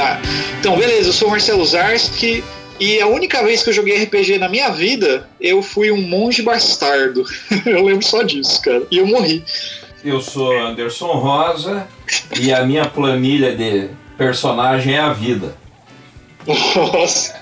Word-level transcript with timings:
Tá. 0.00 0.18
Então, 0.58 0.78
beleza, 0.78 1.10
eu 1.10 1.12
sou 1.12 1.28
o 1.28 1.30
Marcelo 1.30 1.64
Zarski 1.66 2.42
e 2.80 2.98
a 3.02 3.06
única 3.06 3.44
vez 3.44 3.62
que 3.62 3.68
eu 3.68 3.74
joguei 3.74 4.02
RPG 4.02 4.38
na 4.38 4.48
minha 4.48 4.70
vida, 4.70 5.28
eu 5.38 5.62
fui 5.62 5.90
um 5.90 6.00
monge 6.00 6.40
bastardo. 6.40 7.22
eu 7.66 7.84
lembro 7.84 8.02
só 8.02 8.22
disso, 8.22 8.62
cara. 8.62 8.82
E 8.90 8.96
eu 8.96 9.06
morri. 9.06 9.44
Eu 10.02 10.22
sou 10.22 10.58
Anderson 10.58 11.12
Rosa 11.12 11.86
e 12.40 12.50
a 12.50 12.64
minha 12.64 12.86
planilha 12.86 13.54
de 13.54 13.90
personagem 14.16 14.94
é 14.94 15.00
a 15.00 15.12
vida. 15.12 15.54
Nossa. 16.46 17.38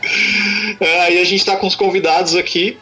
Aí 1.05 1.21
a 1.21 1.25
gente 1.25 1.45
tá 1.45 1.55
com 1.55 1.69
os 1.69 1.77
convidados 1.77 2.35
aqui. 2.35 2.77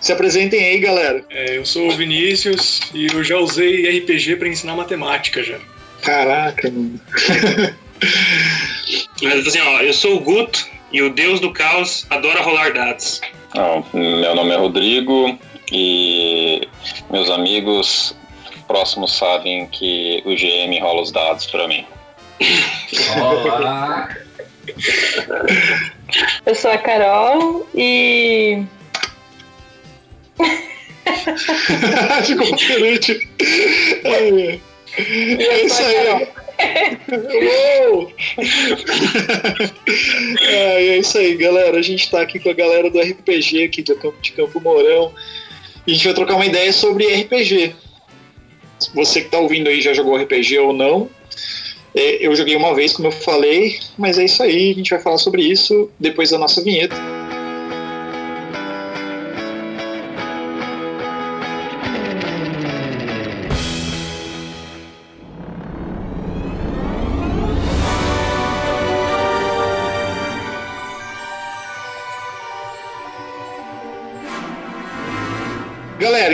Se 0.00 0.12
apresentem 0.12 0.64
aí, 0.64 0.78
galera. 0.78 1.24
É, 1.28 1.58
eu 1.58 1.66
sou 1.66 1.88
o 1.88 1.96
Vinícius 1.96 2.82
e 2.94 3.06
eu 3.12 3.24
já 3.24 3.36
usei 3.36 3.98
RPG 3.98 4.36
para 4.36 4.46
ensinar 4.46 4.76
matemática 4.76 5.42
já. 5.42 5.58
Caraca, 6.02 6.70
mano. 6.70 7.00
Mas 9.22 9.46
assim, 9.46 9.60
ó, 9.60 9.80
eu 9.80 9.92
sou 9.92 10.16
o 10.16 10.20
Guto 10.20 10.66
e 10.92 11.02
o 11.02 11.10
deus 11.10 11.40
do 11.40 11.52
caos 11.52 12.06
adora 12.10 12.40
rolar 12.42 12.72
dados. 12.72 13.20
Não, 13.54 13.84
meu 13.92 14.34
nome 14.34 14.54
é 14.54 14.56
Rodrigo 14.56 15.38
e 15.72 16.66
meus 17.10 17.30
amigos 17.30 18.14
próximos 18.66 19.16
sabem 19.16 19.66
que 19.66 20.22
o 20.24 20.34
GM 20.34 20.78
rola 20.80 21.02
os 21.02 21.10
dados 21.10 21.46
para 21.46 21.66
mim. 21.66 21.84
Olá! 23.46 24.08
Eu 26.46 26.54
sou 26.54 26.70
a 26.70 26.78
Carol 26.78 27.66
e. 27.74 28.64
Ficou 32.24 32.54
diferente. 32.54 33.28
É, 34.04 34.58
é 34.98 35.64
isso 35.64 35.82
aí. 35.82 36.28
Uou! 37.90 38.06
é, 40.40 40.98
isso 40.98 41.18
aí, 41.18 41.36
galera. 41.36 41.78
A 41.78 41.82
gente 41.82 42.10
tá 42.10 42.20
aqui 42.20 42.38
com 42.38 42.50
a 42.50 42.54
galera 42.54 42.90
do 42.90 43.00
RPG 43.00 43.64
aqui 43.64 43.82
do 43.82 43.96
Campo 43.96 44.20
de 44.20 44.32
Campo 44.32 44.60
Mourão. 44.60 45.12
E 45.86 45.92
a 45.92 45.94
gente 45.94 46.04
vai 46.04 46.14
trocar 46.14 46.34
uma 46.34 46.46
ideia 46.46 46.72
sobre 46.72 47.06
RPG. 47.06 47.74
Você 48.94 49.22
que 49.22 49.30
tá 49.30 49.38
ouvindo 49.38 49.68
aí 49.68 49.80
já 49.80 49.92
jogou 49.92 50.16
RPG 50.16 50.58
ou 50.58 50.72
não. 50.72 51.08
É, 51.94 52.26
eu 52.26 52.34
joguei 52.36 52.54
uma 52.54 52.74
vez, 52.74 52.92
como 52.92 53.08
eu 53.08 53.12
falei, 53.12 53.78
mas 53.96 54.18
é 54.18 54.24
isso 54.24 54.42
aí. 54.42 54.72
A 54.72 54.74
gente 54.74 54.90
vai 54.90 55.00
falar 55.00 55.18
sobre 55.18 55.42
isso 55.42 55.90
depois 55.98 56.30
da 56.30 56.38
nossa 56.38 56.62
vinheta. 56.62 56.96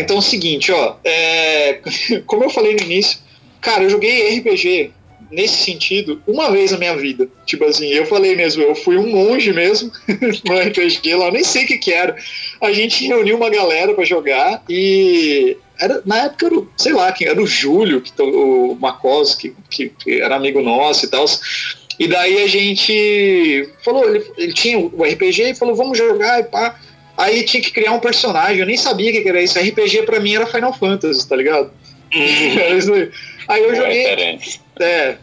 Então 0.04 0.16
é 0.16 0.18
o 0.20 0.22
seguinte, 0.22 0.70
ó. 0.70 0.96
É, 1.04 1.80
como 2.26 2.44
eu 2.44 2.50
falei 2.50 2.74
no 2.74 2.82
início, 2.82 3.18
cara, 3.60 3.82
eu 3.82 3.90
joguei 3.90 4.38
RPG 4.38 4.92
nesse 5.30 5.64
sentido 5.64 6.22
uma 6.26 6.50
vez 6.50 6.70
na 6.70 6.78
minha 6.78 6.96
vida. 6.96 7.28
Tipo 7.44 7.64
assim, 7.64 7.88
eu 7.88 8.06
falei 8.06 8.36
mesmo, 8.36 8.62
eu 8.62 8.74
fui 8.74 8.96
um 8.96 9.08
monge 9.08 9.52
mesmo 9.52 9.90
no 10.44 10.58
RPG 10.58 11.14
lá, 11.14 11.26
eu 11.26 11.32
nem 11.32 11.44
sei 11.44 11.64
o 11.64 11.66
que, 11.66 11.78
que 11.78 11.92
era. 11.92 12.16
A 12.60 12.72
gente 12.72 13.06
reuniu 13.06 13.36
uma 13.36 13.50
galera 13.50 13.92
para 13.94 14.04
jogar 14.04 14.62
e 14.68 15.56
era, 15.80 16.00
na 16.06 16.24
época 16.24 16.46
era, 16.46 16.62
sei 16.76 16.92
lá, 16.92 17.12
quem 17.12 17.26
era 17.26 17.42
o 17.42 17.46
Júlio, 17.46 18.00
que, 18.00 18.12
o 18.22 18.76
Macos, 18.80 19.34
que, 19.34 19.54
que, 19.68 19.88
que 19.88 20.20
era 20.20 20.36
amigo 20.36 20.62
nosso 20.62 21.06
e 21.06 21.08
tal. 21.08 21.24
E 21.98 22.08
daí 22.08 22.42
a 22.42 22.46
gente 22.46 23.68
falou, 23.84 24.08
ele, 24.08 24.24
ele 24.36 24.52
tinha 24.52 24.78
o 24.78 25.04
RPG 25.04 25.50
e 25.50 25.54
falou, 25.54 25.74
vamos 25.74 25.98
jogar 25.98 26.40
e 26.40 26.44
pá. 26.44 26.78
Aí 27.16 27.44
tinha 27.44 27.62
que 27.62 27.70
criar 27.70 27.92
um 27.92 28.00
personagem, 28.00 28.58
eu 28.58 28.66
nem 28.66 28.76
sabia 28.76 29.10
o 29.10 29.12
que 29.22 29.28
era 29.28 29.40
isso. 29.40 29.58
RPG 29.58 30.02
pra 30.02 30.20
mim 30.20 30.34
era 30.34 30.46
Final 30.46 30.72
Fantasy, 30.72 31.28
tá 31.28 31.36
ligado? 31.36 31.70
aí 32.12 33.62
eu 33.62 33.74
joguei. 33.74 34.38
É, 34.80 35.16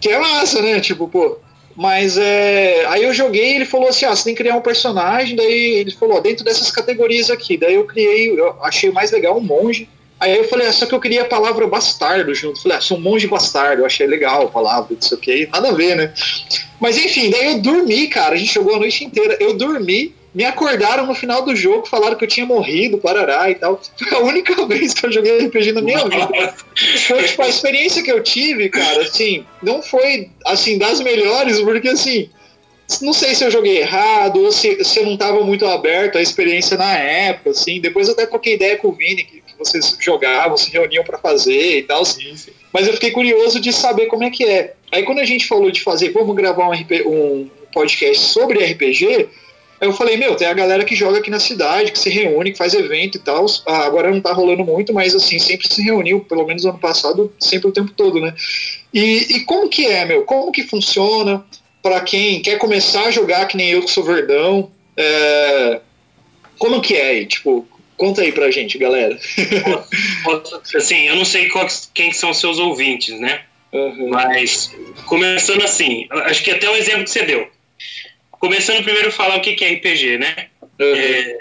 que 0.00 0.08
é 0.08 0.18
massa, 0.18 0.60
né? 0.62 0.80
Tipo, 0.80 1.08
pô. 1.08 1.38
Mas 1.74 2.18
é. 2.18 2.84
Aí 2.86 3.02
eu 3.02 3.14
joguei 3.14 3.52
e 3.52 3.56
ele 3.56 3.64
falou 3.64 3.88
assim: 3.88 4.04
ah, 4.04 4.14
você 4.14 4.24
tem 4.24 4.34
que 4.34 4.42
criar 4.42 4.56
um 4.56 4.60
personagem. 4.60 5.36
Daí 5.36 5.80
ele 5.80 5.92
falou: 5.92 6.18
ó, 6.18 6.20
dentro 6.20 6.44
dessas 6.44 6.70
categorias 6.70 7.30
aqui. 7.30 7.56
Daí 7.56 7.74
eu 7.74 7.86
criei, 7.86 8.38
eu 8.38 8.56
achei 8.62 8.90
mais 8.90 9.10
legal 9.10 9.38
um 9.38 9.40
monge. 9.40 9.88
Aí 10.20 10.36
eu 10.36 10.44
falei, 10.44 10.68
ah, 10.68 10.72
só 10.72 10.86
que 10.86 10.94
eu 10.94 11.00
queria 11.00 11.22
a 11.22 11.24
palavra 11.24 11.66
bastardo 11.66 12.32
junto. 12.32 12.62
Falei, 12.62 12.78
ah, 12.78 12.80
sou 12.80 12.96
um 12.96 13.00
monge 13.00 13.26
bastardo. 13.26 13.82
Eu 13.82 13.86
achei 13.86 14.06
legal 14.06 14.42
a 14.42 14.48
palavra, 14.48 14.94
não 14.94 15.02
sei 15.02 15.18
o 15.18 15.20
que. 15.20 15.48
Nada 15.50 15.70
a 15.70 15.72
ver, 15.72 15.96
né? 15.96 16.14
Mas 16.80 16.96
enfim, 16.96 17.28
daí 17.28 17.54
eu 17.54 17.60
dormi, 17.60 18.06
cara. 18.06 18.36
A 18.36 18.38
gente 18.38 18.54
jogou 18.54 18.76
a 18.76 18.78
noite 18.78 19.04
inteira. 19.04 19.36
Eu 19.40 19.54
dormi 19.54 20.14
me 20.34 20.44
acordaram 20.44 21.06
no 21.06 21.14
final 21.14 21.44
do 21.44 21.54
jogo, 21.54 21.86
falaram 21.86 22.16
que 22.16 22.24
eu 22.24 22.28
tinha 22.28 22.46
morrido, 22.46 22.98
parará 22.98 23.50
e 23.50 23.54
tal. 23.54 23.80
Foi 23.98 24.16
a 24.16 24.20
única 24.20 24.54
vez 24.66 24.94
que 24.94 25.06
eu 25.06 25.12
joguei 25.12 25.46
RPG 25.46 25.72
na 25.72 25.82
minha 25.82 26.04
vida. 26.04 26.54
Foi, 27.06 27.22
tipo, 27.24 27.42
a 27.42 27.48
experiência 27.48 28.02
que 28.02 28.10
eu 28.10 28.22
tive, 28.22 28.68
cara, 28.68 29.02
assim, 29.02 29.44
não 29.62 29.82
foi, 29.82 30.30
assim, 30.46 30.78
das 30.78 31.00
melhores, 31.00 31.60
porque, 31.60 31.88
assim, 31.88 32.30
não 33.00 33.12
sei 33.12 33.34
se 33.34 33.44
eu 33.44 33.50
joguei 33.50 33.78
errado 33.78 34.42
ou 34.42 34.50
se, 34.50 34.82
se 34.84 35.00
eu 35.00 35.04
não 35.04 35.14
estava 35.14 35.44
muito 35.44 35.66
aberto 35.66 36.16
à 36.16 36.22
experiência 36.22 36.76
na 36.76 36.96
época, 36.96 37.50
assim. 37.50 37.80
Depois 37.80 38.08
eu 38.08 38.14
até 38.14 38.26
troquei 38.26 38.54
ideia 38.54 38.76
com 38.76 38.88
o 38.88 38.92
Vini, 38.92 39.24
que, 39.24 39.40
que 39.40 39.58
vocês 39.58 39.96
jogavam, 40.00 40.56
se 40.56 40.70
reuniam 40.70 41.04
para 41.04 41.18
fazer 41.18 41.78
e 41.78 41.82
tal. 41.82 42.04
Sim, 42.04 42.34
sim. 42.36 42.52
Mas 42.72 42.86
eu 42.86 42.94
fiquei 42.94 43.10
curioso 43.10 43.60
de 43.60 43.72
saber 43.72 44.06
como 44.06 44.24
é 44.24 44.30
que 44.30 44.44
é. 44.44 44.74
Aí 44.90 45.02
quando 45.04 45.20
a 45.20 45.24
gente 45.24 45.46
falou 45.46 45.70
de 45.70 45.82
fazer, 45.82 46.10
vamos 46.10 46.34
gravar 46.34 46.70
um, 46.70 46.74
um 47.06 47.50
podcast 47.72 48.24
sobre 48.24 48.64
RPG, 48.64 49.28
Aí 49.82 49.88
eu 49.88 49.92
falei, 49.92 50.16
meu, 50.16 50.36
tem 50.36 50.46
a 50.46 50.54
galera 50.54 50.84
que 50.84 50.94
joga 50.94 51.18
aqui 51.18 51.28
na 51.28 51.40
cidade, 51.40 51.90
que 51.90 51.98
se 51.98 52.08
reúne, 52.08 52.52
que 52.52 52.56
faz 52.56 52.72
evento 52.72 53.16
e 53.16 53.18
tal. 53.18 53.44
Ah, 53.66 53.84
agora 53.84 54.12
não 54.12 54.20
tá 54.20 54.32
rolando 54.32 54.64
muito, 54.64 54.94
mas 54.94 55.12
assim, 55.12 55.40
sempre 55.40 55.66
se 55.66 55.82
reuniu, 55.82 56.20
pelo 56.20 56.46
menos 56.46 56.64
ano 56.64 56.78
passado, 56.78 57.32
sempre 57.36 57.66
o 57.66 57.72
tempo 57.72 57.90
todo, 57.90 58.20
né? 58.20 58.32
E, 58.94 59.38
e 59.38 59.40
como 59.40 59.68
que 59.68 59.84
é, 59.84 60.04
meu? 60.04 60.22
Como 60.22 60.52
que 60.52 60.62
funciona 60.62 61.44
para 61.82 62.00
quem 62.02 62.40
quer 62.40 62.58
começar 62.58 63.06
a 63.06 63.10
jogar 63.10 63.48
que 63.48 63.56
nem 63.56 63.70
eu 63.70 63.82
que 63.82 63.90
sou 63.90 64.04
verdão? 64.04 64.70
É, 64.96 65.80
como 66.58 66.80
que 66.80 66.94
é 66.94 67.08
aí? 67.08 67.26
Tipo, 67.26 67.66
conta 67.96 68.22
aí 68.22 68.30
pra 68.30 68.52
gente, 68.52 68.78
galera. 68.78 69.18
assim, 70.76 71.08
eu 71.08 71.16
não 71.16 71.24
sei 71.24 71.50
quem 71.92 72.12
são 72.12 72.32
seus 72.32 72.60
ouvintes, 72.60 73.18
né? 73.18 73.40
Uhum. 73.72 74.10
Mas, 74.10 74.70
começando 75.06 75.64
assim, 75.64 76.06
acho 76.08 76.44
que 76.44 76.52
até 76.52 76.70
o 76.70 76.76
exemplo 76.76 77.02
que 77.02 77.10
você 77.10 77.24
deu 77.24 77.50
começando 78.42 78.82
primeiro 78.82 79.08
a 79.08 79.12
falar 79.12 79.36
o 79.36 79.40
que 79.40 79.64
é 79.64 79.74
RPG, 79.74 80.18
né? 80.18 80.48
Uhum. 80.80 80.94
É, 80.96 81.38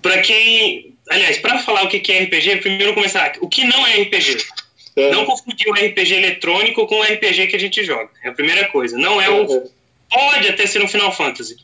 para 0.00 0.22
quem. 0.22 0.94
Aliás, 1.10 1.38
para 1.38 1.58
falar 1.58 1.82
o 1.82 1.88
que 1.88 2.12
é 2.12 2.22
RPG, 2.22 2.58
primeiro 2.58 2.94
começar. 2.94 3.32
O 3.40 3.48
que 3.48 3.64
não 3.64 3.84
é 3.84 4.00
RPG? 4.02 4.36
Uhum. 4.96 5.10
Não 5.10 5.26
confundir 5.26 5.68
o 5.68 5.72
RPG 5.72 6.14
eletrônico 6.14 6.86
com 6.86 7.00
o 7.00 7.02
RPG 7.02 7.48
que 7.48 7.56
a 7.56 7.58
gente 7.58 7.82
joga. 7.82 8.10
É 8.22 8.28
a 8.28 8.32
primeira 8.32 8.68
coisa. 8.68 8.96
Não 8.96 9.20
é 9.20 9.28
o. 9.28 9.44
Uhum. 9.44 9.68
Pode 10.08 10.48
até 10.48 10.66
ser 10.66 10.80
um 10.82 10.88
Final 10.88 11.10
Fantasy. 11.10 11.56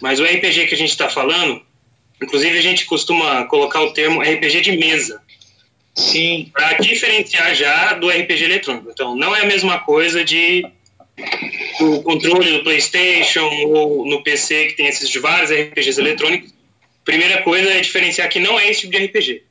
Mas 0.00 0.20
o 0.20 0.24
RPG 0.24 0.66
que 0.68 0.74
a 0.74 0.78
gente 0.78 0.90
está 0.90 1.10
falando, 1.10 1.60
inclusive 2.22 2.58
a 2.58 2.62
gente 2.62 2.86
costuma 2.86 3.44
colocar 3.44 3.82
o 3.82 3.92
termo 3.92 4.22
RPG 4.22 4.62
de 4.62 4.72
mesa. 4.72 5.20
Sim. 5.94 6.50
Para 6.52 6.74
diferenciar 6.74 7.54
já 7.54 7.94
do 7.94 8.08
RPG 8.08 8.44
eletrônico. 8.44 8.90
Então, 8.90 9.14
não 9.14 9.36
é 9.36 9.42
a 9.42 9.46
mesma 9.46 9.80
coisa 9.80 10.24
de 10.24 10.64
o 11.80 12.02
controle 12.02 12.52
do 12.52 12.62
PlayStation 12.62 13.48
ou 13.66 14.06
no 14.06 14.22
PC, 14.22 14.66
que 14.66 14.76
tem 14.76 14.86
esses 14.86 15.08
de 15.08 15.18
vários 15.18 15.50
RPGs 15.50 16.00
eletrônicos, 16.00 16.52
primeira 17.04 17.42
coisa 17.42 17.70
é 17.70 17.80
diferenciar 17.80 18.28
que 18.28 18.38
não 18.38 18.58
é 18.58 18.70
esse 18.70 18.82
tipo 18.82 18.92
de 18.92 19.04
RPG. 19.06 19.42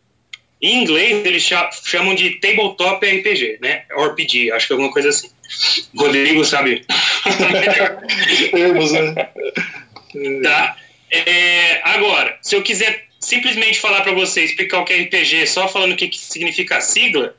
Em 0.62 0.82
inglês, 0.82 1.26
eles 1.26 1.44
chamam 1.84 2.16
de 2.16 2.40
tabletop 2.40 3.06
RPG, 3.06 3.60
né? 3.62 3.84
RPG, 3.92 4.52
acho 4.52 4.68
que 4.68 4.74
é 4.74 4.76
alguma 4.76 4.92
coisa 4.92 5.10
assim. 5.10 5.30
Rodrigo 5.96 6.44
sabe. 6.46 6.86
Termos, 8.52 8.92
né? 8.92 9.14
Tá. 10.42 10.78
É, 11.12 11.82
agora, 11.84 12.38
se 12.42 12.56
eu 12.56 12.64
quiser 12.64 13.06
simplesmente 13.20 13.80
falar 13.80 14.02
para 14.02 14.14
você, 14.14 14.44
explicar 14.44 14.80
o 14.80 14.86
que 14.86 14.94
é 14.94 15.02
RPG, 15.02 15.48
só 15.48 15.68
falando 15.68 15.94
o 15.94 15.96
que, 15.96 16.08
que 16.08 16.18
significa 16.18 16.78
a 16.78 16.82
sigla, 16.82 17.36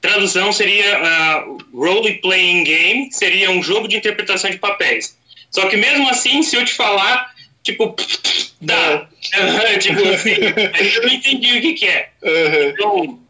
Tradução 0.00 0.52
seria 0.52 1.00
uh, 1.00 1.58
role 1.74 2.14
playing 2.20 2.64
game, 2.64 3.12
seria 3.12 3.50
um 3.50 3.62
jogo 3.62 3.88
de 3.88 3.96
interpretação 3.96 4.50
de 4.50 4.58
papéis. 4.58 5.16
Só 5.50 5.66
que 5.68 5.76
mesmo 5.76 6.08
assim, 6.08 6.42
se 6.42 6.56
eu 6.56 6.64
te 6.64 6.72
falar, 6.72 7.34
tipo, 7.62 7.96
dá. 8.60 9.08
Tipo 9.80 10.08
assim, 10.08 10.34
eu 10.94 11.02
não 11.02 11.12
entendi 11.12 11.58
o 11.58 11.60
que, 11.60 11.72
que 11.74 11.86
é. 11.86 12.10
Uhum. 12.22 12.68
Então, 12.70 13.20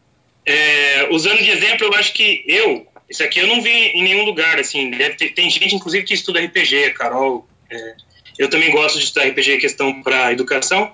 é, 0.45 1.07
usando 1.11 1.43
de 1.43 1.49
exemplo, 1.49 1.87
eu 1.87 1.93
acho 1.95 2.13
que 2.13 2.43
eu, 2.47 2.87
isso 3.09 3.23
aqui 3.23 3.39
eu 3.39 3.47
não 3.47 3.61
vi 3.61 3.69
em 3.69 4.03
nenhum 4.03 4.23
lugar, 4.23 4.59
assim, 4.59 4.91
ter, 4.91 5.33
tem 5.33 5.49
gente, 5.49 5.75
inclusive, 5.75 6.05
que 6.05 6.13
estuda 6.13 6.39
RPG, 6.39 6.91
Carol. 6.91 7.47
É, 7.69 7.95
eu 8.37 8.49
também 8.49 8.71
gosto 8.71 8.97
de 8.97 9.05
estudar 9.05 9.27
RPG, 9.27 9.57
questão 9.57 10.01
para 10.01 10.31
educação. 10.31 10.93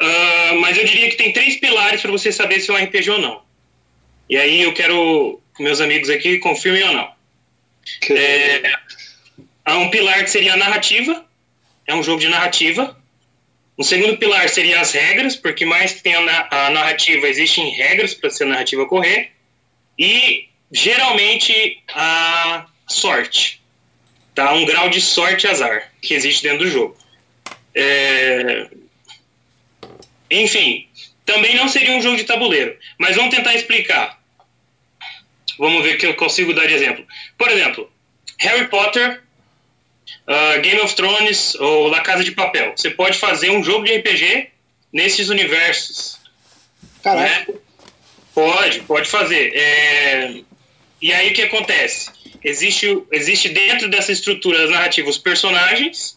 Uh, 0.00 0.60
mas 0.60 0.76
eu 0.76 0.84
diria 0.84 1.08
que 1.08 1.16
tem 1.16 1.32
três 1.32 1.56
pilares 1.56 2.02
para 2.02 2.10
você 2.10 2.30
saber 2.30 2.60
se 2.60 2.70
é 2.70 2.74
um 2.74 2.76
RPG 2.76 3.10
ou 3.10 3.18
não. 3.18 3.45
E 4.28 4.36
aí 4.36 4.62
eu 4.62 4.74
quero 4.74 5.40
que 5.56 5.62
meus 5.62 5.80
amigos 5.80 6.10
aqui 6.10 6.38
confirmem 6.38 6.82
ou 6.84 6.92
não. 6.92 7.16
É, 8.10 8.72
Há 9.66 9.78
um 9.78 9.90
pilar 9.90 10.22
que 10.22 10.30
seria 10.30 10.54
a 10.54 10.56
narrativa, 10.56 11.26
é 11.88 11.94
um 11.94 12.02
jogo 12.02 12.20
de 12.20 12.28
narrativa. 12.28 12.96
O 13.76 13.82
segundo 13.82 14.16
pilar 14.16 14.48
seria 14.48 14.80
as 14.80 14.92
regras, 14.92 15.34
porque 15.34 15.66
mais 15.66 15.92
que 15.92 16.02
tenha 16.04 16.20
a 16.50 16.70
narrativa, 16.70 17.26
existem 17.28 17.70
regras 17.70 18.14
para 18.14 18.28
essa 18.28 18.44
narrativa 18.46 18.86
correr. 18.86 19.32
E 19.98 20.48
geralmente 20.70 21.82
a 21.92 22.66
sorte. 22.86 23.60
Tá? 24.36 24.52
Um 24.52 24.64
grau 24.64 24.88
de 24.88 25.00
sorte 25.00 25.46
e 25.46 25.50
azar 25.50 25.90
que 26.00 26.14
existe 26.14 26.44
dentro 26.44 26.64
do 26.64 26.70
jogo. 26.70 26.96
É... 27.74 28.68
Enfim, 30.30 30.88
também 31.26 31.56
não 31.56 31.68
seria 31.68 31.96
um 31.96 32.00
jogo 32.00 32.16
de 32.16 32.24
tabuleiro, 32.24 32.74
mas 32.96 33.16
vamos 33.16 33.34
tentar 33.34 33.54
explicar. 33.54 34.18
Vamos 35.58 35.82
ver 35.82 35.96
que 35.96 36.06
eu 36.06 36.14
consigo 36.14 36.54
dar 36.54 36.66
de 36.66 36.74
exemplo. 36.74 37.04
Por 37.36 37.50
exemplo, 37.50 37.90
Harry 38.38 38.68
Potter, 38.68 39.22
uh, 40.26 40.60
Game 40.60 40.80
of 40.80 40.94
Thrones 40.94 41.54
ou 41.56 41.88
La 41.88 42.00
Casa 42.00 42.22
de 42.22 42.30
Papel. 42.30 42.72
Você 42.76 42.90
pode 42.90 43.18
fazer 43.18 43.50
um 43.50 43.64
jogo 43.64 43.84
de 43.84 43.96
RPG 43.96 44.48
nesses 44.92 45.28
universos. 45.28 46.18
Caraca. 47.02 47.52
Né? 47.52 47.58
Pode, 48.34 48.80
pode 48.80 49.08
fazer. 49.08 49.52
É... 49.54 50.40
E 51.00 51.12
aí 51.12 51.30
o 51.30 51.34
que 51.34 51.42
acontece? 51.42 52.10
Existe, 52.44 53.02
existe 53.10 53.48
dentro 53.48 53.88
dessa 53.88 54.12
estrutura 54.12 54.68
narrativa 54.68 55.08
os 55.08 55.18
personagens, 55.18 56.15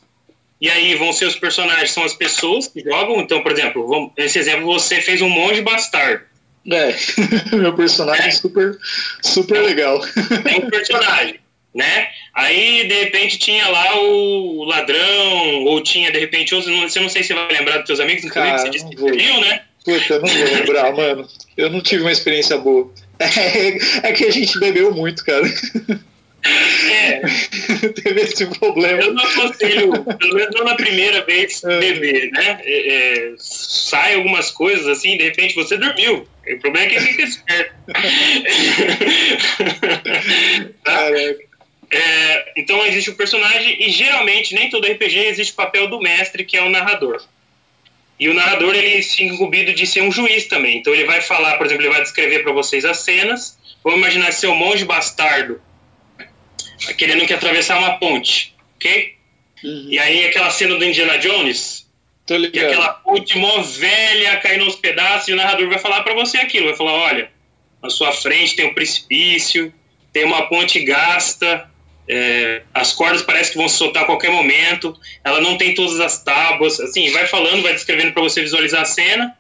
e 0.62 0.70
aí 0.70 0.96
vão 0.96 1.14
ser 1.14 1.26
os 1.26 1.36
personagens, 1.36 1.92
são 1.92 2.04
as 2.04 2.14
pessoas 2.14 2.68
que 2.68 2.82
jogam. 2.82 3.20
Então, 3.22 3.42
por 3.42 3.52
exemplo, 3.52 3.88
vamos, 3.88 4.12
esse 4.18 4.38
exemplo 4.38 4.66
você 4.66 5.02
fez 5.02 5.22
um 5.22 5.30
monge 5.30 5.62
bastardo. 5.62 6.24
É, 6.70 6.96
meu 7.56 7.74
personagem 7.74 8.28
é 8.28 8.32
super, 8.32 8.78
super 9.24 9.58
é, 9.58 9.62
legal. 9.62 10.02
É 10.46 10.58
um 10.58 10.70
personagem, 10.70 11.40
né? 11.74 12.10
Aí, 12.34 12.88
de 12.88 12.94
repente, 12.94 13.40
tinha 13.40 13.68
lá 13.70 14.00
o 14.02 14.66
ladrão, 14.66 15.66
ou 15.66 15.82
tinha, 15.82 16.12
de 16.12 16.20
repente, 16.20 16.54
outros, 16.54 16.74
você 16.74 17.00
não 17.00 17.10
sei 17.10 17.24
se 17.24 17.30
você 17.30 17.34
vai 17.34 17.52
lembrar 17.52 17.78
dos 17.78 17.88
seus 17.88 18.00
amigos, 18.00 18.30
Cara, 18.30 18.58
você 18.58 18.70
disse 18.70 18.84
não 18.84 18.92
que 18.92 19.12
viu, 19.12 19.42
né? 19.42 19.62
Puta, 19.84 20.14
eu 20.16 20.22
não 20.22 20.28
vou 20.28 20.44
lembrar, 20.44 20.94
mano. 20.94 21.28
Eu 21.58 21.70
não 21.70 21.82
tive 21.82 22.04
uma 22.04 22.12
experiência 22.12 22.58
boa. 22.58 22.92
É, 23.20 24.08
é 24.10 24.14
que 24.14 24.26
a 24.26 24.32
gente 24.32 24.60
bebeu 24.60 24.94
muito, 24.94 25.26
cara. 25.26 25.46
É, 26.44 27.20
Teve 28.02 28.22
esse 28.22 28.46
problema. 28.48 29.02
eu 29.02 29.14
não 29.14 29.24
aconselho, 29.24 30.04
pelo 30.04 30.36
menos 30.36 30.56
não 30.56 30.64
na 30.64 30.76
primeira 30.76 31.26
vez, 31.26 31.64
É. 31.64 31.80
beber, 31.80 32.32
né? 32.32 32.62
É, 32.64 32.94
é, 32.94 33.34
sai 33.38 34.16
algumas 34.16 34.50
coisas 34.52 34.88
assim, 34.88 35.18
de 35.18 35.24
repente 35.26 35.54
você 35.56 35.78
dormiu. 35.78 36.28
O 36.48 36.60
problema 36.60 36.88
é 36.88 36.90
que 36.90 37.00
fica 37.02 37.24
esperto. 37.24 37.74
tá? 40.84 40.94
Caraca. 40.94 41.50
É, 41.92 42.52
então 42.56 42.86
existe 42.86 43.10
o 43.10 43.16
personagem 43.16 43.76
e 43.84 43.90
geralmente 43.90 44.54
nem 44.54 44.70
todo 44.70 44.86
RPG 44.88 45.18
existe 45.26 45.54
o 45.54 45.56
papel 45.56 45.88
do 45.88 46.00
mestre 46.00 46.46
que 46.46 46.56
é 46.56 46.62
o 46.62 46.70
narrador. 46.70 47.22
E 48.20 48.30
o 48.30 48.34
narrador 48.34 48.76
ele 48.76 49.02
se 49.02 49.24
incumbido 49.24 49.74
de 49.74 49.88
ser 49.88 50.02
um 50.02 50.12
juiz 50.12 50.46
também. 50.46 50.78
Então 50.78 50.94
ele 50.94 51.06
vai 51.06 51.22
falar, 51.22 51.58
por 51.58 51.66
exemplo, 51.66 51.84
ele 51.84 51.94
vai 51.94 52.02
descrever 52.04 52.44
para 52.44 52.52
vocês 52.52 52.86
as 52.86 53.00
cenas. 53.00 53.58
Vamos 53.84 54.00
imaginar 54.00 54.32
seu 54.32 54.54
monge 54.54 54.86
bastardo 54.86 55.60
querendo 56.98 57.26
que 57.26 57.34
atravessar 57.34 57.78
uma 57.80 57.98
ponte, 57.98 58.56
ok? 58.76 59.16
Uhum. 59.64 59.88
E 59.90 60.00
aí 60.00 60.26
aquela 60.26 60.50
cena 60.50 60.76
do 60.76 60.86
Indiana 60.86 61.18
Jones, 61.18 61.88
que 62.26 62.60
aquela 62.60 62.94
ponte 62.94 63.38
mó 63.38 63.62
velha 63.62 64.38
caindo 64.38 64.66
aos 64.66 64.76
pedaços 64.76 65.28
e 65.28 65.34
o 65.34 65.36
narrador 65.36 65.68
vai 65.68 65.80
falar 65.80 66.04
para 66.04 66.14
você 66.14 66.38
aquilo, 66.38 66.68
vai 66.68 66.76
falar, 66.76 66.94
olha, 66.94 67.32
na 67.82 67.90
sua 67.90 68.12
frente 68.12 68.56
tem 68.56 68.66
um 68.66 68.74
precipício, 68.74 69.74
tem 70.14 70.26
uma 70.26 70.48
ponte 70.48 70.80
gasta, 70.84 71.70
é, 72.08 72.64
as 72.74 72.94
cordas 72.94 73.22
parecem 73.22 73.54
que 73.54 73.58
vão 73.58 73.70
se 73.70 73.78
soltar 73.78 74.04
a 74.04 74.06
qualquer 74.06 74.32
momento, 74.32 74.96
ela 75.24 75.40
não 75.42 75.58
tem 75.58 75.74
todas 75.74 76.00
as 76.00 76.24
tábuas, 76.24 76.80
assim, 76.80 77.12
vai 77.12 77.28
falando, 77.28 77.62
vai 77.62 77.74
descrevendo 77.74 78.14
para 78.14 78.24
você 78.24 78.42
visualizar 78.42 78.82
a 78.82 78.86
cena, 78.86 79.38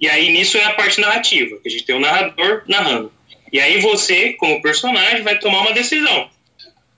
e 0.00 0.08
aí 0.08 0.30
nisso 0.30 0.58
é 0.58 0.64
a 0.64 0.74
parte 0.74 1.00
narrativa, 1.00 1.56
que 1.62 1.68
a 1.68 1.70
gente 1.70 1.84
tem 1.84 1.96
o 1.96 2.00
narrador 2.00 2.62
narrando. 2.68 3.12
E 3.52 3.60
aí 3.60 3.80
você, 3.80 4.34
como 4.34 4.60
personagem, 4.60 5.22
vai 5.22 5.38
tomar 5.38 5.60
uma 5.60 5.72
decisão. 5.72 6.28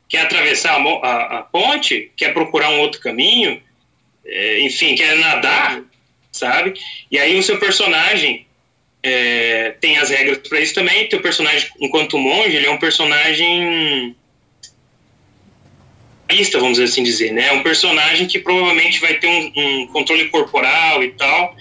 Quer 0.08 0.22
atravessar 0.22 0.74
a, 0.80 0.82
a- 0.82 1.38
a 1.38 1.42
ponte? 1.42 2.10
Quer 2.16 2.32
procurar 2.32 2.70
um 2.70 2.80
outro 2.80 3.00
caminho? 3.00 3.60
É, 4.24 4.60
enfim, 4.60 4.94
quer 4.94 5.16
nadar? 5.16 5.82
Sabe? 6.32 6.74
E 7.10 7.18
aí 7.18 7.38
o 7.38 7.42
seu 7.42 7.58
personagem 7.58 8.46
é, 9.02 9.74
tem 9.80 9.98
as 9.98 10.10
regras 10.10 10.38
para 10.48 10.60
isso 10.60 10.74
também. 10.74 11.08
Teu 11.08 11.20
personagem, 11.20 11.68
enquanto 11.80 12.16
monge, 12.18 12.56
ele 12.56 12.66
é 12.66 12.70
um 12.70 12.78
personagem 12.78 14.14
realista, 16.28 16.58
vamos 16.58 16.78
assim 16.78 17.02
dizer, 17.02 17.32
né? 17.32 17.48
É 17.48 17.52
um 17.52 17.62
personagem 17.62 18.26
que 18.26 18.38
provavelmente 18.38 19.00
vai 19.00 19.14
ter 19.14 19.26
um, 19.26 19.52
um 19.56 19.86
controle 19.88 20.28
corporal 20.28 21.02
e 21.02 21.10
tal. 21.12 21.56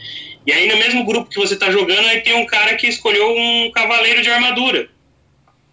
E 0.45 0.51
aí 0.51 0.67
no 0.67 0.77
mesmo 0.77 1.05
grupo 1.05 1.29
que 1.29 1.39
você 1.39 1.53
está 1.53 1.71
jogando, 1.71 2.05
aí 2.07 2.21
tem 2.21 2.33
um 2.33 2.45
cara 2.45 2.75
que 2.75 2.87
escolheu 2.87 3.29
um 3.35 3.71
cavaleiro 3.71 4.21
de 4.21 4.29
armadura. 4.29 4.89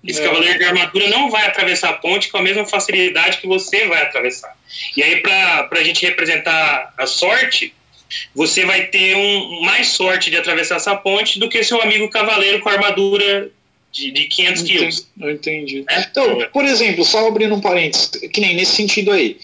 Esse 0.07 0.21
É. 0.21 0.25
cavaleiro 0.25 0.59
de 0.59 0.65
armadura 0.65 1.09
não 1.09 1.31
vai 1.31 1.47
atravessar 1.47 1.91
a 1.91 1.93
ponte 1.95 2.29
com 2.29 2.37
a 2.39 2.43
mesma 2.43 2.67
facilidade 2.67 3.39
que 3.39 3.47
você 3.47 3.87
vai 3.87 4.03
atravessar. 4.03 4.55
E 4.97 5.03
aí, 5.03 5.21
para 5.21 5.69
a 5.73 5.83
gente 5.83 6.05
representar 6.05 6.93
a 6.99 7.07
sorte, 7.07 7.73
você 8.35 8.65
vai 8.65 8.87
ter 8.87 9.17
um, 9.17 9.63
mais 9.63 9.89
sorte 9.89 10.31
de 10.31 10.37
atravessar 10.37 10.77
essa 10.77 10.95
ponte 10.95 11.39
do 11.39 11.49
que 11.49 11.65
seu 11.65 11.81
amigo 11.81 12.09
cavaleiro 12.11 12.61
com 12.61 12.69
armadura 12.69 13.51
de, 13.91 14.11
de 14.11 14.25
500 14.27 14.63
quilos. 14.63 15.09
Eu 15.21 15.31
entendi. 15.31 15.85
né? 15.89 16.07
Então, 16.11 16.47
por 16.53 16.65
exemplo, 16.65 17.05
só 17.05 17.27
abrindo 17.27 17.55
um 17.55 17.61
parênteses, 17.61 18.11
que 18.33 18.41
nem 18.41 18.55
nesse 18.55 18.73
sentido 18.73 19.11
aí. 19.11 19.39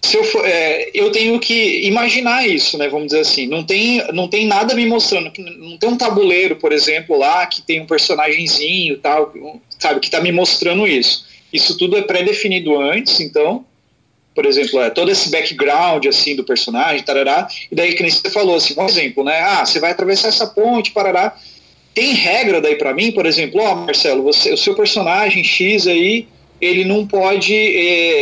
Se 0.00 0.16
eu, 0.16 0.22
for, 0.22 0.46
é, 0.46 0.90
eu 0.94 1.10
tenho 1.10 1.38
que 1.40 1.80
imaginar 1.84 2.46
isso, 2.46 2.78
né? 2.78 2.88
Vamos 2.88 3.08
dizer 3.08 3.20
assim. 3.20 3.48
Não 3.48 3.64
tem, 3.64 4.00
não 4.12 4.28
tem 4.28 4.46
nada 4.46 4.72
me 4.72 4.86
mostrando. 4.86 5.32
Não 5.36 5.76
tem 5.76 5.88
um 5.88 5.96
tabuleiro, 5.96 6.54
por 6.54 6.72
exemplo, 6.72 7.18
lá 7.18 7.44
que 7.46 7.60
tem 7.62 7.80
um 7.80 7.86
personagemzinho 7.86 8.94
e 8.94 8.98
tal, 8.98 9.32
sabe, 9.78 10.00
que 10.00 10.10
tá 10.10 10.20
me 10.20 10.32
mostrando 10.32 10.86
isso. 10.86 11.26
Isso 11.52 11.76
tudo 11.78 11.96
é 11.96 12.02
pré-definido 12.02 12.78
antes, 12.78 13.20
então. 13.20 13.64
Por 14.34 14.46
exemplo, 14.46 14.80
é, 14.80 14.90
todo 14.90 15.10
esse 15.10 15.30
background 15.30 16.06
assim 16.06 16.36
do 16.36 16.44
personagem, 16.44 17.02
tarará, 17.02 17.48
e 17.70 17.74
daí 17.74 17.94
que 17.94 18.02
nem 18.02 18.12
você 18.12 18.30
falou 18.30 18.54
assim, 18.54 18.74
um 18.78 18.86
exemplo, 18.86 19.24
né? 19.24 19.40
Ah, 19.40 19.66
você 19.66 19.80
vai 19.80 19.90
atravessar 19.90 20.28
essa 20.28 20.46
ponte, 20.46 20.92
parará. 20.92 21.36
Tem 21.92 22.12
regra 22.12 22.60
daí 22.60 22.76
pra 22.76 22.94
mim, 22.94 23.10
por 23.10 23.26
exemplo, 23.26 23.60
ó, 23.60 23.74
Marcelo, 23.74 24.22
você, 24.22 24.52
o 24.52 24.56
seu 24.56 24.74
personagem 24.76 25.42
X 25.42 25.88
aí, 25.88 26.28
ele 26.60 26.84
não 26.84 27.06
pode. 27.06 27.52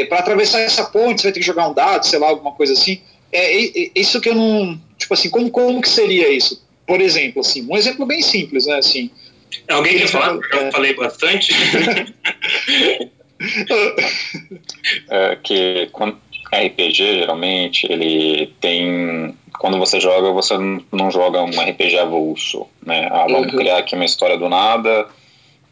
para 0.09 0.21
atravessar 0.21 0.61
essa 0.61 0.85
ponte, 0.85 1.21
você 1.21 1.26
vai 1.26 1.33
ter 1.33 1.40
que 1.40 1.47
jogar 1.47 1.69
um 1.69 1.75
dado, 1.75 2.07
sei 2.07 2.19
lá, 2.19 2.28
alguma 2.28 2.52
coisa 2.52 2.73
assim. 2.73 3.00
É, 3.33 3.54
é, 3.54 3.87
é 3.87 3.90
isso 3.95 4.21
que 4.21 4.28
eu 4.28 4.35
não. 4.35 4.81
Tipo 4.97 5.12
assim, 5.12 5.28
como, 5.28 5.50
como 5.50 5.81
que 5.81 5.88
seria 5.88 6.33
isso? 6.33 6.64
Por 6.87 7.00
exemplo, 7.00 7.40
assim, 7.40 7.66
um 7.69 7.76
exemplo 7.76 8.07
bem 8.07 8.23
simples, 8.23 8.66
né? 8.66 8.76
Assim. 8.78 9.11
Alguém 9.69 9.99
quer 9.99 10.09
falar? 10.09 10.35
Eu 10.53 10.59
É. 10.61 10.71
falei 10.73 10.95
bastante. 10.95 11.53
é 15.11 15.37
que 15.43 15.88
quando 15.93 16.19
RPG 16.53 16.93
geralmente 16.93 17.87
ele 17.91 18.53
tem 18.61 19.35
quando 19.59 19.79
você 19.79 19.99
joga 20.00 20.31
você 20.33 20.55
não 20.93 21.11
joga 21.11 21.43
um 21.43 21.50
RPG 21.61 21.99
avulso 21.99 22.67
né 22.85 23.09
ah, 23.11 23.26
vamos 23.29 23.53
Uhum. 23.53 23.59
criar 23.59 23.79
aqui 23.79 23.95
uma 23.95 24.05
história 24.05 24.38
do 24.38 24.49
nada 24.49 25.07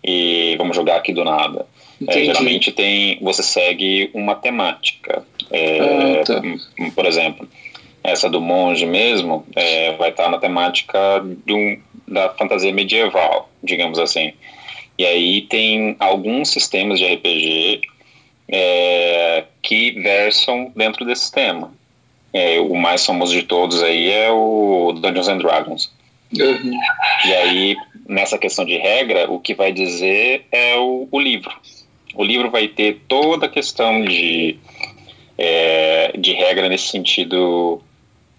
e 0.04 0.54
vamos 0.58 0.76
jogar 0.76 0.96
aqui 0.96 1.12
do 1.12 1.24
nada 1.24 1.66
É, 2.08 2.24
geralmente 2.24 2.72
tem 2.72 3.18
você 3.22 3.42
segue 3.42 4.10
uma 4.12 4.34
temática 4.34 5.24
É, 5.50 5.78
Ah, 6.20 6.24
tá. 6.24 6.42
por 6.94 7.06
exemplo 7.06 7.48
essa 8.04 8.30
do 8.30 8.40
monge 8.40 8.86
mesmo 8.86 9.44
é, 9.56 9.96
vai 9.96 10.10
estar 10.10 10.28
na 10.28 10.38
temática 10.38 10.98
de 11.44 11.52
um, 11.52 11.80
da 12.06 12.28
fantasia 12.30 12.72
medieval 12.72 13.50
digamos 13.62 13.98
assim 13.98 14.32
e 14.98 15.04
aí 15.04 15.42
tem 15.42 15.96
alguns 15.98 16.50
sistemas 16.50 16.98
de 16.98 17.06
RPG 17.06 17.80
é, 18.48 19.44
que 19.62 19.92
versam 19.92 20.72
dentro 20.74 21.04
desse 21.04 21.32
tema. 21.32 21.72
É, 22.32 22.60
o 22.60 22.74
mais 22.74 23.04
famoso 23.04 23.32
de 23.32 23.42
todos 23.42 23.82
aí 23.82 24.10
é 24.10 24.30
o 24.30 24.92
Dungeons 24.92 25.28
and 25.28 25.38
Dragons. 25.38 25.92
Uhum. 26.32 26.80
E 27.26 27.34
aí, 27.34 27.76
nessa 28.08 28.38
questão 28.38 28.64
de 28.64 28.76
regra, 28.76 29.30
o 29.30 29.38
que 29.38 29.54
vai 29.54 29.72
dizer 29.72 30.46
é 30.50 30.76
o, 30.76 31.08
o 31.10 31.20
livro. 31.20 31.52
O 32.14 32.24
livro 32.24 32.50
vai 32.50 32.68
ter 32.68 33.00
toda 33.08 33.46
a 33.46 33.48
questão 33.48 34.04
de, 34.04 34.56
é, 35.38 36.12
de 36.16 36.32
regra 36.32 36.68
nesse 36.68 36.88
sentido 36.88 37.82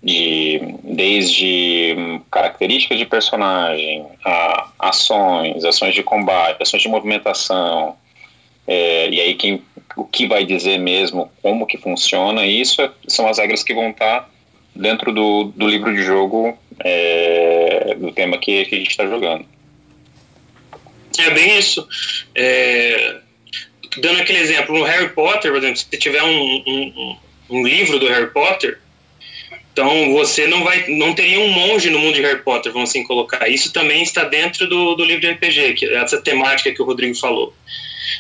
de 0.05 0.61
desde 0.83 1.95
hum, 1.97 2.21
características 2.29 2.99
de 2.99 3.07
personagem, 3.07 4.05
a, 4.23 4.69
ações, 4.77 5.65
ações 5.65 5.95
de 5.95 6.03
combate, 6.03 6.61
ações 6.61 6.83
de 6.83 6.87
movimentação, 6.87 7.97
é, 8.67 9.09
e 9.09 9.19
aí 9.19 9.33
quem, 9.33 9.63
o 9.97 10.03
que 10.03 10.27
vai 10.27 10.45
dizer 10.45 10.77
mesmo 10.77 11.31
como 11.41 11.65
que 11.65 11.79
funciona, 11.79 12.45
isso 12.45 12.83
é- 12.83 12.91
são 13.07 13.27
as 13.27 13.39
regras 13.39 13.63
que 13.63 13.73
vão 13.73 13.89
estar 13.89 14.29
dentro 14.75 15.11
do, 15.11 15.45
do 15.45 15.67
livro 15.67 15.91
de 15.95 16.03
jogo 16.03 16.55
é, 16.79 17.95
do 17.97 18.11
tema 18.11 18.37
que, 18.37 18.63
que 18.65 18.75
a 18.75 18.77
gente 18.77 18.91
está 18.91 19.07
jogando. 19.07 19.43
É 21.17 21.31
bem 21.31 21.57
isso. 21.57 21.87
É, 22.35 23.15
dando 23.97 24.21
aquele 24.21 24.39
exemplo, 24.39 24.77
no 24.77 24.83
Harry 24.83 25.09
Potter, 25.09 25.51
por 25.51 25.57
exemplo, 25.57 25.77
se 25.77 25.97
tiver 25.97 26.21
um, 26.21 26.63
um, 26.67 27.17
um 27.49 27.63
livro 27.65 27.97
do 27.97 28.07
Harry 28.07 28.29
Potter, 28.31 28.79
então 29.75 30.13
você 30.13 30.47
não 30.47 30.63
vai, 30.63 30.87
não 30.87 31.13
teria 31.13 31.37
um 31.37 31.49
monge 31.49 31.89
no 31.89 31.99
mundo 31.99 32.15
de 32.15 32.21
Harry 32.21 32.41
Potter, 32.41 32.71
vamos 32.71 32.89
assim 32.89 33.03
colocar. 33.03 33.49
Isso 33.49 33.73
também 33.73 34.01
está 34.01 34.23
dentro 34.23 34.67
do, 34.67 34.95
do 34.95 35.03
livro 35.03 35.19
de 35.19 35.29
RPG, 35.31 35.73
que 35.73 35.85
é 35.85 35.95
essa 35.95 36.21
temática 36.21 36.71
que 36.71 36.81
o 36.81 36.85
Rodrigo 36.85 37.13
falou. 37.13 37.53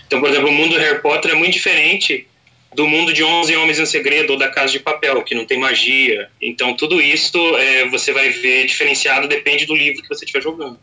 Então, 0.05 0.19
por 0.19 0.29
exemplo, 0.29 0.49
o 0.49 0.51
mundo 0.51 0.73
do 0.73 0.81
Harry 0.81 1.01
Potter 1.01 1.31
é 1.31 1.33
muito 1.33 1.53
diferente 1.53 2.27
do 2.73 2.85
mundo 2.85 3.13
de 3.13 3.23
11 3.23 3.55
Homens 3.55 3.79
em 3.79 3.85
Segredo 3.85 4.33
ou 4.33 4.37
da 4.37 4.49
Casa 4.49 4.73
de 4.73 4.81
Papel, 4.81 5.23
que 5.23 5.33
não 5.33 5.45
tem 5.45 5.57
magia. 5.57 6.27
Então, 6.41 6.73
tudo 6.73 7.01
isso 7.01 7.37
é, 7.55 7.87
você 7.87 8.11
vai 8.11 8.31
ver 8.31 8.65
diferenciado, 8.65 9.25
depende 9.25 9.65
do 9.65 9.73
livro 9.73 10.01
que 10.01 10.09
você 10.09 10.25
estiver 10.25 10.43
jogando. 10.43 10.77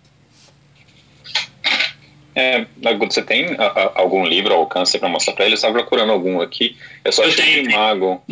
É, 2.35 2.65
você 2.99 3.21
tem 3.21 3.57
a, 3.59 3.67
a, 3.67 3.93
algum 3.97 4.25
livro 4.25 4.55
ao 4.55 4.61
alcance 4.61 4.99
para 4.99 5.11
mostrar 5.11 5.35
para 5.35 5.45
ele? 5.45 5.53
Eu 5.53 5.57
estava 5.57 5.75
procurando 5.75 6.13
algum 6.13 6.41
aqui. 6.41 6.79
É 7.05 7.13
só 7.13 7.25
Eu 7.25 7.29
achei 7.29 7.45
tenho, 7.45 7.69
de 7.69 7.75
mago. 7.75 8.23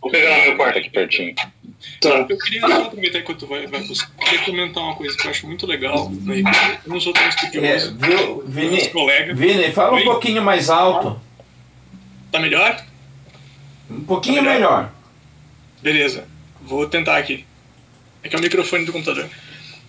Vou 0.00 0.10
pegar 0.10 0.38
no 0.38 0.44
meu 0.44 0.56
quarto. 0.56 0.78
Aqui 0.78 0.90
pertinho. 0.90 1.34
Tá. 2.00 2.26
Eu 2.28 2.36
queria 2.38 2.60
só 2.60 2.82
aproveitar 2.84 3.18
enquanto 3.20 3.46
vai, 3.46 3.66
vai 3.66 3.80
buscar, 3.82 4.10
eu 4.18 4.24
queria 4.24 4.44
comentar 4.44 4.82
uma 4.82 4.94
coisa 4.96 5.16
que 5.16 5.26
eu 5.26 5.30
acho 5.30 5.46
muito 5.46 5.66
legal 5.66 6.10
no 6.10 6.32
RPG. 6.32 6.78
Eu 6.86 6.92
não 6.92 7.00
sou 7.00 7.12
tão 7.12 7.22
É, 7.22 7.28
estudioso. 7.28 7.96
viu, 7.98 8.44
Meus 8.46 8.48
Vini? 8.48 8.88
colegas. 8.90 9.38
Vini, 9.38 9.72
fala 9.72 9.96
um 9.96 10.04
pouquinho 10.04 10.42
mais 10.42 10.68
alto. 10.68 11.20
Tá 12.30 12.38
melhor? 12.38 12.84
Um 13.90 14.00
pouquinho 14.04 14.36
Tá 14.36 14.42
melhor? 14.42 14.54
melhor. 14.54 14.92
Beleza. 15.82 16.28
Vou 16.62 16.86
tentar 16.86 17.16
aqui. 17.16 17.44
É 18.22 18.28
que 18.28 18.36
é 18.36 18.38
o 18.38 18.42
microfone 18.42 18.84
do 18.84 18.92
computador. 18.92 19.28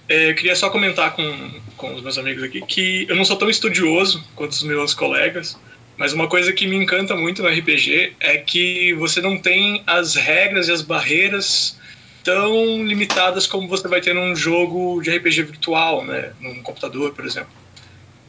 É, 0.07 0.29
eu 0.31 0.35
queria 0.35 0.55
só 0.55 0.69
comentar 0.69 1.13
com, 1.13 1.51
com 1.77 1.93
os 1.93 2.01
meus 2.01 2.17
amigos 2.17 2.43
aqui 2.43 2.61
que 2.65 3.05
eu 3.09 3.15
não 3.15 3.25
sou 3.25 3.35
tão 3.35 3.49
estudioso 3.49 4.23
quanto 4.35 4.51
os 4.53 4.63
meus 4.63 4.93
colegas, 4.93 5.57
mas 5.97 6.13
uma 6.13 6.27
coisa 6.27 6.51
que 6.53 6.65
me 6.67 6.75
encanta 6.77 7.15
muito 7.15 7.43
no 7.43 7.49
RPG 7.49 8.13
é 8.19 8.37
que 8.37 8.93
você 8.93 9.21
não 9.21 9.37
tem 9.37 9.83
as 9.85 10.15
regras 10.15 10.67
e 10.67 10.71
as 10.71 10.81
barreiras 10.81 11.77
tão 12.23 12.83
limitadas 12.83 13.47
como 13.47 13.67
você 13.67 13.87
vai 13.87 14.01
ter 14.01 14.13
num 14.13 14.35
jogo 14.35 15.01
de 15.01 15.15
RPG 15.15 15.43
virtual, 15.43 16.05
né? 16.05 16.33
Num 16.39 16.61
computador, 16.61 17.13
por 17.13 17.25
exemplo. 17.25 17.51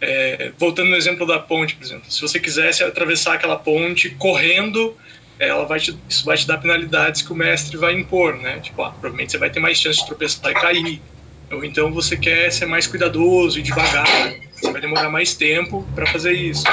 É, 0.00 0.52
voltando 0.58 0.90
no 0.90 0.96
exemplo 0.96 1.26
da 1.26 1.38
ponte, 1.38 1.76
por 1.76 1.84
exemplo. 1.84 2.10
Se 2.10 2.20
você 2.20 2.40
quisesse 2.40 2.82
atravessar 2.82 3.34
aquela 3.34 3.56
ponte 3.56 4.10
correndo, 4.10 4.96
ela 5.38 5.64
vai 5.64 5.78
te, 5.78 5.96
isso 6.08 6.24
vai 6.24 6.36
te 6.36 6.46
dar 6.46 6.58
penalidades 6.58 7.22
que 7.22 7.32
o 7.32 7.36
mestre 7.36 7.76
vai 7.76 7.94
impor, 7.94 8.36
né? 8.36 8.60
Tipo, 8.60 8.82
ah, 8.82 8.90
provavelmente 8.90 9.32
você 9.32 9.38
vai 9.38 9.50
ter 9.50 9.60
mais 9.60 9.78
chance 9.78 10.00
de 10.00 10.06
tropeçar 10.06 10.50
e 10.50 10.54
cair. 10.54 11.02
Ou 11.50 11.64
então 11.64 11.92
você 11.92 12.16
quer 12.16 12.50
ser 12.50 12.66
mais 12.66 12.86
cuidadoso 12.86 13.58
e 13.58 13.62
devagar, 13.62 14.06
você 14.52 14.72
vai 14.72 14.80
demorar 14.80 15.10
mais 15.10 15.34
tempo 15.34 15.86
para 15.94 16.06
fazer 16.06 16.32
isso. 16.32 16.64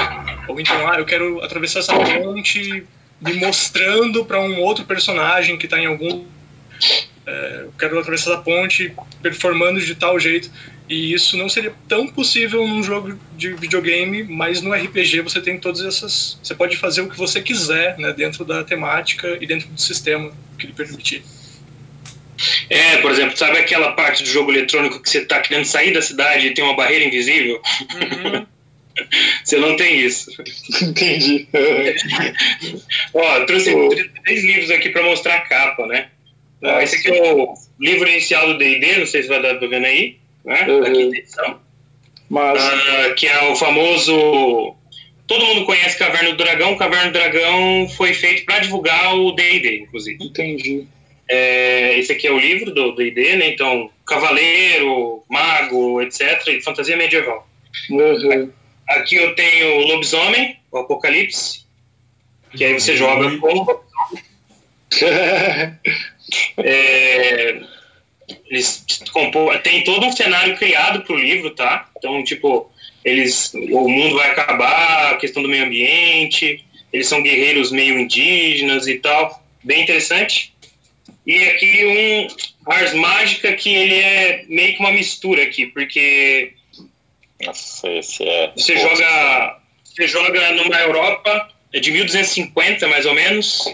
Ou 0.48 0.58
então, 0.58 0.88
ah, 0.88 0.98
eu 0.98 1.04
quero 1.04 1.42
atravessar 1.42 1.80
essa 1.80 1.92
ponte 1.94 2.84
me 3.20 3.34
mostrando 3.34 4.24
para 4.24 4.40
um 4.40 4.60
outro 4.60 4.84
personagem 4.84 5.58
que 5.58 5.66
está 5.66 5.78
em 5.78 5.86
algum 5.86 6.24
é, 7.30 7.60
eu 7.62 7.72
quero 7.78 7.98
atravessar 7.98 8.34
a 8.34 8.38
ponte 8.38 8.92
performando 9.22 9.80
de 9.80 9.94
tal 9.94 10.18
jeito. 10.18 10.50
E 10.88 11.12
isso 11.12 11.36
não 11.36 11.48
seria 11.48 11.72
tão 11.88 12.08
possível 12.08 12.66
num 12.66 12.82
jogo 12.82 13.16
de 13.36 13.52
videogame, 13.54 14.24
mas 14.24 14.60
no 14.60 14.74
RPG 14.74 15.20
você 15.20 15.40
tem 15.40 15.56
todas 15.58 15.82
essas. 15.82 16.38
Você 16.42 16.52
pode 16.52 16.76
fazer 16.76 17.02
o 17.02 17.08
que 17.08 17.16
você 17.16 17.40
quiser, 17.40 17.96
né, 17.96 18.12
dentro 18.12 18.44
da 18.44 18.64
temática 18.64 19.38
e 19.40 19.46
dentro 19.46 19.68
do 19.68 19.80
sistema 19.80 20.32
que 20.58 20.66
lhe 20.66 20.72
permitir. 20.72 21.22
É, 22.68 22.96
por 22.96 23.12
exemplo, 23.12 23.36
sabe 23.36 23.58
aquela 23.58 23.92
parte 23.92 24.22
do 24.24 24.28
jogo 24.28 24.50
eletrônico 24.50 25.00
que 25.00 25.08
você 25.08 25.18
está 25.18 25.40
querendo 25.40 25.66
sair 25.66 25.92
da 25.92 26.02
cidade 26.02 26.48
e 26.48 26.54
tem 26.54 26.64
uma 26.64 26.74
barreira 26.74 27.04
invisível? 27.04 27.60
Você 29.42 29.56
não 29.56 29.76
tem 29.76 30.00
isso. 30.00 30.30
Entendi. 30.82 31.48
Ó, 33.14 33.36
eu 33.38 33.46
trouxe 33.46 33.72
Oh. 33.72 33.88
três 34.24 34.44
livros 34.44 34.70
aqui 34.70 34.90
para 34.90 35.02
mostrar 35.02 35.36
a 35.36 35.40
capa, 35.40 35.86
né? 35.86 36.08
Esse 36.82 36.96
aqui 36.96 37.08
é 37.08 37.32
o 37.32 37.54
livro 37.78 38.08
inicial 38.08 38.46
do 38.48 38.58
D&D, 38.58 38.98
não 38.98 39.06
sei 39.06 39.22
se 39.22 39.28
vai 39.28 39.40
dar 39.40 39.54
pra 39.56 39.68
ver 39.68 39.84
aí, 39.84 40.18
né? 40.44 40.66
Uhum. 40.68 40.80
Da 40.80 40.90
quinta 40.90 41.16
edição. 41.16 41.60
Mas, 42.28 42.62
Ah, 42.62 43.14
que 43.16 43.26
é 43.26 43.42
o 43.50 43.56
famoso... 43.56 44.74
Todo 45.26 45.46
mundo 45.46 45.64
conhece 45.64 45.96
Caverna 45.96 46.30
do 46.30 46.36
Dragão. 46.36 46.76
Caverna 46.76 47.10
do 47.10 47.12
Dragão 47.12 47.88
foi 47.96 48.12
feito 48.12 48.44
para 48.44 48.58
divulgar 48.58 49.14
o 49.16 49.32
D&D, 49.32 49.82
inclusive. 49.82 50.22
entendi. 50.24 50.86
É, 51.28 51.96
esse 51.96 52.10
aqui 52.12 52.26
é 52.26 52.32
o 52.32 52.38
livro 52.38 52.74
do 52.74 52.92
D&D, 52.96 53.36
né? 53.36 53.48
Então, 53.48 53.88
cavaleiro, 54.04 55.22
mago, 55.28 56.02
etc. 56.02 56.44
E 56.48 56.60
fantasia 56.60 56.96
medieval. 56.96 57.48
Uhum. 57.88 58.50
Aqui 58.88 59.14
eu 59.14 59.32
tenho 59.36 59.76
o 59.76 59.86
lobisomem, 59.86 60.56
o 60.72 60.78
apocalipse. 60.78 61.64
Que 62.56 62.64
aí 62.64 62.74
você 62.74 62.96
joga 62.96 63.38
com 63.38 63.80
É, 66.58 67.60
eles 68.50 68.84
compor, 69.12 69.58
tem 69.60 69.84
todo 69.84 70.06
um 70.06 70.12
cenário 70.12 70.56
criado 70.56 71.02
para 71.02 71.14
o 71.14 71.18
livro, 71.18 71.50
tá? 71.50 71.88
Então, 71.96 72.22
tipo, 72.24 72.70
eles, 73.04 73.52
o 73.54 73.88
mundo 73.88 74.16
vai 74.16 74.30
acabar, 74.30 75.12
a 75.12 75.16
questão 75.16 75.42
do 75.42 75.48
meio 75.48 75.64
ambiente, 75.64 76.64
eles 76.92 77.08
são 77.08 77.22
guerreiros 77.22 77.70
meio 77.70 77.98
indígenas 77.98 78.86
e 78.86 78.96
tal, 78.96 79.42
bem 79.62 79.82
interessante. 79.82 80.52
E 81.26 81.44
aqui 81.44 81.86
um 81.86 82.70
Ars 82.70 82.94
Mágica 82.94 83.52
que 83.52 83.72
ele 83.72 83.94
é 83.94 84.44
meio 84.48 84.74
que 84.74 84.80
uma 84.80 84.92
mistura 84.92 85.42
aqui, 85.42 85.66
porque 85.66 86.52
Nossa, 87.44 87.88
esse 87.88 88.24
é. 88.24 88.52
você 88.56 88.76
joga, 88.76 89.58
você 89.84 90.08
joga 90.08 90.52
numa 90.52 90.76
Europa 90.80 91.48
é 91.72 91.78
de 91.78 91.90
1250 91.90 92.88
mais 92.88 93.06
ou 93.06 93.14
menos. 93.14 93.64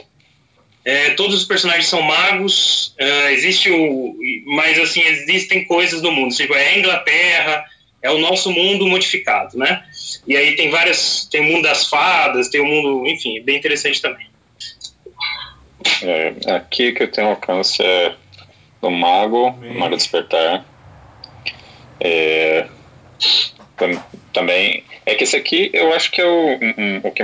É, 0.89 1.11
todos 1.11 1.35
os 1.35 1.45
personagens 1.45 1.89
são 1.89 2.01
magos. 2.01 2.95
é, 2.97 3.33
existe 3.33 3.69
o, 3.73 4.17
mas 4.47 4.79
assim 4.79 5.01
existem 5.03 5.65
coisas 5.65 6.01
no 6.01 6.13
mundo. 6.13 6.33
Tipo, 6.33 6.55
é 6.55 6.69
a 6.69 6.79
Inglaterra, 6.79 7.65
é 8.01 8.09
o 8.11 8.19
nosso 8.19 8.53
mundo 8.53 8.87
modificado, 8.87 9.59
né? 9.59 9.83
E 10.29 10.37
aí 10.37 10.55
tem 10.55 10.71
várias, 10.71 11.27
tem 11.29 11.41
o 11.41 11.45
mundo 11.53 11.63
das 11.65 11.89
fadas, 11.89 12.49
tem 12.51 12.61
o 12.61 12.65
mundo, 12.65 13.05
enfim, 13.09 13.37
é 13.39 13.43
bem 13.43 13.57
interessante 13.57 14.01
também. 14.01 14.29
É, 16.03 16.35
aqui 16.55 16.93
que 16.93 17.03
eu 17.03 17.11
tenho 17.11 17.29
alcance 17.29 17.83
é 17.83 18.15
do 18.81 18.89
Mago, 18.89 19.51
Bem. 19.53 19.75
Mago 19.75 19.97
Despertar. 19.97 20.65
É, 21.99 22.67
tam- 23.77 24.05
também. 24.33 24.85
É 25.05 25.15
que 25.17 25.25
esse 25.25 25.35
aqui 25.37 25.71
eu 25.73 25.93
acho 25.93 26.13
que 26.13 26.21
é 26.21 26.27
o, 26.27 26.59
o 27.03 27.11
que 27.11 27.23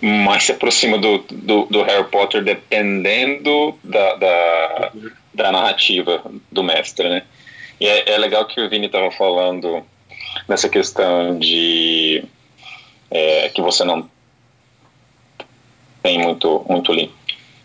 mais 0.00 0.44
se 0.44 0.52
aproxima 0.52 0.98
do, 0.98 1.18
do, 1.18 1.66
do 1.66 1.82
Harry 1.82 2.08
Potter, 2.08 2.42
dependendo 2.42 3.78
da, 3.84 4.14
da, 4.14 4.92
da 5.34 5.52
narrativa 5.52 6.22
do 6.50 6.62
mestre, 6.62 7.08
né? 7.08 7.22
E 7.80 7.86
é, 7.86 8.10
é 8.10 8.18
legal 8.18 8.46
que 8.46 8.60
o 8.60 8.68
Vini 8.68 8.86
estava 8.86 9.10
falando 9.10 9.84
nessa 10.48 10.68
questão 10.68 11.38
de 11.38 12.24
é, 13.10 13.48
que 13.48 13.60
você 13.60 13.84
não 13.84 14.08
tem 16.02 16.18
muito, 16.18 16.64
muito 16.68 16.92
link 16.92 17.12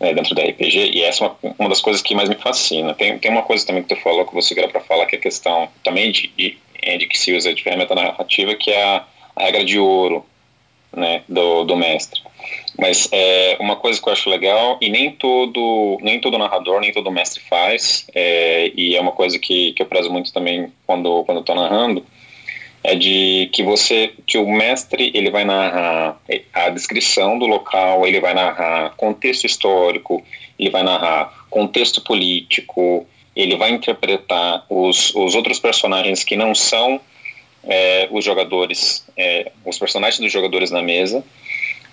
né, 0.00 0.12
dentro 0.12 0.34
da 0.34 0.42
RPG, 0.42 0.90
e 0.94 1.02
essa 1.02 1.24
é 1.24 1.28
uma, 1.28 1.54
uma 1.58 1.68
das 1.68 1.80
coisas 1.80 2.02
que 2.02 2.14
mais 2.14 2.28
me 2.28 2.34
fascina. 2.34 2.94
Tem, 2.94 3.18
tem 3.18 3.30
uma 3.30 3.42
coisa 3.42 3.66
também 3.66 3.82
que 3.82 3.94
tu 3.94 4.00
falou, 4.00 4.26
que 4.26 4.34
você 4.34 4.54
queria 4.54 4.70
para 4.70 4.80
falar, 4.80 5.06
que 5.06 5.16
é 5.16 5.18
a 5.18 5.22
questão 5.22 5.68
também 5.82 6.12
de, 6.12 6.28
de, 6.36 6.58
é, 6.82 6.96
de 6.96 7.06
que 7.06 7.18
se 7.18 7.34
usa 7.34 7.54
de 7.54 7.62
ferramenta 7.62 7.94
narrativa, 7.94 8.54
que 8.54 8.70
é 8.70 8.82
a, 8.82 9.04
a 9.36 9.42
regra 9.44 9.64
de 9.64 9.78
ouro 9.78 10.24
né, 10.94 11.22
do, 11.28 11.64
do 11.64 11.76
mestre. 11.76 12.20
Mas 12.78 13.08
é 13.10 13.56
uma 13.58 13.76
coisa 13.76 14.00
que 14.00 14.08
eu 14.08 14.12
acho 14.12 14.28
legal, 14.28 14.78
e 14.80 14.90
nem 14.90 15.10
todo, 15.10 15.98
nem 16.02 16.20
todo 16.20 16.38
narrador, 16.38 16.80
nem 16.80 16.92
todo 16.92 17.10
mestre 17.10 17.40
faz, 17.48 18.06
é, 18.14 18.70
e 18.76 18.94
é 18.94 19.00
uma 19.00 19.12
coisa 19.12 19.38
que, 19.38 19.72
que 19.72 19.82
eu 19.82 19.86
prezo 19.86 20.10
muito 20.10 20.32
também 20.32 20.70
quando, 20.86 21.24
quando 21.24 21.42
tô 21.42 21.54
narrando, 21.54 22.04
é 22.84 22.94
de 22.94 23.48
que 23.52 23.62
você, 23.62 24.12
que 24.26 24.38
o 24.38 24.48
mestre, 24.48 25.10
ele 25.14 25.30
vai 25.30 25.44
narrar 25.44 26.20
a 26.52 26.68
descrição 26.68 27.38
do 27.38 27.46
local, 27.46 28.06
ele 28.06 28.20
vai 28.20 28.32
narrar 28.32 28.94
contexto 28.96 29.44
histórico, 29.44 30.22
ele 30.58 30.70
vai 30.70 30.82
narrar 30.82 31.46
contexto 31.50 32.00
político, 32.02 33.06
ele 33.34 33.56
vai 33.56 33.70
interpretar 33.70 34.64
os, 34.68 35.14
os 35.14 35.34
outros 35.34 35.58
personagens 35.58 36.22
que 36.22 36.36
não 36.36 36.54
são 36.54 37.00
é, 37.64 38.08
os 38.10 38.24
jogadores, 38.24 39.04
é, 39.16 39.50
os 39.64 39.78
personagens 39.78 40.20
dos 40.20 40.30
jogadores 40.30 40.70
na 40.70 40.80
mesa, 40.80 41.24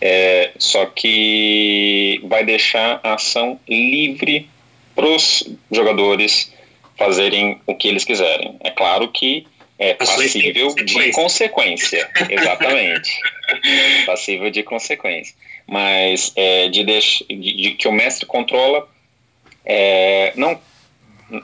é, 0.05 0.51
só 0.59 0.85
que 0.87 2.19
vai 2.25 2.43
deixar 2.43 2.99
a 3.01 3.13
ação 3.13 3.57
livre 3.69 4.49
para 4.93 5.05
os 5.07 5.47
jogadores 5.71 6.51
fazerem 6.97 7.61
o 7.65 7.73
que 7.73 7.87
eles 7.87 8.03
quiserem. 8.03 8.57
É 8.59 8.69
claro 8.69 9.07
que 9.07 9.47
é 9.79 9.93
passível 9.93 10.75
de 10.75 11.11
consequência. 11.11 12.09
exatamente. 12.29 13.11
passível 14.05 14.49
de 14.51 14.61
consequência. 14.61 15.33
Mas 15.65 16.33
é, 16.35 16.67
de, 16.67 16.83
deix- 16.83 17.23
de, 17.29 17.35
de 17.55 17.71
que 17.71 17.87
o 17.87 17.91
mestre 17.93 18.25
controla, 18.25 18.85
é, 19.65 20.33
não 20.35 20.59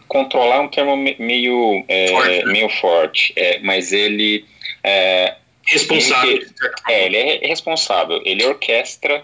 controlar 0.10 0.58
é 0.58 0.60
um 0.60 0.68
termo 0.68 0.98
me- 0.98 1.16
meio 1.18 1.84
é, 1.88 2.08
Forte, 2.10 2.30
né? 2.46 2.52
meio 2.52 2.70
forte, 2.70 3.34
é, 3.38 3.60
mas 3.60 3.94
ele 3.94 4.46
é, 4.84 5.36
Responsável. 5.70 6.32
Ele- 6.32 6.52
É, 6.88 7.06
ele 7.06 7.18
é 7.18 7.48
responsável. 7.48 8.22
Ele 8.26 8.46
orquestra 8.46 9.24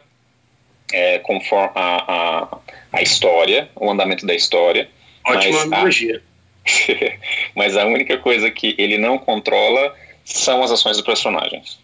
é, 0.93 1.19
conforme 1.19 1.71
a, 1.75 2.03
a, 2.43 2.57
a 2.93 3.01
história, 3.01 3.69
o 3.75 3.89
andamento 3.89 4.25
da 4.25 4.35
história. 4.35 4.89
Ótima 5.25 5.53
Mas, 5.53 5.63
analogia. 5.63 6.21
Mas 7.55 7.75
a 7.77 7.85
única 7.85 8.17
coisa 8.17 8.49
que 8.51 8.75
ele 8.77 8.97
não 8.97 9.17
controla 9.17 9.95
são 10.23 10.63
as 10.63 10.71
ações 10.71 10.97
dos 10.97 11.05
personagens. 11.05 11.79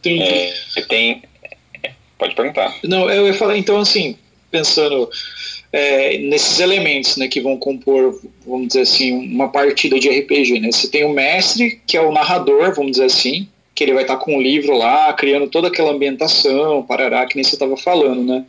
Entendi. 0.00 0.22
É, 0.76 0.82
tem. 0.88 1.22
Pode 2.18 2.34
perguntar. 2.34 2.74
Não, 2.84 3.10
eu 3.10 3.26
ia 3.26 3.34
falar, 3.34 3.56
então, 3.56 3.78
assim, 3.80 4.18
pensando 4.50 5.10
é, 5.72 6.18
nesses 6.18 6.58
elementos 6.60 7.16
né, 7.16 7.28
que 7.28 7.40
vão 7.40 7.56
compor, 7.56 8.20
vamos 8.46 8.68
dizer 8.68 8.80
assim, 8.82 9.12
uma 9.12 9.48
partida 9.48 9.98
de 9.98 10.08
RPG. 10.08 10.60
Né? 10.60 10.72
Você 10.72 10.88
tem 10.88 11.04
o 11.04 11.12
mestre, 11.12 11.80
que 11.86 11.96
é 11.96 12.00
o 12.00 12.12
narrador, 12.12 12.74
vamos 12.74 12.92
dizer 12.92 13.04
assim, 13.04 13.48
que 13.74 13.84
ele 13.84 13.94
vai 13.94 14.02
estar 14.02 14.16
com 14.16 14.36
o 14.36 14.42
livro 14.42 14.76
lá, 14.76 15.12
criando 15.12 15.48
toda 15.48 15.68
aquela 15.68 15.92
ambientação, 15.92 16.82
parará, 16.82 17.24
que 17.26 17.36
nem 17.36 17.44
você 17.44 17.54
estava 17.54 17.76
falando, 17.76 18.22
né? 18.24 18.44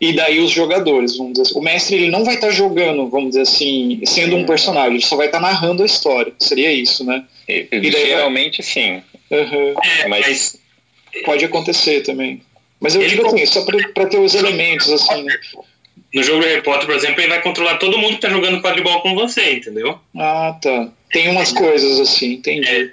E 0.00 0.12
daí 0.14 0.40
os 0.40 0.50
jogadores, 0.50 1.16
vamos 1.16 1.34
dizer 1.34 1.42
assim. 1.42 1.58
O 1.58 1.62
mestre 1.62 1.94
ele 1.96 2.10
não 2.10 2.24
vai 2.24 2.34
estar 2.34 2.50
jogando, 2.50 3.08
vamos 3.08 3.28
dizer 3.30 3.42
assim, 3.42 4.00
sendo 4.04 4.34
um 4.36 4.44
personagem, 4.44 4.94
ele 4.94 5.04
só 5.04 5.14
vai 5.14 5.26
estar 5.26 5.38
narrando 5.38 5.82
a 5.84 5.86
história. 5.86 6.32
Seria 6.40 6.72
isso, 6.72 7.04
né? 7.04 7.22
E- 7.48 7.68
E 7.70 7.90
daí- 7.90 8.06
geralmente 8.06 8.62
sim. 8.64 9.00
Aham. 9.30 9.74
É, 10.02 10.08
Mas- 10.08 10.26
mas 10.26 10.62
Pode 11.26 11.44
acontecer 11.44 12.00
também. 12.02 12.40
Mas 12.80 12.94
eu 12.94 13.02
Ele 13.02 13.10
digo 13.10 13.26
assim, 13.26 13.44
só 13.46 13.62
para 13.94 14.06
ter 14.06 14.18
os 14.18 14.34
elementos, 14.34 14.90
assim, 14.90 15.22
né? 15.22 15.34
No 16.14 16.22
jogo 16.22 16.40
do 16.40 16.46
Harry 16.46 16.62
Potter, 16.62 16.86
por 16.86 16.94
exemplo, 16.94 17.20
ele 17.20 17.28
vai 17.28 17.42
controlar 17.42 17.78
todo 17.78 17.98
mundo 17.98 18.16
que 18.16 18.20
tá 18.20 18.28
jogando 18.28 18.60
quadribol 18.60 19.00
com 19.00 19.14
você, 19.14 19.54
entendeu? 19.54 19.98
Ah, 20.16 20.56
tá. 20.60 20.90
Tem 21.10 21.28
umas 21.28 21.52
coisas 21.52 22.00
assim, 22.00 22.34
entendi. 22.34 22.92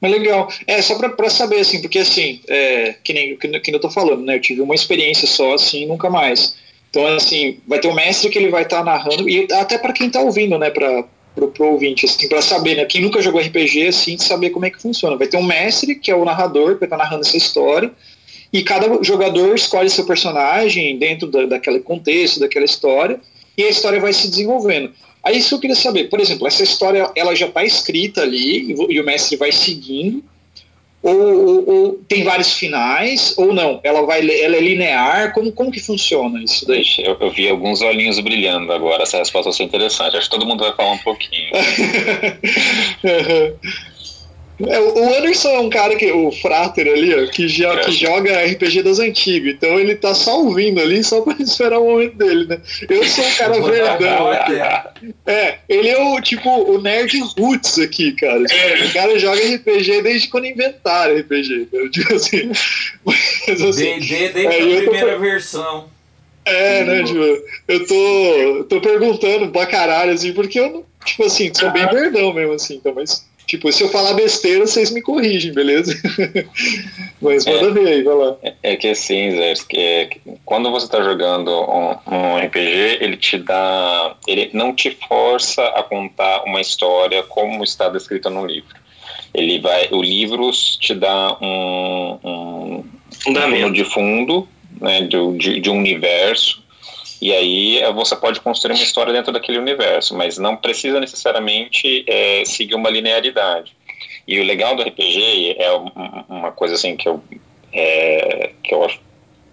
Mas 0.00 0.12
legal. 0.12 0.48
É, 0.66 0.80
só 0.80 0.96
pra, 0.96 1.08
pra 1.08 1.28
saber, 1.28 1.60
assim, 1.60 1.80
porque 1.80 1.98
assim, 1.98 2.40
é, 2.48 2.94
que, 3.02 3.12
nem, 3.12 3.36
que, 3.36 3.48
que 3.60 3.74
eu 3.74 3.80
tô 3.80 3.90
falando, 3.90 4.22
né? 4.22 4.36
Eu 4.36 4.40
tive 4.40 4.60
uma 4.60 4.74
experiência 4.74 5.26
só, 5.26 5.54
assim, 5.54 5.86
nunca 5.86 6.08
mais. 6.08 6.56
Então, 6.90 7.06
assim, 7.08 7.58
vai 7.66 7.80
ter 7.80 7.88
o 7.88 7.94
mestre 7.94 8.30
que 8.30 8.38
ele 8.38 8.50
vai 8.50 8.62
estar 8.62 8.84
narrando, 8.84 9.28
e 9.28 9.46
até 9.52 9.76
pra 9.76 9.92
quem 9.92 10.08
tá 10.08 10.20
ouvindo, 10.20 10.58
né? 10.58 10.70
Pra, 10.70 11.04
pro, 11.34 11.48
pro 11.48 11.66
ouvinte, 11.72 12.06
assim, 12.06 12.28
pra 12.28 12.40
saber, 12.40 12.76
né? 12.76 12.84
Quem 12.84 13.02
nunca 13.02 13.20
jogou 13.20 13.40
RPG, 13.40 13.88
assim, 13.88 14.16
saber 14.16 14.50
como 14.50 14.64
é 14.64 14.70
que 14.70 14.80
funciona. 14.80 15.16
Vai 15.16 15.26
ter 15.26 15.36
um 15.36 15.42
mestre, 15.42 15.96
que 15.96 16.10
é 16.10 16.14
o 16.14 16.24
narrador, 16.24 16.74
que 16.74 16.80
vai 16.80 16.86
estar 16.86 16.96
narrando 16.96 17.26
essa 17.26 17.36
história, 17.36 17.90
e 18.52 18.62
cada 18.62 19.02
jogador 19.02 19.54
escolhe 19.54 19.90
seu 19.90 20.06
personagem 20.06 20.98
dentro 20.98 21.26
da, 21.28 21.44
daquele 21.46 21.80
contexto, 21.80 22.40
daquela 22.40 22.64
história, 22.64 23.20
e 23.56 23.64
a 23.64 23.68
história 23.68 24.00
vai 24.00 24.12
se 24.12 24.28
desenvolvendo. 24.28 24.92
Aí 25.22 25.38
isso 25.38 25.54
eu 25.54 25.58
queria 25.58 25.76
saber, 25.76 26.04
por 26.08 26.20
exemplo, 26.20 26.46
essa 26.46 26.62
história 26.62 27.10
ela 27.14 27.34
já 27.34 27.46
está 27.46 27.64
escrita 27.64 28.22
ali 28.22 28.70
e 28.88 29.00
o- 29.00 29.04
mestre 29.04 29.36
vai 29.36 29.50
seguindo, 29.52 30.22
ou, 31.02 31.14
ou- 31.16 31.68
ou 31.70 32.00
tem 32.08 32.24
vários 32.24 32.54
finais, 32.54 33.34
ou 33.36 33.52
não? 33.52 33.80
Ela 33.84 34.02
vai 34.02 34.18
ela 34.18 34.56
é 34.56 34.60
linear? 34.60 35.32
Como, 35.32 35.52
como 35.52 35.70
que 35.70 35.80
funciona 35.80 36.42
isso 36.42 36.66
daí? 36.66 36.82
Eu, 36.98 37.16
eu 37.20 37.30
vi 37.30 37.48
alguns 37.48 37.82
olhinhos 37.82 38.18
brilhando 38.18 38.72
agora. 38.72 39.02
Essa 39.04 39.18
resposta 39.18 39.50
vai 39.50 39.56
ser 39.56 39.62
interessante. 39.64 40.16
Acho 40.16 40.28
que 40.30 40.36
todo 40.36 40.46
mundo 40.46 40.64
vai 40.64 40.74
falar 40.74 40.92
um 40.92 40.98
pouquinho. 40.98 41.50
É, 44.66 44.80
o 44.80 45.16
Anderson 45.18 45.48
é 45.50 45.58
um 45.60 45.70
cara 45.70 45.94
que, 45.94 46.10
o 46.10 46.32
Frater 46.32 46.88
ali, 46.88 47.14
ó, 47.14 47.28
que, 47.30 47.46
jo- 47.46 47.78
que 47.84 47.92
joga 47.92 48.44
RPG 48.44 48.82
das 48.82 48.98
antigas, 48.98 49.54
então 49.54 49.78
ele 49.78 49.94
tá 49.94 50.12
só 50.14 50.40
ouvindo 50.42 50.80
ali 50.80 51.04
só 51.04 51.20
pra 51.20 51.34
esperar 51.38 51.78
o 51.78 51.84
momento 51.86 52.16
dele, 52.16 52.44
né? 52.46 52.60
Eu 52.90 53.04
sou 53.04 53.24
um 53.24 53.30
cara 53.34 53.60
verdão. 53.60 54.32
É, 55.26 55.58
ele 55.68 55.88
é 55.88 55.98
o 56.02 56.20
tipo 56.20 56.50
o 56.50 56.80
nerd 56.82 57.20
roots 57.38 57.78
aqui, 57.78 58.12
cara. 58.12 58.40
O 58.42 58.92
cara 58.92 59.16
joga 59.18 59.40
RPG 59.40 60.02
desde 60.02 60.28
quando 60.28 60.46
inventaram 60.46 61.16
RPG. 61.18 61.68
Eu 61.72 61.88
digo 61.88 62.14
assim. 62.14 62.50
Mas 63.06 63.62
assim. 63.62 63.98
D&D 64.00 64.28
desde 64.30 64.46
É, 64.46 64.48
a 64.48 64.58
eu 64.60 64.84
tô- 64.84 64.90
primeira 64.90 65.18
versão. 65.20 65.88
É, 66.44 66.82
né, 66.82 67.02
tipo, 67.04 67.18
eu 67.68 67.86
tô, 67.86 67.94
eu 67.94 68.64
tô 68.64 68.80
perguntando 68.80 69.48
pra 69.50 69.66
caralho, 69.66 70.12
assim, 70.12 70.32
porque 70.32 70.58
eu, 70.58 70.70
não- 70.70 70.84
tipo 71.04 71.24
assim, 71.24 71.52
sou 71.54 71.70
bem 71.70 71.86
verdão 71.86 72.32
mesmo, 72.32 72.54
assim, 72.54 72.76
então, 72.76 72.94
mas, 72.94 73.27
tipo, 73.48 73.72
se 73.72 73.82
eu 73.82 73.88
falar 73.88 74.12
besteira, 74.12 74.66
vocês 74.66 74.90
me 74.92 75.02
corrigem, 75.02 75.52
beleza? 75.52 75.92
mas 77.20 77.44
manda 77.46 77.70
ver 77.72 77.88
aí, 77.88 78.02
vai 78.02 78.14
lá. 78.14 78.36
É 78.62 78.76
que 78.76 78.88
assim, 78.88 79.32
Zé, 79.32 79.54
que 79.68 79.76
é- 79.78 80.06
que 80.06 80.20
quando 80.44 80.70
você 80.70 80.84
está 80.84 81.02
jogando 81.02 81.50
um, 81.50 81.96
um 82.14 82.36
RPG, 82.36 82.98
ele 83.00 83.16
te 83.16 83.38
dá. 83.38 84.14
Ele 84.26 84.50
não 84.52 84.72
te 84.74 84.96
força 85.08 85.64
a 85.68 85.82
contar 85.82 86.44
uma 86.44 86.60
história 86.60 87.22
como 87.24 87.64
está 87.64 87.88
descrita 87.88 88.28
no 88.30 88.46
livro. 88.46 88.76
Ele 89.34 89.58
vai. 89.58 89.88
O 89.90 90.02
livro 90.02 90.50
te 90.78 90.94
dá 90.94 91.36
um, 91.40 92.18
um, 92.22 92.28
um 92.28 92.82
plano 92.82 92.86
Fundamento. 93.22 93.72
de 93.72 93.84
fundo, 93.84 94.46
né, 94.80 95.00
de, 95.02 95.38
de, 95.38 95.60
de 95.60 95.70
um 95.70 95.78
universo, 95.78 96.62
e 97.20 97.32
aí 97.32 97.78
eh, 97.78 97.92
você 97.92 98.14
pode 98.16 98.40
construir 98.40 98.74
uma 98.74 98.82
história 98.82 99.12
dentro 99.12 99.32
daquele 99.32 99.58
universo, 99.58 100.16
mas 100.16 100.38
não 100.38 100.56
precisa 100.56 101.00
necessariamente 101.00 102.04
eh, 102.06 102.42
seguir 102.46 102.74
uma 102.74 102.90
linearidade. 102.90 103.76
E 104.26 104.38
o 104.40 104.44
legal 104.44 104.76
do 104.76 104.82
RPG 104.82 105.56
é 105.58 105.72
um- 105.74 105.90
uma 106.28 106.52
coisa 106.52 106.74
assim 106.74 106.96
que 106.96 107.08
eu, 107.08 107.22
eh, 107.72 108.50
que 108.62 108.74
eu 108.74 108.84
acho 108.84 109.00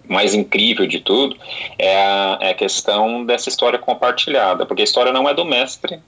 mais 0.08 0.34
incrível 0.34 0.86
de 0.86 1.00
tudo, 1.00 1.36
é 1.78 1.96
a, 1.96 2.38
é 2.42 2.50
a 2.50 2.54
questão 2.54 3.24
dessa 3.24 3.48
história 3.48 3.78
compartilhada, 3.78 4.64
porque 4.64 4.82
a 4.82 4.84
história 4.84 5.12
não 5.12 5.28
é 5.28 5.34
do 5.34 5.44
mestre, 5.44 5.98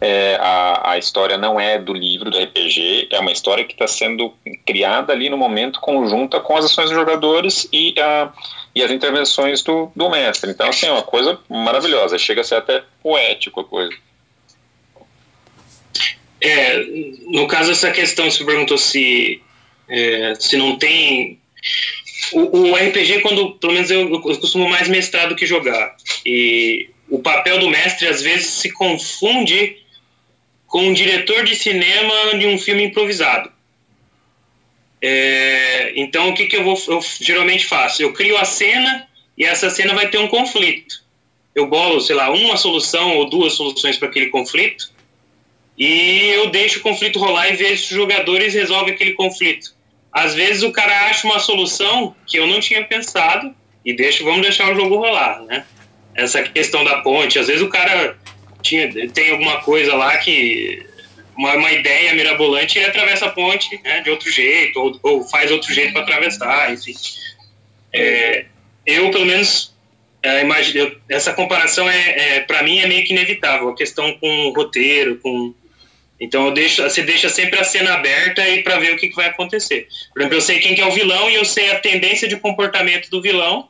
é, 0.00 0.36
a, 0.40 0.92
a 0.92 0.98
história 0.98 1.38
não 1.38 1.58
é 1.58 1.78
do 1.78 1.92
livro 1.92 2.30
do 2.30 2.38
RPG, 2.38 3.08
é 3.10 3.18
uma 3.18 3.32
história 3.32 3.64
que 3.64 3.72
está 3.72 3.86
sendo 3.86 4.34
criada 4.66 5.12
ali 5.12 5.30
no 5.30 5.38
momento 5.38 5.80
conjunta 5.80 6.38
com 6.40 6.56
as 6.56 6.66
ações 6.66 6.90
dos 6.90 6.98
jogadores 6.98 7.68
e, 7.72 7.94
a, 7.98 8.32
e 8.74 8.82
as 8.82 8.90
intervenções 8.90 9.62
do, 9.62 9.90
do 9.96 10.10
mestre. 10.10 10.50
Então, 10.50 10.68
assim, 10.68 10.86
é 10.86 10.92
uma 10.92 11.02
coisa 11.02 11.38
maravilhosa, 11.48 12.18
chega 12.18 12.42
a 12.42 12.44
ser 12.44 12.56
até 12.56 12.82
poético 13.02 13.60
a 13.60 13.64
coisa. 13.64 13.96
É, 16.40 16.84
no 17.26 17.48
caso, 17.48 17.72
essa 17.72 17.90
questão, 17.90 18.30
você 18.30 18.44
perguntou 18.44 18.76
se, 18.76 19.40
é, 19.88 20.34
se 20.38 20.56
não 20.58 20.76
tem. 20.76 21.40
O, 22.32 22.70
o 22.70 22.74
RPG, 22.74 23.20
quando, 23.20 23.52
pelo 23.52 23.72
menos 23.72 23.90
eu, 23.90 24.12
eu 24.12 24.20
costumo 24.20 24.68
mais 24.68 24.88
mestrar 24.88 25.28
do 25.28 25.34
que 25.34 25.46
jogar. 25.46 25.96
E 26.26 26.90
o 27.08 27.18
papel 27.18 27.58
do 27.58 27.70
mestre, 27.70 28.06
às 28.06 28.20
vezes, 28.20 28.46
se 28.46 28.70
confunde 28.72 29.85
com 30.76 30.88
um 30.88 30.92
diretor 30.92 31.42
de 31.42 31.56
cinema 31.56 32.36
de 32.38 32.46
um 32.46 32.58
filme 32.58 32.84
improvisado. 32.84 33.50
É, 35.00 35.94
então, 35.96 36.28
o 36.28 36.34
que, 36.34 36.44
que 36.44 36.54
eu, 36.54 36.64
vou, 36.64 36.78
eu 36.88 37.00
geralmente 37.18 37.64
faço? 37.64 38.02
Eu 38.02 38.12
crio 38.12 38.36
a 38.36 38.44
cena 38.44 39.08
e 39.38 39.44
essa 39.46 39.70
cena 39.70 39.94
vai 39.94 40.10
ter 40.10 40.18
um 40.18 40.28
conflito. 40.28 41.02
Eu 41.54 41.66
bolo, 41.66 41.98
sei 42.02 42.14
lá, 42.14 42.30
uma 42.30 42.58
solução 42.58 43.16
ou 43.16 43.30
duas 43.30 43.54
soluções 43.54 43.96
para 43.96 44.08
aquele 44.08 44.26
conflito 44.26 44.92
e 45.78 46.28
eu 46.34 46.50
deixo 46.50 46.80
o 46.80 46.82
conflito 46.82 47.18
rolar 47.18 47.48
e 47.48 47.56
vejo 47.56 47.78
se 47.82 47.92
os 47.92 47.96
jogadores 47.96 48.52
resolvem 48.52 48.92
aquele 48.92 49.14
conflito. 49.14 49.74
Às 50.12 50.34
vezes 50.34 50.62
o 50.62 50.72
cara 50.72 51.06
acha 51.06 51.26
uma 51.26 51.38
solução 51.38 52.14
que 52.26 52.38
eu 52.38 52.46
não 52.46 52.60
tinha 52.60 52.84
pensado 52.84 53.50
e 53.82 53.94
deixa, 53.94 54.22
vamos 54.22 54.42
deixar 54.42 54.70
o 54.70 54.76
jogo 54.76 54.98
rolar, 54.98 55.40
né? 55.44 55.64
Essa 56.14 56.42
questão 56.42 56.84
da 56.84 57.00
ponte, 57.00 57.38
às 57.38 57.46
vezes 57.46 57.62
o 57.62 57.70
cara 57.70 58.18
tinha, 58.66 59.08
tem 59.10 59.30
alguma 59.30 59.60
coisa 59.60 59.94
lá 59.94 60.16
que 60.18 60.84
uma, 61.36 61.54
uma 61.54 61.72
ideia 61.72 62.14
mirabolante 62.14 62.78
e 62.78 62.84
atravessa 62.84 63.26
a 63.26 63.30
ponte 63.30 63.80
né, 63.84 64.00
de 64.00 64.10
outro 64.10 64.30
jeito 64.30 64.78
ou, 64.80 64.98
ou 65.02 65.24
faz 65.24 65.50
outro 65.50 65.72
jeito 65.72 65.92
para 65.92 66.02
atravessar, 66.02 66.72
enfim. 66.72 66.94
É, 67.92 68.46
eu 68.84 69.10
pelo 69.10 69.26
menos 69.26 69.74
é, 70.22 70.40
imagino, 70.42 70.78
eu- 70.80 70.96
essa 71.08 71.32
comparação 71.32 71.88
é, 71.88 72.36
é 72.36 72.40
para 72.40 72.62
mim 72.62 72.78
é 72.78 72.86
meio 72.86 73.04
que 73.04 73.12
inevitável, 73.12 73.68
a 73.68 73.76
questão 73.76 74.12
com 74.18 74.46
o 74.48 74.52
roteiro, 74.52 75.16
com 75.22 75.54
então 76.18 76.46
eu 76.46 76.52
deixo, 76.52 76.82
você 76.82 77.02
deixa 77.02 77.28
sempre 77.28 77.60
a 77.60 77.64
cena 77.64 77.92
aberta 77.92 78.48
e 78.48 78.62
para 78.62 78.78
ver 78.78 78.94
o 78.94 78.96
que, 78.96 79.08
que 79.08 79.14
vai 79.14 79.26
acontecer. 79.26 79.86
Por 80.14 80.20
exemplo, 80.22 80.38
eu 80.38 80.40
sei 80.40 80.58
quem 80.60 80.74
que 80.74 80.80
é 80.80 80.86
o 80.86 80.90
vilão 80.90 81.30
e 81.30 81.34
eu 81.34 81.44
sei 81.44 81.70
a 81.70 81.78
tendência 81.78 82.26
de 82.26 82.36
comportamento 82.36 83.10
do 83.10 83.20
vilão, 83.20 83.68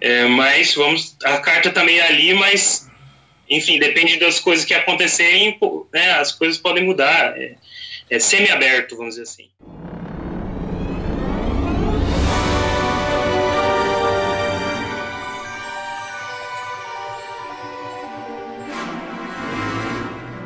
é, 0.00 0.26
mas 0.26 0.74
vamos, 0.74 1.16
a 1.24 1.38
carta 1.38 1.70
tá 1.70 1.82
meio 1.82 2.04
ali, 2.04 2.32
mas 2.34 2.85
enfim, 3.48 3.78
depende 3.78 4.18
das 4.18 4.40
coisas 4.40 4.64
que 4.64 4.74
acontecerem, 4.74 5.58
né, 5.92 6.12
as 6.12 6.32
coisas 6.32 6.58
podem 6.58 6.84
mudar. 6.84 7.36
É, 7.38 7.54
é 8.08 8.18
semi-aberto, 8.18 8.96
vamos 8.96 9.16
dizer 9.16 9.22
assim. 9.22 9.48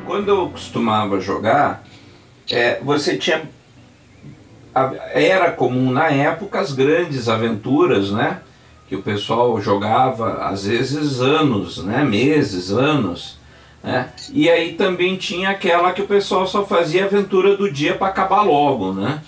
Quando 0.06 0.28
eu 0.28 0.48
costumava 0.50 1.20
jogar, 1.20 1.84
é, 2.50 2.80
você 2.80 3.16
tinha. 3.16 3.48
Era 5.12 5.50
comum 5.52 5.90
na 5.90 6.10
época 6.10 6.60
as 6.60 6.72
grandes 6.72 7.28
aventuras, 7.28 8.10
né? 8.10 8.40
Que 8.90 8.96
o 8.96 9.02
pessoal 9.02 9.60
jogava 9.62 10.48
às 10.48 10.66
vezes 10.66 11.20
anos, 11.20 11.78
né? 11.78 12.02
Meses, 12.02 12.72
anos. 12.72 13.38
Né? 13.82 14.10
E 14.32 14.50
aí 14.50 14.72
também 14.72 15.16
tinha 15.16 15.50
aquela 15.50 15.92
que 15.92 16.02
o 16.02 16.08
pessoal 16.08 16.44
só 16.44 16.66
fazia 16.66 17.04
aventura 17.04 17.56
do 17.56 17.70
dia 17.70 17.94
para 17.94 18.08
acabar 18.08 18.42
logo, 18.42 18.92
né? 18.92 19.22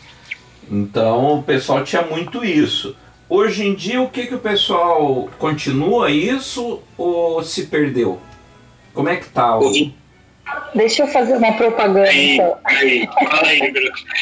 Então 0.68 1.38
o 1.38 1.42
pessoal 1.44 1.84
tinha 1.84 2.02
muito 2.02 2.44
isso. 2.44 2.96
Hoje 3.28 3.64
em 3.64 3.72
dia, 3.72 4.02
o 4.02 4.10
que, 4.10 4.26
que 4.26 4.34
o 4.34 4.40
pessoal 4.40 5.30
continua 5.38 6.10
isso 6.10 6.82
ou 6.98 7.40
se 7.44 7.66
perdeu? 7.68 8.20
Como 8.92 9.08
é 9.08 9.14
que 9.14 9.28
tá? 9.28 9.58
O... 9.58 9.72
Deixa 10.74 11.04
eu 11.04 11.06
fazer 11.06 11.36
uma 11.36 11.52
propaganda. 11.52 12.08
Aí, 12.08 12.38
aí, 12.64 13.08
fala 13.14 13.46
aí, 13.46 13.72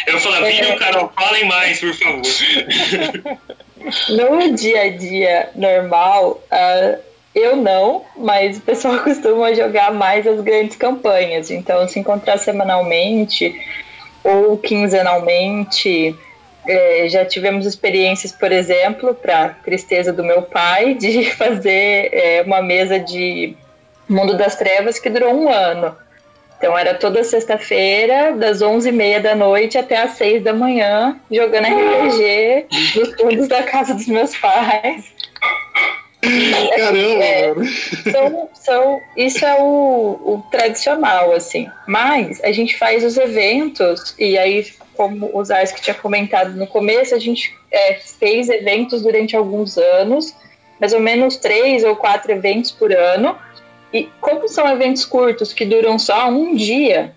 Eu 0.07 0.21
falar, 0.21 0.43
Vini 0.43 0.61
e 0.61 0.77
Carol, 0.77 1.11
falem 1.17 1.47
mais, 1.47 1.81
por 1.81 1.95
favor. 1.95 2.23
No 4.09 4.55
dia 4.55 4.83
a 4.83 4.89
dia 4.91 5.49
normal, 5.55 6.43
uh, 6.53 6.99
eu 7.35 7.57
não, 7.57 8.05
mas 8.17 8.59
o 8.59 8.61
pessoal 8.61 8.99
costuma 9.05 9.55
jogar 9.55 9.93
mais 9.93 10.27
as 10.27 10.41
grandes 10.41 10.77
campanhas. 10.77 11.51
Então, 11.51 11.87
se 11.89 11.99
encontrar 11.99 12.39
semanalmente 12.39 13.55
ou 14.23 14.57
quinzenalmente. 14.59 16.15
É, 16.69 17.09
já 17.09 17.25
tivemos 17.25 17.65
experiências, 17.65 18.33
por 18.33 18.53
exemplo, 18.53 19.15
para 19.15 19.49
tristeza 19.65 20.13
do 20.13 20.23
meu 20.23 20.43
pai, 20.43 20.93
de 20.95 21.25
fazer 21.33 22.11
é, 22.13 22.43
uma 22.43 22.61
mesa 22.61 22.99
de 22.99 23.57
Mundo 24.07 24.37
das 24.37 24.57
Trevas 24.57 24.99
que 24.99 25.09
durou 25.09 25.33
um 25.33 25.49
ano. 25.49 25.97
Então 26.61 26.77
era 26.77 26.93
toda 26.93 27.25
sexta-feira, 27.25 28.33
das 28.33 28.61
11h30 28.61 29.23
da 29.23 29.35
noite 29.35 29.79
até 29.79 29.97
as 29.97 30.11
6 30.19 30.45
da 30.45 30.53
manhã, 30.53 31.19
jogando 31.33 31.65
RPG 31.65 32.67
nos 32.97 33.15
fundos 33.19 33.49
da 33.49 33.63
casa 33.63 33.95
dos 33.95 34.07
meus 34.07 34.37
pais. 34.37 35.11
Caramba, 36.21 37.25
é, 37.25 37.55
são, 38.13 38.49
são, 38.53 39.01
isso 39.17 39.43
é 39.43 39.59
o, 39.59 40.21
o, 40.23 40.45
tradicional, 40.51 41.33
assim. 41.33 41.67
Mas 41.89 42.45
a 42.45 42.53
gente 42.53 42.77
faz 42.77 43.03
os 43.07 43.17
eventos, 43.17 44.15
e 44.19 44.37
aí, 44.37 44.67
como 44.95 45.31
o 45.33 45.43
Zars 45.43 45.73
que 45.73 45.81
tinha 45.81 45.95
comentado 45.95 46.51
no 46.51 46.67
começo, 46.67 47.15
a 47.15 47.19
gente 47.19 47.57
é, 47.73 47.95
fez 47.95 48.51
eventos 48.51 49.01
durante 49.01 49.35
alguns 49.35 49.79
anos, 49.79 50.37
mais 50.79 50.93
ou 50.93 51.01
menos 51.01 51.39
três 51.39 51.85
ou 51.85 51.97
quatro 51.97 52.31
eventos 52.31 52.71
por 52.71 52.93
ano 52.93 53.35
e 53.93 54.09
como 54.21 54.49
são 54.49 54.69
eventos 54.69 55.05
curtos 55.05 55.53
que 55.53 55.65
duram 55.65 55.99
só 55.99 56.29
um 56.29 56.55
dia, 56.55 57.15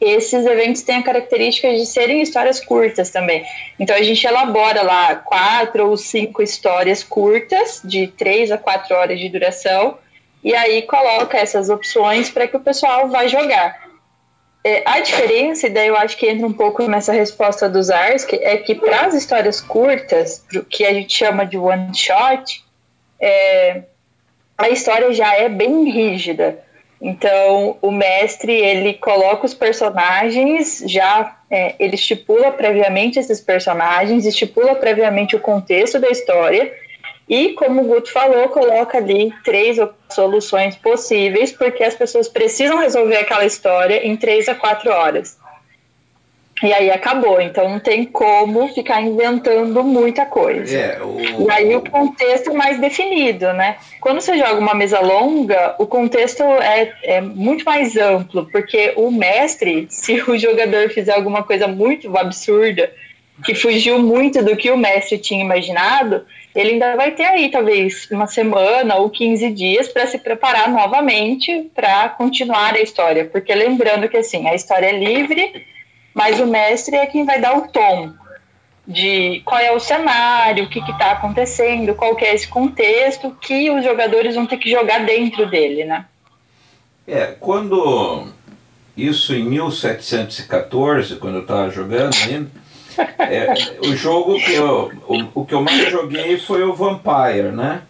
esses 0.00 0.46
eventos 0.46 0.82
têm 0.82 0.96
a 0.96 1.02
característica 1.02 1.70
de 1.74 1.84
serem 1.84 2.22
histórias 2.22 2.58
curtas 2.58 3.10
também. 3.10 3.44
Então 3.78 3.94
a 3.94 4.02
gente 4.02 4.26
elabora 4.26 4.82
lá 4.82 5.14
quatro 5.16 5.88
ou 5.88 5.96
cinco 5.96 6.42
histórias 6.42 7.02
curtas, 7.02 7.82
de 7.84 8.06
três 8.06 8.50
a 8.50 8.56
quatro 8.56 8.96
horas 8.96 9.18
de 9.18 9.28
duração, 9.28 9.98
e 10.42 10.54
aí 10.54 10.82
coloca 10.82 11.36
essas 11.36 11.68
opções 11.68 12.30
para 12.30 12.48
que 12.48 12.56
o 12.56 12.60
pessoal 12.60 13.08
vá 13.08 13.26
jogar. 13.26 13.90
É, 14.64 14.82
a 14.86 15.00
diferença, 15.00 15.66
e 15.66 15.70
daí 15.70 15.88
eu 15.88 15.96
acho 15.96 16.16
que 16.16 16.28
entra 16.28 16.46
um 16.46 16.52
pouco 16.52 16.86
nessa 16.86 17.12
resposta 17.12 17.68
dos 17.68 17.90
Ars, 17.90 18.26
é 18.30 18.56
que 18.56 18.74
para 18.74 19.06
as 19.06 19.14
histórias 19.14 19.60
curtas, 19.60 20.44
que 20.68 20.84
a 20.84 20.92
gente 20.92 21.14
chama 21.14 21.44
de 21.46 21.58
one 21.58 21.94
shot, 21.94 22.62
é, 23.18 23.82
a 24.60 24.68
história 24.68 25.12
já 25.12 25.34
é 25.34 25.48
bem 25.48 25.90
rígida. 25.90 26.58
Então, 27.00 27.78
o 27.80 27.90
mestre 27.90 28.52
ele 28.52 28.94
coloca 28.94 29.46
os 29.46 29.54
personagens, 29.54 30.82
já 30.86 31.34
é, 31.50 31.74
ele 31.78 31.94
estipula 31.94 32.52
previamente 32.52 33.18
esses 33.18 33.40
personagens, 33.40 34.26
estipula 34.26 34.74
previamente 34.74 35.34
o 35.34 35.40
contexto 35.40 35.98
da 35.98 36.10
história 36.10 36.70
e, 37.26 37.54
como 37.54 37.80
o 37.80 37.84
Guto 37.84 38.12
falou, 38.12 38.48
coloca 38.50 38.98
ali 38.98 39.32
três 39.44 39.78
soluções 40.10 40.76
possíveis, 40.76 41.52
porque 41.52 41.82
as 41.82 41.94
pessoas 41.94 42.28
precisam 42.28 42.76
resolver 42.76 43.16
aquela 43.16 43.46
história 43.46 44.06
em 44.06 44.16
três 44.16 44.48
a 44.48 44.54
quatro 44.54 44.90
horas. 44.90 45.38
E 46.62 46.72
aí 46.74 46.90
acabou, 46.90 47.40
então 47.40 47.68
não 47.68 47.80
tem 47.80 48.04
como 48.04 48.68
ficar 48.68 49.00
inventando 49.00 49.82
muita 49.82 50.26
coisa. 50.26 50.76
É, 50.76 51.02
o... 51.02 51.46
E 51.46 51.50
aí 51.50 51.74
o 51.74 51.80
contexto 51.80 52.50
é 52.50 52.52
mais 52.52 52.78
definido, 52.78 53.52
né? 53.54 53.76
Quando 54.00 54.20
você 54.20 54.36
joga 54.36 54.58
uma 54.58 54.74
mesa 54.74 55.00
longa, 55.00 55.74
o 55.78 55.86
contexto 55.86 56.42
é, 56.42 56.92
é 57.02 57.20
muito 57.22 57.64
mais 57.64 57.96
amplo, 57.96 58.46
porque 58.52 58.92
o 58.96 59.10
mestre, 59.10 59.86
se 59.90 60.20
o 60.22 60.36
jogador 60.38 60.90
fizer 60.90 61.14
alguma 61.14 61.42
coisa 61.42 61.66
muito 61.66 62.14
absurda, 62.16 62.92
que 63.42 63.54
fugiu 63.54 63.98
muito 63.98 64.44
do 64.44 64.54
que 64.54 64.70
o 64.70 64.76
mestre 64.76 65.16
tinha 65.16 65.42
imaginado, 65.42 66.26
ele 66.54 66.72
ainda 66.72 66.94
vai 66.94 67.12
ter 67.12 67.24
aí 67.24 67.48
talvez 67.50 68.06
uma 68.10 68.26
semana 68.26 68.96
ou 68.96 69.08
15 69.08 69.50
dias 69.50 69.88
para 69.88 70.06
se 70.06 70.18
preparar 70.18 70.68
novamente 70.68 71.70
para 71.74 72.10
continuar 72.10 72.74
a 72.74 72.80
história, 72.80 73.24
porque 73.24 73.54
lembrando 73.54 74.08
que 74.10 74.16
assim, 74.18 74.46
a 74.46 74.54
história 74.54 74.88
é 74.88 74.98
livre 74.98 75.64
mas 76.14 76.40
o 76.40 76.46
mestre 76.46 76.96
é 76.96 77.06
quem 77.06 77.24
vai 77.24 77.40
dar 77.40 77.56
o 77.56 77.68
tom 77.68 78.12
de 78.86 79.40
qual 79.44 79.60
é 79.60 79.70
o 79.70 79.78
cenário, 79.78 80.64
o 80.64 80.68
que 80.68 80.80
está 80.80 81.12
acontecendo, 81.12 81.94
qual 81.94 82.16
que 82.16 82.24
é 82.24 82.34
esse 82.34 82.48
contexto 82.48 83.36
que 83.40 83.70
os 83.70 83.84
jogadores 83.84 84.34
vão 84.34 84.46
ter 84.46 84.56
que 84.56 84.70
jogar 84.70 85.04
dentro 85.04 85.48
dele, 85.48 85.84
né? 85.84 86.06
É, 87.06 87.34
quando 87.38 88.28
isso 88.96 89.34
em 89.34 89.44
1714, 89.44 91.16
quando 91.16 91.36
eu 91.36 91.42
estava 91.42 91.70
jogando 91.70 92.14
ainda, 92.24 92.50
é, 93.18 93.54
o 93.86 93.94
jogo 93.96 94.38
que 94.40 94.54
eu, 94.54 94.92
o, 95.06 95.40
o, 95.40 95.46
que 95.46 95.54
eu 95.54 95.62
mais 95.62 95.90
joguei 95.90 96.38
foi 96.38 96.62
o 96.64 96.74
Vampire, 96.74 97.52
né? 97.52 97.82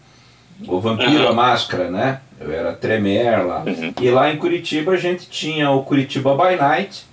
O 0.68 0.78
Vampiro, 0.78 1.26
a 1.26 1.32
Máscara, 1.32 1.90
né? 1.90 2.20
Eu 2.38 2.52
era 2.52 2.74
Tremere 2.74 3.42
lá. 3.42 3.64
Uhum. 3.66 3.94
E 4.00 4.10
lá 4.10 4.30
em 4.30 4.36
Curitiba 4.36 4.92
a 4.92 4.96
gente 4.96 5.28
tinha 5.28 5.70
o 5.70 5.82
Curitiba 5.82 6.34
by 6.34 6.56
Night, 6.56 7.06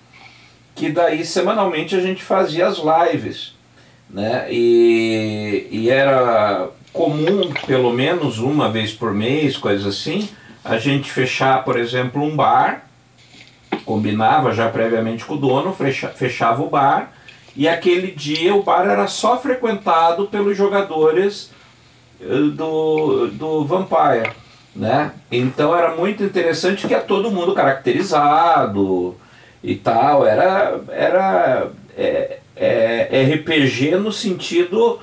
que 0.78 0.92
daí 0.92 1.26
semanalmente 1.26 1.96
a 1.96 2.00
gente 2.00 2.24
fazia 2.24 2.68
as 2.68 2.78
lives, 2.78 3.54
né? 4.08 4.46
E, 4.50 5.68
e 5.72 5.90
era 5.90 6.70
comum, 6.94 7.52
pelo 7.66 7.92
menos 7.92 8.38
uma 8.38 8.70
vez 8.70 8.94
por 8.94 9.12
mês, 9.12 9.58
coisa 9.58 9.90
assim, 9.90 10.30
a 10.64 10.78
gente 10.78 11.12
fechar, 11.12 11.64
por 11.66 11.80
exemplo, 11.80 12.24
um 12.24 12.36
bar, 12.36 12.88
combinava 13.86 14.54
já 14.54 14.70
previamente 14.70 15.26
com 15.26 15.34
o 15.34 15.38
dono, 15.38 15.74
fecha, 15.74 16.10
fechava 16.10 16.62
o 16.62 16.70
bar, 16.70 17.12
e 17.56 17.68
aquele 17.68 18.12
dia 18.12 18.54
o 18.54 18.62
bar 18.62 18.88
era 18.88 19.08
só 19.08 19.40
frequentado 19.40 20.28
pelos 20.28 20.56
jogadores 20.56 21.52
eh, 22.22 22.52
do, 22.54 23.28
do 23.32 23.66
Vampire, 23.66 24.32
né? 24.76 25.12
Então 25.32 25.76
era 25.76 25.96
muito 25.96 26.24
interessante 26.24 26.88
que 26.88 26.94
é 26.94 27.00
todo 27.00 27.32
mundo 27.32 27.56
caracterizado, 27.56 29.18
e 29.64 29.76
tal. 29.76 30.26
Era, 30.26 30.80
era 30.90 31.70
é, 31.98 32.40
é, 32.56 33.34
RPG 33.36 33.96
no 33.96 34.12
sentido 34.12 35.00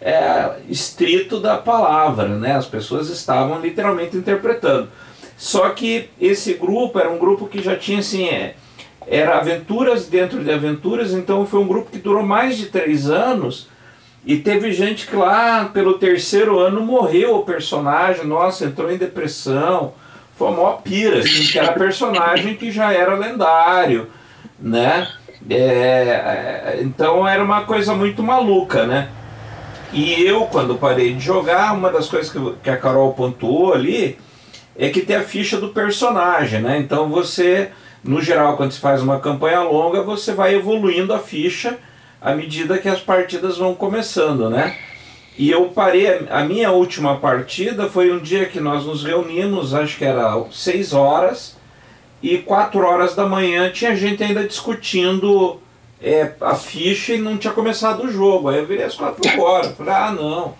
é, 0.00 0.56
estrito 0.68 1.40
da 1.40 1.56
palavra, 1.56 2.28
né? 2.28 2.52
As 2.52 2.66
pessoas 2.66 3.08
estavam 3.08 3.60
literalmente 3.60 4.16
interpretando. 4.16 4.88
Só 5.36 5.70
que 5.70 6.10
esse 6.20 6.54
grupo 6.54 6.98
era 6.98 7.10
um 7.10 7.18
grupo 7.18 7.46
que 7.46 7.62
já 7.62 7.76
tinha 7.76 7.98
assim, 7.98 8.28
é, 8.28 8.54
era 9.06 9.38
aventuras 9.38 10.06
dentro 10.06 10.42
de 10.42 10.50
aventuras, 10.50 11.12
então 11.12 11.44
foi 11.44 11.60
um 11.60 11.66
grupo 11.66 11.90
que 11.90 11.98
durou 11.98 12.22
mais 12.22 12.56
de 12.56 12.66
três 12.66 13.10
anos. 13.10 13.68
E 14.26 14.38
teve 14.38 14.72
gente 14.72 15.06
que 15.06 15.16
lá 15.16 15.66
pelo 15.66 15.98
terceiro 15.98 16.58
ano 16.58 16.80
morreu 16.80 17.36
o 17.36 17.44
personagem, 17.44 18.24
nossa, 18.26 18.64
entrou 18.64 18.90
em 18.90 18.96
depressão 18.96 19.92
foi 20.36 20.48
a 20.48 20.50
maior 20.50 20.82
pira, 20.82 21.18
assim, 21.18 21.46
que 21.46 21.58
era 21.58 21.72
personagem 21.72 22.56
que 22.56 22.70
já 22.70 22.92
era 22.92 23.14
lendário, 23.14 24.10
né? 24.58 25.08
É, 25.48 25.54
é, 25.56 26.78
então 26.82 27.26
era 27.28 27.42
uma 27.42 27.64
coisa 27.64 27.94
muito 27.94 28.22
maluca, 28.22 28.86
né? 28.86 29.08
E 29.92 30.24
eu, 30.24 30.46
quando 30.46 30.74
parei 30.74 31.14
de 31.14 31.20
jogar, 31.20 31.72
uma 31.72 31.90
das 31.90 32.08
coisas 32.08 32.32
que, 32.32 32.38
que 32.62 32.70
a 32.70 32.76
Carol 32.76 33.12
pontuou 33.12 33.72
ali 33.72 34.18
é 34.76 34.88
que 34.88 35.02
tem 35.02 35.16
a 35.16 35.22
ficha 35.22 35.56
do 35.56 35.68
personagem, 35.68 36.60
né? 36.60 36.78
Então 36.78 37.08
você, 37.08 37.70
no 38.02 38.20
geral, 38.20 38.56
quando 38.56 38.72
se 38.72 38.80
faz 38.80 39.02
uma 39.02 39.20
campanha 39.20 39.60
longa, 39.60 40.02
você 40.02 40.32
vai 40.32 40.54
evoluindo 40.54 41.14
a 41.14 41.18
ficha 41.18 41.78
à 42.20 42.34
medida 42.34 42.78
que 42.78 42.88
as 42.88 43.00
partidas 43.00 43.58
vão 43.58 43.74
começando, 43.74 44.50
né? 44.50 44.74
E 45.36 45.50
eu 45.50 45.66
parei, 45.66 46.26
a 46.30 46.44
minha 46.44 46.70
última 46.70 47.16
partida 47.16 47.88
foi 47.88 48.12
um 48.12 48.20
dia 48.20 48.46
que 48.46 48.60
nós 48.60 48.84
nos 48.84 49.02
reunimos, 49.02 49.74
acho 49.74 49.98
que 49.98 50.04
era 50.04 50.44
6 50.50 50.92
horas, 50.92 51.56
e 52.22 52.38
4 52.38 52.80
horas 52.80 53.14
da 53.14 53.26
manhã 53.26 53.70
tinha 53.70 53.96
gente 53.96 54.22
ainda 54.22 54.44
discutindo 54.44 55.60
é, 56.00 56.32
a 56.40 56.54
ficha 56.54 57.14
e 57.14 57.18
não 57.18 57.36
tinha 57.36 57.52
começado 57.52 58.04
o 58.04 58.10
jogo. 58.10 58.48
Aí 58.48 58.58
eu 58.58 58.66
virei 58.66 58.84
às 58.84 58.94
4 58.94 59.40
horas, 59.40 59.74
falei, 59.76 59.92
ah 59.92 60.12
não, 60.12 60.54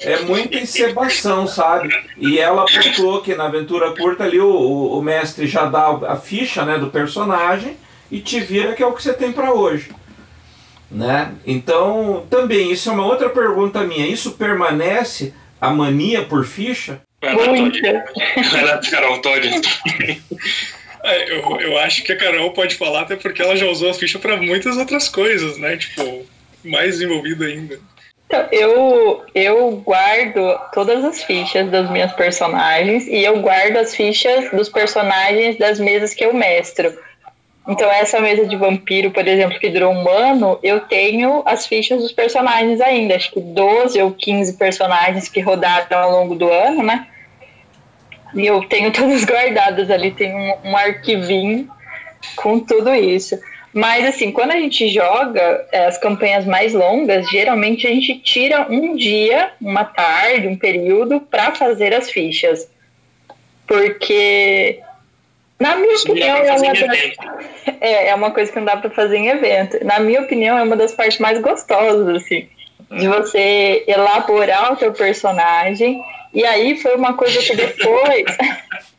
é 0.00 0.20
muita 0.22 0.58
encebação, 0.58 1.46
sabe? 1.46 1.94
E 2.16 2.38
ela 2.38 2.62
apontou 2.62 3.20
que 3.20 3.34
na 3.34 3.46
aventura 3.46 3.94
curta 3.94 4.24
ali 4.24 4.40
o, 4.40 4.48
o, 4.48 4.98
o 4.98 5.02
mestre 5.02 5.46
já 5.46 5.66
dá 5.66 5.88
a 6.08 6.16
ficha 6.16 6.64
né, 6.64 6.78
do 6.78 6.88
personagem 6.88 7.76
e 8.10 8.18
te 8.18 8.40
vira 8.40 8.74
que 8.74 8.82
é 8.82 8.86
o 8.86 8.92
que 8.92 9.02
você 9.02 9.12
tem 9.12 9.30
para 9.30 9.52
hoje. 9.52 9.90
Né? 10.90 11.32
Então, 11.46 12.26
também, 12.28 12.72
isso 12.72 12.88
é 12.88 12.92
uma 12.92 13.06
outra 13.06 13.28
pergunta 13.28 13.84
minha. 13.84 14.06
Isso 14.06 14.32
permanece 14.32 15.32
a 15.60 15.70
mania 15.70 16.24
por 16.24 16.44
ficha? 16.44 17.00
Lá, 17.22 18.80
Carol 18.90 19.20
Todd. 19.20 19.48
É, 21.02 21.32
eu, 21.32 21.60
eu 21.60 21.78
acho 21.78 22.02
que 22.02 22.12
a 22.12 22.16
Carol 22.16 22.50
pode 22.52 22.74
falar 22.74 23.02
até 23.02 23.16
porque 23.16 23.40
ela 23.40 23.56
já 23.56 23.66
usou 23.66 23.90
a 23.90 23.94
ficha 23.94 24.18
para 24.18 24.36
muitas 24.36 24.76
outras 24.76 25.08
coisas, 25.08 25.56
né? 25.56 25.76
Tipo, 25.76 26.26
mais 26.64 26.98
desenvolvido 26.98 27.44
ainda. 27.44 27.78
Então, 28.26 28.46
eu, 28.52 29.24
eu 29.34 29.70
guardo 29.84 30.56
todas 30.72 31.04
as 31.04 31.24
fichas 31.24 31.68
das 31.70 31.90
minhas 31.90 32.12
personagens 32.12 33.06
e 33.08 33.24
eu 33.24 33.40
guardo 33.40 33.76
as 33.76 33.94
fichas 33.94 34.50
dos 34.52 34.68
personagens 34.68 35.58
das 35.58 35.80
mesas 35.80 36.14
que 36.14 36.24
eu 36.24 36.32
mestro. 36.32 36.96
Então, 37.68 37.90
essa 37.90 38.20
mesa 38.20 38.46
de 38.46 38.56
vampiro, 38.56 39.10
por 39.10 39.26
exemplo, 39.26 39.58
que 39.58 39.68
durou 39.68 39.92
um 39.92 40.08
ano, 40.08 40.58
eu 40.62 40.80
tenho 40.80 41.42
as 41.44 41.66
fichas 41.66 42.02
dos 42.02 42.12
personagens 42.12 42.80
ainda. 42.80 43.14
Acho 43.14 43.30
que 43.30 43.40
12 43.40 44.00
ou 44.00 44.12
15 44.12 44.54
personagens 44.54 45.28
que 45.28 45.40
rodaram 45.40 45.98
ao 45.98 46.10
longo 46.10 46.34
do 46.34 46.50
ano, 46.50 46.82
né? 46.82 47.06
E 48.34 48.46
eu 48.46 48.64
tenho 48.64 48.90
todas 48.92 49.24
guardadas 49.24 49.90
ali, 49.90 50.10
tem 50.10 50.34
um, 50.34 50.70
um 50.70 50.76
arquivinho 50.76 51.68
com 52.36 52.58
tudo 52.60 52.94
isso. 52.94 53.38
Mas, 53.72 54.04
assim, 54.04 54.32
quando 54.32 54.50
a 54.50 54.56
gente 54.56 54.88
joga 54.88 55.66
é, 55.70 55.86
as 55.86 55.96
campanhas 55.96 56.44
mais 56.44 56.74
longas, 56.74 57.28
geralmente 57.30 57.86
a 57.86 57.90
gente 57.90 58.18
tira 58.18 58.66
um 58.68 58.96
dia, 58.96 59.52
uma 59.60 59.84
tarde, 59.84 60.48
um 60.48 60.56
período 60.56 61.20
para 61.20 61.54
fazer 61.54 61.94
as 61.94 62.10
fichas. 62.10 62.68
Porque, 63.66 64.80
na 65.60 65.76
minha 65.76 65.94
opinião, 65.96 66.38
é 66.38 66.52
uma, 66.52 66.72
das... 66.72 66.88
é, 67.80 68.08
é 68.08 68.14
uma 68.14 68.30
coisa 68.30 68.50
que 68.50 68.58
não 68.58 68.64
dá 68.64 68.78
para 68.78 68.88
fazer 68.88 69.18
em 69.18 69.28
evento. 69.28 69.84
Na 69.84 70.00
minha 70.00 70.22
opinião, 70.22 70.56
é 70.56 70.62
uma 70.62 70.74
das 70.74 70.92
partes 70.92 71.18
mais 71.18 71.38
gostosas, 71.38 72.08
assim, 72.16 72.48
de 72.90 73.06
você 73.06 73.84
elaborar 73.86 74.72
o 74.72 74.78
seu 74.78 74.90
personagem. 74.92 76.02
E 76.32 76.46
aí 76.46 76.80
foi 76.80 76.96
uma 76.96 77.12
coisa 77.12 77.38
que 77.42 77.54
depois. 77.54 78.24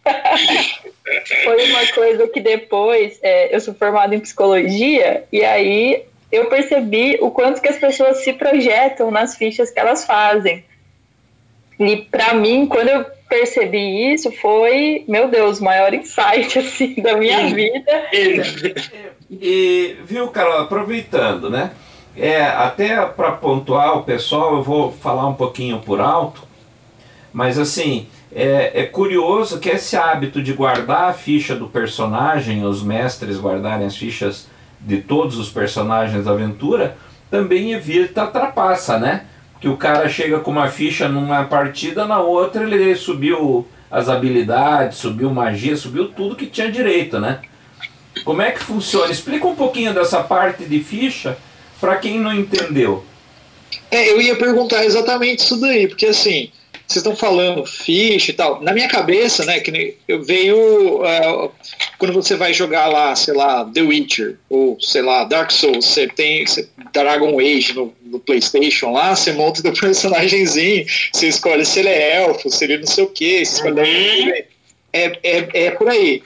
foi 1.44 1.70
uma 1.70 1.88
coisa 1.88 2.28
que 2.28 2.40
depois 2.40 3.20
é, 3.24 3.56
eu 3.56 3.60
sou 3.60 3.74
formada 3.74 4.14
em 4.14 4.20
psicologia 4.20 5.24
e 5.32 5.44
aí 5.44 6.04
eu 6.32 6.46
percebi 6.46 7.18
o 7.22 7.32
quanto 7.32 7.60
que 7.60 7.68
as 7.68 7.78
pessoas 7.78 8.24
se 8.24 8.34
projetam 8.34 9.10
nas 9.10 9.36
fichas 9.36 9.72
que 9.72 9.80
elas 9.80 10.06
fazem. 10.06 10.64
E 11.84 11.98
para 11.98 12.36
mim, 12.36 12.68
quando 12.68 12.90
eu 12.90 13.06
percebi 13.28 14.14
isso, 14.14 14.32
foi, 14.32 15.04
meu 15.08 15.30
Deus, 15.30 15.60
o 15.60 15.64
maior 15.64 15.94
insight 15.94 16.60
assim 16.60 16.96
da 17.02 17.18
minha 17.18 17.48
vida. 17.54 17.92
E, 18.14 18.42
e 19.32 19.98
viu, 20.06 20.28
Carol, 20.28 20.60
aproveitando, 20.60 21.50
né? 21.50 21.72
É, 22.16 22.44
até 22.44 23.04
para 23.06 23.32
pontuar 23.32 23.98
o 23.98 24.04
pessoal, 24.04 24.58
eu 24.58 24.64
vou 24.64 24.92
falar 24.92 25.28
um 25.28 25.34
pouquinho 25.34 25.80
por 25.80 26.02
alto, 26.02 26.44
mas 27.32 27.58
assim, 27.58 28.08
é, 28.34 28.82
é, 28.82 28.86
curioso 28.86 29.60
que 29.60 29.70
esse 29.70 29.96
hábito 29.96 30.44
de 30.44 30.52
guardar 30.52 31.10
a 31.10 31.14
ficha 31.14 31.56
do 31.56 31.68
personagem, 31.68 32.66
os 32.66 32.84
mestres 32.84 33.40
guardarem 33.40 33.88
as 33.88 33.96
fichas 33.96 34.48
de 34.80 34.98
todos 34.98 35.38
os 35.38 35.50
personagens 35.50 36.26
da 36.26 36.32
aventura, 36.32 36.98
também 37.30 37.72
evita 37.72 38.24
a 38.24 38.28
trapaça, 38.28 39.00
né? 39.00 39.26
Que 39.62 39.70
o 39.70 39.78
cara 39.78 40.10
chega 40.10 40.40
com 40.40 40.52
uma 40.52 40.68
ficha 40.68 41.08
numa 41.08 41.46
partida, 41.46 42.06
na 42.06 42.20
outra 42.20 42.64
ele 42.64 42.96
subiu 42.96 43.66
as 43.90 44.10
habilidades, 44.10 44.98
subiu 44.98 45.30
magia, 45.30 45.78
subiu 45.78 46.10
tudo 46.10 46.36
que 46.36 46.48
tinha 46.48 46.70
direito, 46.70 47.20
né? 47.20 47.40
Como 48.26 48.42
é 48.42 48.52
que 48.52 48.60
funciona? 48.60 49.12
Explica 49.12 49.48
um 49.48 49.56
pouquinho 49.56 49.94
dessa 49.94 50.22
parte 50.24 50.66
de 50.66 50.80
ficha 50.80 51.38
para 51.80 51.96
quem 51.98 52.20
não 52.20 52.34
entendeu. 52.34 53.06
É, 53.90 54.12
eu 54.12 54.22
ia 54.22 54.36
perguntar 54.36 54.84
exatamente 54.84 55.40
isso 55.40 55.60
daí, 55.60 55.88
porque 55.88 56.08
assim, 56.08 56.52
vocês 56.92 57.06
estão 57.06 57.16
falando 57.16 57.66
ficha 57.66 58.32
e 58.32 58.34
tal. 58.34 58.62
Na 58.62 58.74
minha 58.74 58.88
cabeça, 58.88 59.46
né, 59.46 59.60
que 59.60 59.98
eu 60.08 60.24
veio 60.24 61.02
uh, 61.02 61.52
quando 61.98 62.14
você 62.14 62.36
vai 62.36 62.54
jogar 62.54 62.88
lá, 62.88 63.16
sei 63.16 63.34
lá, 63.34 63.66
The 63.66 63.82
Witcher 63.82 64.38
ou 64.50 64.80
sei 64.80 65.02
lá, 65.02 65.24
Dark 65.24 65.52
Souls, 65.52 65.86
você 65.86 66.08
tem 66.08 66.46
você, 66.46 66.68
Dragon 66.94 67.40
Age 67.40 67.74
no, 67.74 67.94
no, 68.04 68.20
PlayStation 68.20 68.92
lá, 68.92 69.16
você 69.16 69.32
monta 69.32 69.68
o 69.68 69.74
personagemzinho, 69.80 70.86
você 71.14 71.28
escolhe 71.28 71.66
se 71.66 71.80
ele 71.80 71.90
é 71.90 72.24
elfo, 72.24 72.50
se 72.50 72.64
ele 72.66 72.78
não 72.78 72.88
sei 72.88 73.04
o 73.04 73.08
que, 73.08 73.42
escolhe 73.42 73.80
uhum. 73.80 74.34
é, 74.94 75.20
é, 75.24 75.48
é 75.54 75.72
por 75.72 75.90
aí. 75.90 76.22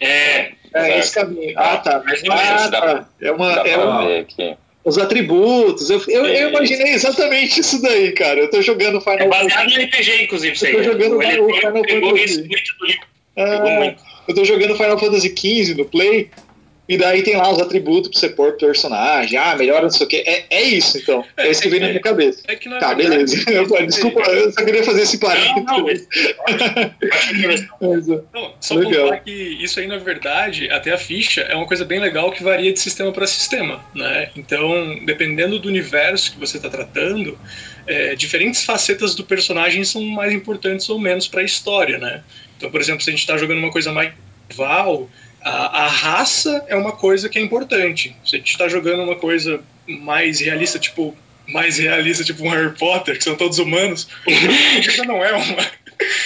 É. 0.00 0.52
É 0.74 0.98
esse 0.98 1.14
caminho. 1.14 1.54
Ah, 1.56 1.78
tá. 1.78 2.02
Ah, 2.30 2.68
tá. 2.68 3.08
É 3.18 3.32
uma. 3.32 3.52
É 3.66 3.76
uma 3.78 4.04
os 4.86 4.96
atributos. 4.96 5.90
Eu, 5.90 6.00
eu, 6.06 6.24
eu, 6.24 6.48
imaginei 6.50 6.94
exatamente 6.94 7.60
isso 7.60 7.82
daí, 7.82 8.12
cara. 8.12 8.40
Eu 8.40 8.50
tô 8.50 8.62
jogando 8.62 9.00
Final 9.00 9.18
Fantasy. 9.18 9.24
É 9.24 9.42
baseado 9.42 9.70
no 9.70 9.84
RPG, 9.84 10.22
inclusive, 10.22 10.54
isso 10.54 10.66
aí. 10.66 10.72
Eu 10.72 10.78
tô 10.78 10.84
jogando 10.92 11.18
o 11.18 11.22
Final 11.54 11.84
Fantasy. 11.88 12.48
Ah, 13.36 13.96
eu 14.28 14.34
tô 14.34 14.44
jogando 14.44 14.76
Final 14.76 14.98
Fantasy 14.98 15.34
XV 15.36 15.74
no 15.74 15.84
Play. 15.84 16.30
E 16.88 16.96
daí 16.96 17.22
tem 17.22 17.36
lá 17.36 17.50
os 17.50 17.60
atributos 17.60 18.10
pra 18.10 18.20
você 18.20 18.28
pôr 18.28 18.52
personagem, 18.52 19.36
ah, 19.36 19.56
melhora 19.56 19.82
não 19.82 19.90
sei 19.90 20.06
o 20.06 20.08
que. 20.08 20.16
É, 20.18 20.46
é 20.48 20.62
isso, 20.62 20.98
então. 20.98 21.24
É, 21.36 21.50
isso 21.50 21.60
que 21.60 21.68
vem 21.68 21.80
na 21.80 21.88
minha 21.88 22.00
cabeça. 22.00 22.42
É 22.46 22.54
que 22.54 22.68
tá, 22.68 22.94
beleza. 22.94 23.36
Eu, 23.50 23.66
desculpa, 23.86 24.20
eu 24.22 24.52
só 24.52 24.64
queria 24.64 24.84
fazer 24.84 25.02
esse 25.02 25.18
parênteses. 25.18 25.64
Não, 27.80 27.96
não, 27.96 28.24
não, 28.32 28.54
só 28.60 28.74
legal. 28.74 29.20
que 29.20 29.30
isso 29.30 29.80
aí, 29.80 29.86
na 29.86 29.98
verdade, 29.98 30.70
até 30.70 30.92
a 30.92 30.98
ficha 30.98 31.40
é 31.42 31.54
uma 31.54 31.66
coisa 31.66 31.84
bem 31.84 31.98
legal 31.98 32.30
que 32.30 32.42
varia 32.42 32.72
de 32.72 32.78
sistema 32.78 33.12
para 33.12 33.26
sistema, 33.26 33.84
né? 33.94 34.30
Então, 34.36 34.98
dependendo 35.04 35.58
do 35.58 35.68
universo 35.68 36.32
que 36.32 36.38
você 36.38 36.58
está 36.58 36.68
tratando, 36.68 37.38
é, 37.86 38.14
diferentes 38.14 38.64
facetas 38.64 39.14
do 39.14 39.24
personagem 39.24 39.84
são 39.84 40.02
mais 40.02 40.32
importantes 40.32 40.88
ou 40.88 40.98
menos 40.98 41.26
para 41.26 41.40
a 41.40 41.44
história, 41.44 41.98
né? 41.98 42.22
Então, 42.56 42.70
por 42.70 42.80
exemplo, 42.80 43.02
se 43.02 43.10
a 43.10 43.12
gente 43.12 43.20
está 43.20 43.36
jogando 43.36 43.58
uma 43.58 43.70
coisa 43.70 43.92
mais 43.92 44.12
val 44.54 45.08
a, 45.42 45.84
a, 45.84 45.86
raça 45.86 46.64
é 46.68 46.76
uma 46.76 46.92
coisa 46.92 47.28
que 47.28 47.38
é 47.38 47.42
importante. 47.42 48.16
Se 48.24 48.36
a 48.36 48.38
gente 48.38 48.50
está 48.50 48.68
jogando 48.68 49.02
uma 49.02 49.16
coisa 49.16 49.60
mais 49.86 50.40
realista, 50.40 50.78
tipo 50.78 51.16
mais 51.48 51.78
realista, 51.78 52.24
tipo 52.24 52.44
um 52.44 52.50
Harry 52.50 52.76
Potter, 52.76 53.16
que 53.16 53.22
são 53.22 53.36
todos 53.36 53.58
humanos, 53.58 54.08
isso 54.80 55.04
não 55.04 55.24
é 55.24 55.32
uma, 55.32 55.70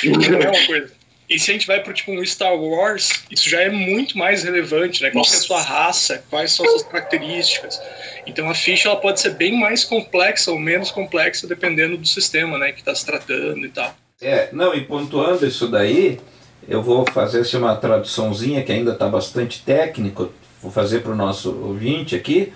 não 0.05 0.41
é 0.41 0.49
uma 0.49 0.67
coisa. 0.67 1.01
E 1.31 1.39
se 1.39 1.51
a 1.51 1.55
gente 1.55 1.67
vai 1.67 1.81
para 1.81 1.93
tipo 1.93 2.11
um 2.11 2.25
Star 2.25 2.57
Wars, 2.57 3.23
isso 3.31 3.49
já 3.49 3.61
é 3.61 3.71
muito 3.71 4.19
mais 4.19 4.43
relevante, 4.43 5.01
né? 5.01 5.11
Qual 5.11 5.25
é 5.25 5.29
a 5.29 5.31
sua 5.31 5.63
raça, 5.63 6.25
quais 6.29 6.51
são 6.51 6.67
as 6.67 6.73
suas 6.73 6.83
características. 6.83 7.81
Então 8.27 8.51
a 8.51 8.55
ficha 8.55 8.89
ela 8.89 9.01
pode 9.01 9.21
ser 9.21 9.35
bem 9.35 9.57
mais 9.57 9.85
complexa 9.85 10.51
ou 10.51 10.59
menos 10.59 10.91
complexa 10.91 11.47
dependendo 11.47 11.97
do 11.97 12.07
sistema, 12.07 12.59
né, 12.59 12.73
que 12.73 12.81
está 12.81 12.93
se 12.93 13.07
tratando 13.07 13.65
e 13.65 13.69
tal. 13.69 13.95
É, 14.21 14.49
não, 14.53 14.75
e 14.75 14.85
pontuando 14.85 15.47
isso 15.47 15.69
daí, 15.69 16.19
eu 16.69 16.83
vou 16.83 17.05
fazer 17.11 17.41
assim, 17.41 17.57
uma 17.57 17.75
traduçãozinha 17.75 18.63
que 18.63 18.73
ainda 18.73 18.93
está 18.93 19.09
bastante 19.09 19.63
técnico, 19.63 20.31
vou 20.63 20.71
fazer 20.71 21.01
para 21.01 21.13
o 21.13 21.17
nosso 21.17 21.51
ouvinte 21.63 22.15
aqui. 22.15 22.53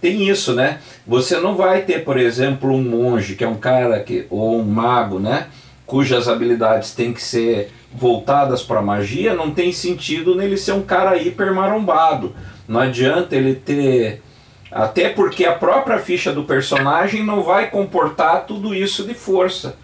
Tem 0.00 0.28
isso, 0.28 0.54
né? 0.54 0.80
Você 1.06 1.40
não 1.40 1.56
vai 1.56 1.82
ter, 1.82 2.04
por 2.04 2.18
exemplo, 2.18 2.70
um 2.70 2.82
monge, 2.82 3.34
que 3.34 3.42
é 3.42 3.48
um 3.48 3.56
cara 3.56 3.98
que, 4.00 4.26
ou 4.28 4.60
um 4.60 4.62
mago, 4.62 5.18
né? 5.18 5.46
Cujas 5.86 6.28
habilidades 6.28 6.92
têm 6.92 7.12
que 7.12 7.22
ser 7.22 7.72
voltadas 7.94 8.62
para 8.62 8.82
magia, 8.82 9.34
não 9.34 9.50
tem 9.50 9.72
sentido 9.72 10.34
nele 10.34 10.56
ser 10.56 10.72
um 10.72 10.82
cara 10.82 11.16
hiper 11.16 11.54
marombado. 11.54 12.34
Não 12.68 12.80
adianta 12.80 13.34
ele 13.34 13.54
ter. 13.54 14.22
Até 14.70 15.08
porque 15.08 15.46
a 15.46 15.54
própria 15.54 15.98
ficha 15.98 16.32
do 16.32 16.44
personagem 16.44 17.24
não 17.24 17.42
vai 17.42 17.70
comportar 17.70 18.44
tudo 18.44 18.74
isso 18.74 19.04
de 19.04 19.14
força. 19.14 19.76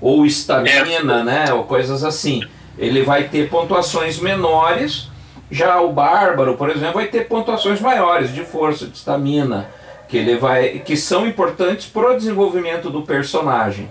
Ou 0.00 0.26
estamina, 0.26 1.22
né? 1.22 1.52
Ou 1.52 1.64
coisas 1.64 2.02
assim 2.02 2.42
ele 2.78 3.02
vai 3.02 3.24
ter 3.24 3.48
pontuações 3.48 4.18
menores. 4.18 5.08
Já 5.50 5.80
o 5.80 5.92
bárbaro, 5.92 6.56
por 6.56 6.70
exemplo, 6.70 6.94
vai 6.94 7.06
ter 7.06 7.28
pontuações 7.28 7.80
maiores 7.80 8.32
de 8.32 8.42
força, 8.42 8.86
de 8.86 8.96
estamina, 8.96 9.68
que 10.08 10.16
ele 10.16 10.36
vai, 10.36 10.80
que 10.80 10.96
são 10.96 11.26
importantes 11.26 11.86
para 11.86 12.12
o 12.12 12.16
desenvolvimento 12.16 12.90
do 12.90 13.02
personagem. 13.02 13.90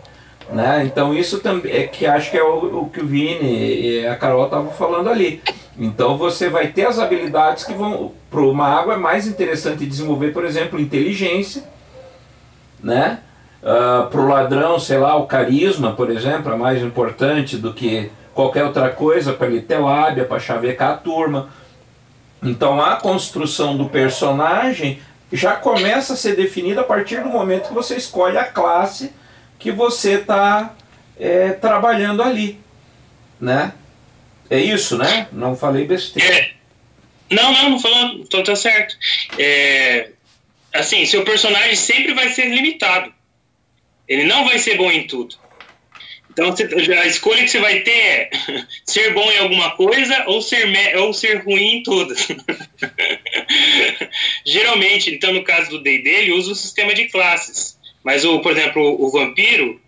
Né? 0.52 0.84
Então 0.86 1.13
isso 1.13 1.39
também 1.39 1.72
é 1.72 1.88
que 1.88 2.06
acho 2.06 2.30
que 2.30 2.38
é 2.38 2.44
o, 2.44 2.82
o 2.82 2.89
que 2.89 3.00
o 3.00 3.08
Vini 3.08 4.02
e 4.02 4.08
a 4.08 4.15
Carol 4.15 4.46
estavam 4.46 4.72
falando 4.72 5.10
ali. 5.10 5.41
Então 5.78 6.17
você 6.17 6.50
vai 6.50 6.67
ter 6.67 6.86
as 6.86 7.00
habilidades 7.00 7.63
que 7.63 7.74
vão 7.74 8.12
para 8.30 8.41
o 8.41 8.54
mago 8.54 8.91
é 8.91 8.98
mais 8.98 9.28
interessante 9.28 9.86
desenvolver, 9.86 10.32
por 10.32 10.46
exemplo, 10.46 10.80
inteligência, 10.80 11.63
né? 12.84 13.20
Uh, 13.62 13.67
ah, 13.67 14.08
para 14.10 14.22
o 14.22 14.28
ladrão, 14.28 14.80
sei 14.80 14.98
lá, 14.98 15.15
o 15.15 15.28
carisma, 15.28 15.91
por 15.91 16.10
exemplo, 16.10 16.52
é 16.52 16.56
mais 16.56 16.82
importante 16.82 17.58
do 17.58 17.74
que 17.74 18.10
qualquer 18.34 18.63
outra 18.63 18.89
coisa 18.89 19.34
para 19.34 19.48
ele 19.48 19.62
ter 19.62 19.78
lábia, 19.78 20.26
para 20.26 20.39
chavecar 20.39 20.91
a 20.91 20.98
turma. 20.98 21.52
Então 22.41 22.82
a 22.82 22.96
construção 22.96 23.78
do 23.78 23.89
personagem 23.89 25.02
já 25.32 25.56
começa 25.56 26.13
a 26.13 26.17
ser 26.17 26.36
definida 26.36 26.82
a 26.82 26.84
partir 26.84 27.22
do 27.22 27.30
momento 27.30 27.70
que 27.70 27.74
você 27.74 27.96
escolhe 27.96 28.38
a 28.38 28.46
classe 28.46 29.13
que 29.58 29.72
você 29.72 30.13
está 30.13 30.74
é, 31.20 31.52
trabalhando 31.52 32.24
ali, 32.24 32.60
né? 33.39 33.74
É 34.50 34.60
isso, 34.60 34.98
né? 34.98 35.28
Não 35.32 35.56
falei 35.56 35.86
besteira. 35.86 36.36
É. 36.36 36.52
Não, 37.30 37.54
não, 37.54 37.70
não 37.70 37.80
falando, 37.80 38.24
então 38.24 38.44
tá 38.44 38.56
certo. 38.56 38.98
É, 39.38 40.10
assim, 40.74 41.06
seu 41.06 41.24
personagem 41.24 41.76
sempre 41.76 42.13
vai 42.13 42.30
ser 42.30 42.50
limitado. 42.50 43.13
Ele 44.08 44.26
não 44.26 44.44
vai 44.46 44.60
ser 44.60 44.76
bom 44.76 44.91
em 44.91 45.08
tudo. 45.08 45.36
Então 46.32 46.54
a 47.02 47.08
escolha 47.08 47.44
que 47.44 47.50
você 47.50 47.60
vai 47.60 47.82
ter 47.82 47.91
é 47.91 48.30
ser 48.88 49.13
bom 49.13 49.30
em 49.32 49.38
alguma 49.39 49.72
coisa 49.72 50.24
ou 50.28 50.41
ser, 50.41 50.65
ou 50.98 51.13
ser 51.13 51.44
ruim 51.44 51.78
em 51.78 51.84
todas. 51.84 52.28
geralmente, 54.46 55.13
então 55.13 55.34
no 55.34 55.44
caso 55.44 55.70
do 55.72 55.84
D&D, 55.84 56.10
ele 56.10 56.32
usa 56.32 56.54
o 56.54 56.56
sistema 56.56 56.94
de 56.94 57.10
classes. 57.10 57.78
Mas, 58.04 58.24
o, 58.26 58.39
por 58.39 58.54
exemplo, 58.54 58.82
o, 58.82 59.06
o 59.06 59.12
vampiro, 59.12 59.80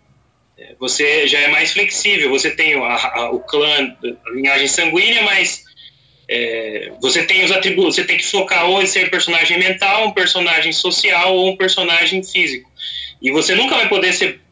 é, 0.56 0.74
você 0.78 1.26
já 1.26 1.40
é 1.40 1.48
mais 1.48 1.72
flexível. 1.72 2.30
Você 2.30 2.50
tem 2.50 2.74
a, 2.74 2.94
a, 2.94 3.30
o 3.30 3.40
clã, 3.40 3.96
a 4.26 4.30
linhagem 4.30 4.68
sanguínea, 4.68 5.22
mas 5.22 5.64
é, 6.28 6.92
você 7.00 7.24
tem 7.24 7.42
os 7.42 7.50
atributos. 7.50 7.96
Você 7.96 8.04
tem 8.04 8.18
que 8.18 8.26
focar 8.26 8.68
ou 8.68 8.82
em 8.82 8.86
ser 8.86 9.10
personagem 9.10 9.58
mental, 9.58 10.08
um 10.08 10.12
personagem 10.12 10.72
social 10.72 11.34
ou 11.34 11.50
um 11.50 11.56
personagem 11.56 12.22
físico. 12.22 12.70
E 13.20 13.30
você 13.30 13.54
nunca 13.54 13.74
vai 13.76 13.88
poder 13.88 14.12
ser 14.12 14.43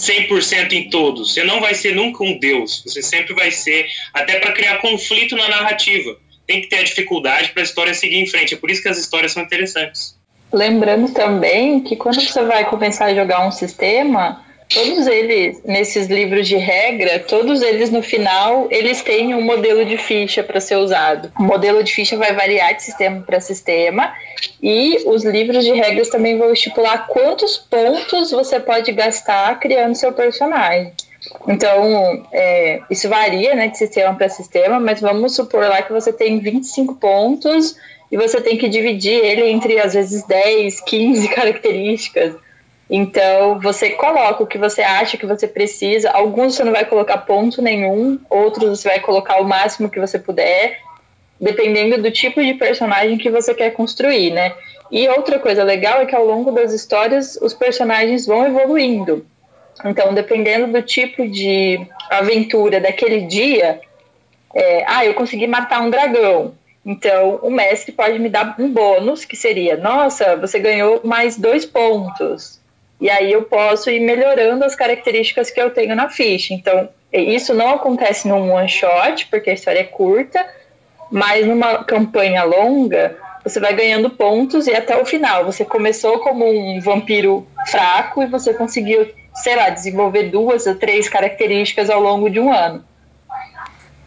100% 0.00 0.72
em 0.72 0.88
todos. 0.88 1.34
Você 1.34 1.44
não 1.44 1.60
vai 1.60 1.74
ser 1.74 1.94
nunca 1.94 2.24
um 2.24 2.38
deus. 2.38 2.82
Você 2.86 3.02
sempre 3.02 3.34
vai 3.34 3.50
ser, 3.50 3.86
até 4.14 4.40
para 4.40 4.52
criar 4.52 4.78
conflito 4.78 5.36
na 5.36 5.48
narrativa. 5.48 6.16
Tem 6.46 6.62
que 6.62 6.68
ter 6.68 6.76
a 6.76 6.82
dificuldade 6.82 7.50
para 7.50 7.62
a 7.62 7.64
história 7.64 7.92
seguir 7.92 8.16
em 8.16 8.26
frente. 8.26 8.54
É 8.54 8.56
por 8.56 8.70
isso 8.70 8.82
que 8.82 8.88
as 8.88 8.98
histórias 8.98 9.32
são 9.32 9.42
interessantes. 9.42 10.18
Lembrando 10.52 11.12
também 11.12 11.80
que 11.80 11.94
quando 11.94 12.20
você 12.20 12.42
vai 12.42 12.68
começar 12.68 13.06
a 13.06 13.14
jogar 13.14 13.46
um 13.46 13.52
sistema, 13.52 14.44
todos 14.70 15.06
eles, 15.08 15.60
nesses 15.64 16.06
livros 16.06 16.46
de 16.46 16.56
regra, 16.56 17.18
todos 17.18 17.60
eles 17.60 17.90
no 17.90 18.02
final, 18.02 18.68
eles 18.70 19.02
têm 19.02 19.34
um 19.34 19.42
modelo 19.42 19.84
de 19.84 19.98
ficha 19.98 20.44
para 20.44 20.60
ser 20.60 20.76
usado. 20.76 21.30
O 21.38 21.42
modelo 21.42 21.82
de 21.82 21.92
ficha 21.92 22.16
vai 22.16 22.32
variar 22.32 22.74
de 22.74 22.84
sistema 22.84 23.20
para 23.20 23.40
sistema 23.40 24.14
e 24.62 25.02
os 25.06 25.24
livros 25.24 25.64
de 25.64 25.72
regras 25.72 26.08
também 26.08 26.38
vão 26.38 26.52
estipular 26.52 27.08
quantos 27.08 27.56
pontos 27.56 28.30
você 28.30 28.60
pode 28.60 28.92
gastar 28.92 29.58
criando 29.58 29.96
seu 29.96 30.12
personagem. 30.12 30.92
Então, 31.48 32.24
é, 32.32 32.80
isso 32.88 33.08
varia 33.08 33.54
né, 33.54 33.68
de 33.68 33.76
sistema 33.76 34.14
para 34.14 34.28
sistema, 34.28 34.78
mas 34.78 35.00
vamos 35.00 35.34
supor 35.34 35.68
lá 35.68 35.82
que 35.82 35.92
você 35.92 36.12
tem 36.12 36.38
25 36.38 36.94
pontos 36.94 37.76
e 38.10 38.16
você 38.16 38.40
tem 38.40 38.56
que 38.56 38.68
dividir 38.68 39.22
ele 39.24 39.50
entre, 39.50 39.78
às 39.80 39.94
vezes, 39.94 40.24
10, 40.26 40.80
15 40.80 41.28
características. 41.34 42.34
Então, 42.90 43.60
você 43.60 43.90
coloca 43.90 44.42
o 44.42 44.46
que 44.46 44.58
você 44.58 44.82
acha 44.82 45.16
que 45.16 45.24
você 45.24 45.46
precisa. 45.46 46.10
Alguns 46.10 46.56
você 46.56 46.64
não 46.64 46.72
vai 46.72 46.84
colocar 46.84 47.18
ponto 47.18 47.62
nenhum, 47.62 48.18
outros 48.28 48.80
você 48.80 48.88
vai 48.88 48.98
colocar 48.98 49.40
o 49.40 49.44
máximo 49.44 49.88
que 49.88 50.00
você 50.00 50.18
puder, 50.18 50.80
dependendo 51.40 52.02
do 52.02 52.10
tipo 52.10 52.42
de 52.42 52.54
personagem 52.54 53.16
que 53.16 53.30
você 53.30 53.54
quer 53.54 53.70
construir, 53.70 54.32
né? 54.32 54.54
E 54.90 55.08
outra 55.08 55.38
coisa 55.38 55.62
legal 55.62 56.00
é 56.00 56.06
que 56.06 56.16
ao 56.16 56.26
longo 56.26 56.50
das 56.50 56.72
histórias 56.72 57.38
os 57.40 57.54
personagens 57.54 58.26
vão 58.26 58.44
evoluindo. 58.44 59.24
Então, 59.84 60.12
dependendo 60.12 60.66
do 60.66 60.82
tipo 60.82 61.28
de 61.28 61.80
aventura 62.10 62.80
daquele 62.80 63.20
dia, 63.20 63.80
é, 64.52 64.84
ah, 64.88 65.06
eu 65.06 65.14
consegui 65.14 65.46
matar 65.46 65.80
um 65.80 65.90
dragão. 65.90 66.54
Então, 66.84 67.38
o 67.40 67.50
mestre 67.52 67.92
pode 67.92 68.18
me 68.18 68.28
dar 68.28 68.56
um 68.58 68.68
bônus, 68.68 69.24
que 69.24 69.36
seria: 69.36 69.76
nossa, 69.76 70.34
você 70.34 70.58
ganhou 70.58 71.00
mais 71.04 71.38
dois 71.38 71.64
pontos. 71.64 72.59
E 73.00 73.08
aí 73.08 73.32
eu 73.32 73.42
posso 73.42 73.90
ir 73.90 74.00
melhorando 74.00 74.64
as 74.64 74.74
características 74.74 75.50
que 75.50 75.60
eu 75.60 75.70
tenho 75.70 75.96
na 75.96 76.10
ficha. 76.10 76.52
Então, 76.52 76.88
isso 77.12 77.54
não 77.54 77.70
acontece 77.70 78.28
num 78.28 78.52
one 78.52 78.68
shot, 78.68 79.26
porque 79.30 79.50
a 79.50 79.54
história 79.54 79.80
é 79.80 79.84
curta, 79.84 80.46
mas 81.10 81.46
numa 81.46 81.82
campanha 81.82 82.44
longa, 82.44 83.16
você 83.42 83.58
vai 83.58 83.72
ganhando 83.74 84.10
pontos 84.10 84.66
e 84.66 84.74
até 84.74 84.96
o 85.00 85.06
final. 85.06 85.44
Você 85.46 85.64
começou 85.64 86.18
como 86.18 86.46
um 86.46 86.78
vampiro 86.80 87.46
fraco 87.66 88.22
e 88.22 88.26
você 88.26 88.52
conseguiu, 88.52 89.08
sei 89.34 89.56
lá, 89.56 89.70
desenvolver 89.70 90.24
duas 90.24 90.66
ou 90.66 90.74
três 90.74 91.08
características 91.08 91.88
ao 91.88 92.00
longo 92.00 92.28
de 92.28 92.38
um 92.38 92.52
ano. 92.52 92.84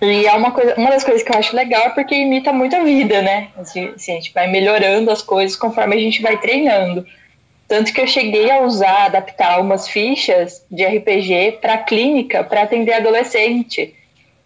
E 0.02 0.28
é 0.28 0.34
uma, 0.34 0.52
coisa, 0.52 0.76
uma 0.76 0.92
das 0.92 1.04
coisas 1.04 1.24
que 1.24 1.32
eu 1.32 1.40
acho 1.40 1.56
legal 1.56 1.84
é 1.88 1.90
porque 1.90 2.14
imita 2.14 2.52
muito 2.52 2.76
a 2.76 2.84
vida, 2.84 3.22
né? 3.22 3.48
Assim, 3.58 3.92
assim, 3.96 4.12
a 4.12 4.16
gente 4.16 4.34
vai 4.34 4.48
melhorando 4.48 5.10
as 5.10 5.22
coisas 5.22 5.56
conforme 5.56 5.96
a 5.96 6.00
gente 6.00 6.22
vai 6.22 6.38
treinando. 6.38 7.06
Tanto 7.74 7.92
que 7.92 8.00
eu 8.00 8.06
cheguei 8.06 8.52
a 8.52 8.60
usar, 8.60 9.06
adaptar 9.06 9.60
umas 9.60 9.88
fichas 9.88 10.64
de 10.70 10.86
RPG 10.86 11.58
para 11.60 11.76
clínica, 11.80 12.44
para 12.44 12.62
atender 12.62 12.94
adolescente. 12.94 13.96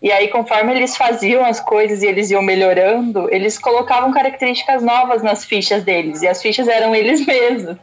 E 0.01 0.09
aí, 0.13 0.29
conforme 0.29 0.73
eles 0.73 0.95
faziam 0.95 1.43
as 1.43 1.59
coisas 1.59 2.01
e 2.01 2.07
eles 2.07 2.31
iam 2.31 2.41
melhorando, 2.41 3.27
eles 3.29 3.59
colocavam 3.59 4.13
características 4.13 4.81
novas 4.81 5.21
nas 5.21 5.43
fichas 5.43 5.83
deles. 5.83 6.21
E 6.21 6.27
as 6.29 6.41
fichas 6.41 6.69
eram 6.69 6.95
eles 6.95 7.19
mesmos. 7.27 7.75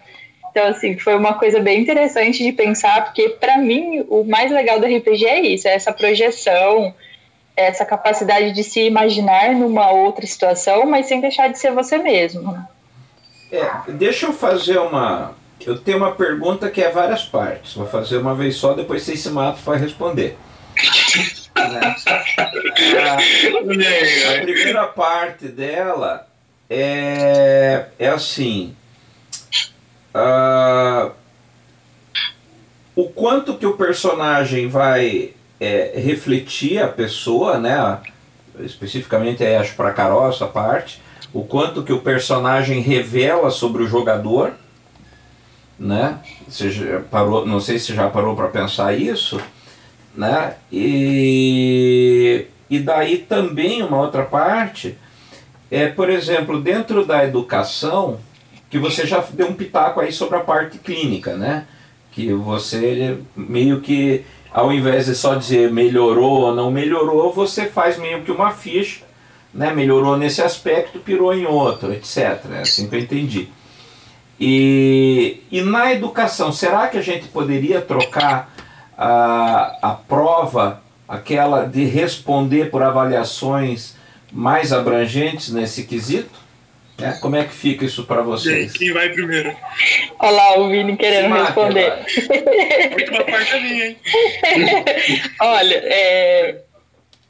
Então, 0.51 0.67
assim, 0.67 0.97
foi 0.97 1.15
uma 1.15 1.35
coisa 1.35 1.61
bem 1.61 1.83
interessante 1.83 2.43
de 2.43 2.51
pensar, 2.51 3.05
porque 3.05 3.29
para 3.29 3.59
mim 3.59 4.03
o 4.09 4.25
mais 4.25 4.51
legal 4.51 4.81
do 4.81 4.87
RPG 4.87 5.27
é 5.27 5.41
isso, 5.43 5.69
é 5.69 5.75
essa 5.75 5.93
projeção, 5.93 6.95
essa 7.55 7.85
capacidade 7.85 8.53
de 8.53 8.65
se 8.65 8.81
imaginar 8.81 9.53
numa 9.53 9.91
outra 9.91 10.27
situação, 10.27 10.87
mas 10.87 11.05
sem 11.05 11.21
deixar 11.21 11.49
de 11.49 11.59
ser 11.59 11.71
você 11.71 11.99
mesmo. 11.99 12.67
É, 13.55 13.93
deixa 13.93 14.27
eu 14.27 14.33
fazer 14.33 14.79
uma. 14.79 15.33
Eu 15.65 15.79
tenho 15.79 15.99
uma 15.99 16.13
pergunta 16.13 16.69
que 16.69 16.83
é 16.83 16.91
várias 16.91 17.23
partes. 17.23 17.75
Vou 17.75 17.87
fazer 17.87 18.17
uma 18.17 18.35
vez 18.35 18.57
só, 18.57 18.75
depois 18.75 19.03
vocês 19.03 19.21
se 19.21 19.31
matam 19.31 19.63
para 19.63 19.79
responder. 19.79 20.37
né? 21.55 21.95
a, 23.01 23.15
a 23.15 24.43
primeira 24.43 24.87
parte 24.89 25.47
dela 25.47 26.27
é, 26.69 27.87
é 27.97 28.09
assim. 28.09 28.75
Uh, 30.13 31.13
o 32.97 33.09
quanto 33.09 33.57
que 33.57 33.67
o 33.67 33.77
personagem 33.77 34.69
vai 34.69 35.33
é, 35.61 35.93
refletir 35.95 36.83
a 36.83 36.89
pessoa, 36.89 37.59
né? 37.59 38.01
Especificamente 38.59 39.45
acho 39.45 39.77
para 39.77 39.93
Carol 39.93 40.29
essa 40.29 40.47
parte 40.47 41.04
o 41.35 41.43
quanto 41.43 41.83
que 41.83 41.93
o 41.93 42.01
personagem 42.01 42.81
revela 42.81 43.51
sobre 43.51 43.83
o 43.83 43.89
jogador, 43.89 44.53
né? 45.77 46.21
Você 46.49 47.03
parou, 47.11 47.45
não 47.45 47.59
sei 47.59 47.77
se 47.81 47.93
já 47.93 48.09
parou 48.09 48.37
para 48.37 48.47
pensar 48.47 48.97
isso, 48.97 49.41
né? 50.15 50.55
E, 50.71 52.47
e 52.71 52.79
daí 52.79 53.19
também 53.19 53.83
uma 53.83 54.01
outra 54.01 54.23
parte 54.23 54.97
é, 55.69 55.89
por 55.89 56.09
exemplo, 56.09 56.61
dentro 56.61 57.05
da 57.05 57.25
educação, 57.25 58.21
que 58.71 58.79
você 58.79 59.05
já 59.05 59.19
deu 59.33 59.49
um 59.49 59.55
pitaco 59.55 59.99
aí 59.99 60.13
sobre 60.13 60.37
a 60.37 60.41
parte 60.41 60.79
clínica, 60.79 61.37
né? 61.37 61.67
Que 62.13 62.33
você 62.33 63.19
meio 63.35 63.81
que, 63.81 64.25
ao 64.53 64.73
invés 64.73 65.07
de 65.07 65.17
só 65.17 65.35
dizer 65.35 65.73
melhorou 65.73 66.43
ou 66.43 66.55
não 66.55 66.71
melhorou, 66.71 67.33
você 67.33 67.67
faz 67.67 67.99
meio 67.99 68.23
que 68.23 68.31
uma 68.31 68.53
ficha 68.53 69.03
né, 69.55 69.73
melhorou 69.73 70.17
nesse 70.17 70.43
aspecto, 70.43 70.99
pirou 70.99 71.33
em 71.33 71.47
outro, 71.47 71.93
etc. 71.93 72.41
É 72.53 72.61
assim 72.63 72.89
que 72.89 72.97
eu 72.97 73.01
entendi. 73.01 73.49
E, 74.39 75.41
e 75.51 75.63
na 75.63 75.93
educação, 75.93 76.53
será 76.53 76.89
que 76.89 76.99
a 76.99 77.03
gente 77.03 77.29
poderia 77.29 77.81
trocar 77.81 78.53
a, 78.99 79.79
a 79.81 79.91
prova, 79.93 80.83
aquela 81.09 81.67
de 81.67 81.85
responder 81.85 82.69
por 82.71 82.83
avaliações 82.83 83.95
mais 84.33 84.73
abrangentes 84.73 85.51
nesse 85.51 85.85
quesito? 85.85 86.43
É, 87.01 87.13
como 87.13 87.35
é 87.35 87.45
que 87.45 87.53
fica 87.53 87.85
isso 87.85 88.05
para 88.05 88.23
vocês? 88.23 88.73
Quem 88.73 88.93
vai 88.93 89.09
primeiro? 89.09 89.55
Olha 90.19 90.31
lá 90.31 90.59
o 90.59 90.69
Vini 90.69 90.97
querendo 90.97 91.35
responder. 91.35 91.93
Última 92.93 93.25
parte 93.25 93.57
é 93.57 93.61
minha, 93.61 93.87
hein? 93.87 93.97
Olha, 95.41 95.75
é, 95.75 96.64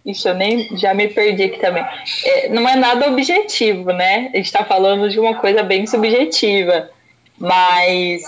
isso 0.04 0.28
eu 0.28 0.34
nem 0.34 0.76
já 0.76 0.92
me 0.92 1.08
perdi 1.08 1.44
aqui 1.44 1.58
também. 1.58 1.84
É, 2.24 2.48
não 2.50 2.68
é 2.68 2.76
nada 2.76 3.08
objetivo, 3.08 3.92
né? 3.92 4.30
A 4.32 4.36
gente 4.36 4.46
está 4.46 4.64
falando 4.64 5.08
de 5.08 5.18
uma 5.18 5.36
coisa 5.36 5.62
bem 5.62 5.86
subjetiva, 5.86 6.90
mas 7.38 8.22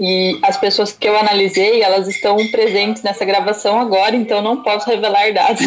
e 0.00 0.38
as 0.42 0.56
pessoas 0.56 0.92
que 0.92 1.08
eu 1.08 1.18
analisei, 1.18 1.82
elas 1.82 2.06
estão 2.06 2.36
presentes 2.52 3.02
nessa 3.02 3.24
gravação 3.24 3.80
agora, 3.80 4.14
então 4.14 4.40
não 4.40 4.62
posso 4.62 4.88
revelar 4.88 5.32
dados. 5.32 5.60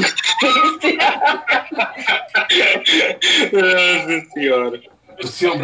Nossa 3.52 4.26
senhora. 4.34 4.80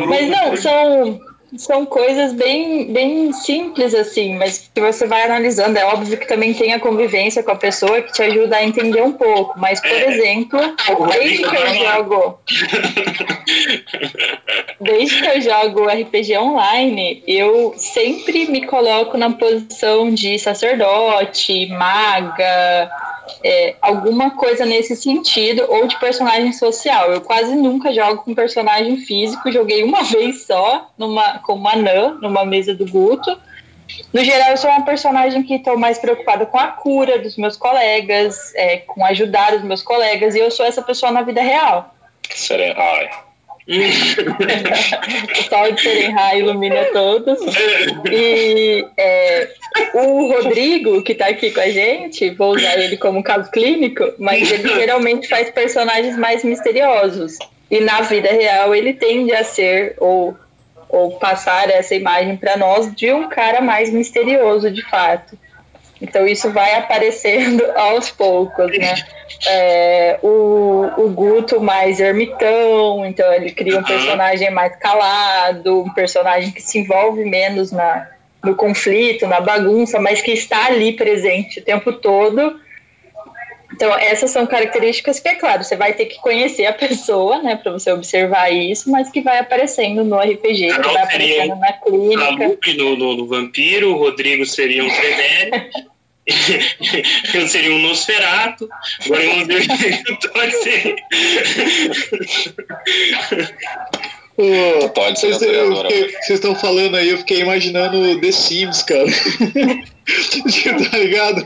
Mas 0.06 0.30
não, 0.30 0.58
são 0.58 1.18
são 1.56 1.86
coisas 1.86 2.34
bem, 2.34 2.92
bem 2.92 3.32
simples, 3.32 3.94
assim, 3.94 4.36
mas 4.36 4.70
que 4.74 4.82
você 4.82 5.08
vai 5.08 5.24
analisando. 5.24 5.78
É 5.78 5.86
óbvio 5.86 6.18
que 6.18 6.28
também 6.28 6.54
tem 6.54 6.74
a 6.74 6.80
convivência 6.80 7.42
com 7.42 7.52
a 7.52 7.56
pessoa 7.56 8.02
que 8.02 8.12
te 8.12 8.22
ajuda 8.22 8.58
a 8.58 8.64
entender 8.64 9.02
um 9.02 9.14
pouco. 9.14 9.58
Mas, 9.58 9.80
por 9.80 9.92
é. 9.92 10.08
exemplo, 10.08 10.60
desde 11.12 11.44
que 11.44 11.56
eu 11.56 11.76
jogo. 11.76 12.40
Desde 14.82 15.22
que 15.22 15.28
eu 15.28 15.42
jogo 15.42 15.86
RPG 15.86 16.38
online, 16.38 17.24
eu 17.26 17.74
sempre 17.78 18.48
me 18.48 18.66
coloco 18.66 19.18
na 19.18 19.32
posição 19.32 20.14
de 20.14 20.38
sacerdote, 20.38 21.68
maga 21.68 22.90
é, 23.44 23.76
alguma 23.82 24.32
coisa 24.32 24.66
nesse 24.66 24.96
sentido, 24.96 25.66
ou 25.68 25.88
de 25.88 26.00
personagem 26.00 26.52
social. 26.54 27.12
Eu 27.12 27.22
quase 27.22 27.56
nunca 27.56 27.94
jogo 27.94 28.24
com 28.24 28.36
personagem 28.36 28.98
físico, 28.98 29.52
joguei 29.52 29.84
uma 29.84 30.04
vez 30.06 30.46
só 30.46 30.90
numa, 30.98 31.37
com 31.38 31.54
uma 31.54 31.74
Anã, 31.74 32.18
numa 32.22 32.46
mesa 32.46 32.74
do 32.74 32.86
Guto. 32.86 33.38
No 34.14 34.24
geral, 34.24 34.52
eu 34.52 34.58
sou 34.58 34.70
uma 34.70 34.84
personagem 34.84 35.44
que 35.44 35.56
estou 35.56 35.78
mais 35.78 35.98
preocupada 35.98 36.46
com 36.46 36.58
a 36.58 36.68
cura 36.68 37.20
dos 37.20 37.38
meus 37.38 37.56
colegas, 37.56 38.54
é, 38.56 38.78
com 38.78 39.06
ajudar 39.06 39.54
os 39.54 39.64
meus 39.64 39.82
colegas, 39.82 40.36
e 40.36 40.40
eu 40.40 40.52
sou 40.52 40.66
essa 40.66 40.82
pessoa 40.82 41.12
na 41.12 41.22
vida 41.22 41.42
real. 41.42 41.94
Serena. 42.30 42.76
Ai. 42.78 43.10
o 43.68 45.44
sol 45.50 45.72
de 45.74 45.82
Serenhai 45.82 46.40
ilumina 46.40 46.86
todos. 46.94 47.38
E 48.10 48.86
é, 48.98 49.50
o 49.94 50.32
Rodrigo, 50.32 51.04
que 51.04 51.12
está 51.12 51.28
aqui 51.28 51.52
com 51.52 51.60
a 51.60 51.70
gente, 51.70 52.30
vou 52.30 52.56
usar 52.56 52.80
ele 52.80 52.96
como 52.96 53.22
caso 53.22 53.52
clínico, 53.52 54.14
mas 54.18 54.50
ele 54.50 54.70
geralmente 54.80 55.28
faz 55.28 55.50
personagens 55.50 56.18
mais 56.18 56.46
misteriosos. 56.46 57.38
E 57.70 57.82
na 57.82 58.00
vida 58.02 58.30
real 58.30 58.74
ele 58.74 58.94
tende 58.94 59.34
a 59.34 59.44
ser, 59.44 59.96
ou, 60.00 60.34
ou 60.90 61.18
passar 61.18 61.70
essa 61.70 61.96
imagem 61.96 62.38
para 62.38 62.58
nós, 62.58 62.94
de 62.94 63.12
um 63.12 63.28
cara 63.28 63.62
mais 63.62 63.90
misterioso 63.90 64.72
de 64.72 64.82
fato. 64.90 65.38
Então 66.02 66.28
isso 66.28 66.52
vai 66.52 66.76
aparecendo 66.76 67.64
aos 67.76 68.10
poucos, 68.10 68.78
né? 68.78 68.96
É, 69.48 70.20
o, 70.22 70.90
o 70.98 71.10
Guto 71.10 71.60
mais 71.60 72.00
ermitão, 72.00 73.06
então 73.06 73.32
ele 73.34 73.52
cria 73.52 73.80
um 73.80 73.84
personagem 73.84 74.50
mais 74.52 74.76
calado, 74.78 75.82
um 75.82 75.94
personagem 75.94 76.52
que 76.52 76.62
se 76.62 76.80
envolve 76.80 77.26
menos 77.26 77.72
na, 77.72 78.08
no 78.44 78.56
conflito, 78.56 79.28
na 79.28 79.42
bagunça, 79.42 80.00
mas 80.00 80.22
que 80.22 80.32
está 80.32 80.68
ali 80.68 80.94
presente 80.94 81.60
o 81.60 81.64
tempo 81.64 81.92
todo. 81.94 82.60
Então, 83.78 83.96
essas 83.96 84.32
são 84.32 84.48
características 84.48 85.20
que, 85.20 85.28
é 85.30 85.36
claro, 85.36 85.64
você 85.64 85.76
vai 85.76 85.94
ter 85.94 86.08
que 86.08 86.20
conhecer 86.20 86.66
a 86.66 86.74
pessoa, 86.74 87.44
né, 87.44 87.56
para 87.56 87.72
você 87.72 87.92
observar 87.92 88.52
isso, 88.52 88.90
mas 88.90 89.12
que 89.12 89.22
vai 89.22 89.38
aparecendo 89.38 90.04
no 90.04 90.18
RPG, 90.18 90.74
que 90.74 90.82
vai 90.82 91.04
aparecendo 91.04 91.56
na 91.58 91.74
clínica. 91.74 92.58
No, 92.76 92.96
no, 92.96 93.18
no 93.18 93.28
Vampiro, 93.28 93.92
o 93.92 93.98
Rodrigo 94.00 94.48
seria 94.48 94.84
um 94.84 94.90
Tremere. 94.90 95.70
eu 97.36 97.48
seria 97.48 97.72
um 97.72 97.78
Nosferato, 97.78 98.68
agora 99.06 99.24
eu 99.24 99.36
não 99.36 99.46
pode 100.34 100.54
ser. 100.64 100.96
Vocês, 105.16 105.38
vocês 105.38 106.30
estão 106.30 106.56
falando 106.56 106.98
aí, 106.98 107.10
eu 107.10 107.20
fiquei 107.20 107.42
imaginando 107.42 108.20
The 108.20 108.32
Sims, 108.32 108.82
cara. 108.82 109.06
tá 110.90 110.98
ligado? 110.98 111.46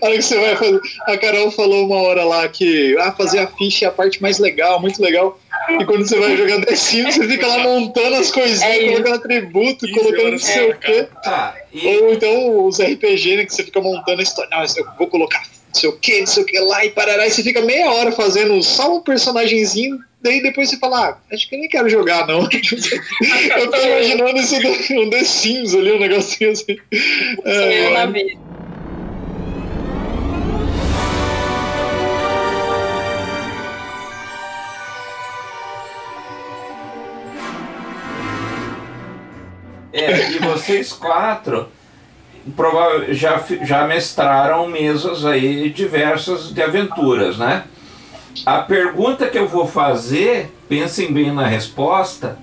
A 0.00 0.06
hora 0.06 0.16
que 0.16 0.22
você 0.22 0.38
vai 0.38 0.56
fazer. 0.56 0.80
A 1.06 1.16
Carol 1.16 1.50
falou 1.50 1.86
uma 1.86 1.96
hora 1.96 2.24
lá 2.24 2.48
que 2.48 2.96
ah, 2.98 3.12
fazer 3.12 3.40
a 3.40 3.46
ficha 3.46 3.86
é 3.86 3.88
a 3.88 3.92
parte 3.92 4.22
mais 4.22 4.38
legal, 4.38 4.80
muito 4.80 5.02
legal. 5.02 5.38
E 5.68 5.84
quando 5.84 6.06
você 6.06 6.18
vai 6.18 6.36
jogar 6.36 6.64
The 6.64 6.76
Sims, 6.76 7.16
você 7.16 7.26
fica 7.26 7.46
lá 7.46 7.58
montando 7.58 8.16
as 8.16 8.30
coisinhas, 8.30 8.62
é 8.62 8.88
colocando 8.88 9.14
atributo, 9.16 9.90
colocando 9.90 10.30
não 10.32 10.38
sei 10.38 10.70
o 10.70 10.78
quê. 10.78 11.08
Tá, 11.22 11.56
e... 11.72 11.86
Ou 11.86 12.12
então 12.12 12.66
os 12.66 12.78
RPG, 12.78 13.36
né, 13.36 13.44
que 13.44 13.52
você 13.52 13.64
fica 13.64 13.80
montando 13.80 14.20
a 14.20 14.22
história. 14.22 14.50
Não, 14.50 14.62
eu 14.62 14.86
vou 14.96 15.08
colocar 15.08 15.42
sei 15.76 15.88
o 15.88 15.96
que, 15.96 16.20
não 16.20 16.26
sei 16.26 16.42
o 16.42 16.46
que 16.46 16.58
lá, 16.58 16.84
e 16.84 16.90
parará, 16.90 17.26
e 17.26 17.30
você 17.30 17.42
fica 17.42 17.60
meia 17.60 17.90
hora 17.92 18.10
fazendo 18.10 18.60
só 18.62 18.96
um 18.96 19.00
personagemzinho 19.00 19.98
daí 20.26 20.42
depois 20.42 20.68
você 20.68 20.76
fala, 20.78 21.10
ah, 21.10 21.18
acho 21.32 21.48
que 21.48 21.54
eu 21.54 21.60
nem 21.60 21.68
quero 21.68 21.88
jogar, 21.88 22.26
não. 22.26 22.40
eu 23.58 23.70
tô 23.70 23.76
imaginando 23.76 24.38
isso 24.38 24.58
do, 24.60 25.00
um 25.00 25.10
The 25.10 25.24
Sims 25.24 25.74
ali, 25.74 25.92
um 25.92 26.00
negocinho 26.00 26.50
assim. 26.50 26.76
É, 27.44 27.90
na 27.90 28.06
vida. 28.06 28.40
É, 39.92 40.30
e 40.30 40.38
vocês 40.40 40.92
quatro 40.92 41.68
já, 43.10 43.42
já 43.62 43.86
mestraram 43.86 44.68
mesas 44.68 45.24
aí 45.24 45.70
diversas 45.70 46.52
de 46.52 46.62
aventuras, 46.62 47.38
né? 47.38 47.64
A 48.44 48.58
pergunta 48.58 49.26
que 49.26 49.38
eu 49.38 49.48
vou 49.48 49.66
fazer, 49.66 50.54
pensem 50.68 51.12
bem 51.12 51.32
na 51.32 51.46
resposta, 51.46 52.38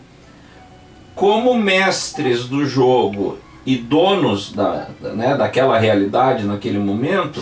como 1.15 1.53
mestres 1.55 2.45
do 2.45 2.65
jogo 2.65 3.37
e 3.65 3.77
donos 3.77 4.51
da, 4.51 4.87
né, 4.99 5.35
daquela 5.37 5.77
realidade 5.77 6.43
naquele 6.43 6.79
momento, 6.79 7.41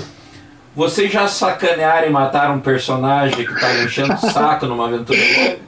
vocês 0.74 1.12
já 1.12 1.28
sacanearam 1.28 2.08
e 2.08 2.10
mataram 2.10 2.56
um 2.56 2.60
personagem 2.60 3.46
que 3.46 3.52
estava 3.52 3.84
enchendo 3.84 4.14
o 4.14 4.18
saco 4.18 4.66
numa 4.66 4.88
aventura 4.88 5.20
longa? 5.20 5.60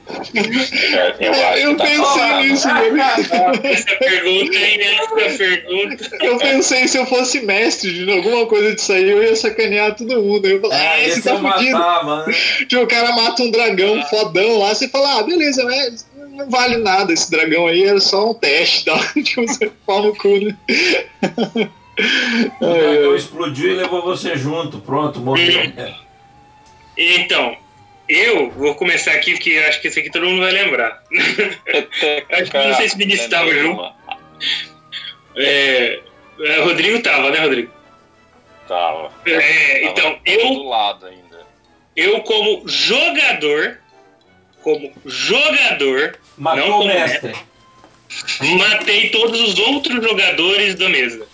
Eu, 1.20 1.32
eu 1.32 1.76
tá 1.76 1.84
pensei 1.84 2.40
nisso, 2.40 2.68
Essa 2.68 3.96
pergunta, 3.98 4.56
hein? 4.56 4.80
Essa 5.18 5.38
pergunta. 5.38 6.16
Eu 6.24 6.38
pensei, 6.38 6.88
se 6.88 6.96
eu 6.96 7.06
fosse 7.06 7.40
mestre 7.42 7.92
de 7.92 8.10
alguma 8.10 8.46
coisa 8.46 8.74
disso 8.74 8.92
aí, 8.92 9.10
eu 9.10 9.22
ia 9.22 9.36
sacanear 9.36 9.94
todo 9.94 10.22
mundo. 10.22 10.46
Eu 10.46 10.56
ia 10.56 10.60
falar, 10.60 10.74
ah, 10.74 11.00
esse 11.02 11.22
tá 11.22 11.36
fudido. 11.36 11.78
Matava, 11.78 12.26
né? 12.26 12.34
Tipo, 12.66 12.82
o 12.82 12.86
cara 12.86 13.12
mata 13.12 13.42
um 13.42 13.50
dragão 13.50 14.00
ah. 14.00 14.04
fodão 14.06 14.58
lá, 14.58 14.74
você 14.74 14.88
fala, 14.88 15.18
ah, 15.18 15.22
beleza, 15.22 15.64
mas 15.64 16.06
não 16.32 16.48
vale 16.48 16.78
nada 16.78 17.12
esse 17.12 17.30
dragão 17.30 17.66
aí, 17.66 17.84
era 17.84 18.00
só 18.00 18.30
um 18.30 18.34
teste, 18.34 18.86
tá? 18.86 18.98
Tipo, 19.22 19.46
você 19.46 19.70
pau 19.86 20.02
no 20.02 20.16
cu, 20.16 20.28
né? 20.28 20.56
O 22.60 22.66
dragão 22.66 23.14
explodiu 23.14 23.70
e 23.70 23.74
levou 23.74 24.02
você 24.02 24.36
junto. 24.36 24.78
Pronto, 24.80 25.20
morreu. 25.20 25.72
Então, 26.96 27.56
eu 28.08 28.50
vou 28.50 28.74
começar 28.74 29.12
aqui, 29.12 29.32
porque 29.32 29.56
acho 29.68 29.80
que 29.80 29.88
esse 29.88 30.00
aqui 30.00 30.10
todo 30.10 30.26
mundo 30.26 30.40
vai 30.40 30.52
lembrar. 30.52 31.02
acho 32.32 32.50
que 32.50 32.58
não 32.58 32.74
sei 32.74 32.88
se 32.88 32.94
o 32.94 32.98
Vinícius 32.98 33.24
estava 33.24 33.52
junto. 33.52 33.92
É, 35.36 36.00
é, 36.40 36.60
Rodrigo 36.62 37.02
tava, 37.02 37.30
né, 37.30 37.40
Rodrigo? 37.40 37.72
Tava. 38.68 39.10
É, 39.26 39.84
então, 39.86 40.18
eu. 40.24 40.54
Do 40.54 40.68
lado 40.68 41.06
ainda. 41.06 41.46
Eu, 41.96 42.20
como 42.22 42.66
jogador, 42.66 43.78
como 44.62 44.92
jogador, 45.06 46.18
Matou 46.36 46.66
não 46.66 46.78
como 46.78 46.86
mestre. 46.86 47.28
mestre, 47.28 48.54
matei 48.58 49.10
todos 49.10 49.40
os 49.40 49.58
outros 49.58 50.02
jogadores 50.02 50.74
da 50.74 50.88
mesa. 50.88 51.26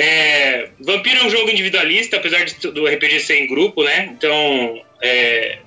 É, 0.00 0.70
Vampiro 0.80 1.20
é 1.20 1.24
um 1.24 1.30
jogo 1.30 1.50
individualista, 1.50 2.16
apesar 2.16 2.42
de, 2.44 2.54
do 2.54 2.86
RPG 2.86 3.20
ser 3.20 3.36
em 3.36 3.46
grupo, 3.46 3.84
né? 3.84 4.08
Então, 4.10 4.82
é, 5.02 5.58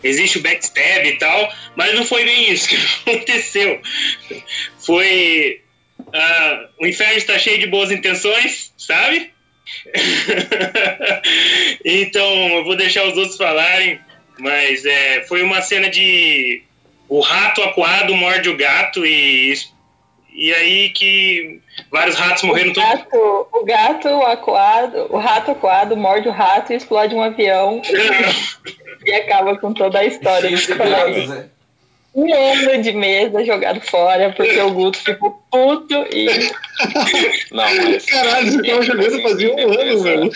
existe 0.00 0.38
o 0.38 0.42
backstab 0.42 1.04
e 1.04 1.18
tal, 1.18 1.52
mas 1.74 1.92
não 1.92 2.04
foi 2.04 2.24
bem 2.24 2.52
isso 2.52 2.68
que 2.68 2.76
aconteceu. 3.10 3.80
Foi. 4.78 5.60
Uh, 5.98 6.68
o 6.80 6.86
inferno 6.86 7.16
está 7.16 7.36
cheio 7.36 7.58
de 7.58 7.66
boas 7.66 7.90
intenções, 7.90 8.72
sabe? 8.78 9.32
então, 11.84 12.58
eu 12.58 12.64
vou 12.64 12.76
deixar 12.76 13.04
os 13.08 13.16
outros 13.16 13.36
falarem, 13.36 13.98
mas 14.38 14.84
é, 14.84 15.22
foi 15.22 15.42
uma 15.42 15.60
cena 15.60 15.90
de. 15.90 16.62
O 17.08 17.20
rato 17.20 17.60
acuado 17.60 18.14
morde 18.14 18.48
o 18.48 18.56
gato 18.56 19.04
e 19.04 19.52
e 20.34 20.52
aí 20.52 20.90
que 20.90 21.60
vários 21.90 22.16
ratos 22.16 22.42
morreram. 22.42 22.72
O 22.72 22.74
gato, 22.74 23.48
o 23.52 23.64
gato 23.64 24.08
acuado, 24.22 25.06
o 25.10 25.18
rato 25.18 25.52
acuado 25.52 25.96
morde 25.96 26.28
o 26.28 26.32
rato 26.32 26.72
e 26.72 26.76
explode 26.76 27.14
um 27.14 27.22
avião 27.22 27.80
e, 27.84 29.06
e 29.08 29.14
acaba 29.14 29.56
com 29.56 29.72
toda 29.72 30.00
a 30.00 30.04
história. 30.04 30.48
É. 30.48 31.54
Um 32.16 32.32
ano 32.32 32.80
de 32.80 32.92
mesa 32.92 33.44
jogado 33.44 33.80
fora 33.80 34.32
porque 34.36 34.60
o 34.60 34.70
Guto 34.70 34.98
ficou 34.98 35.42
puto 35.50 35.94
e. 36.12 36.26
Não, 37.50 37.64
mas. 37.76 38.04
Caralho, 38.04 38.52
você 38.52 38.62
tava 38.62 38.82
jogando 38.82 39.22
fazia 39.22 39.54
um 39.54 39.80
ano, 39.80 40.02
velho. 40.02 40.30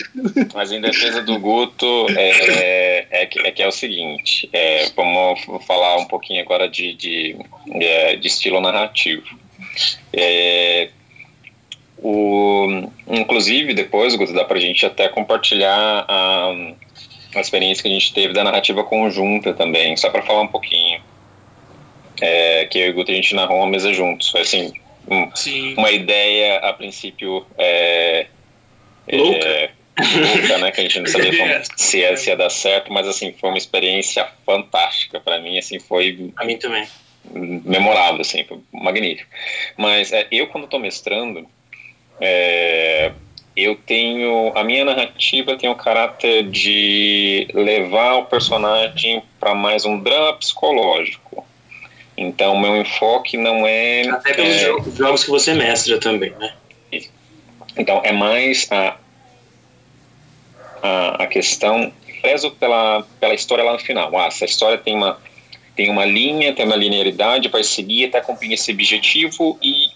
Mas 0.53 0.71
em 0.73 0.81
defesa 0.81 1.21
do 1.21 1.39
Guto, 1.39 2.07
é, 2.17 3.05
é, 3.09 3.25
que, 3.25 3.39
é 3.47 3.51
que 3.51 3.63
é 3.63 3.67
o 3.67 3.71
seguinte: 3.71 4.49
é, 4.51 4.87
vamos 4.93 5.39
falar 5.65 5.97
um 5.97 6.05
pouquinho 6.05 6.41
agora 6.41 6.67
de, 6.67 6.93
de, 6.95 7.37
de, 7.65 8.17
de 8.17 8.27
estilo 8.27 8.59
narrativo. 8.59 9.23
É, 10.13 10.89
o, 12.01 12.89
inclusive, 13.07 13.73
depois, 13.73 14.15
Guto, 14.15 14.33
dá 14.33 14.45
pra 14.45 14.59
gente 14.59 14.85
até 14.85 15.09
compartilhar 15.09 16.05
a, 16.07 16.53
a 17.35 17.39
experiência 17.41 17.83
que 17.83 17.89
a 17.89 17.91
gente 17.91 18.13
teve 18.13 18.33
da 18.33 18.43
narrativa 18.43 18.83
conjunta 18.83 19.53
também, 19.53 19.97
só 19.97 20.09
para 20.09 20.21
falar 20.21 20.41
um 20.41 20.47
pouquinho. 20.47 21.01
É, 22.21 22.65
que 22.65 22.77
eu 22.77 22.87
e 22.87 22.89
o 22.89 22.93
Guto 22.93 23.11
a 23.11 23.15
gente 23.15 23.35
narrou 23.35 23.57
uma 23.57 23.67
mesa 23.67 23.93
juntos. 23.93 24.29
Foi 24.29 24.41
assim, 24.41 24.73
um, 25.07 25.29
uma 25.77 25.91
ideia 25.91 26.59
a 26.59 26.73
princípio. 26.73 27.45
É, 27.57 28.27
louca. 29.11 29.47
É, 29.47 29.71
louca, 29.99 30.57
né? 30.59 30.71
Que 30.71 30.79
a 30.81 30.83
gente 30.83 30.99
não 30.99 31.07
sabia 31.07 31.37
como, 31.37 31.53
se, 31.75 31.99
ia, 31.99 32.15
se 32.15 32.29
ia 32.29 32.35
dar 32.35 32.49
certo, 32.49 32.91
mas 32.91 33.07
assim, 33.07 33.33
foi 33.39 33.49
uma 33.49 33.57
experiência 33.57 34.27
fantástica 34.45 35.19
para 35.19 35.39
mim. 35.39 35.57
Assim, 35.57 35.79
foi. 35.79 36.31
A 36.37 36.45
mim 36.45 36.57
também 36.57 36.85
memorável, 37.33 38.21
assim, 38.21 38.45
magnífico. 38.71 39.29
Mas 39.77 40.11
é, 40.11 40.27
eu, 40.31 40.47
quando 40.47 40.65
estou 40.65 40.79
mestrando, 40.79 41.47
é, 42.19 43.11
eu 43.55 43.75
tenho. 43.75 44.51
A 44.55 44.63
minha 44.63 44.85
narrativa 44.85 45.57
tem 45.57 45.69
o 45.69 45.75
caráter 45.75 46.43
de 46.49 47.47
levar 47.53 48.15
o 48.15 48.25
personagem 48.25 49.21
para 49.39 49.53
mais 49.53 49.85
um 49.85 49.99
drama 49.99 50.33
psicológico. 50.33 51.45
Então, 52.17 52.59
meu 52.59 52.75
enfoque 52.75 53.37
não 53.37 53.65
é. 53.65 54.07
Até 54.09 54.33
pelos 54.33 54.55
é, 54.55 54.65
jogos, 54.65 54.95
jogos 54.95 55.23
que 55.23 55.29
você 55.29 55.53
mestra 55.53 55.99
também, 55.99 56.31
né? 56.31 56.53
Então, 57.77 58.01
é 58.03 58.11
mais 58.11 58.67
a, 58.71 58.97
a, 60.81 61.23
a 61.23 61.27
questão 61.27 61.93
preso 62.21 62.51
pela, 62.51 63.05
pela 63.19 63.33
história 63.33 63.63
lá 63.63 63.73
no 63.73 63.79
final. 63.79 64.17
Ah, 64.17 64.25
essa 64.25 64.43
história 64.43 64.77
tem 64.77 64.95
uma 64.95 65.17
tem 65.79 65.89
uma 65.89 66.03
linha, 66.03 66.53
tem 66.53 66.65
uma 66.65 66.75
linearidade, 66.75 67.47
vai 67.47 67.63
seguir 67.63 68.07
até 68.07 68.19
cumprir 68.19 68.51
esse 68.51 68.69
objetivo 68.69 69.57
e 69.63 69.87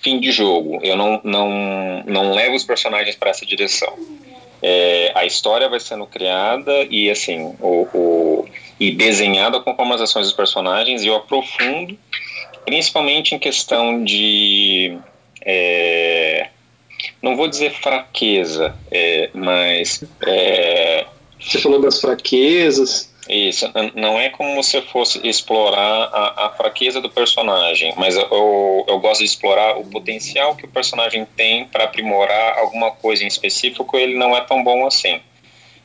fim 0.00 0.20
de 0.20 0.30
jogo. 0.30 0.78
Eu 0.80 0.96
não, 0.96 1.20
não, 1.24 2.04
não 2.06 2.32
levo 2.32 2.54
os 2.54 2.62
personagens 2.62 3.16
para 3.16 3.30
essa 3.30 3.44
direção. 3.44 3.98
É, 4.62 5.10
a 5.12 5.26
história 5.26 5.68
vai 5.68 5.80
sendo 5.80 6.06
criada 6.06 6.86
e 6.88 7.10
assim 7.10 7.52
o, 7.60 7.88
o, 7.92 8.48
e 8.78 8.92
desenhada 8.92 9.58
conforme 9.58 9.94
as 9.94 10.02
ações 10.02 10.26
dos 10.28 10.36
personagens 10.36 11.02
e 11.02 11.08
eu 11.08 11.16
aprofundo 11.16 11.98
principalmente 12.64 13.34
em 13.34 13.38
questão 13.40 14.04
de 14.04 14.96
é, 15.44 16.46
não 17.20 17.36
vou 17.36 17.48
dizer 17.48 17.72
fraqueza, 17.72 18.72
é, 18.88 19.30
mas 19.34 20.04
é, 20.24 21.06
você 21.40 21.58
falou 21.58 21.80
das 21.80 22.00
fraquezas. 22.00 23.12
Isso, 23.28 23.70
não 23.94 24.18
é 24.20 24.28
como 24.28 24.62
se 24.62 24.80
fosse 24.82 25.26
explorar 25.26 26.10
a, 26.12 26.46
a 26.46 26.50
fraqueza 26.50 27.00
do 27.00 27.08
personagem, 27.08 27.94
mas 27.96 28.16
eu, 28.16 28.84
eu 28.86 28.98
gosto 28.98 29.20
de 29.20 29.24
explorar 29.24 29.78
o 29.78 29.84
potencial 29.84 30.54
que 30.54 30.66
o 30.66 30.68
personagem 30.68 31.26
tem 31.34 31.64
para 31.66 31.84
aprimorar 31.84 32.58
alguma 32.58 32.90
coisa 32.90 33.24
em 33.24 33.26
específico, 33.26 33.96
ele 33.96 34.14
não 34.14 34.36
é 34.36 34.42
tão 34.42 34.62
bom 34.62 34.86
assim. 34.86 35.20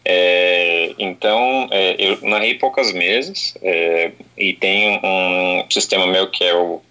É, 0.03 0.93
então, 0.99 1.67
é, 1.71 1.95
eu 1.97 2.19
narrei 2.23 2.55
poucas 2.55 2.91
mesas 2.91 3.55
é, 3.61 4.11
e 4.37 4.53
tenho 4.53 4.99
um 5.03 5.65
sistema 5.69 6.07
meu 6.07 6.29
que 6.29 6.43
é 6.43 6.53
o 6.53 6.81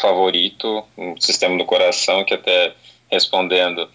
favorito, 0.00 0.84
um 0.96 1.20
sistema 1.20 1.56
do 1.56 1.64
coração, 1.64 2.24
que 2.24 2.34
até 2.34 2.72
respondendo 3.10 3.88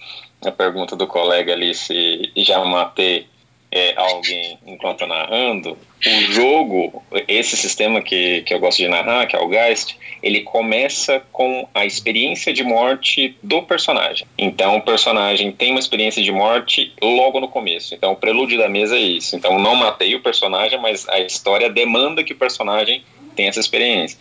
a 0.46 0.52
pergunta 0.52 0.96
do 0.96 1.08
colega 1.08 1.54
ali 1.54 1.74
se 1.74 2.32
já 2.38 2.64
matei 2.64 3.28
é, 3.76 3.94
alguém 3.98 4.58
enquanto 4.66 5.06
narrando, 5.06 5.78
o 6.08 6.32
jogo, 6.32 7.04
esse 7.28 7.58
sistema 7.58 8.02
que, 8.02 8.42
que 8.44 8.54
eu 8.54 8.60
gosto 8.60 8.78
de 8.78 8.88
narrar, 8.88 9.28
que 9.28 9.36
é 9.36 9.40
o 9.40 9.50
Geist, 9.50 9.98
ele 10.24 10.42
começa 10.42 11.22
com 11.30 11.68
a 11.74 11.86
experiência 11.86 12.54
de 12.54 12.64
morte 12.64 13.36
do 13.44 13.64
personagem. 13.64 14.26
Então, 14.38 14.78
o 14.78 14.82
personagem 14.82 15.52
tem 15.52 15.72
uma 15.72 15.80
experiência 15.82 16.24
de 16.24 16.32
morte 16.32 16.94
logo 17.02 17.42
no 17.42 17.50
começo. 17.50 17.94
Então, 17.94 18.14
o 18.14 18.16
prelúdio 18.16 18.58
da 18.58 18.70
mesa 18.70 18.96
é 18.96 19.02
isso. 19.02 19.36
Então, 19.36 19.60
não 19.60 19.76
matei 19.76 20.16
o 20.16 20.22
personagem, 20.22 20.80
mas 20.80 21.06
a 21.10 21.20
história 21.20 21.70
demanda 21.70 22.24
que 22.24 22.32
o 22.32 22.38
personagem 22.38 23.04
tenha 23.36 23.50
essa 23.50 23.60
experiência. 23.60 24.18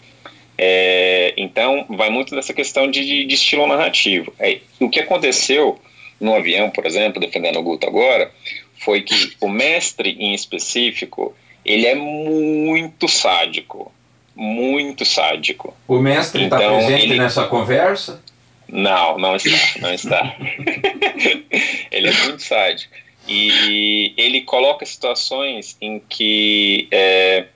É, 0.59 1.33
então, 1.37 1.87
vai 1.91 2.11
muito 2.11 2.35
dessa 2.35 2.53
questão 2.53 2.91
de, 2.91 3.25
de 3.25 3.35
estilo 3.35 3.69
narrativo. 3.69 4.35
É, 4.41 4.59
o 4.81 4.91
que 4.91 4.99
aconteceu 4.99 5.79
no 6.21 6.35
avião, 6.35 6.71
por 6.71 6.87
exemplo, 6.87 7.21
defendendo 7.21 7.59
o 7.59 7.63
Guto 7.63 7.87
agora, 7.87 8.31
foi 8.85 9.03
que 9.03 9.35
o 9.41 9.49
mestre 9.49 10.11
em 10.19 10.35
específico, 10.35 11.35
ele 11.65 11.87
é 11.87 11.95
muito 11.95 13.09
sádico, 13.09 13.93
muito 14.35 15.05
sádico. 15.05 15.75
O 15.89 15.99
mestre 15.99 16.45
está 16.45 16.57
então, 16.57 16.77
presente 16.77 17.05
ele... 17.05 17.19
nessa 17.19 17.47
conversa? 17.47 18.23
Não, 18.69 19.19
não 19.19 19.37
está, 19.37 19.81
não 19.81 19.93
está. 19.95 20.37
ele 21.91 22.09
é 22.09 22.13
muito 22.25 22.43
sádico. 22.43 22.93
E 23.27 24.13
ele 24.17 24.43
coloca 24.43 24.85
situações 24.85 25.77
em 25.81 25.99
que 25.99 26.89
é, 26.91 27.47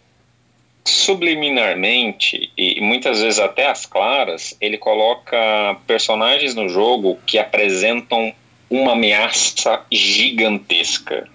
subliminarmente 0.84 2.50
e 2.56 2.80
muitas 2.80 3.20
vezes 3.20 3.38
até 3.38 3.66
as 3.66 3.84
claras, 3.84 4.56
ele 4.60 4.78
coloca 4.78 5.76
personagens 5.86 6.54
no 6.54 6.68
jogo 6.68 7.18
que 7.26 7.38
apresentam 7.38 8.32
uma 8.70 8.92
ameaça 8.92 9.82
gigantesca. 9.90 11.28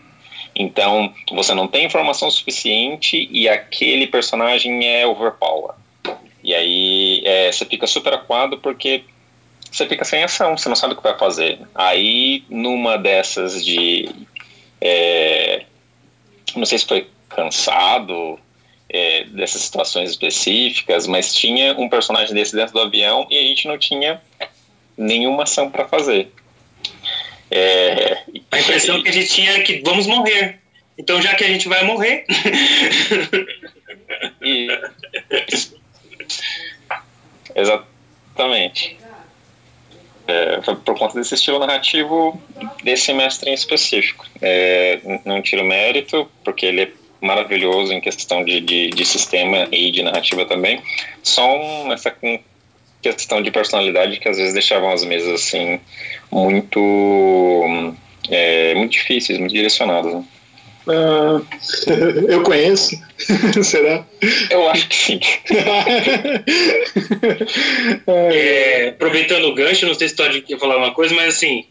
Então, 0.55 1.13
você 1.31 1.53
não 1.53 1.67
tem 1.67 1.85
informação 1.85 2.29
suficiente 2.29 3.27
e 3.31 3.49
aquele 3.49 4.07
personagem 4.07 4.87
é 4.87 5.05
overpower. 5.05 5.73
E 6.43 6.53
aí 6.53 7.21
é, 7.25 7.51
você 7.51 7.65
fica 7.65 7.87
super 7.87 8.13
aquado 8.13 8.57
porque 8.57 9.03
você 9.71 9.87
fica 9.87 10.05
sem 10.05 10.23
ação, 10.23 10.55
você 10.55 10.69
não 10.69 10.75
sabe 10.75 10.93
o 10.93 10.97
que 10.97 11.01
vai 11.01 11.17
fazer. 11.17 11.59
Aí, 11.73 12.43
numa 12.49 12.97
dessas 12.97 13.65
de. 13.65 14.07
É, 14.79 15.63
não 16.55 16.65
sei 16.65 16.77
se 16.77 16.85
foi 16.85 17.09
cansado 17.29 18.37
é, 18.87 19.23
dessas 19.23 19.63
situações 19.63 20.11
específicas, 20.11 21.07
mas 21.07 21.33
tinha 21.33 21.73
um 21.79 21.89
personagem 21.89 22.35
desse 22.35 22.55
dentro 22.55 22.73
do 22.73 22.81
avião 22.81 23.25
e 23.31 23.37
a 23.37 23.41
gente 23.41 23.67
não 23.67 23.77
tinha 23.77 24.21
nenhuma 24.95 25.43
ação 25.43 25.71
para 25.71 25.87
fazer. 25.87 26.31
É, 27.55 28.17
a 28.49 28.59
impressão 28.59 29.03
que 29.03 29.09
a 29.09 29.11
gente 29.11 29.29
tinha 29.29 29.51
é 29.51 29.59
que 29.59 29.83
vamos 29.85 30.07
morrer. 30.07 30.59
Então, 30.97 31.21
já 31.21 31.35
que 31.35 31.43
a 31.43 31.47
gente 31.47 31.67
vai 31.67 31.83
morrer. 31.83 32.25
e, 34.41 34.67
exatamente. 37.55 38.97
É, 40.25 40.61
por 40.61 40.97
conta 40.97 41.15
desse 41.15 41.35
estilo 41.35 41.59
narrativo 41.59 42.41
desse 42.83 43.13
mestre 43.13 43.51
em 43.51 43.53
específico. 43.53 44.25
É, 44.41 44.99
não 45.23 45.39
tiro 45.39 45.63
mérito, 45.63 46.27
porque 46.43 46.65
ele 46.65 46.81
é 46.81 46.91
maravilhoso 47.21 47.93
em 47.93 48.01
questão 48.01 48.43
de, 48.43 48.61
de, 48.61 48.89
de 48.89 49.05
sistema 49.05 49.67
e 49.71 49.91
de 49.91 50.01
narrativa 50.01 50.43
também. 50.45 50.81
Só 51.21 51.55
um, 51.55 51.93
essa 51.93 52.09
questão 53.11 53.41
de 53.41 53.51
personalidade 53.51 54.19
que 54.19 54.29
às 54.29 54.37
vezes 54.37 54.53
deixavam 54.53 54.91
as 54.91 55.03
mesas 55.03 55.41
assim 55.41 55.79
muito 56.31 57.93
é, 58.29 58.73
muito 58.75 58.91
difíceis, 58.91 59.37
muito 59.37 59.53
direcionadas. 59.53 60.13
Né? 60.13 60.23
Ah, 60.87 61.41
eu 62.27 62.43
conheço. 62.43 62.99
Será? 63.63 64.05
Eu 64.49 64.69
acho 64.69 64.87
que 64.87 64.95
sim. 64.95 65.19
é, 68.07 68.89
aproveitando 68.89 69.45
o 69.45 69.53
gancho, 69.53 69.85
não 69.85 69.93
sei 69.93 70.09
se 70.09 70.15
pode 70.15 70.43
falar 70.57 70.77
uma 70.77 70.93
coisa, 70.93 71.13
mas 71.15 71.35
assim, 71.35 71.65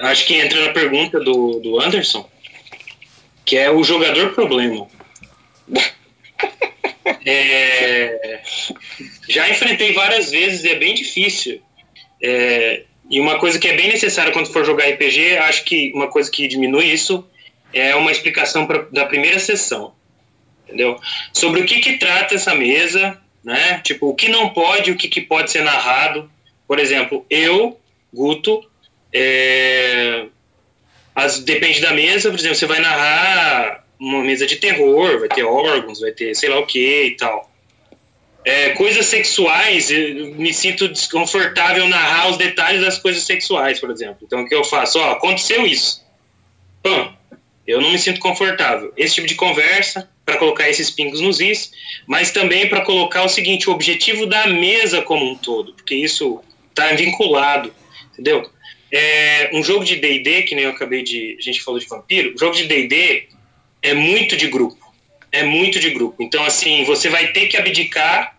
acho 0.00 0.26
que 0.26 0.34
entra 0.34 0.66
na 0.66 0.72
pergunta 0.72 1.18
do, 1.20 1.60
do 1.60 1.80
Anderson, 1.80 2.28
que 3.44 3.56
é 3.56 3.70
o 3.70 3.82
jogador 3.82 4.34
problema. 4.34 4.86
É, 7.24 8.40
já 9.28 9.48
enfrentei 9.48 9.92
várias 9.92 10.30
vezes 10.30 10.64
e 10.64 10.68
é 10.68 10.74
bem 10.74 10.94
difícil. 10.94 11.60
É, 12.22 12.84
e 13.10 13.20
uma 13.20 13.38
coisa 13.38 13.58
que 13.58 13.68
é 13.68 13.76
bem 13.76 13.88
necessária 13.88 14.32
quando 14.32 14.52
for 14.52 14.64
jogar 14.64 14.88
RPG, 14.88 15.38
acho 15.38 15.64
que 15.64 15.92
uma 15.94 16.08
coisa 16.08 16.30
que 16.30 16.48
diminui 16.48 16.86
isso 16.86 17.26
é 17.72 17.94
uma 17.94 18.10
explicação 18.10 18.66
pra, 18.66 18.86
da 18.90 19.06
primeira 19.06 19.38
sessão, 19.38 19.92
entendeu? 20.64 20.98
Sobre 21.32 21.60
o 21.60 21.66
que, 21.66 21.80
que 21.80 21.98
trata 21.98 22.34
essa 22.34 22.54
mesa, 22.54 23.20
né? 23.44 23.80
Tipo, 23.84 24.08
o 24.08 24.14
que 24.14 24.28
não 24.28 24.50
pode, 24.50 24.90
o 24.90 24.96
que, 24.96 25.08
que 25.08 25.20
pode 25.20 25.50
ser 25.50 25.62
narrado. 25.62 26.30
Por 26.66 26.78
exemplo, 26.78 27.24
eu, 27.30 27.78
Guto, 28.12 28.62
é, 29.12 30.26
as, 31.14 31.38
depende 31.40 31.80
da 31.80 31.92
mesa, 31.92 32.30
por 32.30 32.38
exemplo, 32.38 32.56
você 32.56 32.66
vai 32.66 32.80
narrar 32.80 33.84
uma 33.98 34.22
mesa 34.22 34.46
de 34.46 34.56
terror, 34.56 35.18
vai 35.18 35.28
ter 35.28 35.44
órgãos, 35.44 36.00
vai 36.00 36.12
ter 36.12 36.34
sei 36.34 36.48
lá 36.48 36.58
o 36.58 36.66
que 36.66 37.04
e 37.04 37.16
tal. 37.16 37.47
É, 38.48 38.70
coisas 38.70 39.04
sexuais, 39.04 39.90
me 39.90 40.54
sinto 40.54 40.88
desconfortável 40.88 41.86
narrar 41.86 42.30
os 42.30 42.38
detalhes 42.38 42.80
das 42.80 42.96
coisas 42.96 43.22
sexuais, 43.24 43.78
por 43.78 43.90
exemplo. 43.90 44.20
Então, 44.22 44.40
o 44.40 44.48
que 44.48 44.54
eu 44.54 44.64
faço? 44.64 44.98
Ó, 44.98 45.10
aconteceu 45.12 45.66
isso. 45.66 46.02
Pã, 46.82 47.14
eu 47.66 47.78
não 47.78 47.92
me 47.92 47.98
sinto 47.98 48.20
confortável. 48.20 48.90
Esse 48.96 49.16
tipo 49.16 49.26
de 49.26 49.34
conversa, 49.34 50.08
para 50.24 50.38
colocar 50.38 50.66
esses 50.66 50.90
pingos 50.90 51.20
nos 51.20 51.40
is, 51.40 51.70
mas 52.06 52.30
também 52.30 52.66
para 52.70 52.80
colocar 52.80 53.22
o 53.22 53.28
seguinte, 53.28 53.68
o 53.68 53.72
objetivo 53.74 54.24
da 54.24 54.46
mesa 54.46 55.02
como 55.02 55.30
um 55.30 55.36
todo, 55.36 55.74
porque 55.74 55.94
isso 55.94 56.42
está 56.70 56.94
vinculado, 56.94 57.70
entendeu? 58.14 58.50
É, 58.90 59.50
um 59.52 59.62
jogo 59.62 59.84
de 59.84 59.96
D&D, 59.96 60.44
que 60.44 60.54
nem 60.54 60.64
eu 60.64 60.70
acabei 60.70 61.02
de... 61.02 61.36
A 61.38 61.42
gente 61.42 61.60
falou 61.60 61.78
de 61.78 61.86
vampiro. 61.86 62.34
O 62.34 62.38
jogo 62.38 62.56
de 62.56 62.64
D&D 62.64 63.28
é 63.82 63.92
muito 63.92 64.38
de 64.38 64.46
grupo. 64.46 64.90
É 65.30 65.42
muito 65.42 65.78
de 65.78 65.90
grupo. 65.90 66.22
Então, 66.22 66.42
assim, 66.44 66.82
você 66.84 67.10
vai 67.10 67.28
ter 67.32 67.48
que 67.48 67.58
abdicar 67.58 68.37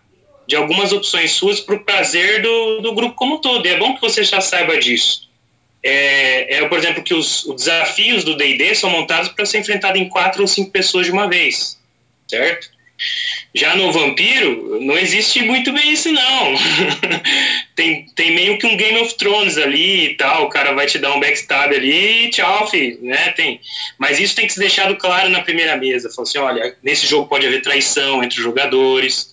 de 0.50 0.56
algumas 0.56 0.90
opções 0.92 1.30
suas 1.30 1.60
para 1.60 1.76
o 1.76 1.84
prazer 1.84 2.42
do, 2.42 2.80
do 2.80 2.92
grupo 2.92 3.14
como 3.14 3.36
um 3.36 3.38
todo. 3.38 3.64
E 3.64 3.70
é 3.70 3.78
bom 3.78 3.94
que 3.94 4.00
você 4.00 4.24
já 4.24 4.40
saiba 4.40 4.76
disso. 4.78 5.30
É, 5.80 6.56
é 6.56 6.68
por 6.68 6.76
exemplo, 6.76 7.04
que 7.04 7.14
os, 7.14 7.44
os 7.44 7.54
desafios 7.54 8.24
do 8.24 8.36
D&D 8.36 8.74
são 8.74 8.90
montados 8.90 9.28
para 9.28 9.46
ser 9.46 9.60
enfrentado 9.60 9.96
em 9.96 10.08
quatro 10.08 10.42
ou 10.42 10.48
cinco 10.48 10.72
pessoas 10.72 11.06
de 11.06 11.12
uma 11.12 11.28
vez, 11.28 11.78
certo? 12.26 12.68
Já 13.54 13.76
no 13.76 13.92
Vampiro, 13.92 14.80
não 14.80 14.98
existe 14.98 15.40
muito 15.40 15.72
bem 15.72 15.92
isso, 15.92 16.10
não. 16.10 16.54
tem, 17.76 18.06
tem 18.16 18.32
meio 18.32 18.58
que 18.58 18.66
um 18.66 18.76
Game 18.76 19.00
of 19.00 19.14
Thrones 19.14 19.56
ali 19.56 20.06
e 20.06 20.14
tal, 20.16 20.46
o 20.46 20.48
cara 20.48 20.72
vai 20.72 20.86
te 20.86 20.98
dar 20.98 21.14
um 21.14 21.20
backstab 21.20 21.72
ali 21.72 22.26
e 22.26 22.30
tchau, 22.30 22.68
filho, 22.68 22.98
né? 23.02 23.30
Tem. 23.36 23.60
Mas 23.96 24.18
isso 24.18 24.34
tem 24.34 24.48
que 24.48 24.52
ser 24.52 24.60
deixado 24.60 24.96
claro 24.96 25.30
na 25.30 25.42
primeira 25.42 25.76
mesa. 25.76 26.10
Falar 26.10 26.28
assim, 26.28 26.38
olha, 26.38 26.76
nesse 26.82 27.06
jogo 27.06 27.28
pode 27.28 27.46
haver 27.46 27.62
traição 27.62 28.22
entre 28.22 28.38
os 28.38 28.44
jogadores, 28.44 29.30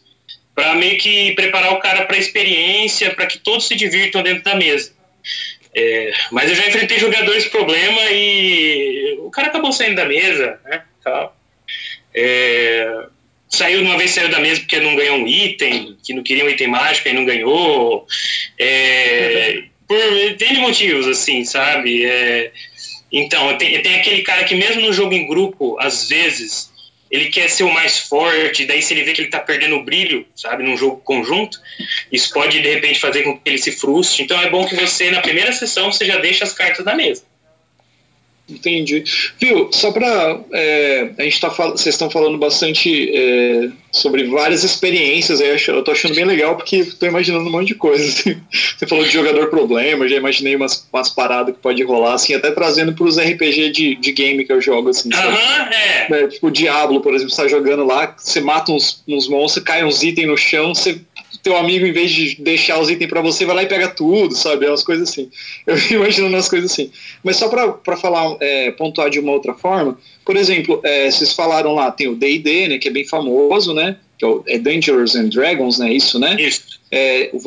para 0.58 0.74
meio 0.74 0.98
que 0.98 1.34
preparar 1.34 1.72
o 1.72 1.80
cara 1.80 2.08
para 2.08 2.18
experiência, 2.18 3.14
para 3.14 3.28
que 3.28 3.38
todos 3.38 3.68
se 3.68 3.76
divirtam 3.76 4.24
dentro 4.24 4.44
da 4.44 4.56
mesa. 4.56 4.92
É, 5.76 6.12
mas 6.32 6.50
eu 6.50 6.56
já 6.56 6.68
enfrentei 6.68 6.98
jogadores 6.98 7.46
problema 7.46 8.02
e 8.10 9.20
o 9.20 9.30
cara 9.30 9.50
acabou 9.50 9.72
saindo 9.72 9.98
da 9.98 10.06
mesa, 10.06 10.60
né? 10.66 10.82
É, 12.12 13.06
saiu 13.48 13.84
uma 13.84 14.00
vez 14.00 14.10
saiu 14.10 14.30
da 14.30 14.40
mesa 14.40 14.62
porque 14.62 14.80
não 14.80 14.96
ganhou 14.96 15.18
um 15.18 15.28
item, 15.28 15.96
que 16.04 16.12
não 16.12 16.24
queria 16.24 16.44
um 16.44 16.50
item 16.50 16.70
mágico 16.70 17.08
e 17.08 17.14
não 17.14 17.24
ganhou. 17.24 18.08
É, 18.58 19.62
por 19.88 19.96
N 19.96 20.60
motivos, 20.60 21.06
assim, 21.06 21.46
sabe? 21.46 22.04
É, 22.04 22.52
então, 23.12 23.56
tem, 23.60 23.80
tem 23.84 24.00
aquele 24.00 24.24
cara 24.24 24.44
que 24.44 24.56
mesmo 24.56 24.82
no 24.82 24.92
jogo 24.92 25.14
em 25.14 25.28
grupo, 25.28 25.78
às 25.80 26.10
vezes, 26.10 26.72
ele 27.10 27.30
quer 27.30 27.50
ser 27.50 27.64
o 27.64 27.74
mais 27.74 28.00
forte, 28.00 28.66
daí 28.66 28.82
se 28.82 28.94
ele 28.94 29.04
vê 29.04 29.14
que 29.14 29.22
ele 29.22 29.30
tá 29.30 29.40
perdendo 29.40 29.76
o 29.76 29.84
brilho, 29.84 30.26
sabe, 30.36 30.64
num 30.64 30.78
jogo 30.78 30.98
conjunto, 30.98 31.60
isso 32.12 32.34
pode 32.34 32.62
de 32.62 32.70
repente 32.70 33.00
fazer 33.00 33.24
com 33.24 33.38
que 33.38 33.50
ele 33.50 33.58
se 33.58 33.72
frustre. 33.72 34.24
Então 34.24 34.40
é 34.42 34.50
bom 34.50 34.66
que 34.66 34.76
você, 34.76 35.10
na 35.10 35.22
primeira 35.22 35.52
sessão, 35.52 35.92
você 35.92 36.06
já 36.06 36.18
deixa 36.18 36.44
as 36.44 36.54
cartas 36.54 36.86
na 36.86 36.96
mesa. 36.96 37.24
Entendi. 38.50 39.04
Viu, 39.40 39.70
só 39.74 39.92
para. 39.92 40.40
É, 40.54 41.10
a 41.18 41.24
gente 41.24 41.40
tá 41.42 41.50
vocês 41.50 41.88
estão 41.88 42.10
falando 42.10 42.38
bastante 42.38 43.12
é, 43.14 43.70
sobre 43.92 44.24
várias 44.24 44.64
experiências, 44.64 45.42
eu 45.68 45.84
tô 45.84 45.92
achando 45.92 46.16
bem 46.16 46.24
legal 46.24 46.56
porque 46.56 46.78
estou 46.78 47.10
imaginando 47.10 47.46
um 47.46 47.52
monte 47.52 47.70
de 47.70 47.76
coisas. 47.76 48.20
Assim. 48.20 48.38
Você 48.78 48.88
falou 48.88 49.04
de 49.04 49.12
jogador 49.12 49.50
problema, 49.50 50.08
já 50.08 50.16
imaginei 50.16 50.56
umas, 50.56 50.88
umas 50.94 51.10
paradas 51.10 51.56
que 51.56 51.62
pode 51.62 51.84
rolar, 51.84 52.14
assim, 52.14 52.34
até 52.34 52.52
trazendo 52.52 52.94
para 52.94 53.06
os 53.06 53.18
RPG 53.18 53.72
de, 53.72 53.96
de 53.96 54.12
game 54.14 54.46
que 54.46 54.54
eu 54.54 54.62
jogo, 54.62 54.90
assim. 54.90 55.10
Aham, 55.14 55.28
uh 55.28 55.34
-huh, 55.34 55.74
é. 55.74 56.24
é. 56.24 56.28
Tipo, 56.28 56.48
o 56.48 56.52
Diablo, 56.52 57.02
por 57.02 57.14
exemplo, 57.14 57.34
você 57.34 57.42
tá 57.42 57.48
jogando 57.48 57.86
lá, 57.86 58.16
você 58.18 58.40
mata 58.40 58.72
uns, 58.72 59.04
uns 59.08 59.28
monstros, 59.28 59.66
cai 59.66 59.84
uns 59.84 60.04
itens 60.04 60.28
no 60.28 60.38
chão, 60.38 60.74
você 60.74 61.02
teu 61.48 61.56
amigo, 61.56 61.86
em 61.86 61.94
vez 61.94 62.12
de 62.12 62.36
deixar 62.42 62.78
os 62.78 62.90
itens 62.90 63.10
para 63.10 63.22
você, 63.22 63.46
vai 63.46 63.56
lá 63.56 63.64
e 63.64 63.68
pega 63.68 63.88
tudo, 63.88 64.36
sabe? 64.36 64.66
É 64.66 64.70
umas 64.70 64.84
coisas 64.84 65.10
assim. 65.10 65.30
Eu 65.66 65.78
fico 65.78 65.94
imaginando 65.94 66.36
umas 66.36 66.50
coisas 66.50 66.70
assim. 66.70 66.92
Mas 67.24 67.38
só 67.38 67.48
para 67.48 67.96
falar, 67.96 68.36
é, 68.42 68.72
pontuar 68.72 69.10
de 69.10 69.18
uma 69.18 69.32
outra 69.32 69.54
forma, 69.54 69.98
por 70.26 70.36
exemplo, 70.36 70.82
é, 70.84 71.10
vocês 71.10 71.32
falaram 71.32 71.74
lá, 71.74 71.90
tem 71.90 72.10
o 72.10 72.16
D&D, 72.16 72.68
né, 72.68 72.78
que 72.78 72.90
é 72.90 72.92
bem 72.92 73.06
famoso, 73.06 73.74
né? 73.74 73.96
Que 74.20 74.26
é, 74.26 74.28
o, 74.28 74.44
é 74.46 74.58
Dangerous 74.58 75.16
and 75.16 75.30
Dragons, 75.30 75.80
né? 75.80 75.94
Isso, 75.94 76.20
né? 76.20 76.36
Isso. 76.38 76.82
É, 76.92 77.30
o 77.32 77.40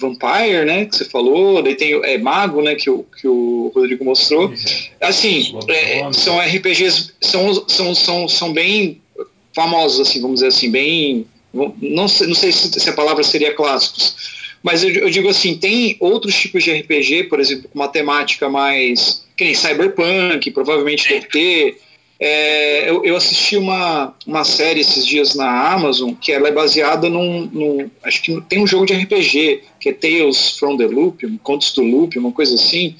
Vampire, 0.00 0.64
né? 0.64 0.86
Que 0.86 0.96
você 0.96 1.04
falou, 1.04 1.62
daí 1.62 1.74
tem 1.74 2.00
é, 2.04 2.16
Mago, 2.16 2.62
né? 2.62 2.76
Que 2.76 2.88
o, 2.88 3.04
que 3.20 3.28
o 3.28 3.70
Rodrigo 3.74 4.06
mostrou. 4.06 4.50
Assim, 5.02 5.54
é, 5.68 6.10
são 6.14 6.38
RPGs, 6.40 7.12
são, 7.20 7.68
são, 7.68 7.94
são, 7.94 8.26
são 8.26 8.52
bem 8.54 9.02
famosos, 9.54 10.08
assim, 10.08 10.20
vamos 10.22 10.36
dizer 10.36 10.46
assim, 10.46 10.70
bem 10.70 11.26
não 11.52 12.08
sei, 12.08 12.26
não 12.26 12.34
sei 12.34 12.52
se 12.52 12.88
a 12.88 12.92
palavra 12.92 13.22
seria 13.22 13.54
clássicos, 13.54 14.38
mas 14.62 14.82
eu, 14.82 14.90
eu, 14.90 15.10
digo 15.10 15.28
assim, 15.28 15.56
tem 15.56 15.96
outros 16.00 16.34
tipos 16.34 16.64
de 16.64 16.72
RPG, 16.72 17.24
por 17.24 17.40
exemplo, 17.40 17.68
com 17.68 17.78
uma 17.78 17.88
temática 17.88 18.48
mais, 18.48 19.24
que 19.36 19.44
nem 19.44 19.54
Cyberpunk, 19.54 20.50
provavelmente 20.50 21.08
deve 21.08 21.26
ter. 21.26 21.78
É, 22.20 22.90
eu, 22.90 23.04
eu, 23.04 23.16
assisti 23.16 23.56
uma, 23.56 24.12
uma 24.26 24.42
série 24.42 24.80
esses 24.80 25.06
dias 25.06 25.36
na 25.36 25.72
Amazon, 25.72 26.14
que 26.14 26.32
ela 26.32 26.48
é 26.48 26.52
baseada 26.52 27.08
num, 27.08 27.48
num, 27.52 27.90
Acho 28.02 28.20
que 28.20 28.40
tem 28.42 28.60
um 28.60 28.66
jogo 28.66 28.86
de 28.86 28.94
RPG, 28.94 29.62
que 29.78 29.90
é 29.90 29.92
Tales 29.92 30.58
from 30.58 30.76
the 30.76 30.86
Loop, 30.86 31.24
um 31.24 31.38
Contos 31.38 31.72
do 31.72 31.82
Loop, 31.82 32.18
uma 32.18 32.32
coisa 32.32 32.56
assim. 32.56 32.96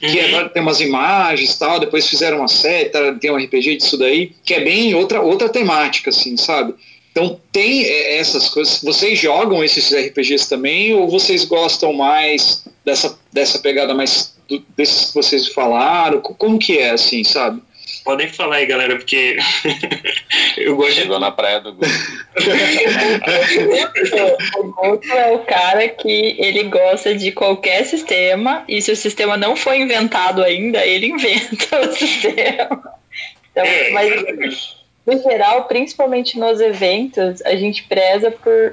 Que 0.00 0.18
é, 0.18 0.42
uhum. 0.42 0.48
tem 0.48 0.60
umas 0.60 0.80
imagens 0.80 1.54
e 1.54 1.58
tal, 1.58 1.80
depois 1.80 2.06
fizeram 2.06 2.38
uma 2.38 2.48
série, 2.48 2.90
tá, 2.90 3.14
tem 3.14 3.30
um 3.30 3.36
RPG 3.36 3.76
disso 3.76 3.96
daí, 3.96 4.32
que 4.44 4.52
é 4.52 4.60
bem 4.60 4.94
outra, 4.94 5.22
outra 5.22 5.48
temática, 5.48 6.10
assim, 6.10 6.36
sabe? 6.36 6.74
Então 7.16 7.40
tem 7.50 7.82
é, 7.82 8.18
essas 8.18 8.50
coisas. 8.50 8.82
Vocês 8.82 9.18
jogam 9.18 9.64
esses 9.64 9.90
RPGs 9.90 10.46
também 10.50 10.92
ou 10.92 11.08
vocês 11.08 11.46
gostam 11.46 11.94
mais 11.94 12.62
dessa, 12.84 13.18
dessa 13.32 13.58
pegada 13.58 13.94
mais 13.94 14.36
do, 14.46 14.62
desses 14.76 15.06
que 15.06 15.14
vocês 15.14 15.48
falaram? 15.48 16.20
Como 16.20 16.58
que 16.58 16.78
é 16.78 16.90
assim, 16.90 17.24
sabe? 17.24 17.62
Podem 18.04 18.28
falar 18.28 18.56
aí, 18.56 18.66
galera, 18.66 18.96
porque 18.96 19.38
eu 20.58 20.76
gosto. 20.76 20.92
Chegou 20.92 21.18
na 21.18 21.30
praia 21.30 21.58
do 21.58 21.72
Guto. 21.72 21.88
o 24.58 24.64
Guto 24.64 25.10
é 25.10 25.32
o 25.32 25.38
cara 25.38 25.88
que 25.88 26.36
ele 26.38 26.64
gosta 26.64 27.14
de 27.14 27.32
qualquer 27.32 27.86
sistema 27.86 28.62
e 28.68 28.82
se 28.82 28.92
o 28.92 28.96
sistema 28.96 29.38
não 29.38 29.56
foi 29.56 29.80
inventado 29.80 30.44
ainda, 30.44 30.84
ele 30.84 31.06
inventa 31.06 31.80
o 31.80 31.92
sistema. 31.96 32.82
Então, 33.52 33.64
é, 33.64 33.90
mas 33.90 34.76
no 35.06 35.22
geral, 35.22 35.64
principalmente 35.64 36.38
nos 36.38 36.60
eventos, 36.60 37.40
a 37.42 37.54
gente 37.54 37.84
preza 37.84 38.30
por 38.30 38.72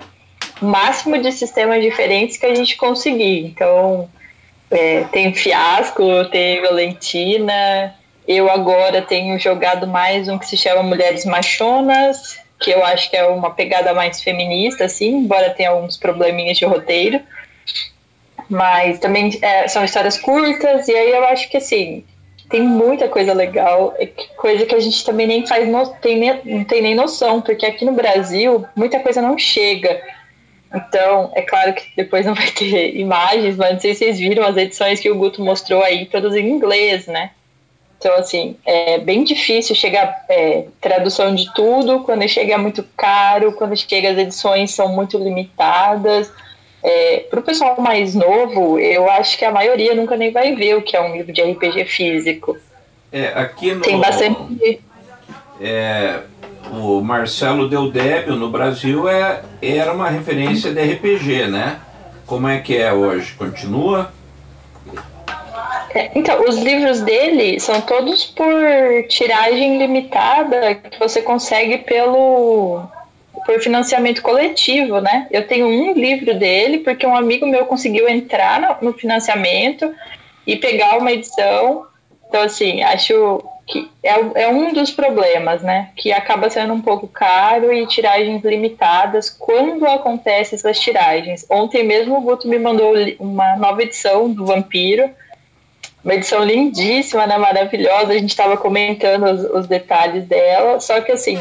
o 0.62 0.66
máximo 0.66 1.18
de 1.22 1.32
sistemas 1.32 1.82
diferentes 1.82 2.38
que 2.38 2.46
a 2.46 2.56
gente 2.56 2.76
conseguir. 2.76 3.46
Então, 3.46 4.10
é, 4.72 5.04
tem 5.12 5.34
Fiasco, 5.34 6.26
tem 6.32 6.62
Valentina. 6.62 7.96
Eu 8.28 8.50
agora 8.50 9.02
tenho 9.02 9.38
jogado 9.38 9.86
mais 9.86 10.28
um 10.28 10.38
que 10.38 10.48
se 10.48 10.58
chama 10.58 10.82
Mulheres 10.82 11.26
Machonas, 11.26 12.40
que 12.60 12.72
eu 12.72 12.84
acho 12.86 13.10
que 13.10 13.18
é 13.18 13.26
uma 13.26 13.52
pegada 13.52 13.94
mais 13.94 14.24
feminista, 14.24 14.86
assim, 14.86 15.10
embora 15.18 15.50
tenha 15.50 15.70
alguns 15.70 15.98
probleminhas 15.98 16.58
de 16.58 16.66
roteiro. 16.66 17.20
Mas 18.50 19.00
também 19.00 19.38
é, 19.42 19.68
são 19.68 19.84
histórias 19.84 20.18
curtas, 20.18 20.88
e 20.88 20.96
aí 20.96 21.12
eu 21.12 21.26
acho 21.26 21.50
que, 21.50 21.58
assim, 21.58 22.04
tem 22.54 22.62
muita 22.62 23.10
coisa 23.10 23.34
legal, 23.34 23.96
é 23.98 24.06
coisa 24.38 24.64
que 24.64 24.76
a 24.76 24.80
gente 24.80 25.04
também 25.04 25.26
nem 25.26 25.48
faz, 25.48 25.68
no, 25.68 25.88
tem 25.96 26.20
nem, 26.20 26.40
não 26.46 26.64
tem 26.64 26.84
nem 26.84 26.94
noção, 26.94 27.42
porque 27.42 27.66
aqui 27.66 27.84
no 27.84 27.94
Brasil 27.94 28.64
muita 28.76 29.00
coisa 29.00 29.24
não 29.24 29.40
chega. 29.40 30.00
Então, 30.72 31.32
é 31.34 31.42
claro 31.42 31.74
que 31.74 31.84
depois 31.98 32.28
não 32.28 32.36
vai 32.38 32.52
ter 32.52 32.96
imagens, 32.96 33.58
mas 33.58 33.74
não 33.74 33.80
sei 33.80 33.96
se 33.96 34.06
vocês 34.06 34.20
viram 34.20 34.46
as 34.46 34.56
edições 34.56 35.00
que 35.00 35.10
o 35.10 35.18
Guto 35.18 35.44
mostrou 35.44 35.82
aí, 35.82 36.06
todas 36.06 36.36
em 36.36 36.48
inglês, 36.48 37.08
né? 37.08 37.32
Então, 37.98 38.14
assim, 38.18 38.56
é 38.68 39.00
bem 39.00 39.24
difícil 39.24 39.76
chegar 39.76 40.24
é, 40.30 40.66
tradução 40.80 41.34
de 41.34 41.52
tudo, 41.56 42.02
quando 42.02 42.28
chega 42.30 42.54
é 42.54 42.58
muito 42.58 42.84
caro, 42.96 43.54
quando 43.54 43.76
chega 43.76 44.12
as 44.12 44.18
edições 44.20 44.70
são 44.70 44.90
muito 44.90 45.18
limitadas. 45.18 46.32
É, 46.84 47.26
para 47.30 47.40
o 47.40 47.44
pessoal 47.44 47.80
mais 47.80 48.14
novo, 48.14 48.78
eu 48.78 49.10
acho 49.10 49.38
que 49.38 49.46
a 49.46 49.52
maioria 49.52 49.96
nunca 49.96 50.18
nem 50.18 50.32
vai 50.32 50.54
ver 50.54 50.76
o 50.76 50.82
que 50.82 50.98
é 50.98 51.02
um 51.02 51.16
livro 51.16 51.32
de 51.32 51.42
RPG 51.42 51.86
físico. 51.86 52.58
É, 53.12 53.28
aqui 53.28 53.74
no, 53.74 53.82
Tem 53.82 53.98
bastante. 54.00 54.82
É, 55.62 56.20
o 56.72 57.00
Marcelo 57.02 57.70
Deldébio 57.70 58.36
no 58.36 58.50
Brasil 58.50 59.08
é, 59.08 59.44
era 59.62 59.94
uma 59.94 60.10
referência 60.10 60.74
de 60.74 60.82
RPG, 60.82 61.48
né? 61.48 61.80
Como 62.26 62.50
é 62.50 62.60
que 62.60 62.76
é 62.76 62.92
hoje? 62.92 63.34
Continua? 63.34 64.12
É, 65.94 66.12
então, 66.16 66.44
os 66.44 66.58
livros 66.58 67.02
dele 67.02 67.60
são 67.60 67.80
todos 67.82 68.26
por 68.26 68.54
tiragem 69.08 69.78
limitada 69.78 70.76
que 70.76 71.00
você 71.00 71.22
consegue 71.22 71.78
pelo 71.78 72.84
por 73.46 73.60
financiamento 73.62 74.22
coletivo, 74.22 75.00
né? 75.00 75.28
Eu 75.32 75.48
tenho 75.48 75.68
um 75.68 75.94
livro 75.94 76.34
dele 76.38 76.80
porque 76.80 77.06
um 77.06 77.16
amigo 77.16 77.46
meu 77.46 77.66
conseguiu 77.66 78.08
entrar 78.08 78.80
no, 78.82 78.94
financiamento 78.94 79.94
e 80.46 80.56
pegar 80.56 80.98
uma 80.98 81.12
edição. 81.12 81.86
Então, 82.28 82.42
assim, 82.42 82.82
acho 82.84 83.44
que 83.68 83.90
é, 84.04 84.44
é 84.44 84.48
um 84.48 84.74
dos 84.74 84.92
problemas, 84.92 85.62
né? 85.62 85.90
Que 85.96 86.12
acaba 86.12 86.50
sendo 86.50 86.74
um 86.74 86.82
pouco 86.82 87.08
caro 87.08 87.72
e 87.72 87.86
tiragens 87.88 88.44
limitadas 88.44 89.30
quando 89.30 89.86
acontecem 89.86 90.56
essas 90.56 90.80
tiragens. 90.80 91.46
Ontem 91.50 91.84
mesmo 91.84 92.18
o 92.18 92.22
Guto 92.22 92.48
me 92.48 92.60
mandou 92.60 92.94
uma 93.20 93.56
nova 93.56 93.84
edição 93.84 94.30
do 94.30 94.46
Vampiro, 94.46 95.10
uma 96.04 96.16
edição 96.16 96.44
lindíssima, 96.44 97.26
né? 97.26 97.38
Maravilhosa. 97.38 98.12
A 98.12 98.18
gente 98.18 98.30
estava 98.30 98.58
comentando 98.58 99.26
os, 99.26 99.44
os 99.44 99.68
detalhes 99.68 100.26
dela, 100.26 100.80
só 100.80 101.00
que 101.02 101.12
assim 101.12 101.40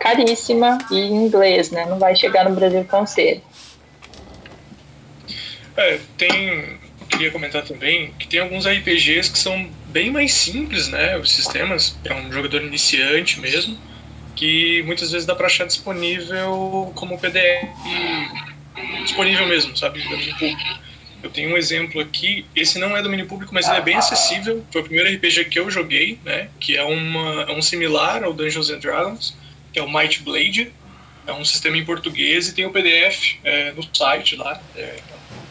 caríssima 0.00 0.78
e 0.90 0.96
em 0.98 1.26
inglês, 1.26 1.70
né? 1.70 1.86
Não 1.86 1.98
vai 1.98 2.16
chegar 2.16 2.48
no 2.48 2.56
Brasil 2.56 2.84
tão 2.90 3.06
cedo. 3.06 3.42
É, 5.76 6.00
tem. 6.16 6.80
Queria 7.08 7.30
comentar 7.30 7.62
também 7.64 8.12
que 8.18 8.26
tem 8.26 8.40
alguns 8.40 8.66
RPGs 8.66 9.30
que 9.30 9.38
são 9.38 9.68
bem 9.86 10.10
mais 10.10 10.32
simples, 10.32 10.88
né? 10.88 11.18
Os 11.18 11.30
sistemas, 11.30 11.90
para 12.02 12.16
um 12.16 12.32
jogador 12.32 12.62
iniciante 12.62 13.40
mesmo, 13.40 13.76
que 14.36 14.82
muitas 14.84 15.10
vezes 15.10 15.26
dá 15.26 15.34
para 15.34 15.46
achar 15.46 15.66
disponível 15.66 16.92
como 16.94 17.18
PDF 17.18 17.68
disponível 19.02 19.46
mesmo, 19.46 19.76
sabe? 19.76 20.02
Domínio 20.02 20.36
público. 20.36 20.80
Eu 21.22 21.30
tenho 21.30 21.52
um 21.52 21.56
exemplo 21.56 22.00
aqui, 22.00 22.46
esse 22.56 22.78
não 22.78 22.96
é 22.96 23.02
domínio 23.02 23.26
público, 23.26 23.52
mas 23.52 23.68
ele 23.68 23.76
é 23.76 23.82
bem 23.82 23.96
acessível. 23.96 24.64
Foi 24.70 24.80
o 24.80 24.84
primeiro 24.84 25.14
RPG 25.14 25.46
que 25.46 25.58
eu 25.58 25.70
joguei, 25.70 26.18
né? 26.24 26.48
Que 26.58 26.76
é, 26.76 26.82
uma, 26.82 27.42
é 27.42 27.52
um 27.52 27.60
similar 27.60 28.24
ao 28.24 28.32
Dungeons 28.32 28.70
and 28.70 28.78
Dragons, 28.78 29.36
que 29.72 29.78
é 29.78 29.82
o 29.82 29.90
Might 29.90 30.22
Blade. 30.22 30.72
É 31.26 31.32
um 31.32 31.44
sistema 31.44 31.76
em 31.76 31.84
português 31.84 32.48
e 32.48 32.54
tem 32.54 32.66
o 32.66 32.70
PDF 32.70 33.36
é, 33.44 33.72
no 33.72 33.82
site 33.94 34.36
lá. 34.36 34.60
É 34.74 34.96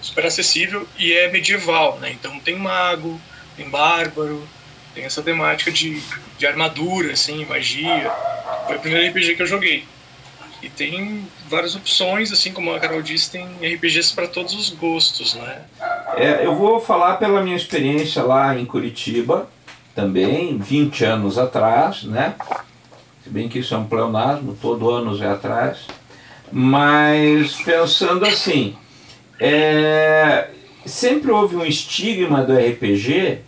super 0.02 0.26
acessível 0.26 0.88
e 0.98 1.14
é 1.14 1.32
medieval, 1.32 2.00
né? 2.00 2.12
Então 2.12 2.40
tem 2.40 2.56
mago, 2.56 3.20
tem 3.56 3.70
bárbaro, 3.70 4.48
tem 4.94 5.04
essa 5.04 5.22
temática 5.22 5.72
de, 5.72 6.02
de 6.38 6.48
armadura, 6.48 7.14
assim, 7.14 7.46
magia. 7.46 8.12
Foi 8.68 8.78
o 8.78 8.80
primeiro 8.80 9.10
RPG 9.10 9.36
que 9.36 9.42
eu 9.42 9.48
joguei. 9.48 9.86
E 10.62 10.70
tem 10.70 11.26
várias 11.48 11.76
opções, 11.76 12.34
assim 12.34 12.52
como 12.52 12.74
a 12.74 12.80
Carol 12.80 13.02
disse, 13.02 13.32
tem 13.32 13.46
RPGs 13.62 14.14
para 14.14 14.28
todos 14.28 14.54
os 14.54 14.70
gostos, 14.72 15.36
né? 15.36 15.62
É, 16.18 16.46
eu 16.46 16.54
vou 16.54 16.82
falar 16.82 17.16
pela 17.16 17.42
minha 17.42 17.56
experiência 17.56 18.22
lá 18.24 18.58
em 18.58 18.66
Curitiba, 18.66 19.50
também, 19.96 20.58
20 20.58 21.06
anos 21.06 21.38
atrás, 21.38 22.04
né? 22.04 22.36
Se 23.30 23.34
bem 23.34 23.48
que 23.48 23.60
isso 23.60 23.76
é 23.76 23.78
um 23.78 23.86
pleonasmo, 23.86 24.58
todo 24.60 24.90
ano 24.90 25.16
é 25.24 25.28
atrás. 25.28 25.86
Mas 26.52 27.62
pensando 27.62 28.26
assim, 28.26 28.76
é, 29.40 30.50
sempre 30.84 31.30
houve 31.30 31.56
um 31.56 31.64
estigma 31.64 32.42
do 32.42 32.58
RPG 32.58 33.42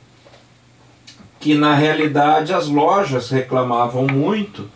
que 1.40 1.56
na 1.56 1.74
realidade 1.74 2.54
as 2.54 2.68
lojas 2.68 3.32
reclamavam 3.32 4.06
muito 4.06 4.70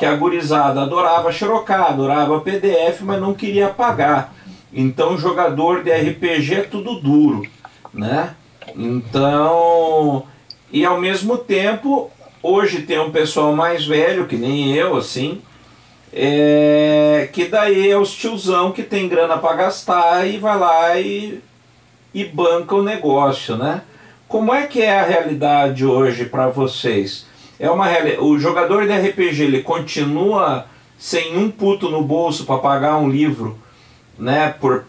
que 0.00 0.04
a 0.04 0.16
gurizada 0.16 0.82
adorava 0.82 1.30
xerocar, 1.30 1.82
adorava 1.82 2.40
PDF, 2.40 3.02
mas 3.02 3.20
não 3.20 3.32
queria 3.32 3.68
pagar. 3.68 4.34
Então 4.72 5.16
jogador 5.16 5.84
de 5.84 5.92
RPG 5.92 6.54
é 6.54 6.62
tudo 6.62 7.00
duro, 7.00 7.46
né? 7.94 8.34
Então, 8.74 10.24
e 10.72 10.84
ao 10.84 11.00
mesmo 11.00 11.38
tempo, 11.38 12.10
hoje 12.42 12.82
tem 12.82 12.98
um 12.98 13.10
pessoal 13.10 13.54
mais 13.54 13.86
velho, 13.86 14.26
que 14.26 14.36
nem 14.36 14.74
eu, 14.74 14.96
assim, 14.96 15.42
é, 16.12 17.28
que 17.32 17.44
daí 17.46 17.90
é 17.90 17.96
os 17.96 18.14
tiozão 18.14 18.72
que 18.72 18.82
tem 18.82 19.08
grana 19.08 19.38
para 19.38 19.56
gastar 19.56 20.26
e 20.26 20.38
vai 20.38 20.58
lá 20.58 20.98
e, 20.98 21.40
e 22.12 22.24
banca 22.24 22.74
o 22.74 22.82
negócio, 22.82 23.56
né? 23.56 23.82
Como 24.26 24.54
é 24.54 24.66
que 24.66 24.80
é 24.80 24.98
a 24.98 25.04
realidade 25.04 25.84
hoje 25.84 26.24
para 26.24 26.48
vocês? 26.48 27.26
É 27.58 27.70
uma 27.70 27.86
o 28.20 28.38
jogador 28.38 28.86
de 28.86 28.92
RPG 28.92 29.42
ele 29.42 29.62
continua 29.62 30.66
sem 30.98 31.36
um 31.36 31.50
puto 31.50 31.88
no 31.88 32.02
bolso 32.02 32.44
para 32.44 32.58
pagar 32.58 32.98
um 32.98 33.08
livro, 33.08 33.58
né? 34.18 34.54
Por 34.60 34.84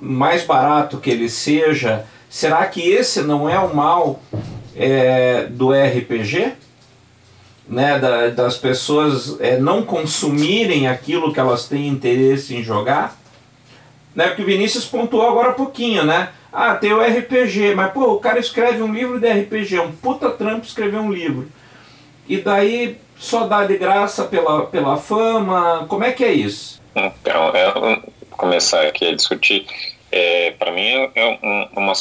mais 0.00 0.44
barato 0.44 0.98
que 0.98 1.10
ele 1.10 1.28
seja, 1.28 2.04
será 2.28 2.66
que 2.66 2.80
esse 2.80 3.22
não 3.22 3.48
é 3.48 3.58
o 3.58 3.74
mal 3.74 4.20
é, 4.76 5.46
do 5.48 5.72
RPG? 5.72 6.52
Né, 7.68 8.00
da, 8.00 8.30
das 8.30 8.56
pessoas 8.56 9.40
é, 9.40 9.56
não 9.56 9.84
consumirem 9.84 10.88
aquilo 10.88 11.32
que 11.32 11.38
elas 11.38 11.68
têm 11.68 11.86
interesse 11.86 12.56
em 12.56 12.64
jogar? 12.64 13.16
Né, 14.12 14.26
porque 14.26 14.42
o 14.42 14.46
Vinícius 14.46 14.84
pontuou 14.84 15.28
agora 15.28 15.52
pouquinho, 15.52 16.04
né? 16.04 16.30
Ah, 16.52 16.74
tem 16.74 16.92
o 16.92 17.00
RPG, 17.00 17.76
mas 17.76 17.92
pô, 17.92 18.14
o 18.14 18.18
cara 18.18 18.40
escreve 18.40 18.82
um 18.82 18.92
livro 18.92 19.20
de 19.20 19.30
RPG, 19.30 19.76
é 19.76 19.82
um 19.82 19.92
puta 19.92 20.30
trampo 20.30 20.66
escrever 20.66 20.98
um 20.98 21.12
livro. 21.12 21.48
E 22.28 22.38
daí 22.38 22.98
só 23.16 23.46
dá 23.46 23.64
de 23.64 23.76
graça 23.76 24.24
pela, 24.24 24.66
pela 24.66 24.96
fama, 24.96 25.84
como 25.88 26.02
é 26.02 26.10
que 26.10 26.24
é 26.24 26.32
isso? 26.32 26.80
Então, 26.96 27.52
é, 27.54 28.02
começar 28.30 28.86
aqui 28.86 29.06
a 29.06 29.14
discutir, 29.14 29.66
é, 30.12 30.52
para 30.52 30.72
mim 30.72 30.86
é, 30.86 31.10
é 31.14 31.38
uma, 31.76 31.92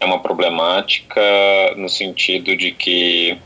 é 0.00 0.04
uma 0.04 0.20
problemática 0.20 1.20
no 1.76 1.88
sentido 1.88 2.56
de 2.56 2.72
que 2.72 3.38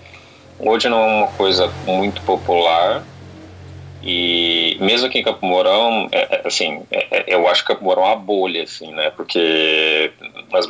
hoje 0.59 0.89
não 0.89 1.03
é 1.03 1.07
uma 1.07 1.27
coisa 1.29 1.69
muito 1.87 2.21
popular 2.23 3.05
e 4.03 4.77
mesmo 4.81 5.07
aqui 5.07 5.21
em 5.21 5.23
Campo 5.23 5.47
Mourão, 5.47 6.09
é, 6.11 6.37
é 6.37 6.43
assim, 6.45 6.83
é, 6.91 7.07
é, 7.11 7.25
eu 7.29 7.47
acho 7.47 7.63
que 7.63 7.69
Campo 7.69 7.85
Mourão 7.85 8.03
é 8.03 8.07
uma 8.09 8.17
bolha, 8.17 8.65
assim, 8.65 8.93
né? 8.93 9.11
Porque 9.11 10.11
as, 10.53 10.69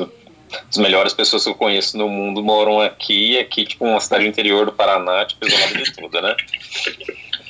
as 0.71 0.77
melhores 0.77 1.15
pessoas 1.15 1.45
que 1.45 1.49
eu 1.49 1.55
conheço 1.55 1.97
no 1.97 2.09
mundo 2.09 2.43
moram 2.43 2.81
aqui, 2.81 3.39
aqui, 3.39 3.65
tipo, 3.65 3.87
uma 3.87 4.01
cidade 4.01 4.27
interior 4.27 4.67
do 4.67 4.73
Paraná, 4.73 5.25
tipo, 5.25 5.47
isolada 5.47 5.79
de 5.79 5.93
tudo, 5.95 6.21
né? 6.21 6.37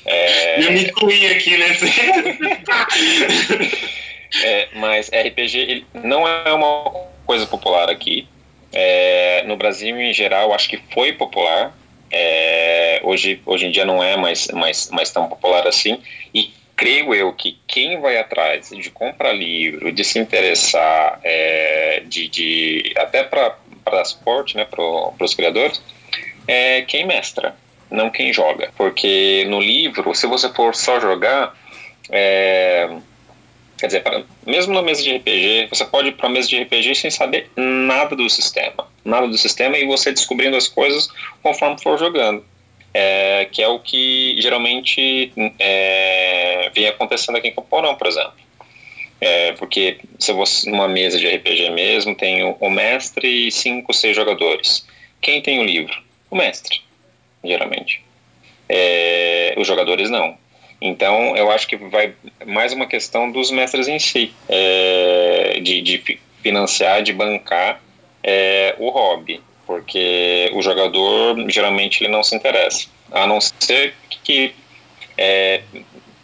É... 0.07 0.63
Eu 0.67 0.73
me 0.73 0.85
incluí 0.85 1.27
aqui, 1.27 1.57
né? 1.57 1.75
é, 4.43 4.69
mas 4.75 5.11
RPG 5.11 5.85
não 5.93 6.27
é 6.27 6.53
uma 6.53 6.91
coisa 7.27 7.47
popular 7.47 7.91
aqui. 7.91 8.27
É, 8.73 9.43
no 9.47 9.57
Brasil, 9.57 10.01
em 10.01 10.13
geral, 10.13 10.55
acho 10.55 10.69
que 10.69 10.79
foi 10.93 11.13
popular, 11.13 11.77
é, 12.11 13.01
hoje, 13.03 13.41
hoje 13.45 13.67
em 13.67 13.71
dia 13.71 13.85
não 13.85 14.03
é 14.03 14.17
mais, 14.17 14.49
mais, 14.49 14.91
mais 14.91 15.11
tão 15.11 15.29
popular 15.29 15.67
assim. 15.67 16.01
E 16.35 16.53
creio 16.77 17.15
eu 17.15 17.33
que 17.33 17.59
quem 17.67 18.01
vai 18.01 18.19
atrás 18.19 18.71
de 18.71 18.91
comprar 18.91 19.33
livro, 19.33 19.93
de 19.93 20.05
se 20.05 20.19
interessar, 20.19 21.21
é, 21.23 22.03
de, 22.07 22.29
de 22.29 22.95
até 22.97 23.23
para 23.23 23.57
dar 23.91 24.05
suporte 24.05 24.57
né, 24.57 24.65
para 24.65 24.83
os 25.25 25.35
criadores, 25.35 25.83
é 26.47 26.83
quem 26.83 27.07
mestra, 27.07 27.55
não 27.91 28.11
quem 28.11 28.33
joga. 28.33 28.71
Porque 28.77 29.45
no 29.49 29.61
livro, 29.61 30.15
se 30.15 30.27
você 30.27 30.49
for 30.49 30.75
só 30.75 30.99
jogar, 30.99 31.55
é, 32.11 32.89
Quer 33.83 33.89
dizer, 33.89 34.05
mesmo 34.47 34.73
na 34.73 34.81
mesa 34.81 35.03
de 35.03 35.17
RPG, 35.17 35.67
você 35.69 35.85
pode 35.85 36.11
ir 36.11 36.13
para 36.13 36.29
mesa 36.29 36.49
de 36.49 36.57
RPG 36.63 36.95
sem 36.95 37.11
saber 37.11 37.51
nada 37.57 38.15
do 38.15 38.31
sistema. 38.31 38.87
Nada 39.05 39.27
do 39.27 39.37
sistema 39.37 39.77
e 39.77 39.85
você 39.85 40.13
descobrindo 40.13 40.57
as 40.57 40.69
coisas 40.69 41.09
conforme 41.43 41.83
for 41.83 41.99
jogando. 41.99 42.45
É, 42.95 43.49
que 43.51 43.61
é 43.61 43.67
o 43.67 43.81
que 43.81 44.37
geralmente 44.41 45.33
é, 45.59 46.71
vem 46.73 46.87
acontecendo 46.87 47.39
aqui 47.39 47.49
em 47.49 47.55
Camporão, 47.57 47.97
por 47.97 48.07
exemplo. 48.07 48.35
É, 49.21 49.51
porque 49.55 49.99
se 50.17 50.33
você 50.33 50.71
numa 50.71 50.87
mesa 50.87 51.19
de 51.19 51.27
RPG 51.27 51.71
mesmo, 51.71 52.15
tem 52.15 52.45
o, 52.45 52.57
o 52.61 52.71
mestre 52.71 53.49
e 53.49 53.51
cinco, 53.51 53.93
seis 53.93 54.15
jogadores. 54.15 54.87
Quem 55.21 55.43
tem 55.43 55.59
o 55.59 55.65
livro? 55.65 56.01
O 56.31 56.37
mestre, 56.37 56.81
geralmente. 57.43 58.01
É, 58.69 59.57
os 59.59 59.67
jogadores 59.67 60.09
não. 60.09 60.39
Então, 60.85 61.37
eu 61.37 61.49
acho 61.53 61.69
que 61.69 61.77
vai 61.77 62.13
mais 62.45 62.73
uma 62.73 62.87
questão 62.87 63.31
dos 63.31 63.53
mestres 63.53 63.87
em 63.87 64.01
si, 64.01 64.35
é, 64.49 65.61
de, 65.63 65.81
de, 65.81 66.19
financiar, 66.43 67.05
de 67.05 67.13
bancar 67.13 67.81
é, 68.21 68.75
o 68.81 68.91
hobby, 68.91 69.41
porque 69.65 70.51
o 70.53 70.61
jogador 70.61 71.37
geralmente 71.49 72.03
ele 72.03 72.11
não 72.11 72.25
se 72.25 72.35
interessa, 72.35 72.89
a 73.13 73.29
não 73.29 73.41
ser 73.41 73.95
que 74.25 74.53
é, 75.17 75.63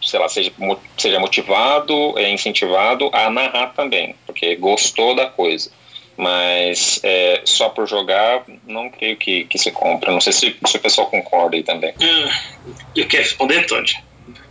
sei 0.02 0.18
lá, 0.18 0.28
seja, 0.28 0.52
seja 0.96 1.20
motivado, 1.20 2.18
é, 2.18 2.28
incentivado 2.28 3.10
a 3.12 3.30
narrar 3.30 3.74
também, 3.74 4.16
porque 4.26 4.56
gostou 4.56 5.14
da 5.14 5.26
coisa. 5.26 5.70
Mas 6.16 6.98
é, 7.04 7.42
só 7.44 7.68
por 7.68 7.86
jogar, 7.86 8.42
não 8.66 8.90
creio 8.90 9.16
que, 9.16 9.44
que 9.44 9.56
se 9.56 9.70
compra. 9.70 10.10
Não 10.10 10.20
sei 10.20 10.32
se, 10.32 10.56
se 10.66 10.76
o 10.76 10.80
pessoal 10.80 11.06
concorda 11.06 11.54
aí 11.54 11.62
também. 11.62 11.94
Hum, 12.00 12.74
eu 12.96 13.06
quero 13.06 13.22
responder, 13.22 13.64
Todd. 13.66 14.07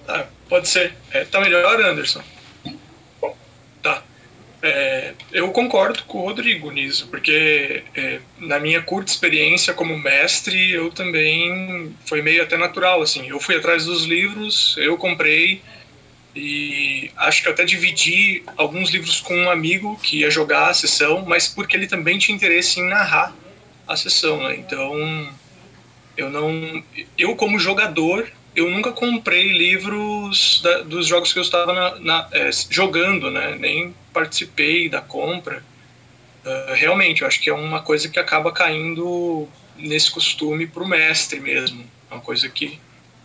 Ah, 0.07 0.25
pode 0.47 0.69
ser. 0.69 0.93
É, 1.11 1.25
tá 1.25 1.41
melhor, 1.41 1.81
Anderson? 1.81 2.23
Tá. 3.81 4.03
É, 4.61 5.13
eu 5.31 5.51
concordo 5.51 6.03
com 6.05 6.19
o 6.19 6.21
Rodrigo 6.21 6.71
nisso, 6.71 7.07
porque 7.09 7.83
é, 7.95 8.19
na 8.39 8.59
minha 8.59 8.81
curta 8.81 9.11
experiência 9.11 9.73
como 9.73 9.97
mestre, 9.97 10.71
eu 10.71 10.89
também 10.89 11.95
foi 12.05 12.21
meio 12.21 12.41
até 12.41 12.57
natural, 12.57 13.01
assim. 13.01 13.27
Eu 13.29 13.39
fui 13.39 13.55
atrás 13.55 13.85
dos 13.85 14.05
livros, 14.05 14.75
eu 14.77 14.97
comprei 14.97 15.61
e 16.35 17.11
acho 17.17 17.43
que 17.43 17.49
até 17.49 17.65
dividi 17.65 18.43
alguns 18.55 18.91
livros 18.91 19.19
com 19.19 19.35
um 19.35 19.49
amigo 19.49 19.99
que 20.01 20.19
ia 20.19 20.31
jogar 20.31 20.69
a 20.69 20.73
sessão, 20.73 21.23
mas 21.25 21.47
porque 21.47 21.75
ele 21.75 21.87
também 21.87 22.17
tinha 22.17 22.35
interesse 22.35 22.79
em 22.79 22.87
narrar 22.87 23.35
a 23.87 23.95
sessão, 23.95 24.43
né? 24.43 24.55
Então, 24.55 24.93
eu 26.15 26.29
não, 26.29 26.83
eu 27.17 27.35
como 27.35 27.59
jogador 27.59 28.31
eu 28.57 28.71
nunca 28.71 28.91
comprei 28.91 29.51
livros 29.51 30.61
da, 30.63 30.79
dos 30.79 31.05
jogos 31.05 31.31
que 31.31 31.37
eu 31.37 31.43
estava 31.43 31.95
é, 32.31 32.49
jogando, 32.71 33.29
né? 33.29 33.55
Nem 33.59 33.93
participei 34.11 34.89
da 34.89 34.99
compra. 34.99 35.63
Uh, 36.43 36.73
realmente, 36.73 37.21
eu 37.21 37.27
acho 37.27 37.39
que 37.39 37.51
é 37.51 37.53
uma 37.53 37.83
coisa 37.83 38.09
que 38.09 38.17
acaba 38.17 38.51
caindo 38.51 39.47
nesse 39.77 40.09
costume 40.09 40.65
para 40.65 40.81
o 40.81 40.87
mestre 40.87 41.39
mesmo. 41.39 41.85
É 42.09 42.15
uma 42.15 42.19
coisa 42.19 42.49
que 42.49 42.79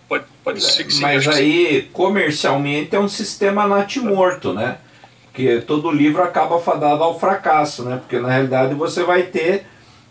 pode, 0.06 0.26
pode 0.44 0.58
é, 0.58 0.60
ser 0.60 0.84
que 0.84 0.92
sim. 0.92 1.00
Mas 1.00 1.26
aí, 1.26 1.88
comercialmente, 1.94 2.94
é 2.94 3.00
um 3.00 3.08
sistema 3.08 3.66
natimorto, 3.66 4.52
né? 4.52 4.76
Porque 5.24 5.62
todo 5.62 5.90
livro 5.90 6.22
acaba 6.22 6.60
fadado 6.60 7.02
ao 7.02 7.18
fracasso, 7.18 7.84
né? 7.84 7.96
Porque 7.96 8.18
na 8.18 8.28
realidade 8.28 8.74
você 8.74 9.02
vai 9.02 9.22
ter 9.22 9.64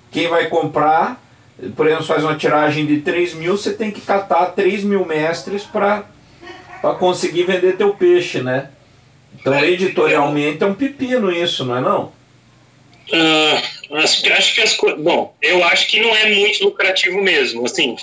quem 0.10 0.28
vai 0.28 0.48
comprar 0.48 1.22
por 1.76 1.86
exemplo, 1.86 2.06
faz 2.06 2.24
uma 2.24 2.36
tiragem 2.36 2.86
de 2.86 3.02
3 3.02 3.36
mil, 3.36 3.58
você 3.58 3.74
tem 3.74 3.92
que 3.92 4.02
catar 4.02 4.48
3 4.48 4.84
mil 4.84 5.06
mestres 5.06 5.64
para 5.64 6.04
conseguir 7.00 7.44
vender 7.44 7.78
teu 7.78 7.94
peixe, 7.94 8.42
né? 8.42 8.70
Então, 9.40 9.54
é, 9.54 9.70
editorialmente, 9.70 10.64
é 10.64 10.66
um 10.66 10.74
pepino 10.74 11.32
isso, 11.32 11.64
não 11.64 11.78
é 11.78 11.82
não? 11.82 12.14
Uh, 13.10 13.96
acho, 13.98 14.32
acho 14.32 14.56
que 14.56 14.62
as 14.62 14.74
coisas... 14.74 15.00
Bom, 15.02 15.36
eu 15.42 15.64
acho 15.66 15.88
que 15.88 16.00
não 16.00 16.16
é 16.16 16.34
muito 16.34 16.64
lucrativo 16.64 17.22
mesmo, 17.22 17.66
assim... 17.66 17.96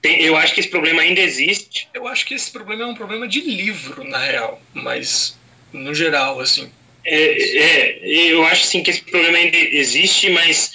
Tem, 0.00 0.20
eu 0.20 0.36
acho 0.36 0.52
que 0.52 0.60
esse 0.60 0.68
problema 0.68 1.00
ainda 1.00 1.22
existe. 1.22 1.88
Eu 1.94 2.06
acho 2.06 2.26
que 2.26 2.34
esse 2.34 2.50
problema 2.50 2.82
é 2.82 2.86
um 2.86 2.94
problema 2.94 3.26
de 3.26 3.40
livro, 3.40 4.04
na 4.04 4.18
real, 4.18 4.60
mas 4.74 5.34
no 5.72 5.94
geral, 5.94 6.40
assim. 6.40 6.70
É, 7.06 7.58
é 7.58 8.06
eu 8.06 8.44
acho 8.44 8.66
sim 8.66 8.82
que 8.82 8.90
esse 8.90 9.00
problema 9.00 9.38
ainda 9.38 9.56
existe, 9.56 10.28
mas 10.28 10.72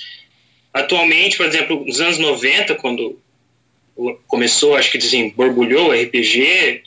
Atualmente, 0.73 1.37
por 1.37 1.45
exemplo, 1.45 1.83
nos 1.85 1.99
anos 1.99 2.17
90, 2.17 2.75
quando 2.75 3.19
começou, 4.27 4.75
acho 4.75 4.91
que 4.91 4.97
dizem, 4.97 5.29
borbulhou 5.31 5.89
o 5.89 5.91
RPG, 5.91 6.83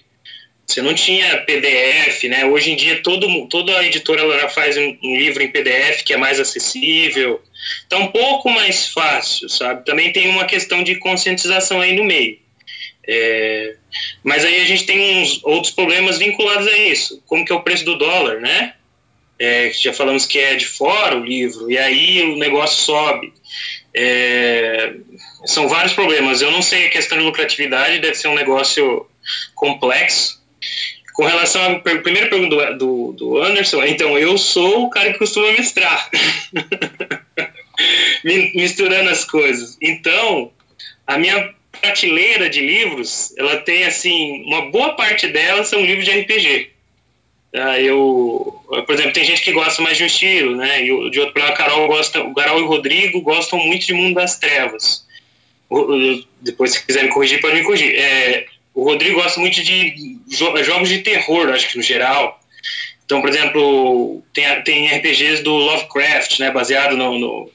você 0.66 0.80
não 0.80 0.95
tinha 0.95 1.39
PDF, 1.39 2.24
né? 2.24 2.47
Hoje 2.47 2.70
em 2.70 2.76
dia 2.76 3.03
todo, 3.03 3.47
toda 3.49 3.85
editora 3.85 4.22
ela 4.22 4.49
faz 4.49 4.76
um, 4.78 4.97
um, 5.03 5.16
livro 5.16 5.43
em 5.43 5.51
PDF 5.51 6.03
que 6.03 6.14
é 6.14 6.16
mais 6.16 6.41
acessível, 6.41 7.43
tá 7.89 7.99
um 7.99 8.09
pouco 8.09 8.49
mais 8.49 8.89
fácil, 8.89 9.49
sabe? 9.49 9.85
Também 9.85 10.12
tem 10.12 10.28
uma 10.28 10.47
questão 10.47 10.83
de 10.83 10.97
conscientização 10.97 11.80
aí 11.80 11.95
no 11.95 12.05
meio. 12.05 12.39
É, 13.07 13.74
Mas 14.22 14.45
aí 14.45 14.62
a 14.62 14.64
gente 14.64 14.87
tem 14.87 15.22
uns 15.22 15.43
outros 15.43 15.72
problemas 15.72 16.18
vinculados 16.18 16.68
a 16.68 16.78
isso, 16.78 17.22
como 17.26 17.45
que 17.45 17.53
é 17.53 17.55
o 17.55 17.62
preço 17.62 17.85
do 17.85 17.99
dólar, 17.99 18.41
né? 18.41 18.74
É, 19.39 19.72
já 19.72 19.93
falamos 19.93 20.24
que 20.24 20.39
é 20.39 20.55
de 20.55 20.66
fora 20.66 21.16
o 21.16 21.24
livro, 21.24 21.70
e 21.70 21.76
aí 21.76 22.22
o 22.22 22.37
negócio 22.37 22.85
sobe. 22.85 23.33
É, 23.95 24.95
são 25.45 25.68
vários 25.68 25.93
problemas. 25.93 26.40
Eu 26.40 26.51
não 26.51 26.62
sei 26.62 26.86
a 26.86 26.90
questão 26.90 27.18
de 27.18 27.24
lucratividade, 27.24 28.01
deve 28.01 28.14
ser 28.14 28.28
um 28.28 28.34
negócio 28.34 29.07
complexo. 29.55 30.40
Com 31.14 31.24
relação 31.24 31.62
à 31.62 31.78
primeira 31.78 32.30
pergunta 32.30 32.74
do, 32.74 33.12
do 33.12 33.43
Anderson, 33.43 33.84
então 33.84 34.18
eu 34.18 34.38
sou 34.38 34.84
o 34.84 34.90
cara 34.90 35.12
que 35.12 35.18
costuma 35.18 35.53
mestrar, 35.53 36.11
misturando 38.24 39.11
as 39.11 39.22
coisas. 39.22 39.76
Então, 39.82 40.51
a 41.07 41.18
minha 41.18 41.55
prateleira 41.82 42.49
de 42.49 42.61
livros, 42.61 43.34
ela 43.36 43.59
tem 43.59 43.84
assim, 43.84 44.43
uma 44.47 44.70
boa 44.70 44.95
parte 44.95 45.28
delas 45.28 45.68
são 45.68 45.84
livros 45.84 46.07
de 46.07 46.12
RPG. 46.12 46.71
Ah, 47.55 47.78
eu, 47.78 48.62
por 48.86 48.94
exemplo, 48.94 49.12
tem 49.12 49.24
gente 49.24 49.42
que 49.42 49.53
gosta 49.53 49.82
mais 49.82 49.98
de 49.98 50.05
um 50.05 50.07
estilo, 50.07 50.57
né? 50.57 50.82
E 50.82 51.11
de 51.11 51.20
outro 51.20 51.38
lado, 51.38 51.53
a 51.53 51.57
Carol 51.57 51.86
gosta, 51.86 52.22
o 52.22 52.34
Carol 52.34 52.61
e 52.61 52.62
o 52.62 52.66
Rodrigo 52.66 53.20
gostam 53.20 53.59
muito 53.59 53.86
de 53.86 53.92
Mundo 53.92 54.14
das 54.14 54.38
Trevas. 54.38 55.07
Depois, 56.40 56.72
se 56.72 56.86
quiser 56.86 57.05
me 57.05 57.11
corrigir, 57.11 57.40
pode 57.40 57.57
me 57.57 57.62
corrigir. 57.62 57.94
É, 57.94 58.46
o 58.74 58.84
Rodrigo 58.84 59.20
gosta 59.20 59.38
muito 59.38 59.62
de 59.62 60.16
jo 60.30 60.64
jogos 60.64 60.88
de 60.88 60.98
terror, 61.00 61.50
acho 61.50 61.70
que 61.70 61.76
no 61.76 61.82
geral. 61.82 62.40
Então, 63.05 63.20
por 63.20 63.28
exemplo, 63.28 64.22
tem, 64.32 64.62
tem 64.62 64.88
RPGs 64.88 65.42
do 65.42 65.53
Lovecraft, 65.53 66.38
né? 66.40 66.50
Baseado 66.50 66.96
no, 66.96 67.18
no 67.18 67.50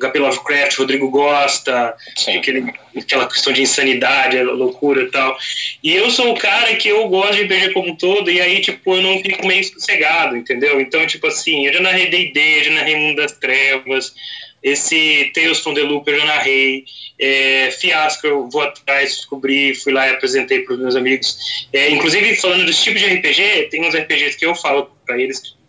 HP 0.00 0.18
Lovecraft, 0.18 0.78
Rodrigo 0.78 1.10
gosta, 1.10 1.94
aquele, 2.36 2.72
aquela 2.96 3.28
questão 3.28 3.52
de 3.52 3.62
insanidade, 3.62 4.42
loucura 4.42 5.02
e 5.02 5.10
tal. 5.10 5.36
E 5.82 5.92
eu 5.94 6.10
sou 6.10 6.32
o 6.32 6.38
cara 6.38 6.74
que 6.76 6.88
eu 6.88 7.06
gosto 7.08 7.34
de 7.34 7.42
RPG 7.42 7.72
como 7.72 7.90
um 7.90 7.96
todo, 7.96 8.30
e 8.30 8.40
aí, 8.40 8.60
tipo, 8.60 8.96
eu 8.96 9.02
não 9.02 9.20
fico 9.20 9.46
meio 9.46 9.62
sossegado, 9.64 10.36
entendeu? 10.36 10.80
Então, 10.80 11.06
tipo 11.06 11.26
assim, 11.26 11.66
eu 11.66 11.74
já 11.74 11.80
narrei 11.80 12.08
D&D, 12.08 12.64
já 12.64 12.70
narrei 12.72 12.96
Mundo 12.96 13.16
das 13.16 13.32
Trevas, 13.32 14.14
esse 14.62 15.30
Tales 15.34 15.60
from 15.60 15.74
the 15.74 15.82
Loop 15.82 16.06
eu 16.10 16.18
já 16.18 16.24
narrei, 16.26 16.84
é, 17.18 17.70
Fiasco 17.70 18.26
eu 18.26 18.48
vou 18.48 18.62
atrás, 18.62 19.16
descobri, 19.16 19.74
fui 19.74 19.92
lá 19.92 20.06
e 20.06 20.10
apresentei 20.10 20.60
para 20.60 20.74
os 20.74 20.80
meus 20.80 20.96
amigos. 20.96 21.66
É, 21.72 21.90
inclusive, 21.90 22.36
falando 22.36 22.66
dos 22.66 22.82
tipos 22.82 23.00
de 23.00 23.06
RPG, 23.06 23.68
tem 23.70 23.86
uns 23.86 23.94
RPGs 23.94 24.36
que 24.36 24.46
eu 24.46 24.54
falo 24.54 24.90
para 25.06 25.20
eles 25.20 25.59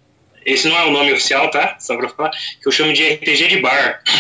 esse 0.46 0.68
não 0.68 0.78
é 0.78 0.86
o 0.86 0.92
nome 0.92 1.12
oficial, 1.12 1.50
tá? 1.50 1.78
Só 1.80 1.98
pra 1.98 2.10
falar. 2.10 2.30
Que 2.30 2.68
eu 2.68 2.72
chamo 2.72 2.94
de 2.94 3.14
RPG 3.14 3.48
de 3.48 3.60
bar. 3.60 4.04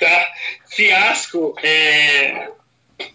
tá? 0.00 0.32
Fiasco, 0.70 1.54
é... 1.62 2.48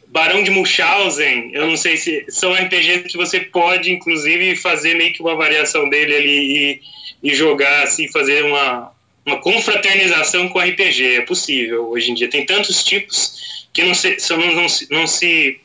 Barão 0.07 0.43
de 0.43 0.51
Munchausen, 0.51 1.51
eu 1.53 1.67
não 1.67 1.78
sei 1.78 1.95
se 1.95 2.26
são 2.28 2.53
RPGs 2.53 3.07
que 3.07 3.15
você 3.15 3.39
pode, 3.39 3.91
inclusive, 3.91 4.57
fazer 4.57 4.95
meio 4.95 5.13
que 5.13 5.22
uma 5.22 5.38
variação 5.38 5.88
dele 5.88 6.13
ali 6.13 6.82
e, 7.24 7.32
e 7.32 7.34
jogar, 7.34 7.84
assim, 7.84 8.11
fazer 8.11 8.43
uma, 8.43 8.91
uma 9.26 9.39
confraternização 9.39 10.49
com 10.49 10.59
RPG. 10.59 11.15
É 11.15 11.22
possível 11.22 11.89
hoje 11.89 12.11
em 12.11 12.13
dia. 12.13 12.30
Tem 12.30 12.45
tantos 12.45 12.84
tipos 12.84 13.65
que 13.72 13.84
não 13.84 13.93
se, 13.93 14.17
não, 14.32 14.53
não, 14.53 14.67
não 14.89 15.07
se 15.07 15.61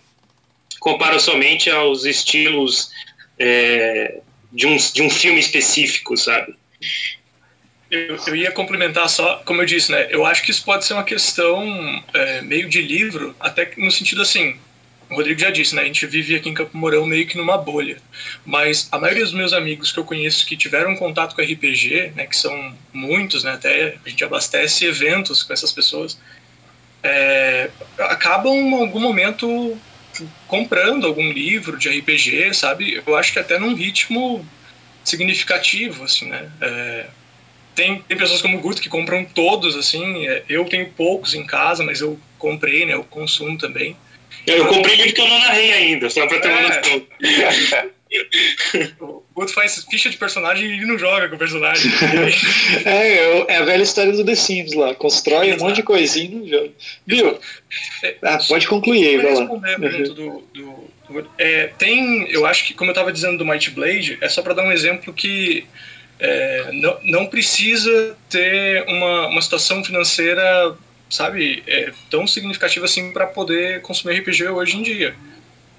compara 0.78 1.18
somente 1.18 1.68
aos 1.68 2.04
estilos 2.04 2.92
é, 3.38 4.20
de 4.56 4.66
um, 4.66 4.76
de 4.76 5.02
um 5.02 5.10
filme 5.10 5.38
específico, 5.38 6.16
sabe? 6.16 6.56
Eu, 7.90 8.16
eu, 8.26 8.34
ia 8.34 8.50
complementar 8.50 9.08
só, 9.08 9.36
como 9.44 9.60
eu 9.60 9.66
disse, 9.66 9.92
né? 9.92 10.08
Eu 10.10 10.24
acho 10.24 10.42
que 10.42 10.50
isso 10.50 10.64
pode 10.64 10.84
ser 10.84 10.94
uma 10.94 11.04
questão 11.04 12.02
é, 12.12 12.40
meio 12.40 12.68
de 12.68 12.80
livro, 12.80 13.36
até 13.38 13.70
no 13.76 13.90
sentido 13.90 14.22
assim. 14.22 14.56
O 15.08 15.14
Rodrigo 15.14 15.38
já 15.38 15.50
disse, 15.50 15.74
né? 15.74 15.82
A 15.82 15.84
gente 15.84 16.04
vive 16.06 16.34
aqui 16.34 16.48
em 16.48 16.54
Campo 16.54 16.76
Mourão 16.76 17.06
meio 17.06 17.26
que 17.28 17.36
numa 17.36 17.56
bolha. 17.56 17.98
Mas 18.44 18.88
a 18.90 18.98
maioria 18.98 19.22
dos 19.22 19.34
meus 19.34 19.52
amigos 19.52 19.92
que 19.92 19.98
eu 19.98 20.04
conheço 20.04 20.46
que 20.46 20.56
tiveram 20.56 20.96
contato 20.96 21.36
com 21.36 21.42
RPG, 21.42 22.12
né? 22.16 22.26
Que 22.26 22.36
são 22.36 22.74
muitos, 22.92 23.44
né? 23.44 23.52
Até 23.52 23.98
a 24.04 24.08
gente 24.08 24.24
abastece 24.24 24.86
eventos 24.86 25.44
com 25.44 25.52
essas 25.52 25.70
pessoas. 25.70 26.18
É, 27.04 27.70
acabam 27.98 28.52
em 28.52 28.74
algum 28.74 28.98
momento 28.98 29.78
comprando 30.46 31.06
algum 31.06 31.30
livro 31.30 31.78
de 31.78 31.88
RPG, 31.88 32.54
sabe? 32.54 33.02
Eu 33.06 33.16
acho 33.16 33.32
que 33.32 33.38
até 33.38 33.58
num 33.58 33.74
ritmo 33.74 34.46
significativo, 35.04 36.04
assim, 36.04 36.28
né? 36.28 36.50
É, 36.60 37.06
tem, 37.74 38.00
tem 38.02 38.16
pessoas 38.16 38.42
como 38.42 38.58
o 38.58 38.60
Guto 38.60 38.80
que 38.80 38.88
compram 38.88 39.24
todos, 39.24 39.76
assim. 39.76 40.26
É, 40.26 40.42
eu 40.48 40.64
tenho 40.64 40.88
poucos 40.90 41.34
em 41.34 41.44
casa, 41.44 41.84
mas 41.84 42.00
eu 42.00 42.18
comprei, 42.38 42.86
né? 42.86 42.94
Eu 42.94 43.04
consumo 43.04 43.56
também. 43.58 43.96
Eu 44.46 44.66
comprei 44.66 44.96
livro 44.96 45.12
que 45.12 45.20
eu 45.20 45.28
não 45.28 45.38
narrei 45.40 45.72
ainda, 45.72 46.08
só 46.08 46.26
pra 46.26 46.38
ter 46.38 46.48
uma 46.48 46.60
é. 46.60 46.76
noção. 46.76 47.06
o 49.00 49.22
outro 49.34 49.52
faz 49.52 49.84
ficha 49.90 50.08
de 50.08 50.16
personagem 50.16 50.70
e 50.70 50.84
não 50.84 50.98
joga 50.98 51.28
com 51.28 51.34
o 51.34 51.38
personagem. 51.38 51.90
é, 52.84 53.52
é 53.52 53.56
a 53.56 53.64
velha 53.64 53.82
história 53.82 54.12
do 54.12 54.24
The 54.24 54.34
Sims 54.34 54.74
lá. 54.74 54.94
Constrói 54.94 55.48
Exato. 55.48 55.62
um 55.62 55.66
monte 55.66 55.76
de 55.76 55.82
coisinha 55.82 56.26
e 56.26 56.34
não 56.34 56.48
joga. 56.48 56.70
Viu? 57.06 57.38
É, 58.02 58.16
ah, 58.22 58.38
pode 58.48 58.68
concluir 58.68 59.06
aí, 59.08 59.16
vai 59.18 59.34
lá. 59.34 59.40
Uhum. 59.40 60.02
Do, 60.02 60.14
do, 60.14 60.90
do, 61.08 61.30
é, 61.36 61.70
tem, 61.78 62.30
eu 62.30 62.46
acho 62.46 62.66
que, 62.66 62.74
como 62.74 62.90
eu 62.90 62.92
estava 62.92 63.12
dizendo 63.12 63.38
do 63.38 63.44
Might 63.44 63.70
Blade, 63.70 64.18
é 64.20 64.28
só 64.28 64.40
para 64.40 64.54
dar 64.54 64.64
um 64.64 64.72
exemplo 64.72 65.12
que 65.12 65.66
é, 66.20 66.70
não, 66.72 66.98
não 67.02 67.26
precisa 67.26 68.16
ter 68.30 68.84
uma, 68.88 69.26
uma 69.28 69.42
situação 69.42 69.82
financeira, 69.84 70.76
sabe, 71.10 71.62
é, 71.66 71.92
tão 72.08 72.26
significativa 72.26 72.84
assim 72.84 73.12
para 73.12 73.26
poder 73.26 73.82
consumir 73.82 74.20
RPG 74.20 74.48
hoje 74.48 74.76
em 74.76 74.82
dia 74.82 75.14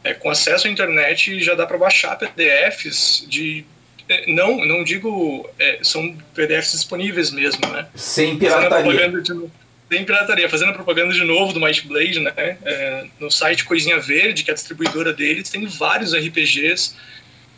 é, 0.03 0.13
com 0.13 0.29
acesso 0.29 0.67
à 0.67 0.69
internet 0.69 1.41
já 1.41 1.55
dá 1.55 1.65
para 1.65 1.77
baixar 1.77 2.17
PDFs 2.17 3.25
de 3.27 3.65
é, 4.09 4.31
não 4.31 4.63
não 4.65 4.83
digo 4.83 5.49
é, 5.59 5.79
são 5.81 6.15
PDFs 6.33 6.71
disponíveis 6.71 7.31
mesmo 7.31 7.67
né? 7.67 7.87
Sem 7.95 8.37
pirataria. 8.37 9.09
de, 9.09 9.49
sem 9.89 10.05
pirataria 10.05 10.49
fazendo 10.49 10.73
propaganda 10.73 11.13
de 11.13 11.23
novo 11.23 11.53
do 11.53 11.59
Might 11.59 11.87
Blade 11.87 12.19
né? 12.19 12.33
É, 12.37 13.05
no 13.19 13.29
site 13.29 13.65
Coisinha 13.65 13.99
Verde 13.99 14.43
que 14.43 14.51
é 14.51 14.53
a 14.53 14.55
distribuidora 14.55 15.13
deles 15.13 15.49
tem 15.49 15.65
vários 15.65 16.13
RPGs 16.13 16.95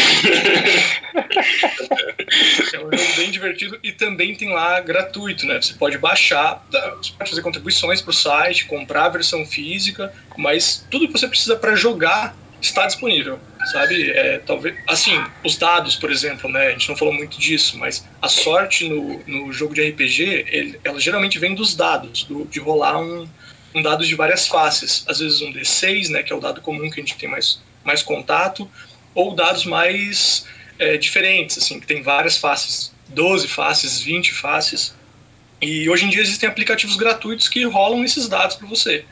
é 2.72 2.78
um 2.78 2.90
jogo 2.90 3.16
bem 3.16 3.30
divertido 3.30 3.78
e 3.82 3.92
também 3.92 4.34
tem 4.34 4.50
lá 4.50 4.80
gratuito, 4.80 5.46
né? 5.46 5.60
Você 5.60 5.74
pode 5.74 5.98
baixar, 5.98 6.64
você 6.70 7.12
pode 7.12 7.30
fazer 7.30 7.42
contribuições 7.42 8.00
para 8.00 8.10
o 8.10 8.14
site, 8.14 8.66
comprar 8.66 9.04
a 9.06 9.10
versão 9.10 9.44
física, 9.44 10.12
mas 10.36 10.86
tudo 10.90 11.06
que 11.06 11.12
você 11.12 11.28
precisa 11.28 11.56
para 11.56 11.74
jogar 11.74 12.36
está 12.60 12.86
disponível, 12.86 13.38
sabe? 13.72 14.10
É, 14.10 14.38
talvez, 14.38 14.76
assim, 14.86 15.22
os 15.44 15.56
dados, 15.56 15.96
por 15.96 16.10
exemplo, 16.10 16.50
né? 16.50 16.68
A 16.68 16.70
gente 16.70 16.88
não 16.88 16.96
falou 16.96 17.14
muito 17.14 17.38
disso, 17.38 17.78
mas 17.78 18.06
a 18.20 18.28
sorte 18.28 18.88
no, 18.88 19.22
no 19.26 19.52
jogo 19.52 19.74
de 19.74 19.88
RPG, 19.88 20.46
ele, 20.48 20.80
ela 20.82 21.00
geralmente 21.00 21.38
vem 21.38 21.54
dos 21.54 21.74
dados, 21.74 22.24
do, 22.24 22.44
de 22.46 22.58
rolar 22.58 22.98
um, 22.98 23.28
um 23.74 23.82
dado 23.82 24.04
de 24.04 24.14
várias 24.14 24.46
faces. 24.46 25.04
Às 25.08 25.20
vezes 25.20 25.40
um 25.40 25.52
D6, 25.52 26.08
né? 26.08 26.22
Que 26.22 26.32
é 26.32 26.36
o 26.36 26.40
dado 26.40 26.60
comum 26.60 26.90
que 26.90 27.00
a 27.00 27.02
gente 27.02 27.16
tem 27.16 27.28
mais, 27.28 27.62
mais 27.84 28.02
contato, 28.02 28.68
ou 29.14 29.34
dados 29.34 29.64
mais 29.64 30.46
é, 30.78 30.96
diferentes, 30.96 31.58
assim, 31.58 31.80
que 31.80 31.86
tem 31.86 32.02
várias 32.02 32.36
faces, 32.36 32.92
12 33.08 33.48
faces, 33.48 34.00
20 34.00 34.32
faces. 34.32 34.94
E 35.60 35.88
hoje 35.88 36.04
em 36.04 36.08
dia 36.08 36.22
existem 36.22 36.48
aplicativos 36.48 36.96
gratuitos 36.96 37.48
que 37.48 37.64
rolam 37.64 38.04
esses 38.04 38.28
dados 38.28 38.56
para 38.56 38.66
você. 38.68 39.04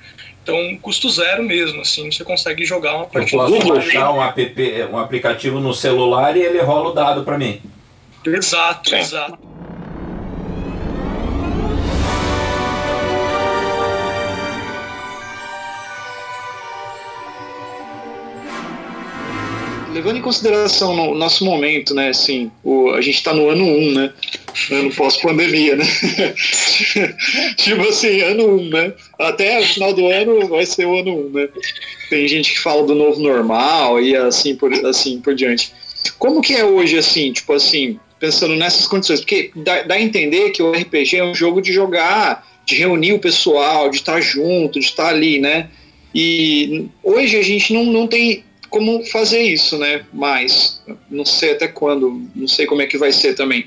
Então, 0.46 0.78
custo 0.80 1.10
zero 1.10 1.42
mesmo, 1.42 1.80
assim, 1.80 2.08
você 2.08 2.22
consegue 2.22 2.64
jogar 2.64 2.94
uma 2.94 3.06
partida. 3.06 3.42
Eu 3.42 3.50
posso 3.50 3.66
baixar 3.66 4.12
um, 4.12 4.22
app, 4.22 4.88
um 4.92 4.96
aplicativo 4.96 5.58
no 5.58 5.74
celular 5.74 6.36
e 6.36 6.40
ele 6.40 6.60
rola 6.60 6.90
o 6.90 6.92
dado 6.92 7.24
para 7.24 7.36
mim. 7.36 7.60
Exato, 8.24 8.90
Sim. 8.90 8.96
exato. 8.96 9.36
Levando 20.06 20.18
em 20.18 20.22
consideração 20.22 20.92
o 20.92 20.96
no 20.96 21.14
nosso 21.16 21.44
momento, 21.44 21.92
né, 21.92 22.10
assim, 22.10 22.48
o, 22.62 22.90
a 22.90 23.00
gente 23.00 23.16
está 23.16 23.34
no 23.34 23.50
ano 23.50 23.64
1, 23.64 23.88
um, 23.88 23.92
né, 23.92 24.12
ano 24.70 24.94
pós-pandemia, 24.94 25.74
né, 25.74 25.84
tipo 27.58 27.82
assim, 27.82 28.20
ano 28.20 28.46
1, 28.46 28.54
um, 28.54 28.70
né, 28.70 28.92
até 29.18 29.58
o 29.58 29.64
final 29.64 29.92
do 29.92 30.06
ano 30.06 30.46
vai 30.46 30.64
ser 30.64 30.86
o 30.86 30.96
ano 30.96 31.10
1, 31.10 31.26
um, 31.26 31.30
né, 31.30 31.48
tem 32.08 32.28
gente 32.28 32.52
que 32.52 32.60
fala 32.60 32.86
do 32.86 32.94
novo 32.94 33.20
normal 33.20 34.00
e 34.00 34.14
assim 34.14 34.54
por, 34.54 34.72
assim 34.86 35.20
por 35.20 35.34
diante. 35.34 35.72
Como 36.20 36.40
que 36.40 36.54
é 36.54 36.64
hoje, 36.64 36.96
assim, 36.96 37.32
tipo 37.32 37.52
assim, 37.52 37.98
pensando 38.20 38.54
nessas 38.54 38.86
condições, 38.86 39.18
porque 39.18 39.50
dá, 39.56 39.82
dá 39.82 39.96
a 39.96 40.00
entender 40.00 40.50
que 40.50 40.62
o 40.62 40.70
RPG 40.70 41.16
é 41.16 41.24
um 41.24 41.34
jogo 41.34 41.60
de 41.60 41.72
jogar, 41.72 42.46
de 42.64 42.76
reunir 42.76 43.12
o 43.12 43.18
pessoal, 43.18 43.90
de 43.90 43.96
estar 43.96 44.20
junto, 44.20 44.78
de 44.78 44.86
estar 44.86 45.08
ali, 45.08 45.40
né? 45.40 45.68
E 46.14 46.86
hoje 47.02 47.36
a 47.36 47.42
gente 47.42 47.74
não, 47.74 47.84
não 47.84 48.06
tem 48.06 48.44
como 48.70 49.04
fazer 49.06 49.40
isso, 49.40 49.78
né? 49.78 50.04
Mas 50.12 50.82
não 51.10 51.24
sei 51.24 51.52
até 51.52 51.68
quando, 51.68 52.22
não 52.34 52.48
sei 52.48 52.66
como 52.66 52.82
é 52.82 52.86
que 52.86 52.98
vai 52.98 53.12
ser 53.12 53.34
também. 53.34 53.66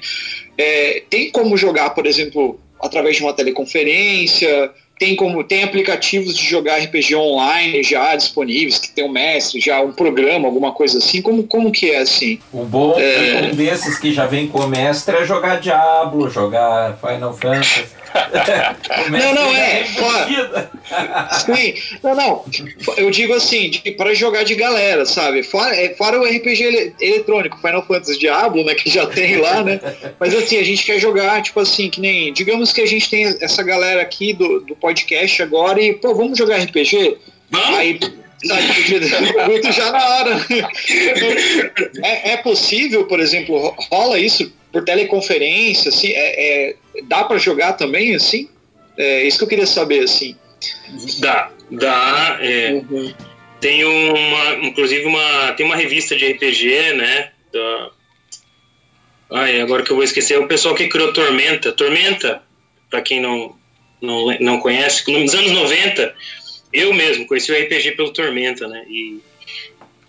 É, 0.57 1.03
tem 1.09 1.31
como 1.31 1.57
jogar, 1.57 1.91
por 1.91 2.05
exemplo, 2.05 2.59
através 2.81 3.17
de 3.17 3.23
uma 3.23 3.33
teleconferência, 3.33 4.71
tem 4.99 5.15
como 5.15 5.43
tem 5.45 5.63
aplicativos 5.63 6.35
de 6.35 6.45
jogar 6.45 6.77
RPG 6.77 7.15
online 7.15 7.81
já 7.81 8.13
disponíveis, 8.17 8.77
que 8.77 8.89
tem 8.89 9.05
um 9.05 9.11
mestre, 9.11 9.61
já 9.61 9.81
um 9.81 9.93
programa, 9.93 10.45
alguma 10.45 10.73
coisa 10.73 10.97
assim. 10.97 11.21
Como, 11.21 11.43
como 11.43 11.71
que 11.71 11.91
é 11.91 11.99
assim? 11.99 12.37
O 12.51 12.65
bom 12.65 12.99
é... 12.99 13.49
um 13.49 13.55
desses 13.55 13.97
que 13.97 14.11
já 14.11 14.25
vem 14.25 14.47
com 14.47 14.59
o 14.59 14.67
mestre 14.67 15.15
é 15.15 15.25
jogar 15.25 15.61
Diablo, 15.61 16.29
jogar 16.29 16.97
Final 16.97 17.33
Fantasy. 17.33 17.85
Não, 19.11 19.33
não, 19.33 19.55
é. 19.55 19.83
Fora, 19.85 20.71
sim, 21.31 21.73
não, 22.03 22.15
não. 22.15 22.45
Eu 22.97 23.09
digo 23.11 23.33
assim, 23.33 23.71
para 23.97 24.13
jogar 24.13 24.43
de 24.43 24.55
galera, 24.55 25.05
sabe? 25.05 25.43
Fora, 25.43 25.75
é, 25.75 25.93
fora 25.95 26.19
o 26.19 26.25
RPG 26.25 26.63
ele, 26.63 26.93
eletrônico, 26.99 27.59
Final 27.59 27.85
Fantasy 27.85 28.19
Diablo, 28.19 28.63
né? 28.63 28.73
Que 28.75 28.89
já 28.89 29.05
tem 29.07 29.37
lá, 29.37 29.63
né? 29.63 29.79
Mas 30.19 30.33
assim, 30.33 30.57
a 30.57 30.63
gente 30.63 30.83
quer 30.83 30.99
jogar, 30.99 31.41
tipo 31.41 31.59
assim, 31.59 31.89
que 31.89 32.01
nem. 32.01 32.33
Digamos 32.33 32.73
que 32.73 32.81
a 32.81 32.87
gente 32.87 33.09
tem 33.09 33.25
essa 33.41 33.63
galera 33.63 34.01
aqui 34.01 34.33
do, 34.33 34.61
do 34.61 34.75
podcast 34.75 35.41
agora 35.41 35.81
e, 35.81 35.93
pô, 35.93 36.15
vamos 36.15 36.37
jogar 36.37 36.57
RPG? 36.57 37.17
Vamos? 37.51 37.77
Aí, 37.77 37.99
muito 39.47 39.71
já 39.71 39.91
na 39.91 40.07
hora. 40.07 40.45
É, 42.03 42.31
é, 42.31 42.37
possível, 42.37 43.05
por 43.05 43.19
exemplo, 43.19 43.75
rola 43.91 44.17
isso 44.17 44.51
por 44.71 44.83
teleconferência, 44.83 45.89
assim, 45.89 46.11
é, 46.11 46.69
é 46.69 46.75
dá 47.03 47.23
para 47.23 47.37
jogar 47.37 47.73
também, 47.73 48.15
assim? 48.15 48.49
É 48.97 49.23
isso 49.23 49.37
que 49.37 49.43
eu 49.45 49.47
queria 49.47 49.65
saber, 49.65 50.03
assim. 50.03 50.35
Dá, 51.19 51.51
dá. 51.71 52.37
É, 52.41 52.71
uhum. 52.73 53.13
Tem 53.59 53.83
uma, 53.83 54.53
inclusive 54.65 55.05
uma, 55.05 55.53
tem 55.53 55.65
uma 55.65 55.75
revista 55.75 56.15
de 56.15 56.31
RPG, 56.31 56.93
né? 56.93 57.31
Da, 57.51 57.91
ai, 59.31 59.61
agora 59.61 59.83
que 59.83 59.91
eu 59.91 59.95
vou 59.95 60.03
esquecer, 60.03 60.35
é 60.35 60.39
o 60.39 60.47
pessoal 60.47 60.75
que 60.75 60.87
criou 60.87 61.13
Tormenta. 61.13 61.71
Tormenta, 61.71 62.41
para 62.89 63.01
quem 63.01 63.21
não, 63.21 63.55
não, 64.01 64.27
não 64.39 64.59
conhece, 64.59 65.09
nos 65.11 65.33
anos 65.33 65.51
90, 65.51 66.15
eu 66.71 66.93
mesmo 66.93 67.25
conheci 67.25 67.51
o 67.51 67.55
RPG 67.55 67.91
pelo 67.91 68.13
Tormenta, 68.13 68.67
né? 68.67 68.85
E 68.89 69.19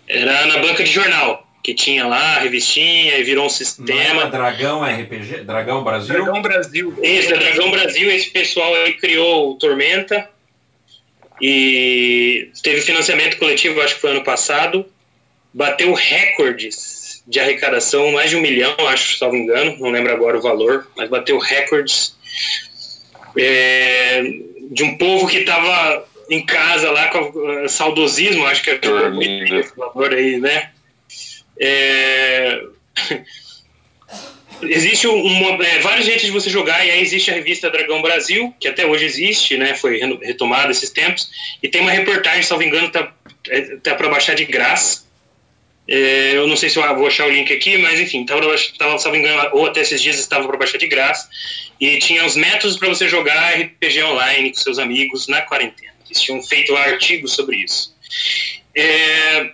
era 0.07 0.45
na 0.45 0.57
banca 0.57 0.83
de 0.83 0.91
jornal 0.91 1.50
que 1.63 1.73
tinha 1.73 2.07
lá, 2.07 2.37
a 2.37 2.39
revistinha, 2.39 3.17
e 3.17 3.23
virou 3.23 3.45
um 3.45 3.49
sistema. 3.49 4.23
Não 4.23 4.31
Dragão 4.31 4.83
RPG? 4.83 5.43
Dragão 5.43 5.83
Brasil? 5.83 6.15
Dragão 6.15 6.41
Brasil. 6.41 6.93
Isso, 7.01 7.33
é 7.33 7.37
Dragão 7.37 7.71
Brasil, 7.71 8.11
esse 8.11 8.29
pessoal 8.29 8.73
aí 8.75 8.93
criou 8.93 9.51
o 9.51 9.55
Tormenta. 9.55 10.27
E 11.41 12.49
teve 12.61 12.81
financiamento 12.81 13.37
coletivo, 13.37 13.81
acho 13.81 13.95
que 13.95 14.01
foi 14.01 14.11
ano 14.11 14.23
passado. 14.23 14.85
Bateu 15.53 15.93
recordes 15.93 17.23
de 17.27 17.39
arrecadação, 17.39 18.11
mais 18.11 18.29
de 18.29 18.35
um 18.35 18.41
milhão, 18.41 18.75
acho, 18.87 19.17
se 19.17 19.21
não 19.21 19.31
me 19.31 19.39
engano, 19.39 19.77
não 19.79 19.89
lembro 19.89 20.11
agora 20.11 20.37
o 20.37 20.41
valor, 20.41 20.87
mas 20.95 21.09
bateu 21.09 21.37
recordes 21.37 22.15
é, 23.37 24.23
de 24.71 24.83
um 24.83 24.97
povo 24.97 25.27
que 25.27 25.37
estava 25.37 26.05
em 26.29 26.45
casa 26.45 26.89
lá 26.91 27.07
com 27.09 27.67
saudosismo, 27.67 28.45
acho 28.45 28.63
que 28.63 28.71
é 28.71 28.79
esse 29.59 29.75
valor 29.75 30.13
aí, 30.13 30.39
né? 30.39 30.71
É... 31.61 32.59
existe 34.63 35.07
uma, 35.07 35.63
é, 35.65 35.79
vários 35.79 36.05
jeitos 36.05 36.25
de 36.25 36.31
você 36.31 36.49
jogar, 36.49 36.85
e 36.85 36.91
aí 36.91 37.01
existe 37.01 37.31
a 37.31 37.33
revista 37.33 37.69
Dragão 37.69 38.01
Brasil, 38.01 38.53
que 38.59 38.67
até 38.67 38.85
hoje 38.85 39.05
existe, 39.05 39.57
né, 39.57 39.73
foi 39.75 39.99
retomada 40.21 40.71
esses 40.71 40.89
tempos, 40.89 41.29
e 41.61 41.67
tem 41.67 41.81
uma 41.81 41.91
reportagem, 41.91 42.57
me 42.57 42.65
engano, 42.65 42.89
tá, 42.89 43.13
é, 43.49 43.61
tá 43.77 43.95
para 43.95 44.09
baixar 44.09 44.35
de 44.35 44.45
graça. 44.45 45.09
É, 45.87 46.37
eu 46.37 46.47
não 46.47 46.55
sei 46.55 46.69
se 46.69 46.77
eu 46.77 46.95
vou 46.95 47.07
achar 47.07 47.25
o 47.25 47.31
link 47.31 47.51
aqui, 47.51 47.77
mas 47.77 47.99
enfim, 47.99 48.25
tava, 48.25 48.41
tava, 48.77 49.11
me 49.11 49.17
engano, 49.17 49.49
ou 49.53 49.65
até 49.65 49.81
esses 49.81 50.01
dias 50.01 50.19
estava 50.19 50.47
para 50.47 50.57
baixar 50.57 50.77
de 50.77 50.87
graça, 50.87 51.27
e 51.79 51.97
tinha 51.97 52.25
os 52.25 52.35
métodos 52.35 52.77
para 52.77 52.87
você 52.87 53.07
jogar 53.09 53.59
RPG 53.59 54.03
online 54.03 54.51
com 54.51 54.57
seus 54.57 54.79
amigos 54.79 55.27
na 55.27 55.41
quarentena. 55.41 55.91
Eles 56.05 56.21
tinham 56.21 56.41
feito 56.43 56.75
artigos 56.75 57.33
sobre 57.33 57.57
isso. 57.57 57.95
É, 58.75 59.51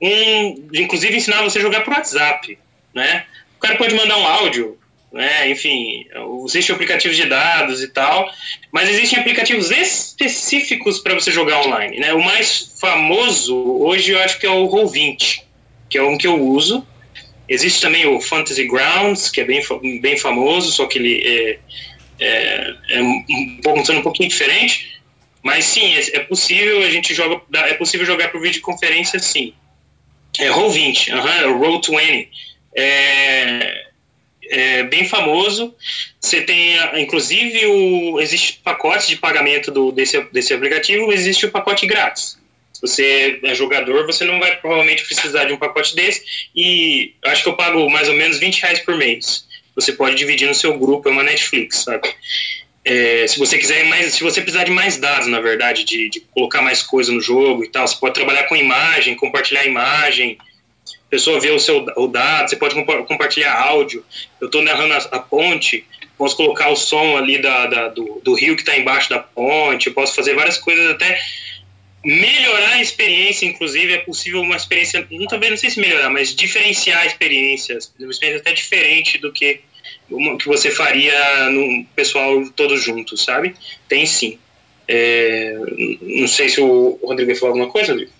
um, 0.00 0.68
inclusive 0.72 1.16
ensinar 1.16 1.42
você 1.42 1.58
a 1.58 1.62
jogar 1.62 1.82
por 1.82 1.92
WhatsApp, 1.92 2.58
né? 2.94 3.24
O 3.56 3.60
cara 3.60 3.76
pode 3.76 3.94
mandar 3.94 4.16
um 4.16 4.26
áudio, 4.26 4.78
né? 5.12 5.50
Enfim, 5.50 6.06
existem 6.44 6.74
aplicativos 6.74 7.16
de 7.16 7.26
dados 7.26 7.82
e 7.82 7.88
tal, 7.88 8.30
mas 8.70 8.88
existem 8.88 9.18
aplicativos 9.18 9.70
específicos 9.70 10.98
para 11.00 11.14
você 11.14 11.30
jogar 11.30 11.66
online, 11.66 11.98
né? 11.98 12.12
O 12.12 12.22
mais 12.22 12.74
famoso 12.80 13.56
hoje 13.82 14.12
eu 14.12 14.20
acho 14.20 14.38
que 14.38 14.46
é 14.46 14.50
o 14.50 14.68
Roll20, 14.68 15.40
que 15.88 15.98
é 15.98 16.02
um 16.02 16.16
que 16.16 16.26
eu 16.26 16.40
uso. 16.40 16.86
Existe 17.48 17.80
também 17.80 18.06
o 18.06 18.20
Fantasy 18.20 18.66
Grounds, 18.66 19.30
que 19.30 19.40
é 19.40 19.44
bem, 19.44 19.62
bem 20.00 20.18
famoso, 20.18 20.70
só 20.70 20.86
que 20.86 20.98
ele 20.98 21.22
é, 21.26 21.58
é, 22.20 22.74
é 22.90 23.02
um, 23.02 23.24
um 23.64 24.02
pouquinho 24.02 24.28
diferente. 24.28 25.00
Mas 25.42 25.64
sim, 25.64 25.94
é, 25.94 26.16
é 26.16 26.20
possível 26.20 26.82
a 26.82 26.90
gente 26.90 27.14
joga, 27.14 27.40
é 27.54 27.72
possível 27.74 28.04
jogar 28.04 28.30
por 28.30 28.40
videoconferência, 28.40 29.18
sim. 29.18 29.54
É, 30.38 30.48
Roll20, 30.50 31.12
uhum, 31.14 31.60
Roll20. 31.60 32.28
É, 32.76 33.88
é 34.50 34.82
bem 34.84 35.06
famoso. 35.06 35.74
Você 36.20 36.42
tem, 36.42 36.76
inclusive, 37.00 37.66
o, 37.66 38.20
existe 38.20 38.60
pacotes 38.62 39.08
de 39.08 39.16
pagamento 39.16 39.70
do, 39.70 39.92
desse, 39.92 40.20
desse 40.32 40.52
aplicativo, 40.52 41.12
existe 41.12 41.46
o 41.46 41.50
pacote 41.50 41.86
grátis. 41.86 42.38
Se 42.72 42.80
você 42.82 43.40
é 43.42 43.54
jogador, 43.54 44.06
você 44.06 44.24
não 44.24 44.38
vai 44.38 44.56
provavelmente 44.56 45.04
precisar 45.04 45.46
de 45.46 45.52
um 45.52 45.56
pacote 45.56 45.96
desse. 45.96 46.48
E 46.54 47.14
acho 47.24 47.42
que 47.42 47.48
eu 47.48 47.56
pago 47.56 47.88
mais 47.90 48.08
ou 48.08 48.14
menos 48.14 48.38
20 48.38 48.60
reais 48.62 48.80
por 48.80 48.96
mês. 48.96 49.46
Você 49.74 49.92
pode 49.92 50.16
dividir 50.16 50.46
no 50.46 50.54
seu 50.54 50.78
grupo, 50.78 51.08
é 51.08 51.12
uma 51.12 51.22
Netflix, 51.22 51.78
sabe? 51.84 52.08
É, 52.90 53.26
se 53.26 53.38
você 53.38 53.58
quiser 53.58 53.84
mais, 53.84 54.14
se 54.14 54.22
você 54.22 54.40
precisar 54.40 54.64
de 54.64 54.70
mais 54.70 54.96
dados, 54.96 55.26
na 55.26 55.42
verdade, 55.42 55.84
de, 55.84 56.08
de, 56.08 56.20
colocar 56.32 56.62
mais 56.62 56.82
coisa 56.82 57.12
no 57.12 57.20
jogo 57.20 57.62
e 57.62 57.68
tal, 57.68 57.86
você 57.86 57.94
pode 57.94 58.14
trabalhar 58.14 58.44
com 58.44 58.56
imagem, 58.56 59.14
compartilhar 59.14 59.66
imagem, 59.66 60.38
a 60.40 61.10
pessoa 61.10 61.38
vê 61.38 61.50
o 61.50 61.58
seu 61.58 61.84
o 61.96 62.06
dado, 62.06 62.48
você 62.48 62.56
pode 62.56 62.74
compartilhar 63.04 63.52
áudio. 63.52 64.02
Eu 64.40 64.46
estou 64.46 64.62
narrando 64.62 64.94
a, 64.94 64.96
a, 64.96 65.18
ponte, 65.18 65.84
posso 66.16 66.34
colocar 66.34 66.70
o 66.70 66.76
som 66.76 67.18
ali 67.18 67.36
da, 67.42 67.66
da 67.66 67.88
do, 67.88 68.22
do, 68.24 68.32
rio 68.32 68.56
que 68.56 68.62
está 68.62 68.74
embaixo 68.74 69.10
da 69.10 69.18
ponte, 69.18 69.90
posso 69.90 70.14
fazer 70.14 70.34
várias 70.34 70.56
coisas 70.56 70.90
até 70.90 71.20
melhorar 72.02 72.70
a 72.70 72.80
experiência, 72.80 73.44
inclusive 73.44 73.92
é 73.92 73.98
possível 73.98 74.40
uma 74.40 74.56
experiência, 74.56 75.06
não 75.10 75.26
também 75.26 75.50
não 75.50 75.58
sei 75.58 75.68
se 75.68 75.78
melhorar, 75.78 76.08
mas 76.08 76.34
diferenciar 76.34 77.02
a 77.02 77.06
experiência, 77.06 77.76
uma 78.00 78.10
experiência 78.10 78.40
até 78.40 78.52
diferente 78.54 79.18
do 79.18 79.30
que 79.30 79.60
que 80.38 80.46
você 80.46 80.70
faria 80.70 81.50
no 81.50 81.84
pessoal 81.94 82.42
todo 82.56 82.76
junto, 82.76 83.16
sabe? 83.16 83.54
Tem 83.88 84.06
sim. 84.06 84.38
É, 84.86 85.54
não 86.00 86.26
sei 86.26 86.48
se 86.48 86.60
o 86.60 86.98
Rodrigo 87.02 87.30
vai 87.30 87.38
falar 87.38 87.52
alguma 87.52 87.70
coisa, 87.70 87.92
Rodrigo. 87.92 88.12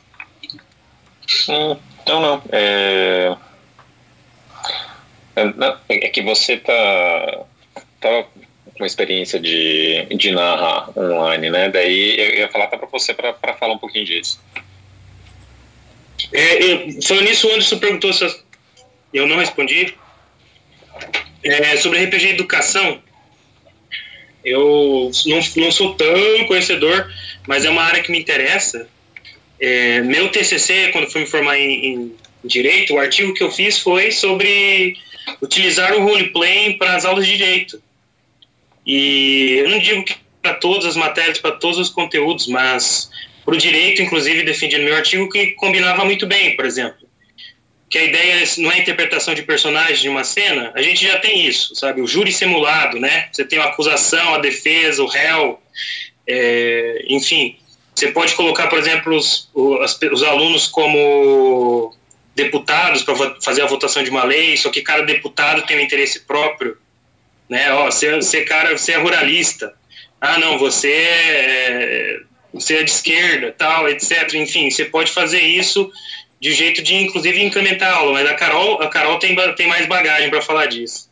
Hum, 1.48 1.76
então 2.02 2.20
não. 2.20 2.42
É... 2.52 3.36
É, 5.36 6.06
é 6.06 6.08
que 6.08 6.20
você 6.20 6.56
tá, 6.56 7.44
tá 8.00 8.24
com 8.76 8.84
experiência 8.84 9.38
de, 9.38 10.06
de 10.16 10.30
narrar 10.30 10.90
online, 10.96 11.50
né? 11.50 11.68
Daí 11.68 12.18
eu 12.18 12.38
ia 12.38 12.48
falar 12.48 12.64
até 12.64 12.76
para 12.76 12.88
você 12.88 13.14
para 13.14 13.54
falar 13.54 13.74
um 13.74 13.78
pouquinho 13.78 14.04
disso. 14.04 14.40
É, 16.32 16.62
eu, 16.62 17.02
falando 17.02 17.24
nisso, 17.24 17.46
o 17.48 17.50
Anderson 17.50 17.78
perguntou 17.78 18.12
se 18.12 18.42
eu 19.12 19.26
não 19.26 19.36
respondi. 19.36 19.96
É, 21.42 21.76
sobre 21.76 22.04
RPG 22.04 22.30
Educação, 22.30 23.00
eu 24.44 25.10
não, 25.26 25.40
não 25.56 25.70
sou 25.70 25.94
tão 25.94 26.46
conhecedor, 26.46 27.12
mas 27.46 27.64
é 27.64 27.70
uma 27.70 27.82
área 27.82 28.02
que 28.02 28.10
me 28.10 28.18
interessa. 28.18 28.88
É, 29.60 30.00
meu 30.00 30.30
TCC, 30.30 30.90
quando 30.92 31.10
fui 31.10 31.22
me 31.22 31.26
formar 31.26 31.58
em, 31.58 31.86
em, 31.86 32.14
Direito, 32.44 32.94
o 32.94 32.98
artigo 33.00 33.34
que 33.34 33.42
eu 33.42 33.50
fiz 33.50 33.80
foi 33.80 34.12
sobre 34.12 34.96
utilizar 35.42 35.92
o 35.92 36.04
roleplay 36.04 36.74
para 36.74 36.94
as 36.94 37.04
aulas 37.04 37.26
de 37.26 37.36
Direito. 37.36 37.82
E 38.86 39.56
eu 39.58 39.68
não 39.68 39.78
digo 39.80 40.04
que 40.04 40.14
para 40.40 40.54
todas 40.54 40.86
as 40.86 40.96
matérias, 40.96 41.38
para 41.38 41.56
todos 41.56 41.78
os 41.78 41.90
conteúdos, 41.90 42.46
mas 42.46 43.10
para 43.44 43.54
o 43.54 43.58
Direito, 43.58 44.00
inclusive, 44.00 44.44
defendi 44.44 44.78
no 44.78 44.84
meu 44.84 44.94
artigo 44.94 45.28
que 45.28 45.48
combinava 45.54 46.04
muito 46.04 46.26
bem, 46.26 46.54
por 46.54 46.64
exemplo 46.64 47.07
que 47.88 47.98
a 47.98 48.04
ideia 48.04 48.44
não 48.58 48.70
é 48.70 48.78
interpretação 48.78 49.34
de 49.34 49.42
personagem 49.42 50.02
de 50.02 50.08
uma 50.08 50.22
cena, 50.22 50.72
a 50.74 50.82
gente 50.82 51.06
já 51.06 51.18
tem 51.18 51.46
isso, 51.46 51.74
sabe? 51.74 52.02
O 52.02 52.06
júri 52.06 52.32
simulado, 52.32 53.00
né? 53.00 53.28
Você 53.32 53.44
tem 53.44 53.58
a 53.58 53.64
acusação, 53.64 54.34
a 54.34 54.38
defesa, 54.38 55.02
o 55.02 55.06
réu, 55.06 55.60
é, 56.26 57.04
enfim. 57.08 57.58
Você 57.94 58.12
pode 58.12 58.34
colocar, 58.34 58.68
por 58.68 58.78
exemplo, 58.78 59.16
os, 59.16 59.48
os, 59.54 59.98
os 60.12 60.22
alunos 60.22 60.66
como 60.66 61.96
deputados 62.34 63.02
para 63.02 63.34
fazer 63.40 63.62
a 63.62 63.66
votação 63.66 64.02
de 64.02 64.10
uma 64.10 64.22
lei, 64.22 64.56
só 64.56 64.70
que 64.70 64.82
cada 64.82 65.02
deputado 65.02 65.66
tem 65.66 65.78
um 65.78 65.80
interesse 65.80 66.20
próprio, 66.20 66.76
né? 67.48 67.72
Ó, 67.72 67.86
você, 67.86 68.14
você 68.16 68.42
cara, 68.42 68.76
você 68.76 68.92
é 68.92 68.98
ruralista. 68.98 69.74
Ah, 70.20 70.38
não, 70.38 70.58
você 70.58 70.92
é, 70.92 72.20
você 72.52 72.76
é 72.76 72.82
de 72.82 72.90
esquerda, 72.90 73.54
tal, 73.56 73.88
etc. 73.88 74.34
Enfim, 74.34 74.70
você 74.70 74.84
pode 74.84 75.10
fazer 75.10 75.40
isso 75.40 75.90
de 76.40 76.52
jeito 76.52 76.82
de, 76.82 76.94
inclusive, 76.94 77.42
incrementar 77.42 77.92
a 77.92 77.96
aula. 77.96 78.12
Mas 78.12 78.30
a 78.30 78.34
Carol, 78.34 78.80
a 78.82 78.88
Carol 78.88 79.18
tem, 79.18 79.34
tem 79.54 79.66
mais 79.66 79.86
bagagem 79.86 80.30
para 80.30 80.42
falar 80.42 80.66
disso. 80.66 81.08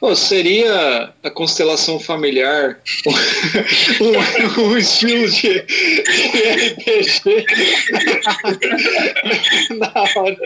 Oh, 0.00 0.16
seria 0.16 1.12
a 1.22 1.30
constelação 1.30 2.00
familiar 2.00 2.80
um, 4.00 4.14
um 4.68 4.76
estilo 4.76 5.30
de, 5.30 5.62
de 5.62 6.72
RPG? 6.72 7.46
Na 9.78 9.92
hora. 10.16 10.36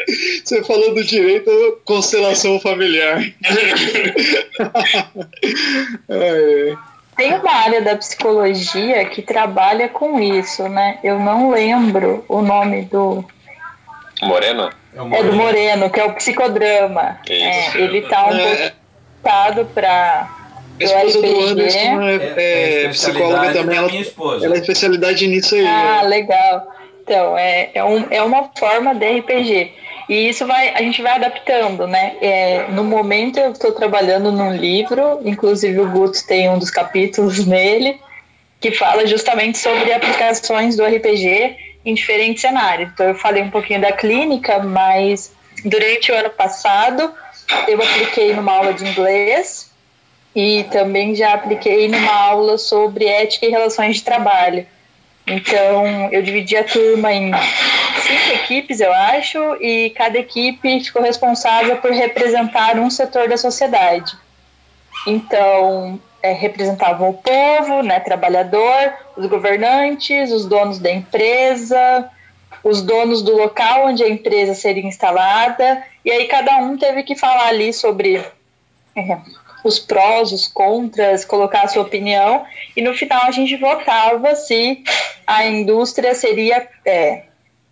Você 0.44 0.62
falou 0.62 0.94
do 0.94 1.02
direito, 1.02 1.80
constelação 1.84 2.60
familiar. 2.60 3.24
Tem 7.16 7.34
uma 7.34 7.52
área 7.52 7.82
da 7.82 7.96
psicologia 7.96 9.04
que 9.06 9.20
trabalha 9.20 9.88
com 9.88 10.20
isso, 10.20 10.68
né? 10.68 11.00
Eu 11.04 11.18
não 11.18 11.50
lembro 11.50 12.24
o 12.28 12.40
nome 12.40 12.84
do. 12.86 13.24
Moreno? 14.26 14.70
É, 14.94 15.00
Moreno. 15.00 15.16
é 15.16 15.30
do 15.30 15.36
Moreno, 15.36 15.90
que 15.90 16.00
é 16.00 16.04
o 16.04 16.12
psicodrama. 16.14 17.18
É, 17.28 17.78
ele 17.78 18.02
tá 18.02 18.26
um 18.26 18.36
é. 18.36 18.42
pouco 18.42 18.80
voltado 19.22 19.64
para 19.66 20.28
a 20.80 21.04
esposa 21.04 21.20
do 21.20 21.40
Anderson 21.40 22.02
é, 22.02 22.16
é, 22.36 22.84
é 22.84 22.88
psicóloga 22.88 23.52
também. 23.52 23.76
Ela, 23.76 23.90
ela 24.42 24.54
é 24.54 24.58
especialidade 24.58 25.26
nisso 25.26 25.54
aí. 25.54 25.66
Ah, 25.66 26.02
legal. 26.02 26.66
Então, 27.02 27.36
é, 27.36 27.70
é, 27.74 27.84
um, 27.84 28.06
é 28.10 28.22
uma 28.22 28.50
forma 28.56 28.94
de 28.94 29.18
RPG. 29.18 29.72
E 30.08 30.28
isso 30.28 30.46
vai, 30.46 30.70
a 30.74 30.82
gente 30.82 31.00
vai 31.02 31.12
adaptando, 31.12 31.86
né? 31.86 32.16
É, 32.20 32.66
no 32.70 32.82
momento 32.82 33.38
eu 33.38 33.52
estou 33.52 33.72
trabalhando 33.72 34.32
num 34.32 34.52
livro, 34.56 35.20
inclusive 35.24 35.78
o 35.80 35.88
Guto 35.88 36.26
tem 36.26 36.48
um 36.48 36.58
dos 36.58 36.70
capítulos 36.70 37.44
nele, 37.46 37.98
que 38.60 38.72
fala 38.72 39.06
justamente 39.06 39.58
sobre 39.58 39.92
aplicações 39.92 40.76
do 40.76 40.84
RPG 40.84 41.56
em 41.84 41.94
diferentes 41.94 42.40
cenários. 42.40 42.90
Então 42.92 43.06
eu 43.06 43.14
falei 43.14 43.42
um 43.42 43.50
pouquinho 43.50 43.80
da 43.80 43.92
clínica, 43.92 44.58
mas 44.58 45.32
durante 45.64 46.12
o 46.12 46.14
ano 46.14 46.30
passado 46.30 47.12
eu 47.66 47.82
apliquei 47.82 48.34
numa 48.34 48.52
aula 48.52 48.72
de 48.72 48.86
inglês 48.86 49.70
e 50.34 50.64
também 50.70 51.14
já 51.14 51.34
apliquei 51.34 51.88
numa 51.88 52.12
aula 52.12 52.56
sobre 52.58 53.04
ética 53.06 53.46
e 53.46 53.50
relações 53.50 53.96
de 53.96 54.04
trabalho. 54.04 54.66
Então, 55.26 56.08
eu 56.10 56.22
dividi 56.22 56.56
a 56.56 56.64
turma 56.64 57.12
em 57.12 57.30
cinco 57.32 58.34
equipes, 58.34 58.80
eu 58.80 58.92
acho, 58.92 59.38
e 59.60 59.90
cada 59.90 60.18
equipe 60.18 60.82
ficou 60.82 61.02
responsável 61.02 61.76
por 61.76 61.92
representar 61.92 62.78
um 62.78 62.90
setor 62.90 63.28
da 63.28 63.36
sociedade. 63.36 64.12
Então, 65.06 66.00
é, 66.22 66.32
representavam 66.32 67.10
o 67.10 67.14
povo, 67.14 67.82
né, 67.82 68.00
trabalhador, 68.00 68.92
os 69.16 69.26
governantes, 69.26 70.30
os 70.30 70.46
donos 70.46 70.78
da 70.78 70.90
empresa, 70.90 72.10
os 72.62 72.82
donos 72.82 73.22
do 73.22 73.36
local 73.36 73.86
onde 73.86 74.02
a 74.02 74.08
empresa 74.08 74.54
seria 74.54 74.86
instalada, 74.86 75.82
e 76.04 76.10
aí 76.10 76.26
cada 76.26 76.56
um 76.58 76.76
teve 76.76 77.02
que 77.02 77.16
falar 77.16 77.48
ali 77.48 77.72
sobre 77.72 78.16
é, 78.96 79.18
os 79.64 79.78
prós, 79.78 80.32
os 80.32 80.46
contras, 80.46 81.24
colocar 81.24 81.62
a 81.62 81.68
sua 81.68 81.82
opinião, 81.82 82.44
e 82.76 82.82
no 82.82 82.94
final 82.94 83.22
a 83.24 83.30
gente 83.30 83.56
votava 83.56 84.34
se 84.34 84.82
a 85.26 85.46
indústria 85.46 86.14
seria 86.14 86.68
é, 86.84 87.24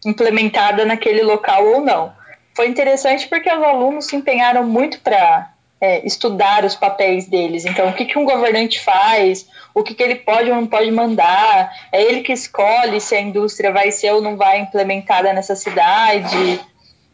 implementada 0.05 0.85
naquele 0.85 1.23
local 1.23 1.65
ou 1.67 1.81
não. 1.81 2.17
Foi 2.55 2.67
interessante 2.67 3.29
porque 3.29 3.53
os 3.53 3.63
alunos 3.63 4.07
se 4.07 4.17
empenharam 4.17 4.65
muito 4.65 5.01
para 5.01 5.53
é, 5.81 6.05
estudar 6.07 6.65
os 6.65 6.75
papéis 6.75 7.27
deles. 7.27 7.65
Então, 7.65 7.89
o 7.89 7.93
que, 7.93 8.05
que 8.05 8.19
um 8.19 8.25
governante 8.25 8.81
faz, 8.81 9.49
o 9.75 9.83
que, 9.83 9.95
que 9.95 10.03
ele 10.03 10.17
pode 10.17 10.51
ou 10.51 10.57
não 10.57 10.67
pode 10.67 10.91
mandar, 10.91 11.73
é 11.93 12.03
ele 12.03 12.21
que 12.21 12.33
escolhe 12.33 13.01
se 13.01 13.15
a 13.15 13.21
indústria 13.21 13.73
vai 13.73 13.91
ser 13.91 14.13
ou 14.13 14.21
não 14.21 14.37
vai 14.37 14.61
implementada 14.61 15.33
nessa 15.33 15.55
cidade, 15.55 16.61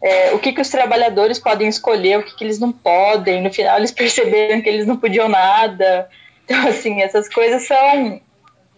é, 0.03 0.33
o 0.33 0.39
que, 0.39 0.53
que 0.53 0.61
os 0.61 0.69
trabalhadores 0.69 1.39
podem 1.39 1.69
escolher, 1.69 2.19
o 2.19 2.23
que, 2.23 2.37
que 2.37 2.45
eles 2.45 2.59
não 2.59 2.73
podem. 2.73 3.43
No 3.43 3.53
final, 3.53 3.79
eles 3.79 3.93
perceberam 3.93 4.61
que 4.61 4.69
eles 4.69 4.87
não 4.87 4.97
podiam 4.97 5.29
nada. 5.29 6.09
Então, 6.45 6.69
assim, 6.69 7.03
essas 7.03 7.29
coisas 7.29 7.67
são 7.67 8.21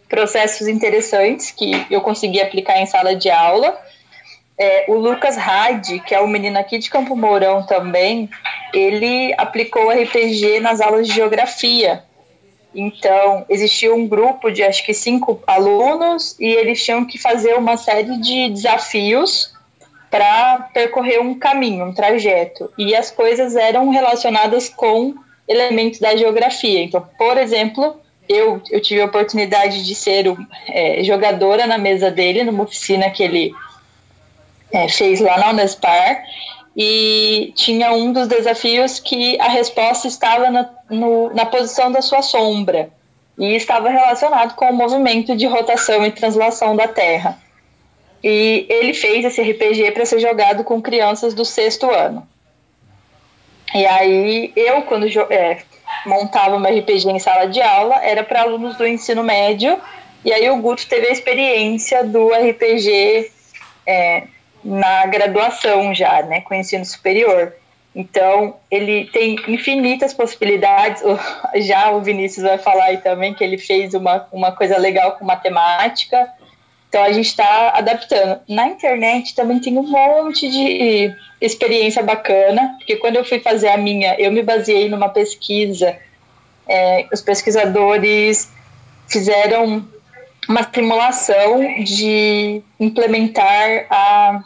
processos 0.08 0.68
interessantes 0.68 1.50
que 1.50 1.84
eu 1.90 2.00
consegui 2.00 2.40
aplicar 2.40 2.78
em 2.78 2.86
sala 2.86 3.14
de 3.14 3.28
aula 3.28 3.76
é, 4.58 4.86
o 4.88 4.94
Lucas 4.94 5.36
Hadi, 5.36 6.00
que 6.00 6.14
é 6.14 6.20
um 6.20 6.26
menino 6.26 6.58
aqui 6.58 6.78
de 6.78 6.88
Campo 6.88 7.14
Mourão 7.14 7.64
também, 7.64 8.28
ele 8.72 9.34
aplicou 9.36 9.90
RPG 9.90 10.60
nas 10.60 10.80
aulas 10.80 11.06
de 11.06 11.14
geografia. 11.14 12.02
Então, 12.74 13.44
existia 13.48 13.94
um 13.94 14.06
grupo 14.06 14.50
de 14.50 14.62
acho 14.62 14.84
que 14.84 14.92
cinco 14.92 15.42
alunos 15.46 16.36
e 16.38 16.46
eles 16.46 16.82
tinham 16.82 17.04
que 17.04 17.18
fazer 17.18 17.54
uma 17.54 17.76
série 17.76 18.18
de 18.18 18.50
desafios 18.50 19.54
para 20.10 20.68
percorrer 20.72 21.20
um 21.20 21.38
caminho, 21.38 21.86
um 21.86 21.94
trajeto. 21.94 22.70
E 22.78 22.94
as 22.94 23.10
coisas 23.10 23.56
eram 23.56 23.90
relacionadas 23.90 24.68
com 24.68 25.14
elementos 25.48 26.00
da 26.00 26.16
geografia. 26.16 26.82
Então, 26.82 27.06
por 27.18 27.36
exemplo, 27.38 28.00
eu, 28.28 28.60
eu 28.70 28.80
tive 28.80 29.00
a 29.00 29.06
oportunidade 29.06 29.84
de 29.84 29.94
ser 29.94 30.26
é, 30.68 31.02
jogadora 31.02 31.66
na 31.66 31.78
mesa 31.78 32.10
dele, 32.10 32.44
numa 32.44 32.64
oficina 32.64 33.10
que 33.10 33.22
ele 33.22 33.52
é, 34.72 34.88
fez 34.88 35.20
lá 35.20 35.38
na 35.38 35.50
Unespar 35.50 36.22
e 36.76 37.52
tinha 37.56 37.92
um 37.92 38.12
dos 38.12 38.28
desafios 38.28 39.00
que 39.00 39.40
a 39.40 39.48
resposta 39.48 40.06
estava 40.06 40.50
na, 40.50 40.68
no, 40.90 41.32
na 41.34 41.46
posição 41.46 41.90
da 41.90 42.02
sua 42.02 42.20
sombra 42.22 42.90
e 43.38 43.54
estava 43.54 43.88
relacionado 43.88 44.54
com 44.54 44.66
o 44.66 44.74
movimento 44.74 45.36
de 45.36 45.46
rotação 45.46 46.04
e 46.04 46.10
translação 46.10 46.76
da 46.76 46.88
Terra. 46.88 47.38
E 48.22 48.66
ele 48.68 48.92
fez 48.92 49.24
esse 49.24 49.40
RPG 49.40 49.92
para 49.92 50.04
ser 50.06 50.18
jogado 50.20 50.64
com 50.64 50.82
crianças 50.82 51.32
do 51.34 51.44
sexto 51.44 51.90
ano. 51.90 52.26
E 53.74 53.84
aí 53.86 54.52
eu, 54.56 54.82
quando 54.82 55.06
é, 55.30 55.58
montava 56.06 56.56
uma 56.56 56.68
RPG 56.68 57.08
em 57.08 57.18
sala 57.18 57.46
de 57.46 57.60
aula, 57.60 57.96
era 58.02 58.22
para 58.22 58.42
alunos 58.42 58.76
do 58.76 58.86
ensino 58.86 59.22
médio. 59.22 59.78
E 60.24 60.32
aí 60.32 60.48
o 60.50 60.56
Guto 60.56 60.86
teve 60.88 61.06
a 61.08 61.12
experiência 61.12 62.04
do 62.04 62.28
RPG 62.30 63.30
é, 63.86 64.24
na 64.66 65.06
graduação 65.06 65.94
já, 65.94 66.22
né, 66.22 66.40
com 66.40 66.54
ensino 66.54 66.84
superior. 66.84 67.54
Então, 67.94 68.56
ele 68.70 69.06
tem 69.06 69.36
infinitas 69.48 70.12
possibilidades. 70.12 71.02
Já 71.64 71.90
o 71.92 72.02
Vinícius 72.02 72.44
vai 72.44 72.58
falar 72.58 72.86
aí 72.86 72.98
também 72.98 73.32
que 73.32 73.42
ele 73.42 73.56
fez 73.56 73.94
uma, 73.94 74.28
uma 74.30 74.52
coisa 74.52 74.76
legal 74.76 75.12
com 75.12 75.24
matemática. 75.24 76.28
Então, 76.88 77.02
a 77.02 77.10
gente 77.10 77.28
está 77.28 77.70
adaptando. 77.70 78.40
Na 78.48 78.66
internet 78.66 79.34
também 79.34 79.60
tem 79.60 79.78
um 79.78 79.88
monte 79.88 80.48
de 80.50 81.14
experiência 81.40 82.02
bacana, 82.02 82.74
porque 82.78 82.96
quando 82.96 83.16
eu 83.16 83.24
fui 83.24 83.38
fazer 83.38 83.68
a 83.68 83.78
minha, 83.78 84.14
eu 84.18 84.30
me 84.30 84.42
baseei 84.42 84.90
numa 84.90 85.08
pesquisa. 85.08 85.96
É, 86.68 87.06
os 87.10 87.22
pesquisadores 87.22 88.52
fizeram 89.08 89.88
uma 90.48 90.62
simulação 90.72 91.60
de 91.82 92.62
implementar 92.78 93.86
a 93.90 94.44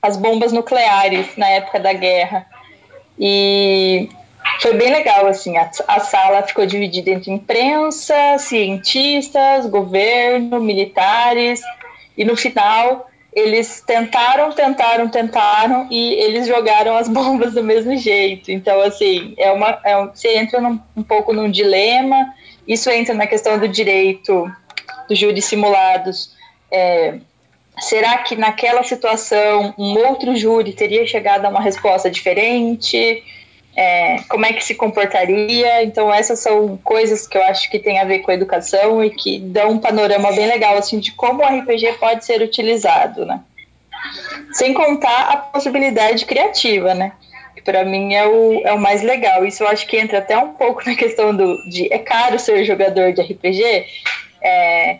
as 0.00 0.16
bombas 0.16 0.52
nucleares 0.52 1.36
na 1.36 1.48
época 1.48 1.80
da 1.80 1.92
guerra. 1.92 2.46
E 3.18 4.08
foi 4.60 4.74
bem 4.74 4.90
legal, 4.90 5.26
assim, 5.26 5.56
a, 5.56 5.70
a 5.86 6.00
sala 6.00 6.42
ficou 6.42 6.66
dividida 6.66 7.10
entre 7.10 7.30
imprensa, 7.30 8.38
cientistas, 8.38 9.66
governo, 9.66 10.60
militares, 10.60 11.60
e 12.16 12.24
no 12.24 12.36
final 12.36 13.08
eles 13.32 13.82
tentaram, 13.86 14.50
tentaram, 14.52 15.08
tentaram 15.08 15.86
e 15.90 16.14
eles 16.14 16.46
jogaram 16.46 16.96
as 16.96 17.06
bombas 17.08 17.54
do 17.54 17.62
mesmo 17.62 17.96
jeito. 17.96 18.50
Então, 18.50 18.80
assim, 18.80 19.34
é 19.36 19.52
uma, 19.52 19.78
é 19.84 19.96
um, 19.96 20.08
você 20.08 20.36
entra 20.36 20.60
num, 20.60 20.80
um 20.96 21.02
pouco 21.02 21.32
num 21.32 21.50
dilema, 21.50 22.34
isso 22.66 22.90
entra 22.90 23.14
na 23.14 23.26
questão 23.26 23.58
do 23.58 23.68
direito 23.68 24.50
dos 25.08 25.18
júris 25.18 25.44
simulados, 25.44 26.34
é, 26.70 27.18
Será 27.80 28.18
que 28.18 28.34
naquela 28.34 28.82
situação 28.82 29.74
um 29.78 29.96
outro 29.98 30.34
júri 30.36 30.72
teria 30.72 31.06
chegado 31.06 31.44
a 31.44 31.48
uma 31.48 31.60
resposta 31.60 32.10
diferente? 32.10 33.22
É, 33.76 34.16
como 34.28 34.44
é 34.44 34.52
que 34.52 34.64
se 34.64 34.74
comportaria? 34.74 35.84
Então 35.84 36.12
essas 36.12 36.40
são 36.40 36.76
coisas 36.78 37.28
que 37.28 37.38
eu 37.38 37.42
acho 37.44 37.70
que 37.70 37.78
tem 37.78 38.00
a 38.00 38.04
ver 38.04 38.20
com 38.20 38.30
a 38.32 38.34
educação 38.34 39.04
e 39.04 39.10
que 39.10 39.38
dão 39.38 39.70
um 39.70 39.78
panorama 39.78 40.32
bem 40.32 40.48
legal 40.48 40.76
assim 40.76 40.98
de 40.98 41.12
como 41.12 41.42
o 41.42 41.46
RPG 41.46 41.92
pode 42.00 42.24
ser 42.24 42.42
utilizado, 42.42 43.24
né? 43.24 43.40
Sem 44.52 44.74
contar 44.74 45.28
a 45.30 45.36
possibilidade 45.36 46.24
criativa, 46.24 46.92
né? 46.94 47.12
Que 47.54 47.62
para 47.62 47.84
mim 47.84 48.14
é 48.14 48.26
o, 48.26 48.60
é 48.64 48.72
o 48.72 48.80
mais 48.80 49.02
legal. 49.02 49.46
Isso 49.46 49.62
eu 49.62 49.68
acho 49.68 49.86
que 49.86 49.96
entra 49.96 50.18
até 50.18 50.36
um 50.36 50.54
pouco 50.54 50.82
na 50.84 50.96
questão 50.96 51.34
do 51.36 51.56
de 51.70 51.92
é 51.92 51.98
caro 51.98 52.38
ser 52.38 52.64
jogador 52.64 53.12
de 53.12 53.22
RPG. 53.22 53.84
É, 54.42 54.98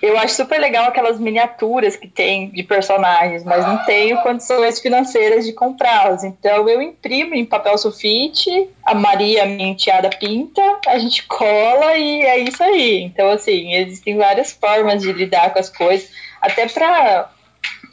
Eu 0.00 0.16
acho 0.16 0.34
super 0.34 0.60
legal 0.60 0.86
aquelas 0.86 1.18
miniaturas 1.18 1.96
que 1.96 2.06
tem 2.06 2.50
de 2.50 2.62
personagens, 2.62 3.42
mas 3.42 3.66
não 3.66 3.84
tenho 3.84 4.20
condições 4.22 4.80
financeiras 4.80 5.44
de 5.44 5.52
comprá-las. 5.52 6.22
Então 6.22 6.68
eu 6.68 6.80
imprimo 6.80 7.34
em 7.34 7.44
papel 7.44 7.76
sulfite, 7.76 8.70
a 8.84 8.94
Maria, 8.94 9.44
minha 9.44 9.70
enteada, 9.70 10.08
pinta, 10.08 10.62
a 10.86 10.98
gente 10.98 11.26
cola 11.26 11.96
e 11.96 12.22
é 12.22 12.38
isso 12.38 12.62
aí. 12.62 13.02
Então, 13.02 13.28
assim, 13.30 13.74
existem 13.74 14.16
várias 14.16 14.52
formas 14.52 15.02
de 15.02 15.12
lidar 15.12 15.52
com 15.52 15.58
as 15.58 15.68
coisas. 15.68 16.08
Até 16.40 16.68
para 16.68 17.30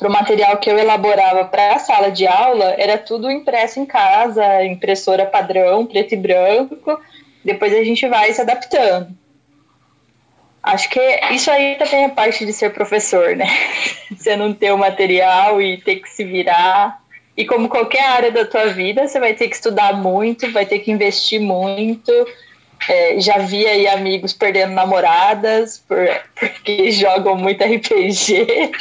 o 0.04 0.10
material 0.10 0.58
que 0.58 0.70
eu 0.70 0.78
elaborava 0.78 1.46
para 1.46 1.74
a 1.74 1.80
sala 1.80 2.12
de 2.12 2.28
aula, 2.28 2.76
era 2.78 3.00
tudo 3.00 3.32
impresso 3.32 3.80
em 3.80 3.86
casa, 3.86 4.64
impressora 4.64 5.26
padrão, 5.26 5.88
preto 5.88 6.14
e 6.14 6.18
branco. 6.18 7.00
Depois 7.44 7.74
a 7.74 7.84
gente 7.84 8.08
vai 8.08 8.32
se 8.32 8.42
adaptando. 8.42 9.25
Acho 10.66 10.90
que 10.90 11.00
isso 11.32 11.52
aí 11.52 11.76
também 11.76 12.06
é 12.06 12.10
parte 12.10 12.44
de 12.44 12.52
ser 12.52 12.72
professor, 12.74 13.36
né? 13.36 13.46
Você 14.10 14.36
não 14.36 14.52
ter 14.52 14.72
o 14.72 14.78
material 14.78 15.62
e 15.62 15.78
ter 15.78 15.98
que 15.98 16.10
se 16.10 16.24
virar. 16.24 17.00
E 17.38 17.46
como 17.46 17.70
qualquer 17.70 18.04
área 18.04 18.32
da 18.32 18.46
tua 18.46 18.68
vida, 18.68 19.08
você 19.08 19.20
vai 19.20 19.34
ter 19.34 19.50
que 19.50 19.56
estudar 19.56 19.94
muito, 19.94 20.52
vai 20.52 20.66
ter 20.66 20.80
que 20.80 20.90
investir 20.90 21.40
muito. 21.40 22.12
É, 22.90 23.20
já 23.20 23.38
vi 23.40 23.66
aí 23.68 23.88
amigos 23.88 24.32
perdendo 24.34 24.74
namoradas 24.74 25.80
por, 25.88 25.98
porque 26.36 26.92
jogam 26.92 27.36
muito 27.36 27.64
RPG. 27.64 28.48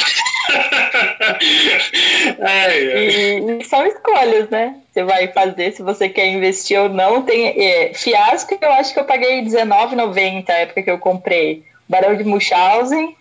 E, 2.87 3.61
e, 3.61 3.65
são 3.65 3.85
escolhas, 3.87 4.49
né? 4.51 4.77
Você 4.93 5.03
vai 5.03 5.29
fazer 5.29 5.73
se 5.73 5.83
você 5.83 6.09
quer 6.09 6.27
investir 6.27 6.79
ou 6.79 6.89
não. 6.89 7.23
Tem 7.23 7.47
é, 7.47 7.95
fiasco, 7.95 8.57
eu 8.61 8.73
acho 8.73 8.93
que 8.93 9.01
eu 9.01 9.05
paguei 9.05 9.41
R$19,90 9.41 10.45
na 10.47 10.55
época 10.55 10.83
que 10.83 10.91
eu 10.91 10.99
comprei. 10.99 11.65
Barão 11.89 12.17
de 12.17 12.25
Munchausen 12.25 13.17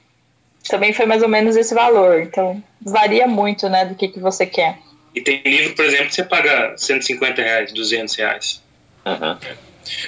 também 0.69 0.93
foi 0.93 1.05
mais 1.05 1.21
ou 1.21 1.29
menos 1.29 1.55
esse 1.55 1.73
valor. 1.73 2.21
Então, 2.21 2.63
varia 2.81 3.27
muito, 3.27 3.67
né, 3.69 3.85
do 3.85 3.95
que, 3.95 4.07
que 4.07 4.19
você 4.19 4.45
quer. 4.45 4.77
E 5.13 5.21
tem 5.21 5.41
livro, 5.45 5.75
por 5.75 5.85
exemplo, 5.85 6.07
que 6.07 6.15
você 6.15 6.23
paga 6.23 6.73
150 6.77 7.41
reais, 7.41 7.73
200 7.73 8.15
reais. 8.15 8.63
Uhum. 9.05 9.37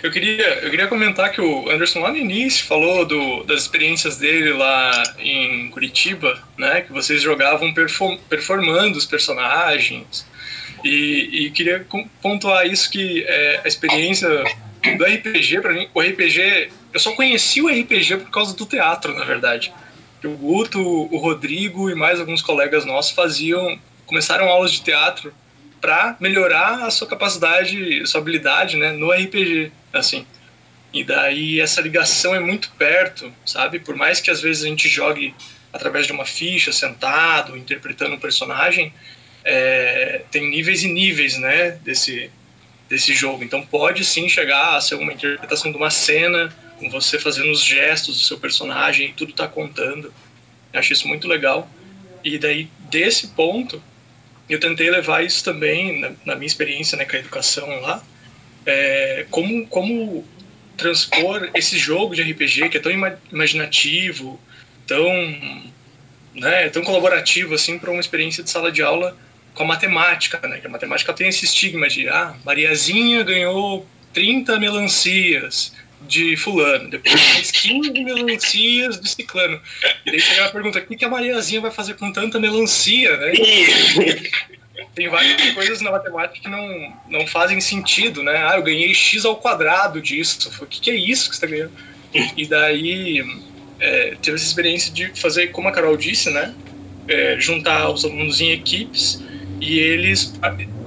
Eu 0.02 0.10
queria, 0.10 0.48
eu 0.64 0.70
queria 0.70 0.88
comentar 0.88 1.32
que 1.32 1.42
o 1.42 1.70
Anderson 1.70 2.00
lá 2.00 2.10
no 2.10 2.18
início 2.18 2.66
falou 2.66 3.06
do, 3.06 3.44
das 3.44 3.64
experiências 3.64 4.18
dele 4.18 4.54
lá 4.54 5.04
em 5.20 5.70
Curitiba, 5.70 6.42
né? 6.58 6.82
Que 6.82 6.94
vocês 6.94 7.22
jogavam 7.22 7.74
perform, 7.74 8.18
performando 8.30 8.98
os 8.98 9.06
personagens. 9.06 10.26
E, 10.84 11.48
e 11.48 11.52
queria 11.52 11.86
pontuar 12.22 12.66
isso 12.66 12.90
que 12.90 13.26
é, 13.28 13.62
a 13.66 13.68
experiência 13.68 14.30
do 14.98 15.04
RPG, 15.04 15.62
para 15.62 15.74
mim, 15.74 15.90
o 15.94 16.00
RPG 16.00 16.70
eu 16.96 17.00
só 17.02 17.12
conheci 17.12 17.62
o 17.62 17.68
RPG 17.68 18.16
por 18.20 18.32
causa 18.32 18.56
do 18.56 18.66
teatro, 18.66 19.14
na 19.14 19.26
verdade. 19.26 19.74
O 20.24 20.30
Guto, 20.30 20.80
o 20.82 21.18
Rodrigo 21.18 21.90
e 21.90 21.94
mais 21.94 22.22
alguns 22.22 22.42
colegas 22.42 22.86
nossos 22.86 23.12
faziam, 23.12 23.78
começaram 24.06 24.48
aulas 24.48 24.72
de 24.72 24.82
teatro 24.82 25.34
para 25.82 26.16
melhorar 26.22 26.86
a 26.86 26.90
sua 26.90 27.06
capacidade, 27.06 28.02
a 28.02 28.06
sua 28.06 28.22
habilidade, 28.22 28.78
né, 28.78 28.94
no 28.94 29.12
RPG, 29.12 29.74
assim. 29.92 30.26
E 30.94 31.04
daí 31.04 31.60
essa 31.60 31.82
ligação 31.82 32.34
é 32.34 32.40
muito 32.40 32.72
perto, 32.78 33.30
sabe? 33.46 33.78
Por 33.80 33.98
mais 33.98 34.22
que 34.22 34.32
às 34.32 34.42
vezes 34.42 34.64
a 34.64 34.68
gente 34.68 34.88
jogue 34.88 35.36
através 35.74 36.08
de 36.08 36.14
uma 36.14 36.26
ficha, 36.26 36.72
sentado, 36.72 37.58
interpretando 37.58 38.16
um 38.16 38.20
personagem, 38.20 38.94
é, 39.44 40.22
tem 40.32 40.50
níveis 40.50 40.82
e 40.86 40.88
níveis, 40.88 41.38
né, 41.38 41.72
desse 41.84 42.32
desse 42.88 43.14
jogo. 43.14 43.44
Então 43.44 43.66
pode 43.66 44.06
sim 44.06 44.30
chegar 44.30 44.78
a 44.78 44.82
ser 44.82 44.96
uma 44.96 45.12
interpretação 45.12 45.72
de 45.72 45.78
uma 45.78 45.90
cena 45.90 46.56
com 46.80 46.90
você 46.90 47.20
fazendo 47.20 47.52
os 47.52 47.64
gestos 47.64 48.18
do 48.18 48.24
seu 48.24 48.38
personagem 48.38 49.14
tudo 49.16 49.34
tá 49.34 49.48
contando. 49.48 50.14
Eu 50.74 50.80
acho 50.80 50.94
isso 50.94 51.08
muito 51.08 51.28
legal. 51.28 51.70
E 52.24 52.38
daí, 52.38 52.68
desse 52.90 53.30
ponto, 53.30 53.82
eu 54.50 54.60
tentei 54.60 54.90
levar 54.90 55.24
isso 55.24 55.44
também, 55.44 56.00
na, 56.00 56.12
na 56.26 56.36
minha 56.36 56.48
experiência 56.48 56.98
né, 56.98 57.06
com 57.06 57.16
a 57.16 57.20
educação 57.20 57.68
lá, 57.82 58.04
é, 58.66 59.26
como, 59.30 59.66
como 59.68 60.26
transpor 60.76 61.50
esse 61.54 61.78
jogo 61.78 62.16
de 62.16 62.22
RPG 62.22 62.70
que 62.70 62.78
é 62.78 62.80
tão 62.80 62.92
imaginativo, 63.32 64.40
tão, 64.86 65.08
né, 66.34 66.70
tão 66.70 66.84
colaborativo 66.84 67.54
assim 67.54 67.80
para 67.80 67.92
uma 67.92 68.00
experiência 68.00 68.44
de 68.44 68.50
sala 68.50 68.72
de 68.72 68.82
aula 68.82 69.18
com 69.54 69.64
a 69.64 69.68
matemática, 69.68 70.46
né? 70.48 70.60
Que 70.60 70.68
a 70.68 70.70
matemática 70.70 71.14
tem 71.14 71.30
esse 71.30 71.46
estigma 71.46 71.88
de 71.88 72.10
ah, 72.10 72.36
Mariazinha 72.44 73.24
ganhou 73.24 73.88
30 74.14 74.60
melancias, 74.60 75.74
de 76.08 76.38
fulano, 76.38 76.90
depois 76.90 77.14
mais 77.14 77.52
15 77.52 77.92
melancias 78.04 79.00
de 79.00 79.10
ciclano. 79.10 79.60
E 80.06 80.12
daí 80.12 80.20
chega 80.20 80.46
a 80.46 80.52
pergunta, 80.52 80.80
o 80.80 80.86
que, 80.86 80.96
que 80.96 81.06
a 81.06 81.10
Mariazinha 81.10 81.62
vai 81.62 81.72
fazer 81.72 81.96
com 81.96 82.12
tanta 82.12 82.40
melancia, 82.40 83.16
né? 83.18 83.34
Tem 84.94 85.10
várias 85.10 85.54
coisas 85.54 85.82
na 85.82 85.92
matemática 85.92 86.40
que 86.42 86.50
não, 86.50 86.94
não 87.10 87.28
fazem 87.28 87.60
sentido, 87.60 88.24
né? 88.24 88.38
Ah, 88.38 88.56
eu 88.56 88.64
ganhei 88.64 88.94
x 88.94 89.26
ao 89.26 89.36
quadrado 89.36 90.02
disso. 90.02 90.52
O 90.62 90.66
que, 90.66 90.80
que 90.80 90.92
é 90.92 90.96
isso 90.96 91.30
que 91.30 91.36
você 91.36 91.46
está 91.46 91.48
ganhando? 91.48 91.74
E 92.38 92.46
daí 92.46 93.22
é, 93.80 94.16
teve 94.22 94.36
essa 94.36 94.46
experiência 94.46 94.94
de 94.94 95.08
fazer, 95.20 95.48
como 95.48 95.68
a 95.68 95.72
Carol 95.72 95.98
disse, 95.98 96.30
né? 96.30 96.54
É, 97.08 97.38
juntar 97.40 97.90
os 97.90 98.04
alunos 98.06 98.42
em 98.42 98.52
equipes 98.52 99.22
e 99.62 99.80
eles 99.80 100.34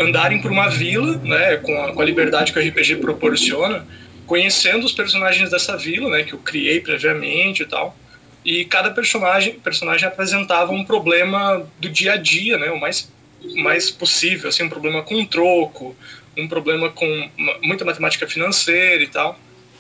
andarem 0.00 0.40
por 0.40 0.50
uma 0.50 0.68
vila, 0.68 1.18
né? 1.18 1.56
Com 1.58 1.82
a, 1.82 1.92
com 1.92 2.00
a 2.00 2.04
liberdade 2.04 2.52
que 2.52 2.58
o 2.58 2.66
RPG 2.66 2.96
proporciona 2.96 3.86
conhecendo 4.28 4.84
os 4.84 4.92
personagens 4.92 5.50
dessa 5.50 5.74
vila, 5.74 6.10
né, 6.10 6.22
que 6.22 6.34
eu 6.34 6.38
criei 6.38 6.80
previamente 6.80 7.62
e 7.62 7.66
tal. 7.66 7.96
E 8.44 8.64
cada 8.66 8.90
personagem, 8.90 9.54
personagem 9.54 10.06
apresentava 10.06 10.70
um 10.70 10.84
problema 10.84 11.66
do 11.80 11.88
dia 11.88 12.12
a 12.12 12.16
dia, 12.16 12.58
né, 12.58 12.70
o 12.70 12.78
mais 12.78 13.10
mais 13.54 13.88
possível, 13.88 14.48
assim, 14.48 14.64
um 14.64 14.68
problema 14.68 15.00
com 15.02 15.24
troco, 15.24 15.96
um 16.36 16.48
problema 16.48 16.90
com 16.90 17.30
muita 17.62 17.84
matemática 17.84 18.26
financeira 18.26 19.02
e 19.02 19.06
tal, 19.06 19.38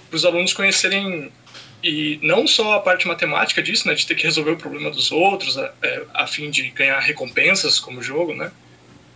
para 0.08 0.16
os 0.16 0.24
alunos 0.24 0.52
conhecerem 0.52 1.30
e 1.82 2.20
não 2.22 2.46
só 2.46 2.74
a 2.74 2.80
parte 2.80 3.06
matemática 3.06 3.60
disso, 3.60 3.86
né, 3.86 3.94
de 3.94 4.06
ter 4.06 4.14
que 4.14 4.22
resolver 4.22 4.52
o 4.52 4.56
problema 4.56 4.90
dos 4.90 5.10
outros 5.10 5.58
a, 5.58 5.72
é, 5.82 6.02
a 6.14 6.26
fim 6.26 6.50
de 6.50 6.70
ganhar 6.70 7.00
recompensas 7.00 7.80
como 7.80 8.00
jogo, 8.00 8.32
né, 8.32 8.50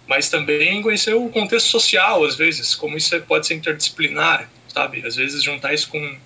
mas 0.08 0.28
também 0.28 0.82
conhecer 0.82 1.14
o 1.14 1.28
contexto 1.28 1.68
social, 1.68 2.24
às 2.24 2.34
vezes, 2.34 2.74
como 2.74 2.96
isso 2.96 3.18
pode 3.22 3.46
ser 3.46 3.54
interdisciplinar, 3.54 4.50
sabe? 4.72 5.06
Às 5.06 5.16
vezes 5.16 5.42
juntar 5.42 5.74
isso 5.74 5.88
com, 5.88 6.16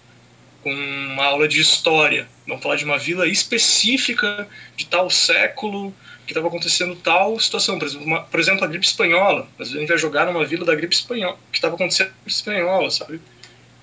com 0.62 0.72
uma 0.72 1.24
aula 1.24 1.48
de 1.48 1.60
história. 1.60 2.28
Vamos 2.46 2.62
falar 2.62 2.76
de 2.76 2.84
uma 2.84 2.98
vila 2.98 3.26
específica 3.26 4.48
de 4.76 4.86
tal 4.86 5.10
século 5.10 5.94
que 6.26 6.32
estava 6.32 6.48
acontecendo 6.48 6.96
tal 6.96 7.38
situação. 7.38 7.78
Por 7.78 7.86
exemplo, 7.86 8.06
uma, 8.06 8.20
por 8.22 8.40
exemplo, 8.40 8.64
a 8.64 8.68
gripe 8.68 8.86
espanhola. 8.86 9.48
Às 9.58 9.68
vezes 9.68 9.76
a 9.76 9.80
gente 9.80 9.88
vai 9.88 9.98
jogar 9.98 10.26
numa 10.26 10.44
vila 10.44 10.64
da 10.64 10.74
gripe 10.74 10.94
espanhola, 10.94 11.38
que 11.50 11.58
estava 11.58 11.74
acontecendo 11.74 12.08
a 12.08 12.10
gripe 12.10 12.30
espanhola, 12.30 12.90
sabe? 12.90 13.20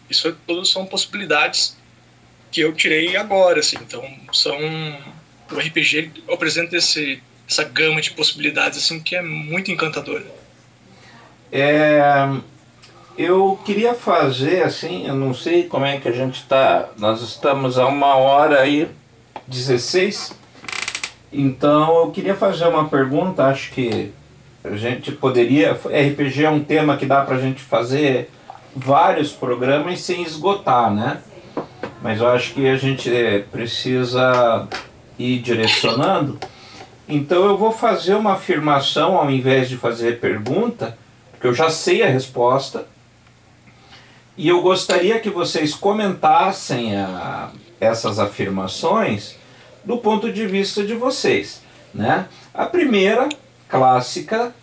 Isso 0.10 0.28
é, 0.28 0.34
todas 0.46 0.70
são 0.70 0.86
possibilidades 0.86 1.78
que 2.52 2.62
eu 2.62 2.74
tirei 2.74 3.16
agora, 3.16 3.60
assim. 3.60 3.78
Então, 3.82 4.04
são 4.32 4.58
o 5.52 5.60
RPG 5.60 6.12
apresenta 6.32 6.76
esse, 6.76 7.22
essa 7.48 7.64
gama 7.64 8.02
de 8.02 8.12
possibilidades 8.12 8.78
assim 8.80 9.00
que 9.00 9.16
é 9.16 9.22
muito 9.22 9.72
encantadora. 9.72 10.26
É, 11.52 12.02
eu 13.18 13.60
queria 13.64 13.94
fazer 13.94 14.64
assim, 14.64 15.08
eu 15.08 15.16
não 15.16 15.34
sei 15.34 15.64
como 15.64 15.86
é 15.86 16.00
que 16.00 16.08
a 16.08 16.12
gente 16.12 16.42
está. 16.42 16.90
Nós 16.98 17.22
estamos 17.22 17.78
a 17.78 17.88
uma 17.88 18.16
hora 18.16 18.66
e 18.68 18.88
16. 19.48 20.34
Então 21.32 22.06
eu 22.06 22.12
queria 22.12 22.36
fazer 22.36 22.68
uma 22.68 22.88
pergunta, 22.88 23.46
acho 23.46 23.72
que 23.72 24.12
a 24.64 24.76
gente 24.76 25.12
poderia. 25.12 25.74
RPG 25.74 26.46
é 26.46 26.50
um 26.50 26.64
tema 26.64 26.98
que 26.98 27.06
dá 27.06 27.22
para 27.22 27.36
a 27.36 27.40
gente 27.40 27.62
fazer 27.62 28.30
vários 28.76 29.32
programas 29.32 30.02
sem 30.02 30.24
esgotar, 30.24 30.92
né? 30.92 31.20
Mas 32.02 32.20
eu 32.20 32.28
acho 32.28 32.54
que 32.54 32.68
a 32.68 32.76
gente 32.76 33.10
precisa 33.52 34.68
ir 35.18 35.40
direcionando. 35.40 36.40
Então 37.08 37.46
eu 37.46 37.58
vou 37.58 37.72
fazer 37.72 38.16
uma 38.16 38.34
afirmação 38.34 39.18
ao 39.18 39.30
invés 39.30 39.70
de 39.70 39.78
fazer 39.78 40.20
pergunta, 40.20 40.98
porque 41.32 41.48
eu 41.48 41.54
já 41.54 41.70
sei 41.70 42.02
a 42.02 42.08
resposta 42.08 42.88
e 44.38 44.48
eu 44.48 44.62
gostaria 44.62 45.20
que 45.20 45.30
vocês 45.30 45.74
comentassem 45.74 46.96
a, 46.96 47.52
essas 47.80 48.20
afirmações 48.20 49.36
do 49.84 49.98
ponto 49.98 50.32
de 50.32 50.48
vista 50.48 50.84
de 50.84 50.96
vocês. 50.96 51.62
Né? 51.94 52.26
A 52.54 52.66
primeira, 52.66 53.30
clássica, 53.68 54.54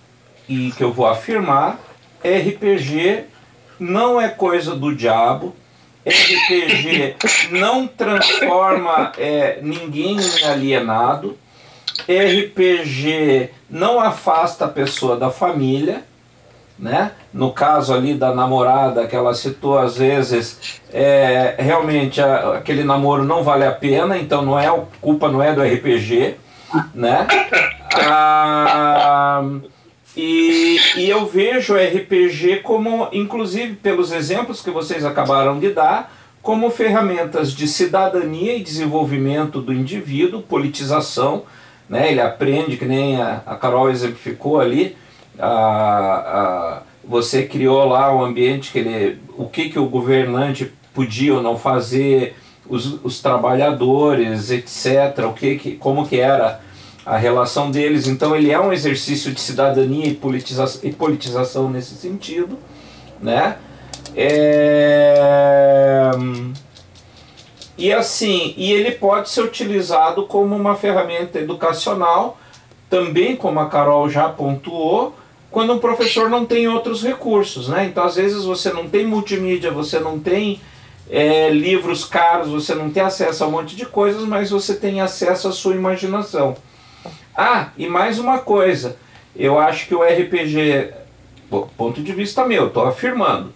e 0.48 0.72
que 0.72 0.82
eu 0.82 0.92
vou 0.92 1.06
afirmar, 1.06 1.78
RPG 2.24 3.24
não 3.78 4.20
é 4.20 4.28
coisa 4.28 4.74
do 4.74 4.94
diabo, 4.94 5.54
RPG 6.04 7.16
não 7.52 7.86
transforma 7.86 9.12
é, 9.16 9.60
ninguém 9.62 10.16
em 10.16 10.44
alienado, 10.44 11.38
RPG 12.02 13.50
não 13.68 14.00
afasta 14.00 14.64
a 14.64 14.68
pessoa 14.68 15.16
da 15.16 15.30
família, 15.30 16.04
né? 16.80 17.12
No 17.32 17.52
caso 17.52 17.92
ali 17.92 18.14
da 18.14 18.34
namorada 18.34 19.06
que 19.06 19.14
ela 19.14 19.34
citou, 19.34 19.78
às 19.78 19.98
vezes, 19.98 20.80
é, 20.92 21.54
realmente 21.58 22.20
a, 22.20 22.54
aquele 22.56 22.82
namoro 22.82 23.22
não 23.22 23.44
vale 23.44 23.64
a 23.64 23.72
pena, 23.72 24.16
então 24.16 24.42
não 24.42 24.58
é 24.58 24.66
culpa 25.00 25.28
não 25.28 25.42
é 25.42 25.52
do 25.52 25.62
RPG, 25.62 26.36
né? 26.94 27.26
Ah, 27.94 29.42
e, 30.16 30.78
e 30.96 31.10
eu 31.10 31.26
vejo 31.26 31.74
o 31.74 31.76
RPG 31.76 32.60
como, 32.62 33.08
inclusive 33.12 33.74
pelos 33.76 34.10
exemplos 34.10 34.62
que 34.62 34.70
vocês 34.70 35.04
acabaram 35.04 35.58
de 35.58 35.70
dar, 35.70 36.12
como 36.40 36.70
ferramentas 36.70 37.52
de 37.52 37.68
cidadania 37.68 38.56
e 38.56 38.62
desenvolvimento 38.62 39.60
do 39.60 39.72
indivíduo, 39.72 40.40
politização, 40.40 41.42
né? 41.88 42.10
ele 42.10 42.20
aprende, 42.20 42.78
que 42.78 42.86
nem 42.86 43.20
a, 43.20 43.42
a 43.44 43.56
Carol 43.56 43.90
exemplificou 43.90 44.58
ali, 44.58 44.96
a, 45.40 45.48
a, 45.48 46.82
você 47.04 47.44
criou 47.44 47.84
lá 47.86 48.14
um 48.14 48.24
ambiente 48.24 48.72
que 48.72 48.78
ele, 48.78 49.18
o 49.36 49.46
que, 49.46 49.68
que 49.68 49.78
o 49.78 49.86
governante 49.86 50.72
podia 50.94 51.34
ou 51.34 51.42
não 51.42 51.56
fazer, 51.56 52.36
os, 52.68 53.04
os 53.04 53.20
trabalhadores, 53.20 54.50
etc., 54.50 55.26
o 55.26 55.32
que, 55.32 55.56
que, 55.56 55.72
como 55.76 56.06
que 56.06 56.20
era 56.20 56.60
a 57.04 57.16
relação 57.16 57.70
deles. 57.70 58.06
Então 58.06 58.36
ele 58.36 58.50
é 58.50 58.60
um 58.60 58.72
exercício 58.72 59.32
de 59.32 59.40
cidadania 59.40 60.06
e, 60.06 60.14
politiza 60.14 60.80
e 60.82 60.92
politização 60.92 61.68
nesse 61.68 61.94
sentido, 61.96 62.58
né? 63.20 63.56
É... 64.14 66.10
E 67.76 67.92
assim, 67.92 68.54
e 68.56 68.72
ele 68.72 68.92
pode 68.92 69.30
ser 69.30 69.42
utilizado 69.42 70.26
como 70.26 70.54
uma 70.54 70.76
ferramenta 70.76 71.38
educacional, 71.38 72.38
também 72.90 73.34
como 73.36 73.58
a 73.58 73.68
Carol 73.68 74.08
já 74.10 74.28
pontuou, 74.28 75.14
quando 75.50 75.72
um 75.72 75.78
professor 75.78 76.30
não 76.30 76.46
tem 76.46 76.68
outros 76.68 77.02
recursos, 77.02 77.68
né? 77.68 77.86
Então 77.86 78.04
às 78.04 78.16
vezes 78.16 78.44
você 78.44 78.72
não 78.72 78.88
tem 78.88 79.06
multimídia, 79.06 79.70
você 79.70 79.98
não 79.98 80.18
tem 80.18 80.60
é, 81.10 81.50
livros 81.50 82.04
caros, 82.04 82.48
você 82.48 82.74
não 82.74 82.90
tem 82.90 83.02
acesso 83.02 83.42
a 83.42 83.46
um 83.48 83.50
monte 83.50 83.74
de 83.74 83.84
coisas, 83.84 84.24
mas 84.24 84.50
você 84.50 84.74
tem 84.74 85.00
acesso 85.00 85.48
à 85.48 85.52
sua 85.52 85.74
imaginação. 85.74 86.56
Ah, 87.36 87.70
e 87.76 87.88
mais 87.88 88.18
uma 88.18 88.38
coisa, 88.38 88.96
eu 89.34 89.58
acho 89.58 89.86
que 89.88 89.94
o 89.94 90.02
RPG, 90.02 90.92
ponto 91.76 92.02
de 92.02 92.12
vista 92.12 92.46
meu, 92.46 92.68
estou 92.68 92.84
afirmando, 92.84 93.52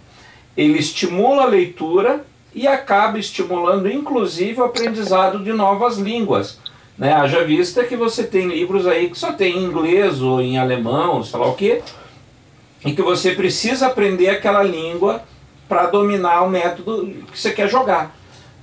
ele 0.57 0.77
estimula 0.79 1.43
a 1.43 1.47
leitura 1.47 2.25
e 2.53 2.67
acaba 2.67 3.19
estimulando 3.19 3.91
inclusive 3.91 4.61
o 4.61 4.65
aprendizado 4.65 5.43
de 5.43 5.53
novas 5.53 5.97
línguas. 5.97 6.59
Né? 6.97 7.13
Haja 7.13 7.43
vista 7.43 7.83
que 7.83 7.95
você 7.95 8.23
tem 8.23 8.47
livros 8.47 8.87
aí 8.87 9.09
que 9.09 9.17
só 9.17 9.33
tem 9.33 9.57
em 9.57 9.63
inglês 9.63 10.21
ou 10.21 10.41
em 10.41 10.57
alemão, 10.57 11.23
sei 11.23 11.39
lá 11.39 11.47
o 11.47 11.55
que, 11.55 11.81
e 12.85 12.93
que 12.93 13.01
você 13.01 13.31
precisa 13.31 13.87
aprender 13.87 14.29
aquela 14.29 14.63
língua 14.63 15.23
para 15.67 15.87
dominar 15.87 16.43
o 16.43 16.49
método 16.49 17.07
que 17.31 17.39
você 17.39 17.51
quer 17.51 17.67
jogar. 17.67 18.15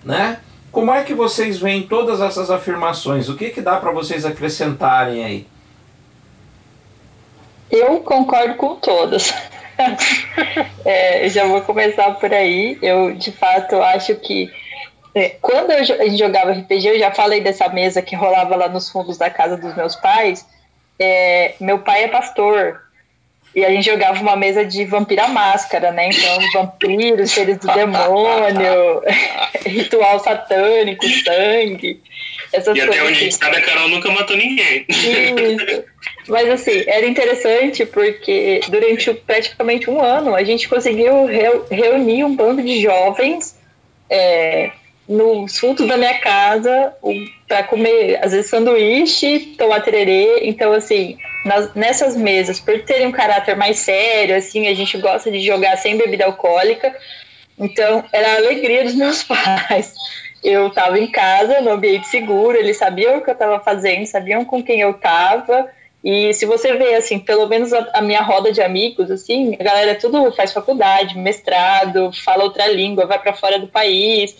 Né? 0.05 0.39
Como 0.71 0.93
é 0.93 1.03
que 1.03 1.13
vocês 1.13 1.59
veem 1.59 1.83
todas 1.83 2.21
essas 2.21 2.51
afirmações? 2.51 3.29
O 3.29 3.37
que, 3.37 3.51
que 3.51 3.61
dá 3.61 3.77
para 3.77 3.91
vocês 3.91 4.25
acrescentarem 4.25 5.25
aí? 5.25 5.47
Eu 7.71 8.01
concordo 8.01 8.55
com 8.55 8.77
todas. 8.77 9.35
é, 10.85 11.29
já 11.29 11.47
vou 11.47 11.61
começar 11.63 12.13
por 12.13 12.33
aí. 12.33 12.79
Eu, 12.81 13.15
de 13.15 13.33
fato, 13.33 13.77
acho 13.83 14.15
que 14.17 14.51
quando 15.41 15.71
eu, 15.71 15.79
a 15.79 16.05
gente 16.05 16.19
jogava 16.19 16.53
RPG, 16.53 16.89
eu 16.89 16.99
já 16.99 17.11
falei 17.11 17.41
dessa 17.41 17.69
mesa 17.69 18.01
que 18.01 18.17
rolava 18.17 18.57
lá 18.57 18.69
nos 18.69 18.91
fundos 18.91 19.19
da 19.19 19.29
casa 19.29 19.57
dos 19.57 19.75
meus 19.77 19.95
pais. 19.95 20.47
É, 20.99 21.55
meu 21.61 21.79
pai 21.81 22.05
é 22.05 22.09
pastor, 22.09 22.81
e 23.55 23.65
a 23.65 23.71
gente 23.71 23.85
jogava 23.85 24.21
uma 24.21 24.35
mesa 24.35 24.65
de 24.65 24.85
vampira 24.87 25.29
máscara, 25.29 25.93
né? 25.93 26.09
Então, 26.09 26.39
vampiros, 26.55 27.31
seres 27.31 27.59
do 27.59 27.67
demônio, 27.67 29.03
ritual 29.67 30.19
satânico, 30.21 31.07
sangue. 31.23 32.01
Essas 32.51 32.77
e 32.77 32.81
até 32.81 33.03
onde 33.03 33.13
a 33.13 33.15
gente 33.15 33.35
sabe, 33.35 33.57
a 33.57 33.63
Carol 33.63 33.89
nunca 33.89 34.11
matou 34.11 34.37
ninguém. 34.37 34.87
Isso. 34.89 35.85
Mas 36.29 36.49
assim, 36.49 36.85
era 36.87 37.07
interessante 37.07 37.85
porque 37.85 38.61
durante 38.69 39.13
praticamente 39.13 39.91
um 39.91 40.01
ano 40.01 40.35
a 40.35 40.43
gente 40.45 40.69
conseguiu 40.69 41.27
reunir 41.71 42.25
um 42.25 42.35
bando 42.35 42.63
de 42.63 42.81
jovens 42.81 43.59
é, 44.09 44.71
nos 45.09 45.59
fundos 45.59 45.87
da 45.87 45.97
minha 45.97 46.19
casa 46.21 46.95
para 47.49 47.65
comer, 47.65 48.19
às 48.23 48.33
vezes, 48.33 48.51
sanduíche, 48.51 49.55
tomar 49.59 49.81
tererê. 49.81 50.41
Então, 50.43 50.73
assim, 50.73 51.19
nas, 51.45 51.75
nessas 51.75 52.17
mesas, 52.17 52.61
por 52.61 52.81
terem 52.83 53.07
um 53.07 53.13
caráter 53.13 53.57
mais 53.57 53.79
sério, 53.79 54.37
assim, 54.37 54.69
a 54.69 54.75
gente 54.75 54.97
gosta 54.99 55.31
de 55.31 55.41
jogar 55.41 55.77
sem 55.77 55.97
bebida 55.97 56.25
alcoólica. 56.25 56.95
Então, 57.59 58.05
era 58.13 58.33
a 58.33 58.37
alegria 58.37 58.85
dos 58.85 58.95
meus 58.95 59.23
pais. 59.25 59.95
Eu 60.43 60.69
estava 60.69 60.99
em 60.99 61.07
casa, 61.07 61.61
no 61.61 61.71
ambiente 61.71 62.09
seguro, 62.09 62.57
eles 62.57 62.77
sabiam 62.77 63.19
o 63.19 63.23
que 63.23 63.31
eu 63.31 63.35
estava 63.35 63.61
fazendo, 63.61 64.07
sabiam 64.07 64.45
com 64.45 64.63
quem 64.63 64.81
eu 64.81 64.91
estava. 64.91 65.69
E 66.03 66.35
se 66.35 66.45
você 66.47 66.77
vê, 66.77 66.97
assim, 66.97 67.21
pelo 67.21 67.47
menos 67.47 67.73
a, 67.73 67.89
a, 67.95 68.03
minha 68.03 68.21
roda 68.23 68.51
de 68.51 68.61
amigos, 68.61 69.09
assim, 69.09 69.57
a 69.59 69.63
galera 69.63 69.95
tudo 69.95 70.33
faz 70.33 70.53
faculdade, 70.53 71.17
mestrado, 71.17 72.11
fala 72.25 72.43
outra 72.43 72.67
língua, 72.67 73.07
vai 73.07 73.21
para 73.21 73.33
fora 73.33 73.59
do 73.59 73.69
país. 73.69 74.37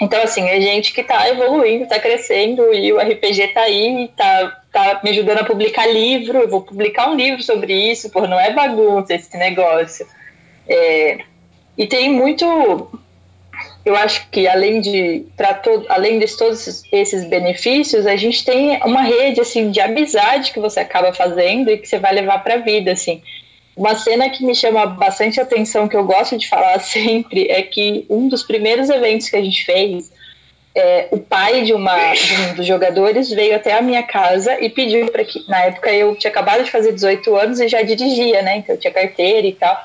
Então, 0.00 0.22
assim, 0.22 0.48
é 0.48 0.60
gente 0.60 0.92
que 0.92 1.00
está 1.00 1.28
evoluindo, 1.28 1.84
está 1.84 1.98
crescendo 1.98 2.72
e 2.72 2.92
o 2.92 3.00
RPG 3.00 3.42
está 3.42 3.62
aí, 3.62 4.04
está 4.04 4.62
tá 4.72 5.00
me 5.02 5.10
ajudando 5.10 5.38
a 5.38 5.44
publicar 5.44 5.86
livro. 5.86 6.38
Eu 6.38 6.48
vou 6.48 6.60
publicar 6.60 7.10
um 7.10 7.16
livro 7.16 7.42
sobre 7.42 7.74
isso, 7.74 8.10
por 8.10 8.28
não 8.28 8.38
é 8.38 8.52
bagunça 8.52 9.14
esse 9.14 9.36
negócio. 9.36 10.06
É, 10.68 11.18
e 11.76 11.86
tem 11.86 12.12
muito. 12.12 12.46
Eu 13.84 13.96
acho 13.96 14.28
que 14.30 14.46
além 14.46 14.80
de 14.80 15.26
para 15.36 15.54
todo, 15.54 15.86
além 15.88 16.20
de 16.20 16.36
todos 16.36 16.84
esses 16.92 17.24
benefícios, 17.24 18.06
a 18.06 18.16
gente 18.16 18.44
tem 18.44 18.80
uma 18.84 19.02
rede 19.02 19.40
assim 19.40 19.70
de 19.70 19.80
amizade 19.80 20.52
que 20.52 20.60
você 20.60 20.78
acaba 20.78 21.12
fazendo 21.12 21.70
e 21.70 21.78
que 21.78 21.88
você 21.88 21.98
vai 21.98 22.12
levar 22.12 22.44
para 22.44 22.54
a 22.54 22.58
vida, 22.58 22.92
assim. 22.92 23.20
Uma 23.78 23.94
cena 23.94 24.28
que 24.28 24.44
me 24.44 24.56
chama 24.56 24.86
bastante 24.86 25.40
atenção, 25.40 25.86
que 25.86 25.96
eu 25.96 26.02
gosto 26.02 26.36
de 26.36 26.48
falar 26.48 26.80
sempre, 26.82 27.46
é 27.48 27.62
que 27.62 28.04
um 28.10 28.28
dos 28.28 28.42
primeiros 28.42 28.90
eventos 28.90 29.28
que 29.28 29.36
a 29.36 29.40
gente 29.40 29.64
fez, 29.64 30.10
é, 30.74 31.06
o 31.12 31.18
pai 31.18 31.62
de, 31.62 31.72
uma, 31.72 32.12
de 32.12 32.34
um 32.34 32.54
dos 32.54 32.66
jogadores 32.66 33.30
veio 33.30 33.54
até 33.54 33.78
a 33.78 33.80
minha 33.80 34.02
casa 34.02 34.60
e 34.60 34.68
pediu 34.68 35.06
para 35.12 35.24
que, 35.24 35.48
na 35.48 35.60
época 35.66 35.92
eu 35.92 36.16
tinha 36.16 36.28
acabado 36.28 36.64
de 36.64 36.72
fazer 36.72 36.92
18 36.92 37.36
anos 37.36 37.60
e 37.60 37.68
já 37.68 37.80
dirigia, 37.82 38.42
né? 38.42 38.56
Então 38.56 38.74
eu 38.74 38.80
tinha 38.80 38.92
carteira 38.92 39.46
e 39.46 39.52
tal. 39.52 39.80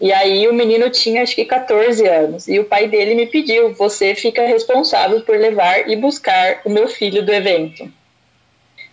E 0.00 0.12
aí 0.12 0.48
o 0.48 0.52
menino 0.52 0.90
tinha 0.90 1.22
acho 1.22 1.36
que 1.36 1.44
14 1.44 2.04
anos 2.08 2.48
e 2.48 2.58
o 2.58 2.64
pai 2.64 2.88
dele 2.88 3.14
me 3.14 3.26
pediu: 3.26 3.74
você 3.74 4.16
fica 4.16 4.44
responsável 4.44 5.20
por 5.20 5.38
levar 5.38 5.88
e 5.88 5.94
buscar 5.94 6.62
o 6.64 6.70
meu 6.70 6.88
filho 6.88 7.24
do 7.24 7.32
evento. 7.32 7.88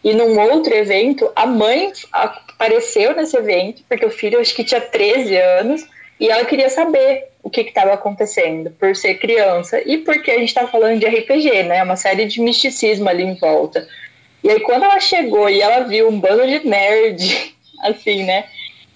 E 0.07 0.13
num 0.13 0.39
outro 0.39 0.73
evento, 0.73 1.29
a 1.35 1.45
mãe 1.45 1.91
apareceu 2.13 3.13
nesse 3.13 3.35
evento, 3.35 3.83
porque 3.89 4.05
o 4.05 4.09
filho 4.09 4.39
acho 4.39 4.55
que 4.55 4.63
tinha 4.63 4.79
13 4.79 5.35
anos, 5.35 5.85
e 6.17 6.29
ela 6.29 6.45
queria 6.45 6.69
saber 6.69 7.25
o 7.43 7.49
que 7.49 7.59
estava 7.59 7.93
acontecendo, 7.93 8.71
por 8.79 8.95
ser 8.95 9.15
criança, 9.15 9.81
e 9.85 9.97
porque 9.97 10.31
a 10.31 10.39
gente 10.39 10.47
está 10.47 10.65
falando 10.65 10.97
de 10.97 11.05
RPG, 11.05 11.63
né? 11.63 11.83
Uma 11.83 11.97
série 11.97 12.23
de 12.23 12.39
misticismo 12.39 13.09
ali 13.09 13.21
em 13.21 13.35
volta. 13.35 13.85
E 14.41 14.49
aí, 14.49 14.61
quando 14.61 14.85
ela 14.85 14.97
chegou 15.01 15.49
e 15.49 15.59
ela 15.59 15.81
viu 15.81 16.07
um 16.07 16.17
bando 16.17 16.47
de 16.47 16.65
nerd, 16.65 17.53
assim, 17.83 18.23
né? 18.23 18.45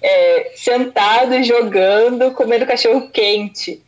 É, 0.01 0.53
sentado, 0.55 1.43
jogando, 1.43 2.31
comendo 2.31 2.65
cachorro 2.65 3.09
quente 3.09 3.83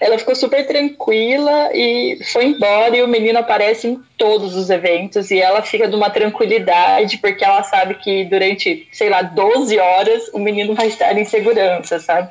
ela 0.00 0.18
ficou 0.18 0.34
super 0.34 0.66
tranquila 0.66 1.70
e 1.74 2.20
foi 2.32 2.46
embora 2.46 2.96
e 2.96 3.02
o 3.02 3.08
menino 3.08 3.38
aparece 3.38 3.88
em 3.88 4.00
todos 4.16 4.54
os 4.54 4.70
eventos 4.70 5.30
e 5.30 5.40
ela 5.40 5.60
fica 5.60 5.88
de 5.88 5.96
uma 5.96 6.08
tranquilidade 6.08 7.18
porque 7.18 7.44
ela 7.44 7.64
sabe 7.64 7.94
que 7.94 8.24
durante, 8.24 8.86
sei 8.92 9.08
lá, 9.08 9.22
12 9.22 9.76
horas 9.78 10.28
o 10.32 10.38
menino 10.38 10.74
vai 10.74 10.86
estar 10.86 11.16
em 11.18 11.24
segurança, 11.24 11.98
sabe? 11.98 12.30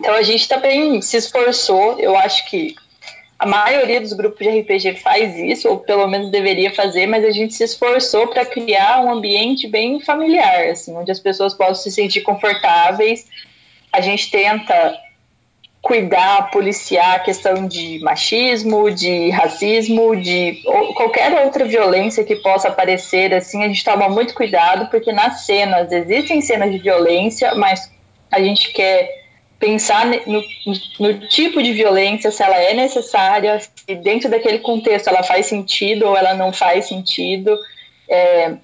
Então 0.00 0.14
a 0.14 0.22
gente 0.22 0.48
também 0.48 1.00
se 1.02 1.18
esforçou, 1.18 2.00
eu 2.00 2.16
acho 2.16 2.48
que 2.48 2.74
a 3.38 3.46
maioria 3.46 4.00
dos 4.00 4.14
grupos 4.14 4.38
de 4.38 4.60
RPG 4.60 4.96
faz 4.96 5.36
isso, 5.36 5.68
ou 5.68 5.78
pelo 5.78 6.06
menos 6.06 6.30
deveria 6.30 6.72
fazer, 6.72 7.06
mas 7.06 7.24
a 7.24 7.30
gente 7.30 7.52
se 7.52 7.64
esforçou 7.64 8.28
para 8.28 8.46
criar 8.46 9.00
um 9.00 9.12
ambiente 9.12 9.68
bem 9.68 10.00
familiar, 10.00 10.68
assim, 10.68 10.96
onde 10.96 11.10
as 11.10 11.20
pessoas 11.20 11.52
possam 11.52 11.74
se 11.74 11.90
sentir 11.90 12.22
confortáveis. 12.22 13.26
A 13.92 14.00
gente 14.00 14.30
tenta 14.30 14.96
cuidar, 15.84 16.50
policiar 16.50 17.16
a 17.16 17.18
questão 17.18 17.68
de 17.68 17.98
machismo, 17.98 18.90
de 18.90 19.28
racismo, 19.28 20.16
de 20.16 20.62
qualquer 20.96 21.44
outra 21.44 21.66
violência 21.66 22.24
que 22.24 22.36
possa 22.36 22.68
aparecer, 22.68 23.34
assim, 23.34 23.62
a 23.62 23.68
gente 23.68 23.84
toma 23.84 24.08
muito 24.08 24.32
cuidado, 24.32 24.88
porque 24.90 25.12
nas 25.12 25.44
cenas, 25.44 25.92
existem 25.92 26.40
cenas 26.40 26.72
de 26.72 26.78
violência, 26.78 27.54
mas 27.54 27.92
a 28.32 28.40
gente 28.40 28.72
quer 28.72 29.10
pensar 29.58 30.06
no, 30.06 30.42
no 30.98 31.28
tipo 31.28 31.62
de 31.62 31.74
violência, 31.74 32.30
se 32.30 32.42
ela 32.42 32.56
é 32.56 32.72
necessária, 32.72 33.60
se 33.60 33.94
dentro 33.96 34.30
daquele 34.30 34.60
contexto 34.60 35.08
ela 35.08 35.22
faz 35.22 35.44
sentido 35.44 36.06
ou 36.06 36.16
ela 36.16 36.32
não 36.32 36.50
faz 36.50 36.88
sentido. 36.88 37.58
É, 38.08 38.54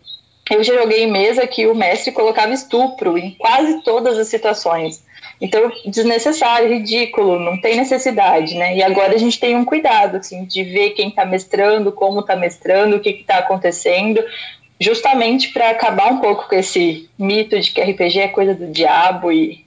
eu 0.50 0.64
já 0.64 0.72
joguei 0.72 1.04
em 1.04 1.10
mesa 1.12 1.46
que 1.46 1.66
o 1.66 1.74
mestre 1.74 2.12
colocava 2.12 2.54
estupro 2.54 3.18
em 3.18 3.32
quase 3.32 3.82
todas 3.82 4.16
as 4.16 4.28
situações. 4.28 5.04
Então, 5.40 5.72
desnecessário, 5.86 6.68
ridículo, 6.68 7.38
não 7.38 7.58
tem 7.58 7.76
necessidade, 7.76 8.54
né? 8.56 8.76
E 8.76 8.82
agora 8.82 9.14
a 9.14 9.18
gente 9.18 9.40
tem 9.40 9.56
um 9.56 9.64
cuidado, 9.64 10.18
assim, 10.18 10.44
de 10.44 10.62
ver 10.62 10.90
quem 10.90 11.08
está 11.08 11.24
mestrando, 11.24 11.90
como 11.90 12.20
está 12.20 12.36
mestrando, 12.36 12.96
o 12.96 13.00
que 13.00 13.08
está 13.08 13.38
acontecendo, 13.38 14.22
justamente 14.78 15.50
para 15.50 15.70
acabar 15.70 16.12
um 16.12 16.18
pouco 16.18 16.46
com 16.46 16.54
esse 16.54 17.08
mito 17.18 17.58
de 17.58 17.70
que 17.70 17.80
RPG 17.80 18.20
é 18.20 18.28
coisa 18.28 18.54
do 18.54 18.66
diabo 18.66 19.32
e, 19.32 19.64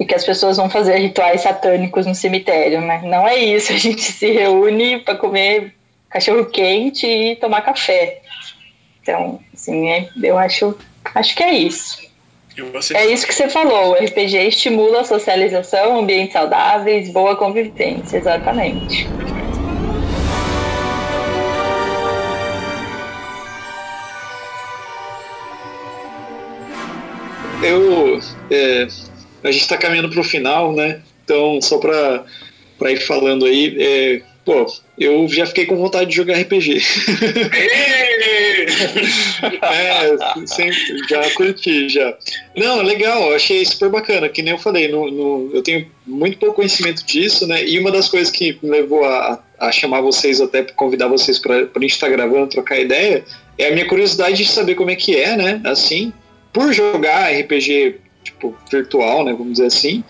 e 0.00 0.04
que 0.04 0.14
as 0.14 0.24
pessoas 0.24 0.56
vão 0.56 0.68
fazer 0.68 0.96
rituais 0.96 1.42
satânicos 1.42 2.04
no 2.04 2.14
cemitério, 2.14 2.80
né? 2.80 3.02
Não 3.04 3.28
é 3.28 3.36
isso, 3.36 3.72
a 3.72 3.76
gente 3.76 4.02
se 4.02 4.32
reúne 4.32 4.98
para 4.98 5.14
comer 5.14 5.76
cachorro 6.10 6.46
quente 6.46 7.06
e 7.06 7.36
tomar 7.36 7.62
café. 7.62 8.20
Então, 9.00 9.38
assim, 9.52 9.90
é, 9.90 10.08
eu 10.20 10.36
acho, 10.36 10.76
acho 11.14 11.36
que 11.36 11.42
é 11.42 11.52
isso. 11.52 12.13
É 12.94 13.06
isso 13.06 13.26
que 13.26 13.34
você 13.34 13.48
falou, 13.48 13.90
o 13.90 13.94
RPG 13.94 14.36
estimula 14.46 15.00
a 15.00 15.04
socialização, 15.04 15.98
ambientes 15.98 16.32
saudáveis, 16.32 17.10
boa 17.10 17.34
convivência, 17.34 18.16
exatamente. 18.16 19.08
Eu, 27.60 28.20
é, 28.50 28.86
a 29.42 29.50
gente 29.50 29.62
está 29.62 29.76
caminhando 29.76 30.10
para 30.10 30.20
o 30.20 30.24
final, 30.24 30.72
né? 30.72 31.00
Então, 31.24 31.60
só 31.60 31.78
para 31.78 32.92
ir 32.92 33.00
falando 33.00 33.46
aí, 33.46 33.74
é, 33.80 34.22
pô, 34.44 34.66
eu 34.98 35.26
já 35.28 35.46
fiquei 35.46 35.66
com 35.66 35.76
vontade 35.76 36.10
de 36.10 36.16
jogar 36.16 36.38
RPG. 36.38 36.80
é, 39.62 40.16
sempre, 40.46 40.98
já 41.08 41.30
curti, 41.30 41.88
já. 41.88 42.16
Não, 42.56 42.82
legal, 42.82 43.34
achei 43.34 43.64
super 43.64 43.88
bacana, 43.88 44.28
que 44.28 44.42
nem 44.42 44.52
eu 44.52 44.58
falei, 44.58 44.88
no, 44.88 45.10
no, 45.10 45.50
eu 45.52 45.62
tenho 45.62 45.86
muito 46.06 46.38
pouco 46.38 46.56
conhecimento 46.56 47.04
disso, 47.04 47.46
né? 47.46 47.64
E 47.64 47.78
uma 47.78 47.90
das 47.90 48.08
coisas 48.08 48.30
que 48.30 48.58
me 48.62 48.70
levou 48.70 49.04
a, 49.04 49.42
a 49.58 49.72
chamar 49.72 50.00
vocês, 50.00 50.40
até 50.40 50.62
convidar 50.62 51.08
vocês 51.08 51.38
para 51.38 51.56
a 51.56 51.80
gente 51.80 51.92
estar 51.92 52.08
tá 52.08 52.12
gravando, 52.12 52.48
trocar 52.48 52.78
ideia, 52.78 53.24
é 53.58 53.68
a 53.68 53.72
minha 53.72 53.86
curiosidade 53.86 54.36
de 54.36 54.46
saber 54.46 54.74
como 54.74 54.90
é 54.90 54.96
que 54.96 55.16
é, 55.16 55.36
né? 55.36 55.60
Assim, 55.64 56.12
por 56.52 56.72
jogar 56.72 57.32
RPG 57.32 57.96
tipo 58.22 58.56
virtual, 58.70 59.24
né? 59.24 59.32
Vamos 59.32 59.54
dizer 59.54 59.66
assim. 59.66 60.04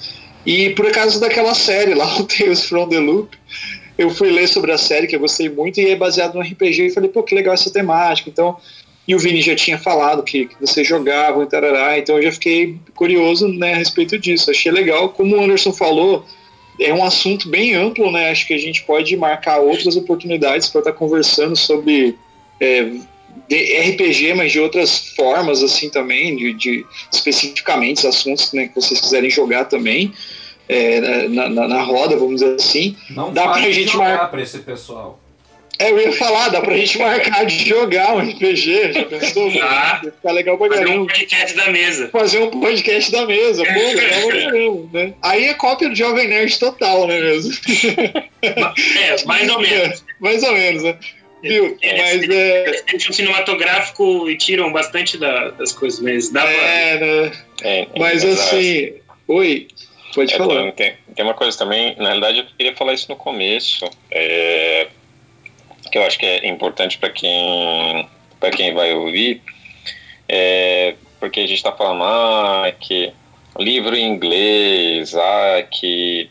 E 0.46 0.70
por 0.70 0.90
causa 0.92 1.18
daquela 1.18 1.54
série 1.54 1.94
lá, 1.94 2.06
o 2.18 2.24
Tales 2.24 2.64
from 2.64 2.88
the 2.88 2.98
Loop, 2.98 3.36
eu 3.96 4.10
fui 4.10 4.30
ler 4.30 4.48
sobre 4.48 4.72
a 4.72 4.78
série, 4.78 5.06
que 5.06 5.14
eu 5.14 5.20
gostei 5.20 5.48
muito, 5.48 5.80
e 5.80 5.90
é 5.90 5.96
baseado 5.96 6.34
no 6.34 6.40
RPG, 6.40 6.86
e 6.86 6.90
falei, 6.90 7.08
pô, 7.08 7.22
que 7.22 7.34
legal 7.34 7.54
essa 7.54 7.70
temática. 7.70 8.28
Então, 8.28 8.56
e 9.06 9.14
o 9.14 9.18
Vini 9.18 9.42
já 9.42 9.54
tinha 9.54 9.78
falado 9.78 10.22
que, 10.22 10.46
que 10.46 10.56
vocês 10.60 10.86
jogavam 10.86 11.42
e 11.42 11.46
tarará, 11.46 11.98
então 11.98 12.16
eu 12.16 12.22
já 12.22 12.32
fiquei 12.32 12.76
curioso 12.94 13.48
né, 13.48 13.74
a 13.74 13.76
respeito 13.76 14.18
disso. 14.18 14.50
Achei 14.50 14.72
legal, 14.72 15.10
como 15.10 15.36
o 15.36 15.40
Anderson 15.42 15.72
falou, 15.72 16.24
é 16.80 16.92
um 16.92 17.04
assunto 17.04 17.48
bem 17.48 17.74
amplo, 17.74 18.10
né? 18.10 18.30
Acho 18.30 18.46
que 18.46 18.54
a 18.54 18.58
gente 18.58 18.82
pode 18.84 19.14
marcar 19.16 19.58
outras 19.58 19.94
oportunidades 19.96 20.68
para 20.68 20.80
estar 20.80 20.92
tá 20.92 20.98
conversando 20.98 21.54
sobre 21.54 22.16
é, 22.58 22.80
RPG, 23.90 24.32
mas 24.34 24.52
de 24.52 24.58
outras 24.58 25.08
formas 25.14 25.62
assim 25.62 25.90
também, 25.90 26.34
de, 26.34 26.54
de 26.54 26.86
especificamente 27.12 28.06
assuntos 28.06 28.52
né, 28.54 28.68
que 28.68 28.74
vocês 28.74 29.00
quiserem 29.00 29.28
jogar 29.28 29.66
também 29.66 30.12
é, 30.68 31.28
na, 31.28 31.48
na, 31.48 31.68
na, 31.68 31.82
roda, 31.82 32.16
vamos 32.16 32.40
dizer 32.40 32.54
assim. 32.54 32.96
Não 33.10 33.32
dá 33.32 33.48
pra 33.48 33.70
gente 33.70 33.96
marcar 33.96 34.30
para 34.30 34.42
esse 34.42 34.58
pessoal. 34.58 35.20
É, 35.78 35.90
eu 35.90 35.98
ia 35.98 36.12
falar, 36.12 36.50
dá 36.50 36.60
pra 36.60 36.76
gente 36.76 36.98
marcar 36.98 37.44
de 37.46 37.68
jogar 37.68 38.14
um 38.14 38.20
RPG, 38.20 38.92
já 38.92 39.04
pensou? 39.04 39.50
Ah, 39.60 40.00
ficar 40.02 40.32
legal 40.32 40.56
pra 40.56 40.68
caramba. 40.68 40.86
Fazer 40.86 40.98
um 40.98 41.06
podcast 41.06 41.56
da 41.56 41.70
mesa. 41.70 42.08
Fazer 42.10 42.38
um 42.38 42.50
podcast 42.50 43.12
da 43.12 43.26
mesa, 43.26 43.64
pô, 43.64 43.72
legal 43.72 44.28
pra 44.28 44.42
caramba, 44.42 44.88
né? 44.92 45.14
Aí 45.22 45.44
é 45.46 45.54
cópia 45.54 45.88
do 45.88 45.96
Jovem 45.96 46.28
Nerd 46.28 46.58
total, 46.58 47.06
né 47.08 47.20
mesmo? 47.20 47.52
É, 48.42 49.24
mais 49.26 49.50
ou 49.50 49.60
menos. 49.60 50.00
É, 50.00 50.02
mais 50.20 50.42
ou 50.42 50.52
menos, 50.52 50.82
né? 50.84 50.96
Viu? 51.42 51.76
É, 51.82 51.98
mas 51.98 52.28
é. 52.28 52.82
Eles 52.88 53.08
um 53.08 53.12
cinematográfico 53.12 54.30
e 54.30 54.36
tiram 54.36 54.72
bastante 54.72 55.18
da, 55.18 55.50
das 55.50 55.72
coisas, 55.72 56.00
mas 56.00 56.30
dá 56.30 56.42
é, 56.44 56.96
pra. 56.96 57.06
Né? 57.06 57.32
É, 57.62 57.88
mas 57.98 58.24
assim. 58.24 58.94
Oi, 59.26 59.68
Pode 60.14 60.32
é, 60.32 60.36
falar. 60.38 60.72
Tem, 60.72 60.94
tem, 61.14 61.24
uma 61.24 61.34
coisa 61.34 61.56
também, 61.58 61.96
na 61.96 62.10
realidade 62.10 62.38
eu 62.38 62.46
queria 62.56 62.76
falar 62.76 62.92
isso 62.92 63.06
no 63.08 63.16
começo, 63.16 63.88
é, 64.10 64.88
que 65.90 65.98
eu 65.98 66.04
acho 66.04 66.18
que 66.18 66.26
é 66.26 66.46
importante 66.48 66.98
para 66.98 67.10
quem, 67.10 68.08
quem 68.56 68.74
vai 68.74 68.94
ouvir, 68.94 69.42
é, 70.28 70.94
porque 71.18 71.40
a 71.40 71.46
gente 71.46 71.56
está 71.56 71.72
falando 71.72 72.04
ah, 72.04 72.72
que 72.78 73.12
livro 73.58 73.96
em 73.96 74.06
inglês, 74.06 75.14
ah, 75.14 75.62
que 75.70 76.30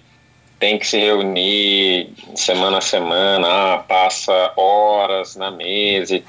tem 0.60 0.78
que 0.78 0.88
se 0.88 0.98
reunir 0.98 2.10
semana 2.36 2.78
a 2.78 2.82
semana, 2.82 3.48
ah, 3.48 3.78
passa 3.80 4.54
horas 4.56 5.36
na 5.36 5.52
mesa 5.52 6.16
e 6.16 6.24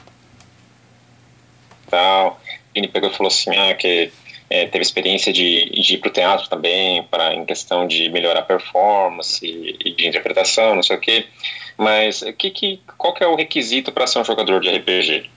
tal. 1.88 2.40
Ele 2.74 2.88
pegou 2.88 3.10
e 3.10 3.12
falou 3.12 3.28
assim, 3.28 3.56
ah, 3.56 3.74
que 3.74 4.10
é, 4.50 4.66
teve 4.66 4.82
experiência 4.82 5.32
de, 5.32 5.70
de 5.70 5.94
ir 5.94 5.98
para 5.98 6.08
o 6.08 6.12
teatro 6.12 6.48
também, 6.48 7.02
para 7.04 7.34
em 7.34 7.44
questão 7.44 7.86
de 7.86 8.08
melhorar 8.10 8.40
a 8.40 8.44
performance 8.44 9.44
e 9.44 9.90
de 9.92 10.06
interpretação, 10.06 10.74
não 10.74 10.82
sei 10.82 10.96
o 10.96 11.00
quê. 11.00 11.26
Mas 11.76 12.22
que, 12.38 12.50
que, 12.50 12.80
qual 12.96 13.14
que 13.14 13.24
é 13.24 13.26
o 13.26 13.34
requisito 13.34 13.90
para 13.90 14.06
ser 14.06 14.20
um 14.20 14.24
jogador 14.24 14.60
de 14.60 14.70
RPG? 14.70 15.30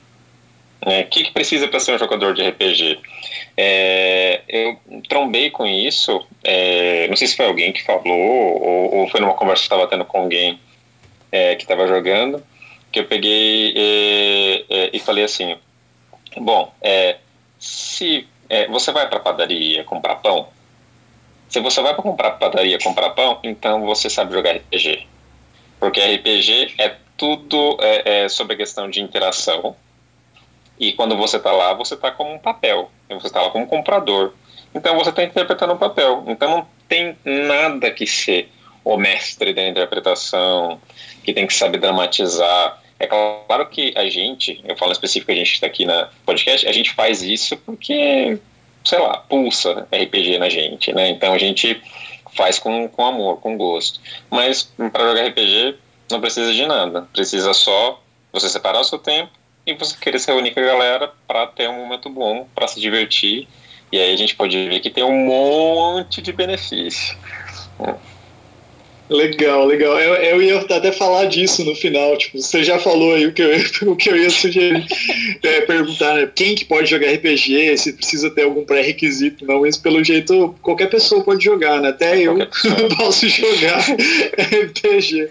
É, 0.81 1.01
o 1.01 1.07
que, 1.07 1.23
que 1.23 1.31
precisa 1.31 1.67
para 1.67 1.79
ser 1.79 1.95
um 1.95 1.97
jogador 1.97 2.33
de 2.33 2.47
RPG? 2.47 2.99
É, 3.55 4.41
eu 4.47 4.79
trombei 5.09 5.49
com 5.49 5.65
isso, 5.65 6.25
é, 6.43 7.07
não 7.07 7.15
sei 7.15 7.27
se 7.27 7.35
foi 7.35 7.47
alguém 7.47 7.73
que 7.73 7.83
falou 7.83 8.61
ou, 8.61 8.95
ou 8.95 9.07
foi 9.09 9.19
numa 9.19 9.33
conversa 9.33 9.63
que 9.63 9.65
estava 9.65 9.87
tendo 9.87 10.05
com 10.05 10.19
alguém 10.19 10.59
é, 11.31 11.55
que 11.55 11.63
estava 11.63 11.87
jogando, 11.87 12.43
que 12.91 12.99
eu 12.99 13.05
peguei 13.05 13.73
é, 13.75 14.65
é, 14.69 14.89
e 14.93 14.99
falei 14.99 15.23
assim: 15.23 15.57
bom, 16.37 16.71
se 17.57 18.27
é, 18.49 18.67
você 18.67 18.91
vai 18.91 19.07
para 19.07 19.17
a 19.17 19.21
padaria 19.21 19.83
comprar 19.83 20.15
pão? 20.15 20.47
Se 21.49 21.59
você 21.59 21.81
vai 21.81 21.93
para 21.93 22.03
comprar 22.03 22.31
padaria 22.31 22.77
comprar 22.79 23.11
pão, 23.11 23.39
então 23.43 23.85
você 23.85 24.09
sabe 24.09 24.33
jogar 24.33 24.55
RPG. 24.55 25.07
Porque 25.79 26.01
RPG 26.01 26.75
é 26.77 26.95
tudo 27.15 27.77
é, 27.81 28.25
é 28.25 28.29
sobre 28.29 28.53
a 28.53 28.57
questão 28.57 28.89
de 28.89 29.01
interação. 29.01 29.75
E 30.79 30.93
quando 30.93 31.15
você 31.17 31.37
está 31.37 31.51
lá, 31.51 31.73
você 31.73 31.95
está 31.95 32.11
como 32.11 32.33
um 32.33 32.39
papel. 32.39 32.91
Você 33.09 33.27
está 33.27 33.41
lá 33.41 33.49
como 33.49 33.65
comprador. 33.65 34.33
Então 34.75 34.95
você 34.95 35.09
está 35.09 35.23
interpretando 35.23 35.73
um 35.73 35.77
papel. 35.77 36.23
Então 36.27 36.49
não 36.49 36.67
tem 36.87 37.17
nada 37.23 37.89
que 37.91 38.05
ser 38.05 38.51
o 38.83 38.97
mestre 38.97 39.53
da 39.53 39.67
interpretação, 39.67 40.79
que 41.23 41.33
tem 41.33 41.47
que 41.47 41.53
saber 41.53 41.79
dramatizar. 41.79 42.81
É 42.99 43.05
claro 43.05 43.67
que 43.69 43.93
a 43.95 44.09
gente, 44.09 44.59
eu 44.67 44.75
falo 44.75 44.91
específico, 44.91 45.31
a 45.31 45.35
gente 45.35 45.53
está 45.53 45.67
aqui 45.67 45.85
na 45.85 46.09
podcast, 46.25 46.67
a 46.67 46.71
gente 46.71 46.93
faz 46.93 47.21
isso 47.21 47.55
porque, 47.57 48.39
sei 48.83 48.99
lá, 48.99 49.17
pulsa 49.17 49.87
RPG 49.91 50.39
na 50.39 50.49
gente, 50.49 50.91
né? 50.93 51.09
Então 51.09 51.33
a 51.33 51.37
gente 51.37 51.79
faz 52.35 52.57
com, 52.57 52.87
com 52.87 53.05
amor, 53.05 53.39
com 53.39 53.57
gosto. 53.57 53.99
Mas 54.29 54.71
para 54.91 55.09
jogar 55.09 55.27
RPG 55.27 55.75
não 56.09 56.19
precisa 56.19 56.53
de 56.53 56.65
nada, 56.65 57.03
precisa 57.13 57.53
só 57.53 58.01
você 58.31 58.49
separar 58.49 58.79
o 58.79 58.83
seu 58.83 58.97
tempo 58.97 59.31
e 59.65 59.73
você 59.73 59.95
querer 59.99 60.19
se 60.19 60.31
reunir 60.31 60.51
com 60.51 60.59
a 60.59 60.63
galera 60.63 61.11
para 61.27 61.45
ter 61.47 61.69
um 61.69 61.77
momento 61.77 62.09
bom, 62.09 62.47
para 62.55 62.67
se 62.67 62.79
divertir. 62.79 63.47
E 63.91 63.99
aí 63.99 64.13
a 64.13 64.17
gente 64.17 64.35
pode 64.35 64.67
ver 64.67 64.79
que 64.79 64.89
tem 64.89 65.03
um 65.03 65.25
monte 65.25 66.21
de 66.21 66.31
benefício. 66.31 67.17
Legal, 69.09 69.65
legal. 69.65 69.97
Eu, 69.99 70.15
eu 70.15 70.41
ia 70.41 70.57
até 70.59 70.91
falar 70.91 71.25
disso 71.25 71.63
no 71.63 71.73
final. 71.73 72.17
Tipo, 72.17 72.41
você 72.41 72.63
já 72.63 72.77
falou 72.77 73.15
aí 73.15 73.25
o 73.25 73.31
que 73.31 73.41
eu, 73.41 73.51
o 73.91 73.95
que 73.95 74.09
eu 74.09 74.17
ia 74.17 74.29
sugerir. 74.29 74.85
é, 75.43 75.61
perguntar, 75.61 76.15
né? 76.15 76.29
Quem 76.33 76.55
que 76.55 76.65
pode 76.65 76.89
jogar 76.89 77.11
RPG, 77.13 77.77
se 77.77 77.93
precisa 77.93 78.29
ter 78.29 78.43
algum 78.43 78.65
pré-requisito, 78.65 79.45
não. 79.45 79.61
Mas 79.61 79.77
pelo 79.77 80.03
jeito, 80.03 80.53
qualquer 80.61 80.89
pessoa 80.89 81.23
pode 81.23 81.43
jogar, 81.43 81.81
né? 81.81 81.89
Até 81.89 82.19
eu 82.19 82.37
posso 82.97 83.27
jogar 83.29 83.79
RPG. 84.37 85.29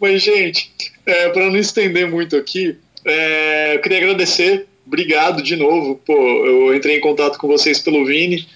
Mas, 0.00 0.22
gente, 0.22 0.72
é, 1.06 1.28
para 1.28 1.46
não 1.46 1.56
estender 1.56 2.08
muito 2.08 2.36
aqui, 2.36 2.76
é, 3.04 3.76
eu 3.76 3.80
queria 3.80 3.98
agradecer. 3.98 4.66
Obrigado 4.84 5.42
de 5.42 5.54
novo. 5.54 6.00
Pô, 6.04 6.14
eu 6.14 6.74
entrei 6.74 6.96
em 6.96 7.00
contato 7.00 7.38
com 7.38 7.46
vocês 7.46 7.78
pelo 7.78 8.04
Vini 8.04 8.46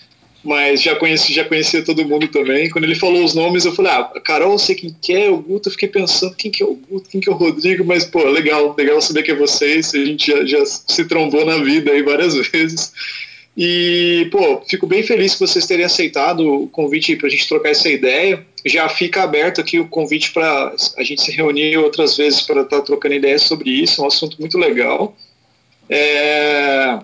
mas 0.44 0.82
já 0.82 0.96
conheci, 0.96 1.32
já 1.32 1.44
conhecia 1.44 1.84
todo 1.84 2.04
mundo 2.04 2.26
também. 2.28 2.68
Quando 2.68 2.84
ele 2.84 2.96
falou 2.96 3.24
os 3.24 3.34
nomes, 3.34 3.64
eu 3.64 3.74
falei, 3.74 3.92
ah, 3.92 4.04
Carol, 4.24 4.58
sei 4.58 4.74
quem 4.74 4.96
que 5.00 5.12
é, 5.12 5.30
o 5.30 5.36
Guto, 5.36 5.68
eu 5.68 5.72
fiquei 5.72 5.88
pensando 5.88 6.34
quem 6.34 6.50
que 6.50 6.62
é 6.62 6.66
o 6.66 6.74
Guto, 6.74 7.08
quem 7.08 7.20
que 7.20 7.28
é 7.28 7.32
o 7.32 7.36
Rodrigo, 7.36 7.84
mas, 7.84 8.04
pô, 8.04 8.24
legal, 8.24 8.74
legal 8.76 9.00
saber 9.00 9.22
que 9.22 9.30
é 9.30 9.34
vocês, 9.34 9.94
a 9.94 10.04
gente 10.04 10.30
já, 10.32 10.44
já 10.44 10.66
se 10.66 11.04
trombou 11.04 11.44
na 11.44 11.58
vida 11.58 11.92
aí 11.92 12.02
várias 12.02 12.34
vezes. 12.50 12.92
E, 13.56 14.28
pô, 14.32 14.62
fico 14.66 14.86
bem 14.86 15.02
feliz 15.02 15.34
que 15.34 15.40
vocês 15.40 15.66
terem 15.66 15.84
aceitado 15.84 16.64
o 16.64 16.68
convite 16.68 17.14
para 17.16 17.26
a 17.26 17.30
gente 17.30 17.46
trocar 17.46 17.70
essa 17.70 17.88
ideia. 17.88 18.44
Já 18.64 18.88
fica 18.88 19.22
aberto 19.22 19.60
aqui 19.60 19.78
o 19.78 19.88
convite 19.88 20.32
para 20.32 20.74
a 20.96 21.02
gente 21.02 21.22
se 21.22 21.30
reunir 21.32 21.76
outras 21.76 22.16
vezes 22.16 22.40
para 22.40 22.62
estar 22.62 22.78
tá 22.78 22.82
trocando 22.82 23.14
ideias 23.14 23.42
sobre 23.42 23.70
isso, 23.70 24.00
é 24.00 24.04
um 24.04 24.08
assunto 24.08 24.40
muito 24.40 24.56
legal. 24.56 25.14
É, 25.88 26.98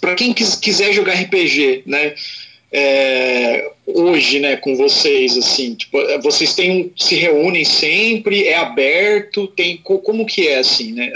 para 0.00 0.14
quem 0.14 0.32
quiser 0.32 0.92
jogar 0.92 1.14
RPG, 1.14 1.82
né? 1.86 2.14
É, 2.76 3.70
hoje, 3.86 4.40
né, 4.40 4.56
com 4.56 4.74
vocês, 4.74 5.36
assim, 5.36 5.74
tipo, 5.74 5.96
vocês 6.22 6.54
têm 6.54 6.92
se 6.96 7.14
reúnem 7.14 7.64
sempre, 7.64 8.48
é 8.48 8.56
aberto, 8.56 9.46
tem 9.46 9.76
como 9.76 10.26
que 10.26 10.48
é 10.48 10.58
assim, 10.58 10.92
né? 10.92 11.12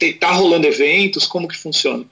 É, 0.00 0.12
tá 0.12 0.30
rolando 0.30 0.66
eventos, 0.66 1.26
como 1.26 1.48
que 1.48 1.56
funciona? 1.56 2.04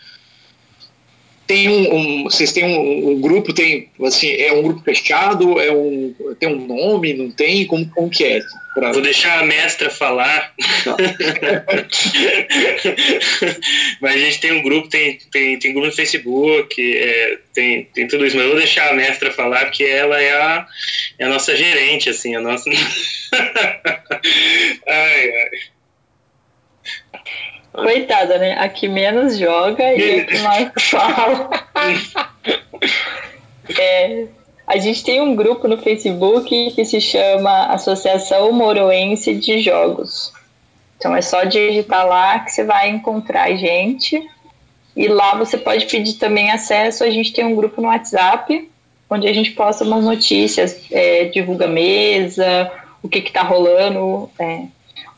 Tem 1.48 1.68
um, 1.70 1.94
um, 1.94 2.24
vocês 2.24 2.52
têm 2.52 2.62
um, 2.62 3.10
um, 3.10 3.20
grupo 3.20 3.54
tem 3.54 3.88
assim 4.04 4.30
é 4.34 4.52
um 4.52 4.62
grupo 4.62 4.82
fechado 4.82 5.58
é 5.58 5.72
um 5.72 6.14
tem 6.38 6.46
um 6.46 6.66
nome 6.66 7.14
não 7.14 7.30
tem 7.30 7.66
como, 7.66 7.88
como 7.88 8.10
que 8.10 8.22
é 8.22 8.40
pra... 8.74 8.92
vou 8.92 9.00
deixar 9.00 9.40
a 9.40 9.46
mestra 9.46 9.88
falar 9.88 10.52
tá. 10.84 10.94
mas 14.02 14.14
a 14.14 14.18
gente 14.18 14.40
tem 14.40 14.52
um 14.52 14.62
grupo 14.62 14.88
tem 14.88 15.18
tem, 15.32 15.58
tem 15.58 15.72
grupo 15.72 15.86
no 15.86 15.94
Facebook 15.94 16.76
é, 16.78 17.38
tem, 17.54 17.84
tem 17.94 18.06
tudo 18.06 18.26
isso 18.26 18.36
mas 18.36 18.44
eu 18.44 18.50
vou 18.50 18.60
deixar 18.60 18.90
a 18.90 18.94
mestra 18.94 19.32
falar 19.32 19.64
porque 19.64 19.84
ela 19.84 20.20
é 20.20 20.32
a, 20.32 20.66
é 21.18 21.24
a 21.24 21.30
nossa 21.30 21.56
gerente 21.56 22.10
assim 22.10 22.36
a 22.36 22.42
nossa 22.42 22.68
ai, 24.86 24.86
ai. 24.86 25.77
Coitada, 27.82 28.38
né? 28.38 28.56
A 28.58 28.68
que 28.68 28.88
menos 28.88 29.38
joga 29.38 29.84
e 29.94 30.20
a 30.20 30.24
que 30.26 30.38
mais 30.38 30.70
fala. 30.90 31.50
é, 33.78 34.26
a 34.66 34.76
gente 34.76 35.02
tem 35.02 35.20
um 35.20 35.34
grupo 35.34 35.66
no 35.66 35.78
Facebook 35.78 36.72
que 36.72 36.84
se 36.84 37.00
chama 37.00 37.66
Associação 37.66 38.52
Moroense 38.52 39.34
de 39.34 39.60
Jogos. 39.60 40.32
Então 40.98 41.16
é 41.16 41.22
só 41.22 41.44
digitar 41.44 42.06
lá 42.06 42.40
que 42.40 42.50
você 42.50 42.64
vai 42.64 42.90
encontrar 42.90 43.44
a 43.44 43.56
gente. 43.56 44.22
E 44.96 45.06
lá 45.06 45.36
você 45.36 45.56
pode 45.56 45.86
pedir 45.86 46.14
também 46.14 46.50
acesso. 46.50 47.04
A 47.04 47.10
gente 47.10 47.32
tem 47.32 47.44
um 47.44 47.54
grupo 47.54 47.80
no 47.80 47.88
WhatsApp, 47.88 48.68
onde 49.08 49.28
a 49.28 49.32
gente 49.32 49.52
posta 49.52 49.84
umas 49.84 50.04
notícias, 50.04 50.80
é, 50.90 51.26
divulga 51.26 51.68
mesa, 51.68 52.70
o 53.02 53.08
que 53.08 53.20
está 53.20 53.42
rolando. 53.42 54.28
É, 54.38 54.64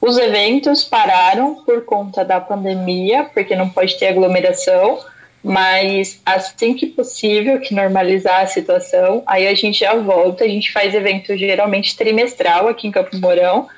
os 0.01 0.16
eventos 0.16 0.82
pararam 0.82 1.56
por 1.64 1.85
conta 1.85 2.24
da 2.24 2.40
pandemia, 2.40 3.24
porque 3.35 3.55
não 3.55 3.68
pode 3.68 3.98
ter 3.98 4.09
aglomeração, 4.09 4.98
mas 5.43 6.20
assim 6.24 6.74
que 6.74 6.86
possível, 6.86 7.60
que 7.60 7.74
normalizar 7.74 8.43
a 8.43 8.47
situação, 8.47 9.22
aí 9.27 9.47
a 9.47 9.55
gente 9.55 9.81
já 9.81 9.94
volta. 9.94 10.44
A 10.44 10.48
gente 10.48 10.72
faz 10.72 10.94
evento 10.94 11.36
geralmente 11.36 11.97
trimestral 11.97 12.68
aqui 12.68 12.89
em 12.89 12.90
Campo 12.90 13.16
Mourão, 13.18 13.68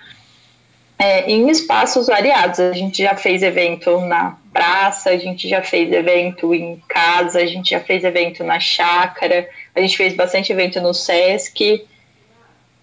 é, 0.97 1.29
em 1.29 1.49
espaços 1.51 2.07
variados. 2.07 2.61
A 2.61 2.73
gente 2.73 3.03
já 3.03 3.17
fez 3.17 3.43
evento 3.43 4.01
na 4.01 4.39
praça, 4.53 5.11
a 5.11 5.17
gente 5.17 5.49
já 5.49 5.63
fez 5.63 5.93
evento 5.93 6.55
em 6.55 6.81
casa, 6.89 7.41
a 7.41 7.47
gente 7.47 7.71
já 7.71 7.81
fez 7.81 8.05
evento 8.05 8.45
na 8.45 8.61
chácara, 8.61 9.49
a 9.75 9.81
gente 9.81 9.97
fez 9.97 10.15
bastante 10.15 10.53
evento 10.53 10.81
no 10.81 10.95
SESC. 10.95 11.85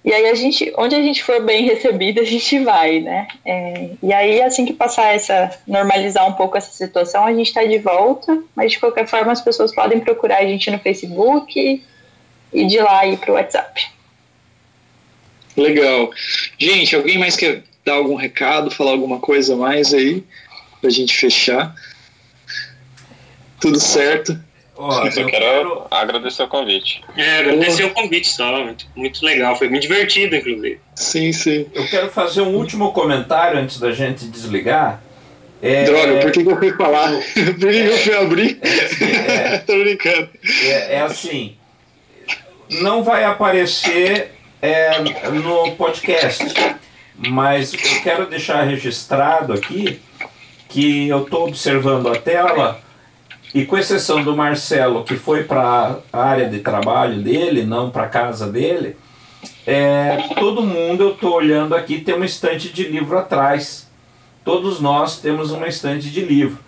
E 0.09 0.11
aí 0.11 0.25
a 0.25 0.33
gente, 0.33 0.73
onde 0.75 0.95
a 0.95 1.03
gente 1.03 1.23
for 1.23 1.39
bem 1.39 1.65
recebido, 1.69 2.19
a 2.19 2.23
gente 2.23 2.63
vai, 2.63 2.99
né? 2.99 3.27
É, 3.45 3.91
e 4.01 4.11
aí 4.11 4.41
assim 4.41 4.65
que 4.65 4.73
passar 4.73 5.13
essa, 5.13 5.55
normalizar 5.67 6.27
um 6.27 6.33
pouco 6.33 6.57
essa 6.57 6.71
situação, 6.71 7.25
a 7.25 7.31
gente 7.31 7.49
está 7.49 7.63
de 7.63 7.77
volta, 7.77 8.41
mas 8.55 8.71
de 8.71 8.79
qualquer 8.79 9.07
forma 9.07 9.31
as 9.31 9.39
pessoas 9.39 9.71
podem 9.71 9.99
procurar 9.99 10.39
a 10.39 10.47
gente 10.47 10.71
no 10.71 10.79
Facebook 10.79 11.83
e 12.51 12.65
de 12.65 12.79
lá 12.79 13.05
ir 13.05 13.19
para 13.19 13.31
o 13.31 13.35
WhatsApp. 13.35 13.87
Legal. 15.55 16.09
Gente, 16.57 16.95
alguém 16.95 17.19
mais 17.19 17.37
quer 17.37 17.61
dar 17.85 17.93
algum 17.93 18.15
recado, 18.15 18.71
falar 18.71 18.91
alguma 18.93 19.19
coisa 19.19 19.55
mais 19.55 19.93
aí, 19.93 20.23
para 20.81 20.89
a 20.89 20.91
gente 20.91 21.15
fechar? 21.15 21.75
Tudo 23.61 23.79
certo? 23.79 24.43
Oh, 24.81 24.93
eu, 25.05 25.11
quero, 25.11 25.27
quero, 25.27 25.87
agradecer 25.91 26.41
o 26.41 26.47
convite. 26.47 27.01
É, 27.17 27.39
agradecer 27.39 27.83
o 27.83 27.89
convite 27.89 28.29
só, 28.29 28.63
muito, 28.63 28.87
muito 28.95 29.25
legal, 29.25 29.53
foi 29.57 29.67
muito 29.67 29.81
divertido, 29.81 30.37
inclusive. 30.37 30.79
Sim, 30.95 31.33
sim. 31.33 31.65
Eu 31.73 31.85
quero 31.89 32.09
fazer 32.09 32.39
um 32.43 32.55
último 32.55 32.93
comentário 32.93 33.59
antes 33.59 33.77
da 33.77 33.91
gente 33.91 34.23
desligar. 34.27 35.03
É... 35.61 35.83
Droga, 35.83 36.19
por 36.21 36.31
que, 36.31 36.43
que 36.45 36.49
eu 36.49 36.57
fui 36.57 36.71
falar? 36.71 37.11
por 37.11 37.69
que, 37.69 37.75
eu 37.75 37.97
fui 37.97 38.15
abrir? 38.15 38.59
É, 38.61 39.55
é, 39.55 39.57
Tô 39.57 39.77
brincando. 39.77 40.29
É, 40.63 40.95
é, 40.95 41.01
assim, 41.01 41.57
não 42.69 43.03
vai 43.03 43.25
aparecer 43.25 44.31
é, 44.61 44.97
no 45.29 45.75
podcast, 45.75 46.45
mas 47.17 47.73
eu 47.73 48.01
quero 48.01 48.27
deixar 48.27 48.63
registrado 48.63 49.51
aqui 49.51 49.99
que 50.69 51.09
eu 51.09 51.23
estou 51.23 51.49
observando 51.49 52.07
a 52.07 52.15
tela 52.15 52.79
e 53.53 53.65
com 53.65 53.77
exceção 53.77 54.23
do 54.23 54.35
Marcelo, 54.35 55.03
que 55.03 55.15
foi 55.15 55.43
para 55.43 55.97
a 56.13 56.23
área 56.23 56.49
de 56.49 56.59
trabalho 56.59 57.21
dele, 57.21 57.63
não 57.63 57.89
para 57.89 58.03
a 58.03 58.09
casa 58.09 58.47
dele, 58.47 58.95
é, 59.65 60.17
todo 60.35 60.61
mundo, 60.61 61.03
eu 61.03 61.11
estou 61.11 61.33
olhando 61.33 61.75
aqui, 61.75 61.99
tem 61.99 62.15
uma 62.15 62.25
estante 62.25 62.69
de 62.69 62.83
livro 62.83 63.17
atrás. 63.17 63.87
Todos 64.43 64.79
nós 64.79 65.19
temos 65.19 65.51
uma 65.51 65.67
estante 65.67 66.09
de 66.09 66.21
livro. 66.21 66.59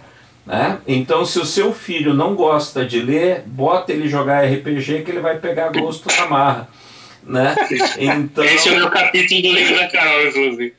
Né? 0.46 0.80
Então, 0.88 1.26
se 1.26 1.40
o 1.40 1.46
seu 1.46 1.72
filho 1.74 2.14
não 2.14 2.36
gosta 2.36 2.86
de 2.86 3.00
ler, 3.00 3.44
bota 3.46 3.92
ele 3.92 4.08
jogar 4.08 4.46
RPG 4.46 5.04
que 5.04 5.12
ele 5.12 5.20
vai 5.20 5.38
pegar 5.38 5.72
gosto 5.72 6.08
na 6.18 6.28
marra 6.28 6.68
né? 7.24 7.56
Então, 7.98 8.44
Esse 8.44 8.70
é 8.70 8.72
o 8.72 8.76
meu 8.76 8.90
capítulo 8.90 9.42
do 9.42 9.52
livro 9.54 9.76
da 9.76 9.88
Carol, 9.90 10.28
inclusive. 10.28 10.74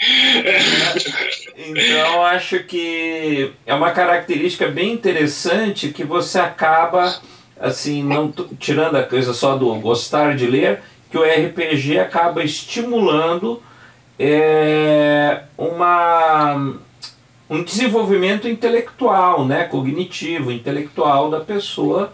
Então, 1.56 2.24
acho 2.24 2.60
que 2.64 3.52
é 3.66 3.74
uma 3.74 3.90
característica 3.90 4.68
bem 4.68 4.92
interessante 4.92 5.90
que 5.90 6.04
você 6.04 6.38
acaba, 6.38 7.20
assim, 7.60 8.02
não 8.02 8.32
tirando 8.58 8.96
a 8.96 9.02
coisa 9.02 9.32
só 9.32 9.56
do 9.56 9.74
gostar 9.76 10.36
de 10.36 10.46
ler, 10.46 10.80
que 11.10 11.18
o 11.18 11.22
RPG 11.22 11.98
acaba 11.98 12.42
estimulando 12.42 13.62
é, 14.18 15.42
uma 15.56 16.74
um 17.50 17.62
desenvolvimento 17.62 18.48
intelectual, 18.48 19.44
né, 19.44 19.64
cognitivo, 19.64 20.50
intelectual 20.50 21.28
da 21.28 21.40
pessoa 21.40 22.10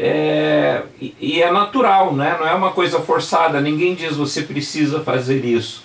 é, 0.00 0.82
e, 1.00 1.12
e, 1.20 1.42
é 1.42 1.50
natural, 1.50 2.14
né? 2.14 2.36
não 2.38 2.46
é 2.46 2.54
uma 2.54 2.70
coisa 2.70 3.00
forçada, 3.00 3.60
ninguém 3.60 3.96
diz 3.96 4.14
você 4.14 4.42
precisa 4.42 5.00
fazer 5.00 5.44
isso. 5.44 5.82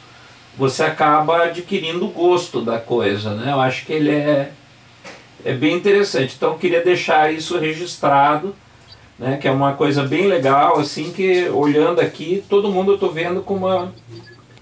Você 0.55 0.83
acaba 0.83 1.45
adquirindo 1.45 2.05
o 2.05 2.09
gosto 2.09 2.61
da 2.61 2.77
coisa, 2.77 3.33
né? 3.33 3.51
Eu 3.51 3.59
acho 3.59 3.87
que 3.87 3.93
ele 3.93 4.11
é, 4.11 4.51
é 5.43 5.51
bem 5.51 5.75
interessante. 5.75 6.35
Então 6.37 6.51
eu 6.51 6.59
queria 6.59 6.83
deixar 6.83 7.33
isso 7.33 7.57
registrado, 7.57 8.53
né? 9.17 9.37
Que 9.37 9.47
é 9.47 9.51
uma 9.51 9.73
coisa 9.73 10.03
bem 10.03 10.27
legal, 10.27 10.79
assim, 10.79 11.11
que 11.11 11.49
olhando 11.49 11.99
aqui, 11.99 12.43
todo 12.47 12.69
mundo 12.69 12.91
eu 12.91 12.95
estou 12.95 13.11
vendo 13.11 13.41
com 13.41 13.55
uma. 13.55 13.91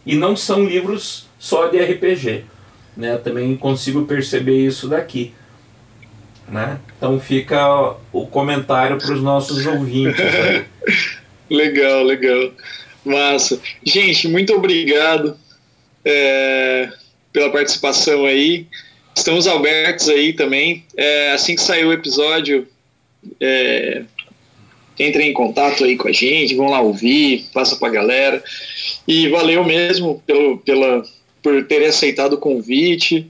E 0.05 0.15
não 0.15 0.33
são 0.33 0.63
livros 0.63 1.27
só 1.37 1.67
de 1.67 1.77
RPG. 1.77 2.45
Né? 2.95 3.15
Eu 3.15 3.21
também 3.21 3.57
consigo 3.57 4.05
perceber 4.05 4.65
isso 4.65 4.87
daqui. 4.87 5.33
Né? 6.51 6.79
Então 6.97 7.17
fica 7.17 7.95
o 8.11 8.27
comentário 8.27 8.97
para 8.97 9.13
os 9.13 9.21
nossos 9.21 9.65
ouvintes. 9.65 10.21
legal, 11.49 12.03
legal. 12.03 12.51
Massa. 13.05 13.57
Gente, 13.85 14.27
muito 14.27 14.53
obrigado 14.53 15.37
é, 16.03 16.89
pela 17.31 17.49
participação 17.49 18.25
aí. 18.25 18.67
Estamos 19.15 19.47
abertos 19.47 20.09
aí 20.09 20.33
também. 20.33 20.83
É, 20.97 21.31
assim 21.31 21.55
que 21.55 21.61
sair 21.61 21.85
o 21.85 21.93
episódio, 21.93 22.67
é, 23.39 24.03
entrem 24.99 25.29
em 25.29 25.33
contato 25.33 25.85
aí 25.85 25.95
com 25.95 26.09
a 26.09 26.11
gente, 26.11 26.53
vão 26.53 26.69
lá 26.69 26.81
ouvir, 26.81 27.45
passa 27.53 27.77
para 27.77 27.87
a 27.87 27.91
galera. 27.91 28.43
E 29.07 29.29
valeu 29.29 29.63
mesmo 29.63 30.21
pelo, 30.27 30.57
pela, 30.57 31.01
por 31.41 31.65
ter 31.65 31.85
aceitado 31.85 32.33
o 32.33 32.37
convite. 32.37 33.25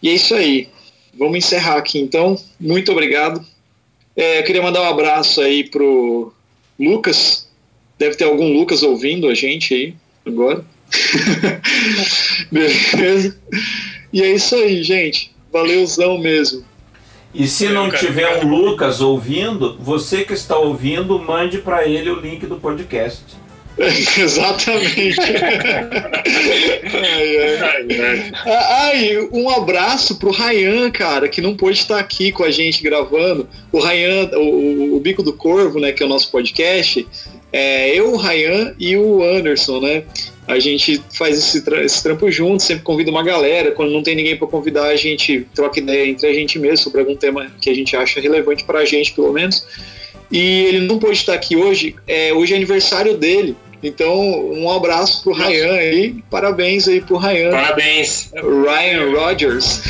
E 0.00 0.08
é 0.08 0.12
isso 0.12 0.36
aí 0.36 0.68
vamos 1.18 1.38
encerrar 1.38 1.76
aqui 1.76 1.98
então. 1.98 2.36
Muito 2.60 2.92
obrigado. 2.92 3.44
É, 4.16 4.40
eu 4.40 4.44
queria 4.44 4.62
mandar 4.62 4.82
um 4.82 4.88
abraço 4.88 5.40
aí 5.40 5.64
pro 5.64 6.32
Lucas. 6.78 7.48
Deve 7.98 8.16
ter 8.16 8.24
algum 8.24 8.52
Lucas 8.52 8.82
ouvindo 8.82 9.28
a 9.28 9.34
gente 9.34 9.74
aí 9.74 9.94
agora. 10.26 10.64
Beleza? 12.50 13.36
E 14.12 14.22
é 14.22 14.32
isso 14.32 14.54
aí, 14.54 14.82
gente. 14.82 15.32
Valeuzão 15.52 16.18
mesmo. 16.18 16.64
E 17.34 17.48
se 17.48 17.68
não 17.68 17.90
tiver 17.90 18.44
um 18.44 18.48
Lucas 18.48 19.00
ouvindo, 19.00 19.76
você 19.80 20.24
que 20.24 20.32
está 20.32 20.56
ouvindo, 20.56 21.18
mande 21.18 21.58
para 21.58 21.86
ele 21.86 22.08
o 22.08 22.20
link 22.20 22.46
do 22.46 22.56
podcast. 22.56 23.24
Exatamente. 24.18 25.20
ai, 26.92 27.36
ai. 28.00 28.32
ai, 28.46 29.28
um 29.32 29.50
abraço 29.50 30.16
pro 30.16 30.30
Rayan, 30.30 30.90
cara, 30.90 31.28
que 31.28 31.40
não 31.40 31.56
pôde 31.56 31.78
estar 31.78 31.98
aqui 31.98 32.30
com 32.30 32.44
a 32.44 32.50
gente 32.50 32.82
gravando. 32.82 33.48
O 33.72 33.80
Rayan, 33.80 34.30
o, 34.34 34.96
o 34.96 35.00
Bico 35.00 35.22
do 35.22 35.32
Corvo, 35.32 35.80
né, 35.80 35.92
que 35.92 36.02
é 36.02 36.06
o 36.06 36.08
nosso 36.08 36.30
podcast, 36.30 37.06
É, 37.52 37.96
eu, 37.96 38.12
o 38.12 38.16
Ryan 38.16 38.74
e 38.80 38.96
o 38.96 39.22
Anderson, 39.22 39.80
né? 39.80 40.02
A 40.46 40.58
gente 40.58 41.00
faz 41.16 41.38
esse, 41.38 41.64
tra 41.64 41.82
esse 41.84 42.02
trampo 42.02 42.30
junto, 42.30 42.62
sempre 42.62 42.82
convida 42.82 43.10
uma 43.10 43.22
galera. 43.22 43.70
Quando 43.70 43.92
não 43.92 44.02
tem 44.02 44.16
ninguém 44.16 44.36
para 44.36 44.48
convidar, 44.48 44.86
a 44.86 44.96
gente 44.96 45.46
troca 45.54 45.78
ideia 45.78 46.10
entre 46.10 46.26
a 46.26 46.32
gente 46.32 46.58
mesmo 46.58 46.78
sobre 46.78 47.00
algum 47.00 47.16
tema 47.16 47.50
que 47.60 47.70
a 47.70 47.74
gente 47.74 47.96
acha 47.96 48.20
relevante 48.20 48.64
para 48.64 48.80
a 48.80 48.84
gente, 48.84 49.12
pelo 49.12 49.32
menos. 49.32 49.64
E 50.30 50.64
ele 50.64 50.80
não 50.80 50.98
pôde 50.98 51.18
estar 51.18 51.32
aqui 51.32 51.54
hoje, 51.54 51.94
é, 52.08 52.32
hoje 52.34 52.54
é 52.54 52.56
aniversário 52.56 53.16
dele. 53.16 53.56
Então, 53.84 54.18
um 54.50 54.70
abraço 54.70 55.22
pro 55.22 55.32
Ryan 55.32 55.74
aí, 55.74 56.22
parabéns 56.30 56.88
aí 56.88 57.00
pro 57.00 57.18
Ryan. 57.18 57.50
Parabéns. 57.50 58.32
Ryan 58.34 59.10
Rogers. 59.14 59.82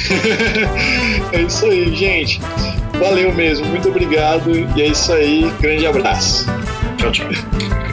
é 1.33 1.43
isso 1.43 1.65
aí, 1.66 1.95
gente. 1.95 2.41
Valeu 2.99 3.33
mesmo, 3.33 3.66
muito 3.66 3.89
obrigado. 3.89 4.51
E 4.77 4.83
é 4.83 4.87
isso 4.87 5.12
aí, 5.12 5.51
grande 5.61 5.87
abraço. 5.87 6.47
Tchau, 6.99 7.12
tchau. 7.12 7.29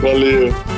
Valeu. 0.00 0.71